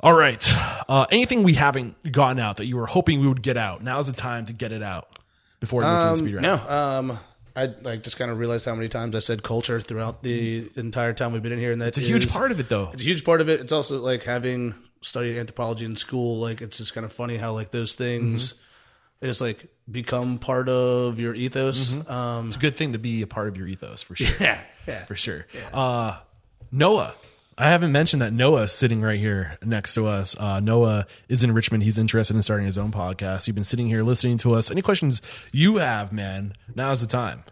All 0.00 0.12
right. 0.12 0.52
Uh, 0.88 1.06
anything 1.10 1.42
we 1.42 1.54
haven't 1.54 2.12
gotten 2.12 2.38
out 2.38 2.58
that 2.58 2.66
you 2.66 2.76
were 2.76 2.86
hoping 2.86 3.20
we 3.20 3.28
would 3.28 3.42
get 3.42 3.56
out? 3.56 3.82
Now's 3.82 4.08
the 4.08 4.12
time 4.12 4.46
to 4.46 4.52
get 4.52 4.72
it 4.72 4.82
out 4.82 5.18
before 5.60 5.80
we 5.80 5.86
go 5.86 6.00
to 6.00 6.08
the 6.10 6.16
speed 6.16 6.34
round. 6.34 6.42
No, 6.42 6.68
um, 6.68 7.18
I 7.54 7.74
like 7.82 8.02
just 8.02 8.16
kind 8.18 8.30
of 8.30 8.38
realized 8.38 8.64
how 8.64 8.74
many 8.74 8.88
times 8.88 9.14
I 9.14 9.18
said 9.18 9.42
culture 9.42 9.80
throughout 9.80 10.22
the 10.22 10.70
entire 10.76 11.12
time 11.12 11.32
we've 11.32 11.42
been 11.42 11.52
in 11.52 11.58
here, 11.58 11.72
and 11.72 11.80
that's 11.82 11.98
It's 11.98 12.06
a 12.06 12.10
huge 12.10 12.30
part 12.30 12.50
of 12.50 12.60
it, 12.60 12.68
though. 12.68 12.90
It's 12.92 13.02
a 13.02 13.04
huge 13.04 13.24
part 13.24 13.40
of 13.40 13.48
it. 13.48 13.60
It's 13.60 13.72
also 13.72 13.98
like 14.00 14.22
having 14.24 14.74
studied 15.02 15.38
anthropology 15.38 15.84
in 15.84 15.96
school. 15.96 16.38
Like 16.38 16.62
it's 16.62 16.78
just 16.78 16.94
kind 16.94 17.04
of 17.04 17.12
funny 17.12 17.36
how 17.36 17.52
like 17.52 17.70
those 17.70 17.94
things. 17.94 18.54
They 19.20 19.28
just 19.28 19.40
like 19.40 19.66
become 19.90 20.38
part 20.38 20.68
of 20.68 21.20
your 21.20 21.34
ethos. 21.34 21.92
Um, 22.08 22.48
It's 22.48 22.56
a 22.56 22.58
good 22.58 22.74
thing 22.74 22.92
to 22.92 22.98
be 22.98 23.22
a 23.22 23.26
part 23.26 23.48
of 23.48 23.56
your 23.56 23.68
ethos 23.68 24.02
for 24.02 24.16
sure. 24.16 24.34
yeah, 24.40 24.60
yeah. 24.86 25.04
for 25.04 25.14
sure. 25.14 25.46
Uh, 25.72 26.18
Noah. 26.72 27.14
I 27.58 27.68
haven't 27.70 27.92
mentioned 27.92 28.22
that 28.22 28.32
Noah's 28.32 28.72
sitting 28.72 29.02
right 29.02 29.18
here 29.18 29.58
next 29.62 29.94
to 29.94 30.06
us. 30.06 30.34
Uh, 30.38 30.60
Noah 30.60 31.06
is 31.28 31.44
in 31.44 31.52
Richmond. 31.52 31.82
He's 31.82 31.98
interested 31.98 32.34
in 32.34 32.42
starting 32.42 32.64
his 32.66 32.78
own 32.78 32.90
podcast. 32.92 33.46
You've 33.46 33.54
been 33.54 33.62
sitting 33.64 33.86
here 33.86 34.02
listening 34.02 34.38
to 34.38 34.54
us. 34.54 34.70
Any 34.70 34.80
questions 34.82 35.20
you 35.52 35.76
have, 35.76 36.12
man? 36.12 36.54
Now's 36.74 37.02
the 37.02 37.06
time. 37.06 37.44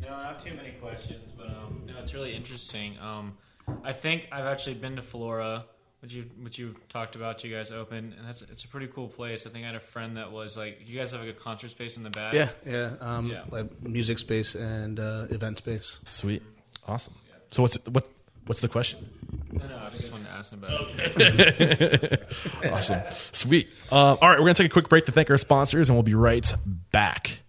No, 0.00 0.08
not 0.10 0.24
have 0.26 0.44
too 0.44 0.54
many 0.54 0.72
questions, 0.72 1.30
but 1.30 1.46
um, 1.48 1.82
no, 1.86 1.94
it's 2.00 2.12
really 2.12 2.34
interesting. 2.34 2.98
Um, 2.98 3.36
I 3.84 3.92
think 3.92 4.26
I've 4.32 4.46
actually 4.46 4.74
been 4.74 4.96
to 4.96 5.02
Flora, 5.02 5.66
which 6.00 6.12
you 6.12 6.22
which 6.42 6.58
you 6.58 6.74
talked 6.88 7.14
about. 7.14 7.44
You 7.44 7.54
guys 7.54 7.70
open, 7.70 8.12
and 8.18 8.26
that's 8.26 8.42
it's 8.42 8.64
a 8.64 8.68
pretty 8.68 8.88
cool 8.88 9.06
place. 9.06 9.46
I 9.46 9.50
think 9.50 9.62
I 9.64 9.68
had 9.68 9.76
a 9.76 9.80
friend 9.80 10.16
that 10.16 10.32
was 10.32 10.56
like, 10.56 10.80
you 10.84 10.98
guys 10.98 11.12
have 11.12 11.20
like 11.20 11.30
a 11.30 11.34
concert 11.34 11.68
space 11.70 11.96
in 11.96 12.02
the 12.02 12.10
back. 12.10 12.34
Yeah, 12.34 12.48
yeah. 12.66 12.94
Um, 13.00 13.28
Yeah. 13.28 13.42
Like 13.50 13.80
music 13.82 14.18
space 14.18 14.56
and 14.56 14.98
uh, 14.98 15.26
event 15.30 15.58
space. 15.58 16.00
Sweet, 16.06 16.42
awesome. 16.88 17.14
So 17.50 17.62
what's 17.62 17.76
what 17.88 18.08
what's 18.46 18.60
the 18.60 18.68
question? 18.68 19.08
No, 19.52 19.66
no, 19.66 19.76
I 19.78 19.90
just 19.90 20.10
wanted 20.12 20.26
to 20.26 20.30
ask 20.32 20.52
him 20.52 20.62
about 20.64 20.88
it. 20.96 22.26
Awesome. 22.72 23.00
Sweet. 23.32 23.68
Um, 23.90 24.18
all 24.20 24.28
right, 24.30 24.38
we're 24.38 24.44
going 24.44 24.54
to 24.54 24.62
take 24.62 24.70
a 24.70 24.72
quick 24.72 24.88
break 24.88 25.06
to 25.06 25.12
thank 25.12 25.30
our 25.30 25.36
sponsors, 25.38 25.88
and 25.88 25.96
we'll 25.96 26.02
be 26.02 26.14
right 26.14 26.52
back. 26.92 27.40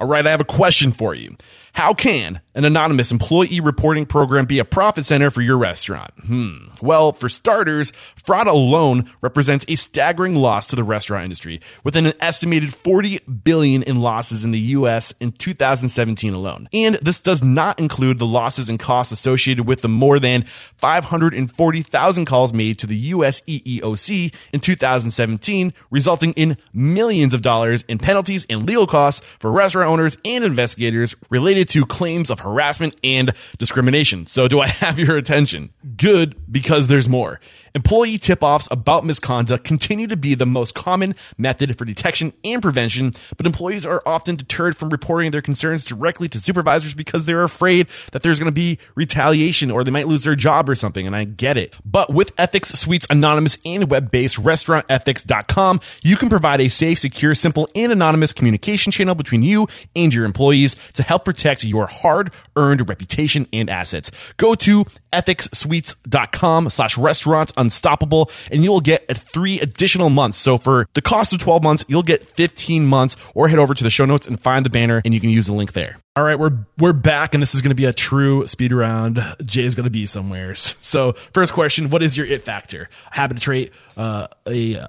All 0.00 0.06
right, 0.06 0.26
I 0.26 0.30
have 0.30 0.40
a 0.40 0.44
question 0.44 0.92
for 0.92 1.14
you. 1.14 1.36
How 1.72 1.94
can 1.94 2.40
an 2.54 2.64
anonymous 2.64 3.12
employee 3.12 3.60
reporting 3.60 4.06
program 4.06 4.44
be 4.44 4.58
a 4.58 4.64
profit 4.64 5.06
center 5.06 5.30
for 5.30 5.40
your 5.40 5.56
restaurant? 5.56 6.12
Hmm. 6.26 6.68
Well, 6.82 7.12
for 7.12 7.28
starters, 7.28 7.92
fraud 8.16 8.46
alone 8.46 9.10
represents 9.20 9.64
a 9.68 9.76
staggering 9.76 10.34
loss 10.34 10.66
to 10.68 10.76
the 10.76 10.84
restaurant 10.84 11.24
industry, 11.24 11.60
with 11.84 11.96
an 11.96 12.12
estimated 12.20 12.74
40 12.74 13.18
billion 13.44 13.82
in 13.82 14.00
losses 14.00 14.44
in 14.44 14.50
the 14.50 14.58
US 14.58 15.12
in 15.20 15.32
2017 15.32 16.34
alone. 16.34 16.68
And 16.72 16.96
this 16.96 17.20
does 17.20 17.42
not 17.42 17.78
include 17.78 18.18
the 18.18 18.26
losses 18.26 18.68
and 18.68 18.78
costs 18.78 19.12
associated 19.12 19.66
with 19.66 19.82
the 19.82 19.88
more 19.88 20.18
than 20.18 20.44
540,000 20.76 22.24
calls 22.24 22.52
made 22.52 22.78
to 22.80 22.86
the 22.86 22.96
US 22.96 23.40
EEOC 23.42 24.34
in 24.52 24.60
2017, 24.60 25.72
resulting 25.90 26.32
in 26.32 26.56
millions 26.72 27.34
of 27.34 27.42
dollars 27.42 27.84
in 27.88 27.98
penalties 27.98 28.46
and 28.50 28.66
legal 28.66 28.86
costs 28.86 29.24
for 29.38 29.52
restaurant 29.52 29.88
owners 29.88 30.16
and 30.24 30.44
investigators 30.44 31.14
related 31.30 31.59
to 31.68 31.86
claims 31.86 32.30
of 32.30 32.40
harassment 32.40 32.94
and 33.04 33.32
discrimination. 33.58 34.26
So 34.26 34.48
do 34.48 34.60
I 34.60 34.66
have 34.80 34.98
your 34.98 35.16
attention? 35.16 35.70
Good, 35.96 36.36
because 36.50 36.88
there's 36.88 37.08
more. 37.08 37.40
Employee 37.74 38.18
tip-offs 38.18 38.68
about 38.70 39.04
misconduct 39.04 39.64
continue 39.64 40.06
to 40.06 40.16
be 40.16 40.34
the 40.34 40.46
most 40.46 40.74
common 40.74 41.14
method 41.38 41.76
for 41.78 41.84
detection 41.84 42.32
and 42.44 42.60
prevention, 42.60 43.12
but 43.36 43.46
employees 43.46 43.86
are 43.86 44.02
often 44.04 44.36
deterred 44.36 44.76
from 44.76 44.90
reporting 44.90 45.30
their 45.30 45.42
concerns 45.42 45.84
directly 45.84 46.28
to 46.28 46.38
supervisors 46.38 46.94
because 46.94 47.26
they're 47.26 47.42
afraid 47.42 47.86
that 48.12 48.22
there's 48.22 48.38
going 48.38 48.46
to 48.46 48.52
be 48.52 48.78
retaliation 48.94 49.70
or 49.70 49.84
they 49.84 49.90
might 49.90 50.08
lose 50.08 50.24
their 50.24 50.34
job 50.34 50.68
or 50.68 50.74
something, 50.74 51.06
and 51.06 51.14
I 51.14 51.24
get 51.24 51.56
it. 51.56 51.76
But 51.84 52.12
with 52.12 52.32
Ethics 52.38 52.70
Suite's 52.70 53.06
anonymous 53.10 53.58
and 53.64 53.90
web-based 53.90 54.36
restaurantethics.com, 54.36 55.80
you 56.02 56.16
can 56.16 56.28
provide 56.28 56.60
a 56.60 56.68
safe, 56.68 56.98
secure, 56.98 57.34
simple, 57.34 57.68
and 57.74 57.92
anonymous 57.92 58.32
communication 58.32 58.90
channel 58.92 59.14
between 59.14 59.42
you 59.42 59.68
and 59.94 60.12
your 60.12 60.24
employees 60.24 60.76
to 60.94 61.02
help 61.02 61.24
protect 61.24 61.64
your 61.64 61.86
hard-earned 61.86 62.88
reputation 62.88 63.46
and 63.52 63.70
assets. 63.70 64.10
Go 64.36 64.54
to 64.56 64.84
ethicssuites.com 65.12 66.70
slash 66.70 66.98
restaurants 66.98 67.52
unstoppable 67.60 68.30
and 68.50 68.64
you'll 68.64 68.80
get 68.80 69.06
three 69.16 69.60
additional 69.60 70.10
months. 70.10 70.38
So 70.38 70.58
for 70.58 70.86
the 70.94 71.02
cost 71.02 71.32
of 71.32 71.38
12 71.38 71.62
months, 71.62 71.84
you'll 71.88 72.02
get 72.02 72.22
15 72.24 72.86
months 72.86 73.16
or 73.34 73.48
head 73.48 73.58
over 73.58 73.74
to 73.74 73.84
the 73.84 73.90
show 73.90 74.04
notes 74.04 74.26
and 74.26 74.40
find 74.40 74.64
the 74.64 74.70
banner 74.70 75.02
and 75.04 75.14
you 75.14 75.20
can 75.20 75.30
use 75.30 75.46
the 75.46 75.54
link 75.54 75.72
there. 75.72 75.98
All 76.16 76.24
right, 76.24 76.38
we're 76.38 76.66
we're 76.78 76.92
back 76.92 77.34
and 77.34 77.42
this 77.42 77.54
is 77.54 77.62
going 77.62 77.70
to 77.70 77.76
be 77.76 77.84
a 77.84 77.92
true 77.92 78.46
speed 78.46 78.72
round. 78.72 79.20
Jay's 79.44 79.74
going 79.74 79.84
to 79.84 79.90
be 79.90 80.06
somewhere. 80.06 80.54
So, 80.82 81.12
first 81.34 81.52
question, 81.52 81.90
what 81.90 82.02
is 82.02 82.16
your 82.16 82.26
it 82.26 82.42
factor? 82.42 82.88
Habit, 83.10 83.36
a 83.36 83.40
trait, 83.40 83.72
uh, 83.96 84.26
a 84.46 84.76
uh, 84.76 84.86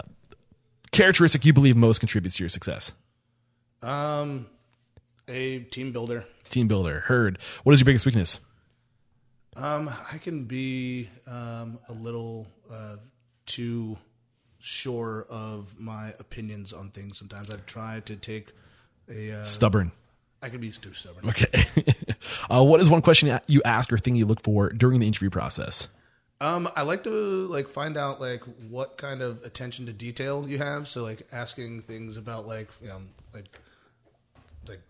characteristic 0.92 1.46
you 1.46 1.54
believe 1.54 1.76
most 1.76 2.00
contributes 2.00 2.38
to 2.38 2.44
your 2.44 2.50
success? 2.50 2.92
Um, 3.82 4.48
a 5.28 5.60
team 5.60 5.92
builder. 5.92 6.26
Team 6.50 6.68
builder. 6.68 7.02
Heard. 7.02 7.40
What 7.64 7.74
is 7.74 7.82
your 7.82 7.86
biggest 7.86 8.06
weakness? 8.06 8.40
Um, 9.56 9.90
I 10.12 10.18
can 10.18 10.46
be 10.46 11.10
um, 11.28 11.80
a 11.90 11.94
little 11.94 12.48
uh, 12.72 12.98
too 13.46 13.98
sure 14.60 15.26
of 15.30 15.80
my 15.80 16.14
opinions 16.20 16.74
on 16.74 16.90
things. 16.90 17.18
Sometimes 17.18 17.50
I've 17.50 17.66
tried 17.66 18.06
to 18.08 18.16
take 18.16 18.50
a. 19.10 19.34
Uh, 19.34 19.44
Stubborn. 19.44 19.92
I 20.44 20.50
can 20.50 20.60
be 20.60 20.72
too 20.72 20.94
stubborn. 20.94 21.30
Okay. 21.30 21.66
uh, 22.50 22.64
what 22.64 22.82
is 22.82 22.90
one 22.90 23.02
question 23.02 23.40
you 23.46 23.62
ask 23.64 23.94
or 23.94 23.98
thing 23.98 24.16
you 24.16 24.26
look 24.26 24.42
for 24.42 24.70
during 24.70 25.00
the 25.00 25.06
interview 25.06 25.30
process? 25.30 25.88
Um, 26.40 26.68
I 26.76 26.82
like 26.82 27.04
to 27.04 27.12
like 27.48 27.70
find 27.70 27.96
out 27.96 28.20
like 28.20 28.42
what 28.68 28.98
kind 28.98 29.22
of 29.22 29.44
attention 29.44 29.86
to 29.86 29.94
detail 29.94 30.48
you 30.50 30.58
have. 30.58 30.88
So 30.88 31.04
like 31.04 31.28
asking 31.32 31.82
things 31.82 32.18
about 32.18 32.48
like 32.48 32.70
you 32.82 32.90
know 32.90 33.02
like 33.32 33.46
like 34.68 34.82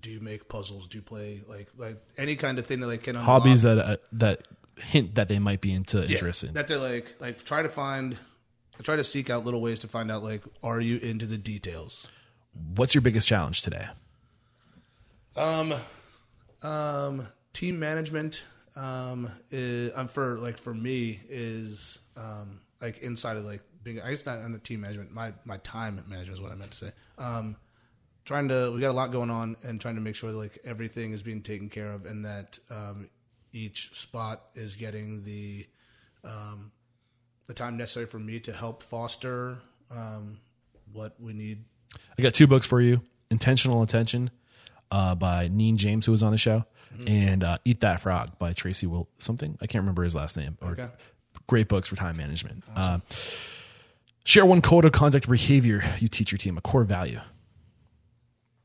do 0.00 0.10
you 0.10 0.20
make 0.20 0.46
puzzles? 0.48 0.86
Do 0.86 0.98
you 0.98 1.02
play 1.02 1.40
like 1.48 1.66
like 1.76 2.00
any 2.16 2.36
kind 2.36 2.60
of 2.60 2.66
thing 2.66 2.78
that 2.78 2.86
like 2.86 3.02
can 3.02 3.16
unlock- 3.16 3.26
Hobbies 3.42 3.62
that 3.62 3.78
uh, 3.78 3.96
that 4.12 4.46
hint 4.80 5.14
that 5.16 5.28
they 5.28 5.38
might 5.38 5.60
be 5.60 5.72
into 5.72 6.08
interest 6.08 6.44
in. 6.44 6.54
that 6.54 6.66
they're 6.66 6.78
like 6.78 7.14
like 7.20 7.42
try 7.44 7.62
to 7.62 7.68
find 7.68 8.18
I 8.78 8.82
try 8.82 8.96
to 8.96 9.04
seek 9.04 9.28
out 9.30 9.44
little 9.44 9.60
ways 9.60 9.80
to 9.80 9.88
find 9.88 10.10
out 10.10 10.22
like 10.22 10.42
are 10.62 10.80
you 10.80 10.98
into 10.98 11.26
the 11.26 11.38
details. 11.38 12.06
What's 12.74 12.94
your 12.94 13.02
biggest 13.02 13.28
challenge 13.28 13.62
today? 13.62 13.86
Um, 15.36 15.74
um, 16.62 17.26
team 17.52 17.78
management. 17.78 18.42
Um, 18.76 19.28
is, 19.50 19.90
um, 19.96 20.06
for 20.06 20.38
like 20.38 20.56
for 20.56 20.72
me 20.72 21.18
is 21.28 21.98
um 22.16 22.60
like 22.80 22.98
inside 22.98 23.36
of 23.36 23.44
like 23.44 23.62
being. 23.82 24.00
I 24.00 24.10
guess 24.10 24.24
not 24.24 24.38
under 24.38 24.58
team 24.58 24.80
management. 24.80 25.12
My 25.12 25.32
my 25.44 25.56
time 25.58 26.02
management 26.08 26.38
is 26.38 26.40
what 26.40 26.52
I 26.52 26.54
meant 26.54 26.70
to 26.72 26.76
say. 26.76 26.90
Um, 27.18 27.56
trying 28.24 28.48
to 28.48 28.70
we 28.72 28.80
got 28.80 28.90
a 28.90 28.92
lot 28.92 29.10
going 29.10 29.30
on 29.30 29.56
and 29.64 29.80
trying 29.80 29.96
to 29.96 30.00
make 30.00 30.14
sure 30.14 30.30
that 30.30 30.38
like 30.38 30.58
everything 30.64 31.12
is 31.12 31.22
being 31.22 31.42
taken 31.42 31.68
care 31.68 31.90
of 31.90 32.06
and 32.06 32.24
that 32.24 32.58
um 32.70 33.08
each 33.52 33.94
spot 33.94 34.42
is 34.54 34.74
getting 34.74 35.22
the 35.24 35.66
um, 36.24 36.72
the 37.46 37.54
time 37.54 37.76
necessary 37.76 38.06
for 38.06 38.18
me 38.18 38.40
to 38.40 38.52
help 38.52 38.82
foster 38.82 39.58
um, 39.90 40.38
what 40.92 41.14
we 41.20 41.32
need. 41.32 41.64
I 42.18 42.22
got 42.22 42.34
two 42.34 42.46
books 42.46 42.66
for 42.66 42.80
you: 42.80 43.02
Intentional 43.30 43.82
Attention 43.82 44.30
uh, 44.90 45.14
by 45.14 45.48
Neen 45.48 45.76
James, 45.76 46.06
who 46.06 46.12
was 46.12 46.22
on 46.22 46.32
the 46.32 46.38
show, 46.38 46.64
and 47.06 47.44
uh, 47.44 47.58
Eat 47.64 47.80
That 47.80 48.00
Frog 48.00 48.38
by 48.38 48.52
Tracy 48.52 48.86
Will 48.86 49.08
something. 49.18 49.56
I 49.60 49.66
can't 49.66 49.82
remember 49.82 50.02
his 50.02 50.14
last 50.14 50.36
name. 50.36 50.56
Or, 50.60 50.70
Okay. 50.72 50.88
Great 51.46 51.68
books 51.68 51.88
for 51.88 51.96
time 51.96 52.18
management. 52.18 52.62
Uh, 52.76 52.98
share 54.24 54.44
one 54.44 54.60
code 54.60 54.84
of 54.84 54.92
conduct 54.92 55.26
behavior 55.30 55.82
you 55.98 56.06
teach 56.06 56.30
your 56.30 56.36
team, 56.36 56.58
a 56.58 56.60
core 56.60 56.84
value. 56.84 57.20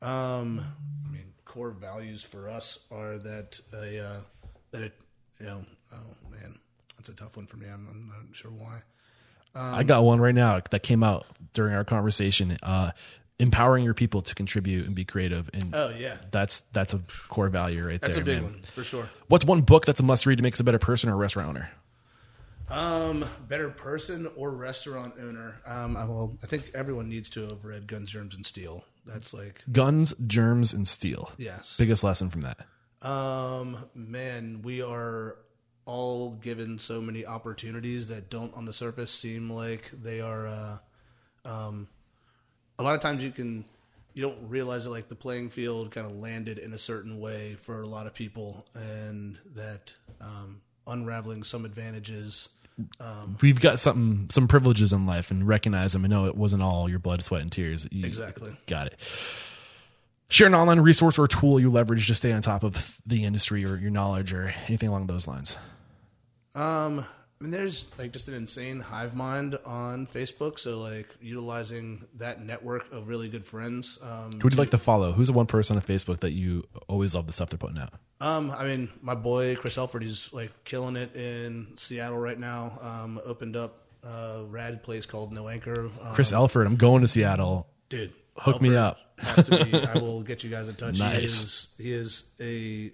Um, 0.02 0.60
I 1.06 1.10
mean, 1.10 1.32
core 1.46 1.70
values 1.70 2.22
for 2.22 2.50
us 2.50 2.80
are 2.90 3.16
that 3.16 3.58
a 3.72 4.04
uh, 4.04 4.20
that 4.74 4.82
it 4.82 4.92
you 5.40 5.46
know 5.46 5.64
oh 5.94 6.30
man 6.30 6.58
that's 6.96 7.08
a 7.08 7.14
tough 7.14 7.36
one 7.36 7.46
for 7.46 7.56
me. 7.56 7.66
I'm, 7.66 7.86
I'm 7.88 8.08
not 8.08 8.34
sure 8.36 8.50
why. 8.50 8.80
I 9.54 9.84
got 9.84 10.02
one 10.04 10.20
right 10.20 10.34
now 10.34 10.60
that 10.70 10.82
came 10.82 11.04
out 11.04 11.26
during 11.52 11.74
our 11.74 11.84
conversation. 11.84 12.58
Uh, 12.62 12.90
empowering 13.38 13.84
your 13.84 13.94
people 13.94 14.20
to 14.22 14.34
contribute 14.34 14.84
and 14.86 14.94
be 14.94 15.04
creative, 15.04 15.48
and 15.52 15.72
Oh 15.74 15.90
yeah, 15.96 16.16
that's 16.32 16.60
that's 16.72 16.92
a 16.94 17.00
core 17.28 17.48
value 17.48 17.86
right 17.86 18.00
that's 18.00 18.14
there. 18.16 18.22
a 18.22 18.26
big 18.26 18.42
man. 18.42 18.52
one 18.52 18.60
for 18.62 18.82
sure. 18.84 19.08
What's 19.28 19.44
one 19.44 19.60
book 19.60 19.86
that's 19.86 20.00
a 20.00 20.02
must 20.02 20.26
read 20.26 20.36
to 20.38 20.42
make 20.42 20.54
us 20.54 20.60
a 20.60 20.64
better 20.64 20.78
person 20.78 21.08
or 21.08 21.12
a 21.14 21.16
restaurant 21.16 21.48
owner? 21.50 21.70
Um, 22.70 23.24
better 23.48 23.68
person 23.70 24.28
or 24.36 24.50
restaurant 24.50 25.14
owner? 25.20 25.60
Um, 25.66 25.96
I, 25.96 26.04
well, 26.04 26.36
I 26.42 26.46
think 26.46 26.70
everyone 26.74 27.08
needs 27.08 27.28
to 27.30 27.42
have 27.42 27.64
read 27.64 27.86
Guns, 27.86 28.10
Germs, 28.10 28.34
and 28.34 28.46
Steel. 28.46 28.84
That's 29.06 29.34
like 29.34 29.62
Guns, 29.70 30.14
germs, 30.26 30.72
and 30.72 30.88
steel. 30.88 31.30
yes. 31.36 31.76
Biggest 31.78 32.02
lesson 32.02 32.30
from 32.30 32.40
that. 32.40 32.58
Um, 33.04 33.76
man, 33.94 34.60
we 34.62 34.82
are 34.82 35.36
all 35.86 36.30
given 36.36 36.78
so 36.78 37.00
many 37.00 37.26
opportunities 37.26 38.08
that 38.08 38.30
don't, 38.30 38.54
on 38.54 38.64
the 38.64 38.72
surface, 38.72 39.10
seem 39.10 39.50
like 39.50 39.90
they 40.02 40.20
are. 40.20 40.46
Uh, 40.48 40.78
um, 41.44 41.86
a 42.78 42.82
lot 42.82 42.94
of 42.94 43.00
times 43.00 43.22
you 43.22 43.30
can, 43.30 43.64
you 44.14 44.22
don't 44.22 44.48
realize 44.48 44.84
that 44.84 44.90
like 44.90 45.08
the 45.08 45.14
playing 45.14 45.50
field 45.50 45.90
kind 45.90 46.06
of 46.06 46.14
landed 46.16 46.58
in 46.58 46.72
a 46.72 46.78
certain 46.78 47.20
way 47.20 47.54
for 47.60 47.82
a 47.82 47.86
lot 47.86 48.06
of 48.06 48.14
people, 48.14 48.64
and 48.74 49.36
that 49.54 49.92
um, 50.22 50.60
unraveling 50.86 51.42
some 51.42 51.64
advantages. 51.66 52.48
um, 53.00 53.36
We've 53.42 53.60
got 53.60 53.78
something, 53.80 54.28
some 54.30 54.48
privileges 54.48 54.92
in 54.94 55.04
life, 55.04 55.30
and 55.30 55.46
recognize 55.46 55.92
them. 55.92 56.04
And 56.04 56.12
know 56.12 56.24
it 56.26 56.36
wasn't 56.36 56.62
all 56.62 56.88
your 56.88 56.98
blood, 57.00 57.22
sweat, 57.22 57.42
and 57.42 57.52
tears. 57.52 57.86
You- 57.90 58.06
Exactly. 58.06 58.56
Got 58.66 58.86
it. 58.88 59.00
Share 60.28 60.46
an 60.46 60.54
online 60.54 60.80
resource 60.80 61.18
or 61.18 61.28
tool 61.28 61.60
you 61.60 61.70
leverage 61.70 62.06
to 62.08 62.14
stay 62.14 62.32
on 62.32 62.42
top 62.42 62.62
of 62.64 62.98
the 63.06 63.24
industry 63.24 63.64
or 63.64 63.76
your 63.76 63.90
knowledge 63.90 64.32
or 64.32 64.54
anything 64.66 64.88
along 64.88 65.06
those 65.06 65.28
lines. 65.28 65.56
Um, 66.54 67.04
I 67.40 67.44
mean, 67.44 67.50
there's 67.50 67.90
like 67.98 68.12
just 68.12 68.28
an 68.28 68.34
insane 68.34 68.80
hive 68.80 69.14
mind 69.14 69.58
on 69.66 70.06
Facebook. 70.06 70.58
So 70.58 70.78
like 70.78 71.08
utilizing 71.20 72.06
that 72.16 72.40
network 72.40 72.90
of 72.92 73.08
really 73.08 73.28
good 73.28 73.44
friends. 73.44 73.98
Um, 74.02 74.32
Who 74.32 74.44
would 74.44 74.52
you 74.54 74.58
like 74.58 74.70
to 74.70 74.78
follow? 74.78 75.12
Who's 75.12 75.26
the 75.28 75.34
one 75.34 75.46
person 75.46 75.76
on 75.76 75.82
Facebook 75.82 76.20
that 76.20 76.30
you 76.32 76.64
always 76.88 77.14
love 77.14 77.26
the 77.26 77.32
stuff 77.32 77.50
they're 77.50 77.58
putting 77.58 77.78
out? 77.78 77.92
Um, 78.20 78.50
I 78.50 78.64
mean, 78.64 78.88
my 79.02 79.14
boy 79.14 79.56
Chris 79.56 79.76
Elford, 79.76 80.02
he's 80.02 80.32
like 80.32 80.52
killing 80.64 80.96
it 80.96 81.14
in 81.14 81.74
Seattle 81.76 82.18
right 82.18 82.38
now. 82.38 82.78
Um, 82.80 83.20
opened 83.26 83.56
up 83.56 83.80
a 84.02 84.44
rad 84.48 84.82
place 84.82 85.04
called 85.04 85.32
No 85.32 85.48
Anchor. 85.48 85.90
Um, 86.02 86.14
Chris 86.14 86.32
Elford, 86.32 86.66
I'm 86.66 86.76
going 86.76 87.02
to 87.02 87.08
Seattle. 87.08 87.66
dude, 87.88 88.12
hook 88.36 88.60
me 88.62 88.74
up. 88.76 88.98
has 89.18 89.46
to 89.48 89.64
be. 89.64 89.74
I 89.76 89.94
will 89.98 90.22
get 90.22 90.42
you 90.44 90.50
guys 90.50 90.68
in 90.68 90.74
touch. 90.74 90.98
He 91.00 91.24
is 91.24 91.68
he 91.78 91.92
is 91.92 92.24
a 92.40 92.92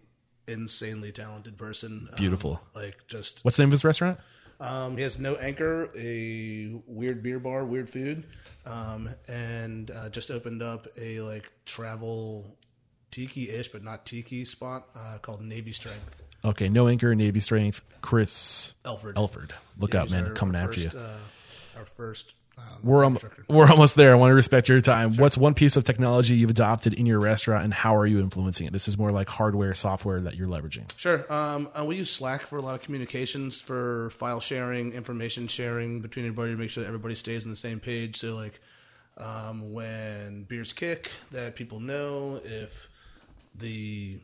insanely 0.51 1.13
talented 1.13 1.57
person. 1.59 2.09
Um, 2.11 2.15
Beautiful. 2.17 2.61
like 2.75 3.07
just 3.07 3.45
What's 3.45 3.57
the 3.57 3.63
name 3.63 3.69
of 3.69 3.73
his 3.73 3.85
restaurant? 3.85 4.19
um, 4.61 4.97
he 4.97 5.03
has 5.03 5.19
no 5.19 5.37
anchor, 5.37 5.91
a 5.97 6.81
weird 6.87 7.23
beer 7.23 7.39
bar, 7.39 7.65
weird 7.65 7.89
food, 7.89 8.27
um, 8.67 9.09
and 9.29 9.91
uh, 9.91 10.09
just 10.11 10.31
opened 10.31 10.63
up 10.63 10.87
a 10.99 11.21
like 11.21 11.51
travel 11.65 12.57
tiki-ish, 13.11 13.69
but 13.69 13.83
not 13.83 14.05
tiki 14.07 14.45
spot 14.45 14.89
uh, 14.95 15.19
called 15.23 15.41
Navy 15.43 15.73
Strength. 15.73 16.23
Okay, 16.45 16.69
no 16.69 16.89
anchor, 16.89 17.15
Navy 17.15 17.41
Strength, 17.41 17.81
Chris 18.03 18.75
Elford. 18.85 19.17
Elford. 19.17 19.53
Look 19.79 19.95
Yeah, 19.95 20.03
out, 20.03 20.11
man, 20.11 20.35
coming 20.35 20.57
after 20.57 20.81
first, 20.81 20.95
you. 20.95 21.01
Uh, 21.01 21.17
our 21.79 21.85
first. 21.87 22.35
Um, 22.61 22.79
We're 22.83 23.05
um, 23.05 23.19
we're 23.49 23.69
almost 23.69 23.97
there. 23.97 24.13
I 24.13 24.15
want 24.15 24.31
to 24.31 24.35
respect 24.35 24.69
your 24.69 24.81
time. 24.81 25.17
What's 25.17 25.37
one 25.37 25.55
piece 25.55 25.77
of 25.77 25.85
technology 25.85 26.35
you've 26.35 26.51
adopted 26.51 26.95
in 26.95 27.07
your 27.07 27.21
restaurant, 27.21 27.65
and 27.65 27.75
how 27.75 27.97
are 27.97 28.07
you 28.07 28.21
influencing 28.21 28.67
it? 28.67 28.73
This 28.73 28.89
is 28.89 28.97
more 28.97 29.11
like 29.11 29.29
hardware, 29.29 29.75
software 29.75 30.21
that 30.21 30.37
you're 30.37 30.49
leveraging. 30.49 30.91
Sure. 30.97 31.31
Um, 31.33 31.69
uh, 31.79 31.85
we 31.85 31.97
use 31.97 32.11
Slack 32.11 32.43
for 32.43 32.57
a 32.57 32.63
lot 32.63 32.75
of 32.75 32.83
communications, 32.83 33.61
for 33.61 34.11
file 34.11 34.41
sharing, 34.41 34.93
information 34.93 35.47
sharing 35.47 36.01
between 36.01 36.25
everybody 36.25 36.53
to 36.53 36.59
make 36.59 36.71
sure 36.71 36.83
that 36.83 36.89
everybody 36.89 37.15
stays 37.15 37.45
on 37.45 37.51
the 37.51 37.57
same 37.57 37.81
page. 37.81 38.17
So, 38.19 38.35
like, 38.35 38.61
um, 39.19 39.73
when 39.73 40.45
beers 40.45 40.73
kick, 40.73 41.11
that 41.33 41.57
people 41.57 41.81
know 41.81 42.41
if 42.45 42.89
the 43.55 44.19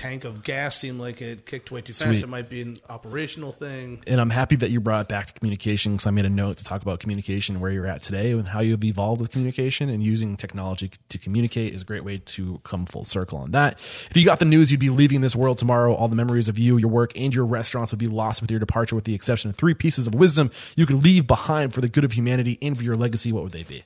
tank 0.00 0.24
of 0.24 0.42
gas 0.42 0.78
seemed 0.78 0.98
like 0.98 1.20
it 1.20 1.44
kicked 1.44 1.70
way 1.70 1.82
too 1.82 1.92
fast, 1.92 2.12
Sweet. 2.12 2.22
it 2.22 2.28
might 2.28 2.48
be 2.48 2.62
an 2.62 2.78
operational 2.88 3.52
thing. 3.52 4.02
And 4.06 4.18
I'm 4.18 4.30
happy 4.30 4.56
that 4.56 4.70
you 4.70 4.80
brought 4.80 5.02
it 5.02 5.08
back 5.08 5.26
to 5.26 5.34
communication 5.34 5.92
because 5.92 6.06
I 6.06 6.10
made 6.10 6.24
a 6.24 6.30
note 6.30 6.56
to 6.56 6.64
talk 6.64 6.80
about 6.80 7.00
communication 7.00 7.60
where 7.60 7.70
you're 7.70 7.86
at 7.86 8.00
today 8.00 8.30
and 8.30 8.48
how 8.48 8.60
you've 8.60 8.82
evolved 8.82 9.20
with 9.20 9.30
communication 9.30 9.90
and 9.90 10.02
using 10.02 10.38
technology 10.38 10.90
to 11.10 11.18
communicate 11.18 11.74
is 11.74 11.82
a 11.82 11.84
great 11.84 12.02
way 12.02 12.16
to 12.16 12.60
come 12.64 12.86
full 12.86 13.04
circle 13.04 13.36
on 13.40 13.50
that. 13.50 13.74
If 13.74 14.16
you 14.16 14.24
got 14.24 14.38
the 14.38 14.46
news, 14.46 14.70
you'd 14.70 14.80
be 14.80 14.88
leaving 14.88 15.20
this 15.20 15.36
world 15.36 15.58
tomorrow. 15.58 15.92
All 15.92 16.08
the 16.08 16.16
memories 16.16 16.48
of 16.48 16.58
you, 16.58 16.78
your 16.78 16.90
work, 16.90 17.12
and 17.14 17.34
your 17.34 17.44
restaurants 17.44 17.92
would 17.92 17.98
be 17.98 18.06
lost 18.06 18.40
with 18.40 18.50
your 18.50 18.58
departure, 18.58 18.94
with 18.94 19.04
the 19.04 19.14
exception 19.14 19.50
of 19.50 19.56
three 19.56 19.74
pieces 19.74 20.06
of 20.06 20.14
wisdom 20.14 20.50
you 20.76 20.86
could 20.86 21.04
leave 21.04 21.26
behind 21.26 21.74
for 21.74 21.82
the 21.82 21.90
good 21.90 22.04
of 22.04 22.12
humanity 22.12 22.58
and 22.62 22.74
for 22.74 22.84
your 22.84 22.96
legacy. 22.96 23.32
What 23.32 23.42
would 23.42 23.52
they 23.52 23.64
be? 23.64 23.84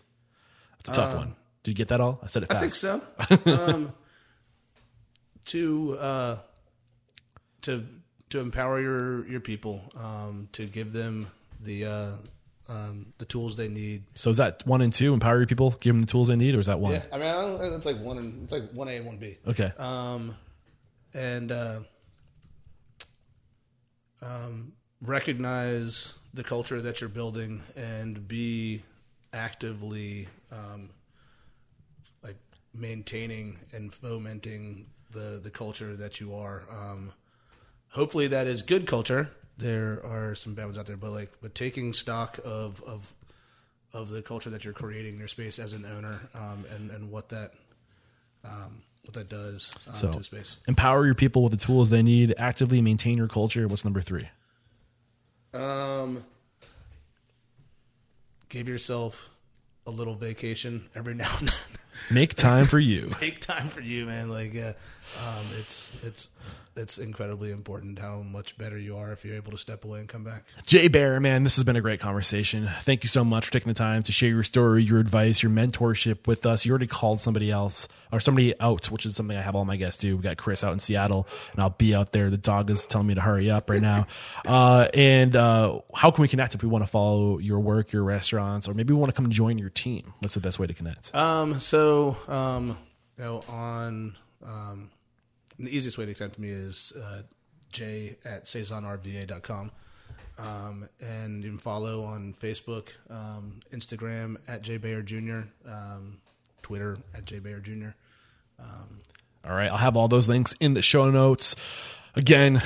It's 0.79 0.91
a 0.91 0.93
tough 0.93 1.17
one. 1.17 1.35
Did 1.65 1.73
you 1.73 1.75
get 1.75 1.89
that 1.89 2.01
all? 2.01 2.21
I 2.23 2.29
said 2.29 2.45
it 2.45 2.53
I 2.53 2.61
think 2.61 2.75
so. 2.77 3.03
um, 3.47 3.93
to 5.47 5.97
uh, 6.01 6.39
to 7.63 7.85
to 8.31 8.39
empower 8.41 8.81
your 8.81 9.27
your 9.29 9.41
people, 9.41 9.81
um, 9.97 10.49
to 10.53 10.67
give 10.67 10.93
them 10.93 11.27
the 11.63 11.85
uh, 11.87 12.11
um, 12.69 13.13
the 13.19 13.25
tools 13.25 13.57
they 13.57 13.69
need. 13.69 14.05
So 14.15 14.31
is 14.31 14.39
that 14.39 14.67
one 14.67 14.81
and 14.81 14.93
two? 14.93 15.13
Empower 15.13 15.39
your 15.39 15.47
people, 15.47 15.71
give 15.81 15.93
them 15.95 16.01
the 16.01 16.07
tools 16.07 16.29
they 16.29 16.37
need, 16.37 16.55
or 16.55 16.61
is 16.61 16.67
that 16.67 16.81
one? 16.81 16.95
Yeah, 16.95 17.03
I 17.13 17.19
mean, 17.19 17.27
I 17.27 17.33
don't, 17.33 17.75
it's 17.75 17.87
like 17.87 18.01
one. 18.01 18.19
and- 18.19 18.43
It's 18.45 18.53
like 18.53 18.71
one 18.73 18.89
A, 18.89 18.97
and 18.97 19.07
one 19.07 19.19
B. 19.19 19.37
Okay. 19.47 19.73
Um, 19.79 20.35
and 21.15 21.53
uh, 21.53 21.81
um, 24.23 24.73
recognize 25.03 26.15
the 26.33 26.43
culture 26.43 26.81
that 26.83 27.01
you're 27.01 27.11
building 27.11 27.61
and 27.77 28.27
be 28.27 28.83
actively 29.33 30.27
um, 30.51 30.91
like 32.23 32.37
maintaining 32.75 33.57
and 33.73 33.93
fomenting 33.93 34.87
the 35.15 35.41
the 35.43 35.51
culture 35.51 35.97
that 35.97 36.21
you 36.21 36.35
are. 36.35 36.65
Um, 36.71 37.13
hopefully, 37.89 38.27
that 38.29 38.47
is 38.47 38.61
good 38.63 38.87
culture. 38.87 39.31
There 39.57 40.05
are 40.05 40.35
some 40.35 40.55
bad 40.55 40.65
ones 40.67 40.79
out 40.79 40.87
there, 40.87 40.97
but 40.97 41.13
like, 41.13 41.31
but 41.41 41.55
taking 41.55 41.93
stock 41.95 42.39
of 42.45 42.83
of 42.83 43.15
of 43.93 44.09
the 44.11 44.21
culture 44.21 44.51
that 44.51 44.65
you're 44.65 44.75
creating 44.75 45.13
in 45.15 45.19
your 45.19 45.29
space 45.29 45.59
as 45.59 45.73
an 45.73 45.87
owner, 45.87 46.21
um, 46.35 46.65
and 46.75 46.91
and 46.91 47.11
what 47.11 47.29
that 47.31 47.53
um, 48.45 48.83
what 49.05 49.15
that 49.15 49.29
does 49.29 49.73
um, 49.87 49.95
So 49.95 50.11
to 50.13 50.19
the 50.19 50.25
space. 50.25 50.57
empower 50.67 51.07
your 51.07 51.15
people 51.15 51.43
with 51.43 51.53
the 51.53 51.59
tools 51.65 51.91
they 51.91 52.03
need. 52.03 52.35
Actively 52.37 52.83
maintain 52.83 53.17
your 53.17 53.29
culture. 53.29 53.69
What's 53.69 53.85
number 53.85 54.01
three? 54.03 54.29
Um, 55.53 56.25
give 58.49 58.67
yourself 58.69 59.31
a 59.87 59.91
little 59.91 60.15
vacation 60.15 60.89
every 60.95 61.15
now 61.15 61.33
and 61.39 61.49
then. 61.49 61.79
Make 62.11 62.35
time 62.35 62.67
for 62.67 62.79
you. 62.81 63.13
Make 63.21 63.41
time 63.41 63.69
for 63.69 63.81
you, 63.81 64.07
man. 64.07 64.29
Like, 64.29 64.57
uh, 64.57 64.73
um, 65.27 65.47
it's 65.59 65.93
it's 66.03 66.29
it's 66.77 66.99
incredibly 66.99 67.53
important 67.53 67.99
how 67.99 68.23
much 68.23 68.59
better 68.59 68.77
you 68.77 68.97
are 68.97 69.13
if 69.13 69.25
you're 69.25 69.37
able 69.37 69.53
to 69.53 69.59
step 69.59 69.85
away 69.85 70.01
and 70.01 70.09
come 70.09 70.25
back. 70.25 70.45
Jay 70.67 70.89
Bayer, 70.89 71.21
man, 71.21 71.45
this 71.45 71.55
has 71.55 71.65
been 71.65 71.77
a 71.77 71.81
great 71.81 72.01
conversation. 72.01 72.69
Thank 72.81 73.05
you 73.05 73.09
so 73.09 73.25
much 73.25 73.47
for 73.47 73.53
taking 73.53 73.69
the 73.69 73.79
time 73.79 74.03
to 74.05 74.13
share 74.13 74.29
your 74.29 74.43
story, 74.43 74.83
your 74.83 74.99
advice, 74.99 75.43
your 75.43 75.53
mentorship 75.53 76.27
with 76.27 76.45
us. 76.47 76.65
You 76.65 76.73
already 76.73 76.89
called 76.89 77.21
somebody 77.21 77.51
else 77.51 77.87
or 78.11 78.19
somebody 78.19 78.59
out, 78.61 78.91
which 78.91 79.07
is 79.07 79.15
something 79.15 79.37
I 79.37 79.43
have 79.43 79.55
all 79.55 79.65
my 79.65 79.77
guests 79.77 80.01
do. 80.01 80.17
We 80.17 80.23
got 80.23 80.37
Chris 80.37 80.65
out 80.65 80.73
in 80.73 80.81
Seattle, 80.81 81.29
and 81.53 81.61
I'll 81.61 81.71
be 81.71 81.95
out 81.95 82.13
there. 82.13 82.29
The 82.29 82.39
dog 82.39 82.71
is 82.71 82.87
telling 82.87 83.07
me 83.07 83.15
to 83.15 83.21
hurry 83.21 83.51
up 83.51 83.71
right 83.71 83.83
now. 83.83 84.07
Uh, 84.47 84.89
and 84.93 85.35
uh, 85.37 85.81
how 85.95 86.11
can 86.11 86.23
we 86.23 86.29
connect 86.29 86.55
if 86.55 86.63
we 86.63 86.69
want 86.69 86.85
to 86.85 86.91
follow 86.91 87.39
your 87.39 87.61
work, 87.61 87.93
your 87.93 88.05
restaurants, 88.05 88.69
or 88.69 88.75
maybe 88.75 88.93
we 88.93 89.01
want 89.01 89.09
to 89.09 89.15
come 89.15 89.31
join 89.31 89.59
your 89.59 89.71
team? 89.71 90.13
What's 90.21 90.35
the 90.35 90.41
best 90.41 90.59
way 90.59 90.67
to 90.67 90.75
connect? 90.75 91.15
Um, 91.15 91.61
so 91.61 92.17
um, 92.29 92.77
you 93.19 93.25
know, 93.25 93.45
on 93.49 94.17
um, 94.45 94.91
the 95.59 95.75
easiest 95.75 95.99
way 95.99 96.07
to 96.07 96.15
connect 96.15 96.35
to 96.35 96.41
me 96.41 96.49
is 96.49 96.93
uh, 97.01 97.23
j 97.71 98.17
at 98.25 98.45
saisonrva.com. 98.45 99.71
Um, 100.37 100.89
and 101.01 101.45
you 101.45 101.51
can 101.51 101.59
follow 101.59 102.03
on 102.03 102.35
Facebook, 102.35 102.89
um, 103.09 103.61
Instagram 103.73 104.37
at 104.49 104.63
J 104.63 104.79
Bayer 104.79 105.01
Jr., 105.01 105.43
um, 105.65 106.19
Twitter 106.63 106.99
at 107.17 107.25
J 107.25 107.39
Bayer 107.39 107.61
Jr. 107.61 107.91
All 109.47 109.55
right, 109.55 109.71
I'll 109.71 109.77
have 109.77 109.97
all 109.97 110.09
those 110.09 110.29
links 110.29 110.55
in 110.59 110.73
the 110.73 110.81
show 110.81 111.11
notes. 111.11 111.55
Again, 112.17 112.63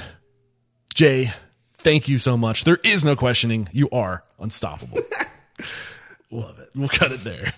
Jay, 0.95 1.33
thank 1.77 2.09
you 2.09 2.19
so 2.19 2.37
much. 2.37 2.63
There 2.63 2.79
is 2.85 3.05
no 3.05 3.17
questioning. 3.17 3.69
You 3.73 3.89
are 3.91 4.23
unstoppable. 4.39 5.01
Love 6.31 6.61
it. 6.61 6.71
we'll 6.77 6.89
cut 6.89 7.11
it 7.11 7.25
there. 7.25 7.55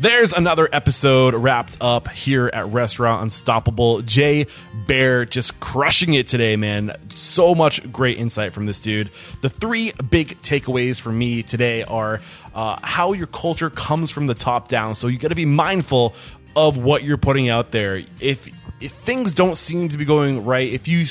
There's 0.00 0.32
another 0.32 0.68
episode 0.72 1.34
wrapped 1.34 1.78
up 1.80 2.06
here 2.06 2.48
at 2.52 2.66
Restaurant 2.66 3.20
Unstoppable. 3.24 4.00
Jay 4.02 4.46
Bayer 4.86 5.24
just 5.24 5.58
crushing 5.58 6.14
it 6.14 6.28
today, 6.28 6.54
man. 6.54 6.92
So 7.16 7.52
much 7.52 7.90
great 7.90 8.16
insight 8.16 8.52
from 8.52 8.66
this 8.66 8.78
dude. 8.78 9.10
The 9.40 9.50
three 9.50 9.90
big 10.08 10.40
takeaways 10.40 11.00
for 11.00 11.10
me 11.10 11.42
today 11.42 11.82
are 11.82 12.20
uh, 12.54 12.78
how 12.80 13.12
your 13.12 13.26
culture 13.26 13.70
comes 13.70 14.12
from 14.12 14.26
the 14.26 14.34
top 14.34 14.68
down. 14.68 14.94
So 14.94 15.08
you 15.08 15.18
got 15.18 15.28
to 15.28 15.34
be 15.34 15.46
mindful 15.46 16.14
of 16.54 16.78
what 16.78 17.02
you're 17.02 17.16
putting 17.16 17.48
out 17.48 17.72
there. 17.72 18.00
If 18.20 18.48
if 18.80 18.92
things 18.92 19.34
don't 19.34 19.56
seem 19.56 19.88
to 19.88 19.98
be 19.98 20.04
going 20.04 20.44
right, 20.44 20.72
if 20.72 20.86
you 20.86 21.06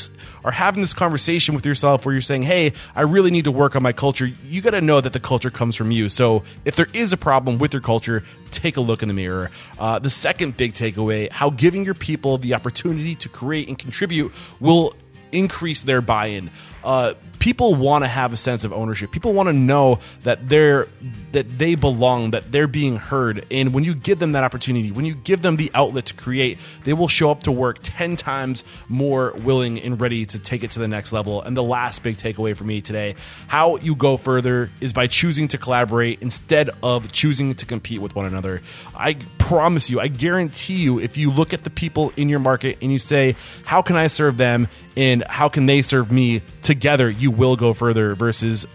are 0.45 0.51
having 0.51 0.81
this 0.81 0.93
conversation 0.93 1.53
with 1.53 1.65
yourself 1.65 2.05
where 2.05 2.13
you're 2.13 2.21
saying, 2.21 2.43
"Hey, 2.43 2.73
I 2.95 3.01
really 3.01 3.31
need 3.31 3.43
to 3.45 3.51
work 3.51 3.75
on 3.75 3.83
my 3.83 3.91
culture," 3.91 4.25
you 4.25 4.61
got 4.61 4.71
to 4.71 4.81
know 4.81 5.01
that 5.01 5.13
the 5.13 5.19
culture 5.19 5.49
comes 5.49 5.75
from 5.75 5.91
you. 5.91 6.09
So 6.09 6.43
if 6.65 6.75
there 6.75 6.87
is 6.93 7.11
a 7.13 7.17
problem 7.17 7.57
with 7.57 7.73
your 7.73 7.81
culture, 7.81 8.23
take 8.51 8.77
a 8.77 8.81
look 8.81 9.01
in 9.01 9.07
the 9.07 9.13
mirror. 9.13 9.51
Uh, 9.77 9.99
the 9.99 10.09
second 10.09 10.55
big 10.55 10.73
takeaway: 10.73 11.31
how 11.31 11.49
giving 11.49 11.83
your 11.83 11.93
people 11.93 12.37
the 12.37 12.53
opportunity 12.53 13.15
to 13.15 13.29
create 13.29 13.67
and 13.67 13.77
contribute 13.77 14.33
will 14.59 14.93
increase 15.31 15.81
their 15.81 16.01
buy-in. 16.01 16.49
Uh, 16.83 17.13
people 17.39 17.75
want 17.75 18.03
to 18.03 18.07
have 18.07 18.33
a 18.33 18.37
sense 18.37 18.63
of 18.63 18.73
ownership. 18.73 19.11
People 19.11 19.33
want 19.33 19.47
to 19.47 19.53
know 19.53 19.99
that 20.23 20.49
they're 20.49 20.87
that 21.33 21.57
they 21.57 21.75
belong, 21.75 22.31
that 22.31 22.51
they're 22.51 22.67
being 22.67 22.95
heard. 22.95 23.45
And 23.51 23.73
when 23.73 23.83
you 23.83 23.93
give 23.93 24.17
them 24.17 24.31
that 24.31 24.43
opportunity, 24.43 24.91
when 24.91 25.05
you 25.05 25.13
give 25.13 25.41
them 25.41 25.57
the 25.57 25.69
outlet 25.73 26.05
to 26.05 26.13
create, 26.13 26.57
they 26.83 26.93
will 26.93 27.09
show 27.09 27.29
up 27.29 27.43
to 27.43 27.51
work 27.51 27.79
10 27.83 28.15
times 28.15 28.63
more 28.87 29.33
willing 29.39 29.79
and 29.79 29.99
ready 29.99 30.25
to 30.25 30.39
take 30.39 30.63
it 30.63 30.71
to 30.71 30.79
the 30.79 30.87
next 30.87 31.11
level. 31.11 31.41
And 31.41 31.55
the 31.55 31.63
last 31.63 32.01
big 32.01 32.15
takeaway 32.15 32.55
for 32.55 32.63
me 32.63 32.81
today, 32.81 33.15
how 33.47 33.75
you 33.77 33.93
go 33.93 34.17
further 34.17 34.71
is 34.79 34.93
by 34.93 35.07
choosing 35.07 35.49
to 35.49 35.57
collaborate 35.57 36.21
instead 36.21 36.69
of 36.81 37.11
choosing 37.11 37.53
to 37.55 37.65
compete 37.65 38.01
with 38.01 38.15
one 38.15 38.25
another. 38.25 38.61
I 38.95 39.17
promise 39.37 39.89
you, 39.89 39.99
I 39.99 40.07
guarantee 40.07 40.77
you 40.77 40.99
if 40.99 41.17
you 41.17 41.29
look 41.29 41.53
at 41.53 41.63
the 41.63 41.69
people 41.69 42.13
in 42.15 42.29
your 42.29 42.39
market 42.39 42.77
and 42.81 42.91
you 42.91 42.99
say, 42.99 43.35
"How 43.65 43.81
can 43.81 43.95
I 43.95 44.07
serve 44.07 44.37
them?" 44.37 44.67
and 44.95 45.23
"How 45.29 45.49
can 45.49 45.67
they 45.67 45.81
serve 45.81 46.11
me?" 46.11 46.41
Together, 46.67 47.09
you 47.09 47.31
will 47.31 47.55
go 47.55 47.73
further 47.73 48.13
versus 48.13 48.67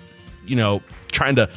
you 0.45 0.57
know, 0.57 0.83
trying 1.11 1.37
to 1.37 1.49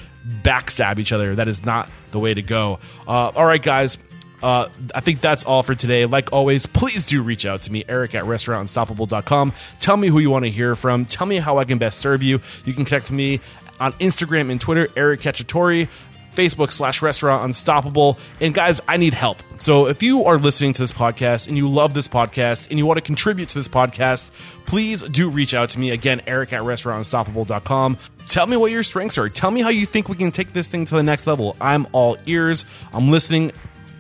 backstab 0.44 1.00
each 1.00 1.12
other. 1.12 1.36
That 1.36 1.48
is 1.48 1.66
not 1.66 1.90
the 2.12 2.20
way 2.20 2.34
to 2.34 2.42
go. 2.42 2.80
Uh, 3.08 3.32
all 3.36 3.46
right, 3.46 3.62
guys. 3.62 3.98
Uh, 4.44 4.70
I 4.94 5.00
think 5.00 5.22
that's 5.22 5.44
all 5.44 5.64
for 5.64 5.74
today. 5.74 6.06
Like 6.06 6.32
always, 6.34 6.66
please 6.66 7.06
do 7.06 7.24
reach 7.24 7.46
out 7.46 7.62
to 7.62 7.72
me, 7.72 7.84
Eric 7.88 8.14
at 8.14 8.26
restaurantunstoppable.com. 8.26 9.54
Tell 9.80 9.98
me 9.98 10.08
who 10.08 10.20
you 10.20 10.30
want 10.30 10.46
to 10.46 10.52
hear 10.52 10.76
from. 10.76 11.06
Tell 11.06 11.26
me 11.26 11.38
how 11.38 11.58
I 11.58 11.66
can 11.66 11.78
best 11.80 12.00
serve 12.00 12.22
you. 12.22 12.42
You 12.66 12.74
can 12.74 12.86
connect 12.86 13.10
me 13.10 13.40
on 13.80 13.94
Instagram 13.94 14.52
and 14.52 14.62
Twitter, 14.62 14.88
Eric 14.96 15.22
Cacciatore. 15.22 15.88
Facebook 16.36 16.72
slash 16.72 17.02
restaurant 17.02 17.44
unstoppable. 17.46 18.20
And 18.42 18.54
guys, 18.54 18.82
I 18.88 18.98
need 18.98 19.14
help. 19.14 19.38
So 19.60 19.88
if 19.88 20.04
you 20.04 20.26
are 20.26 20.38
listening 20.38 20.74
to 20.74 20.82
this 20.82 20.92
podcast 20.92 21.48
and 21.48 21.58
you 21.58 21.68
love 21.70 21.94
this 21.94 22.08
podcast 22.08 22.70
and 22.70 22.78
you 22.78 22.86
want 22.86 22.98
to 22.98 23.02
contribute 23.02 23.50
to 23.50 23.58
this 23.58 23.68
podcast, 23.68 24.32
please 24.66 25.02
do 25.04 25.30
reach 25.30 25.54
out 25.54 25.70
to 25.72 25.80
me. 25.80 25.92
Again, 25.92 26.22
Eric 26.28 26.54
at 26.54 26.62
restaurantunstoppable.com. 26.62 27.98
Tell 28.28 28.48
me 28.48 28.58
what 28.58 28.72
your 28.72 28.84
strengths 28.84 29.18
are. 29.18 29.30
Tell 29.30 29.52
me 29.52 29.62
how 29.62 29.70
you 29.70 29.86
think 29.86 30.10
we 30.10 30.16
can 30.16 30.32
take 30.32 30.52
this 30.52 30.68
thing 30.68 30.86
to 30.86 30.96
the 30.96 31.04
next 31.04 31.28
level. 31.28 31.56
I'm 31.62 31.88
all 31.94 32.18
ears. 32.26 32.66
I'm 32.94 33.10
listening 33.10 33.52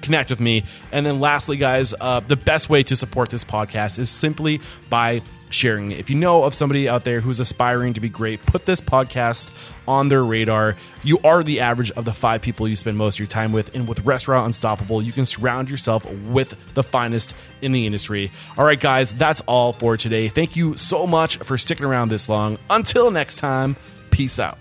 connect 0.01 0.29
with 0.29 0.39
me. 0.39 0.63
And 0.91 1.05
then 1.05 1.19
lastly, 1.19 1.57
guys, 1.57 1.93
uh, 1.99 2.21
the 2.21 2.35
best 2.35 2.69
way 2.69 2.83
to 2.83 2.95
support 2.95 3.29
this 3.29 3.43
podcast 3.43 3.99
is 3.99 4.09
simply 4.09 4.61
by 4.89 5.21
sharing 5.55 5.91
it. 5.91 5.99
If 5.99 6.09
you 6.09 6.15
know 6.15 6.43
of 6.43 6.53
somebody 6.53 6.87
out 6.87 7.03
there 7.03 7.21
who's 7.21 7.39
aspiring 7.39 7.93
to 7.93 8.01
be 8.01 8.09
great, 8.09 8.45
put 8.45 8.65
this 8.65 8.81
podcast 8.81 9.51
on 9.87 10.09
their 10.09 10.23
radar. 10.23 10.75
You 11.03 11.19
are 11.23 11.43
the 11.43 11.61
average 11.61 11.91
of 11.91 12.05
the 12.05 12.13
five 12.13 12.41
people 12.41 12.67
you 12.67 12.75
spend 12.75 12.97
most 12.97 13.15
of 13.15 13.19
your 13.19 13.27
time 13.27 13.51
with. 13.51 13.75
And 13.75 13.87
with 13.87 14.05
Restaurant 14.05 14.45
Unstoppable, 14.45 15.01
you 15.01 15.11
can 15.11 15.25
surround 15.25 15.69
yourself 15.69 16.05
with 16.27 16.73
the 16.73 16.83
finest 16.83 17.33
in 17.61 17.71
the 17.71 17.85
industry. 17.85 18.31
All 18.57 18.65
right, 18.65 18.79
guys, 18.79 19.13
that's 19.13 19.41
all 19.41 19.73
for 19.73 19.97
today. 19.97 20.27
Thank 20.27 20.55
you 20.55 20.75
so 20.75 21.07
much 21.07 21.37
for 21.37 21.57
sticking 21.57 21.85
around 21.85 22.09
this 22.09 22.27
long. 22.29 22.57
Until 22.69 23.11
next 23.11 23.35
time, 23.35 23.75
peace 24.11 24.39
out. 24.39 24.57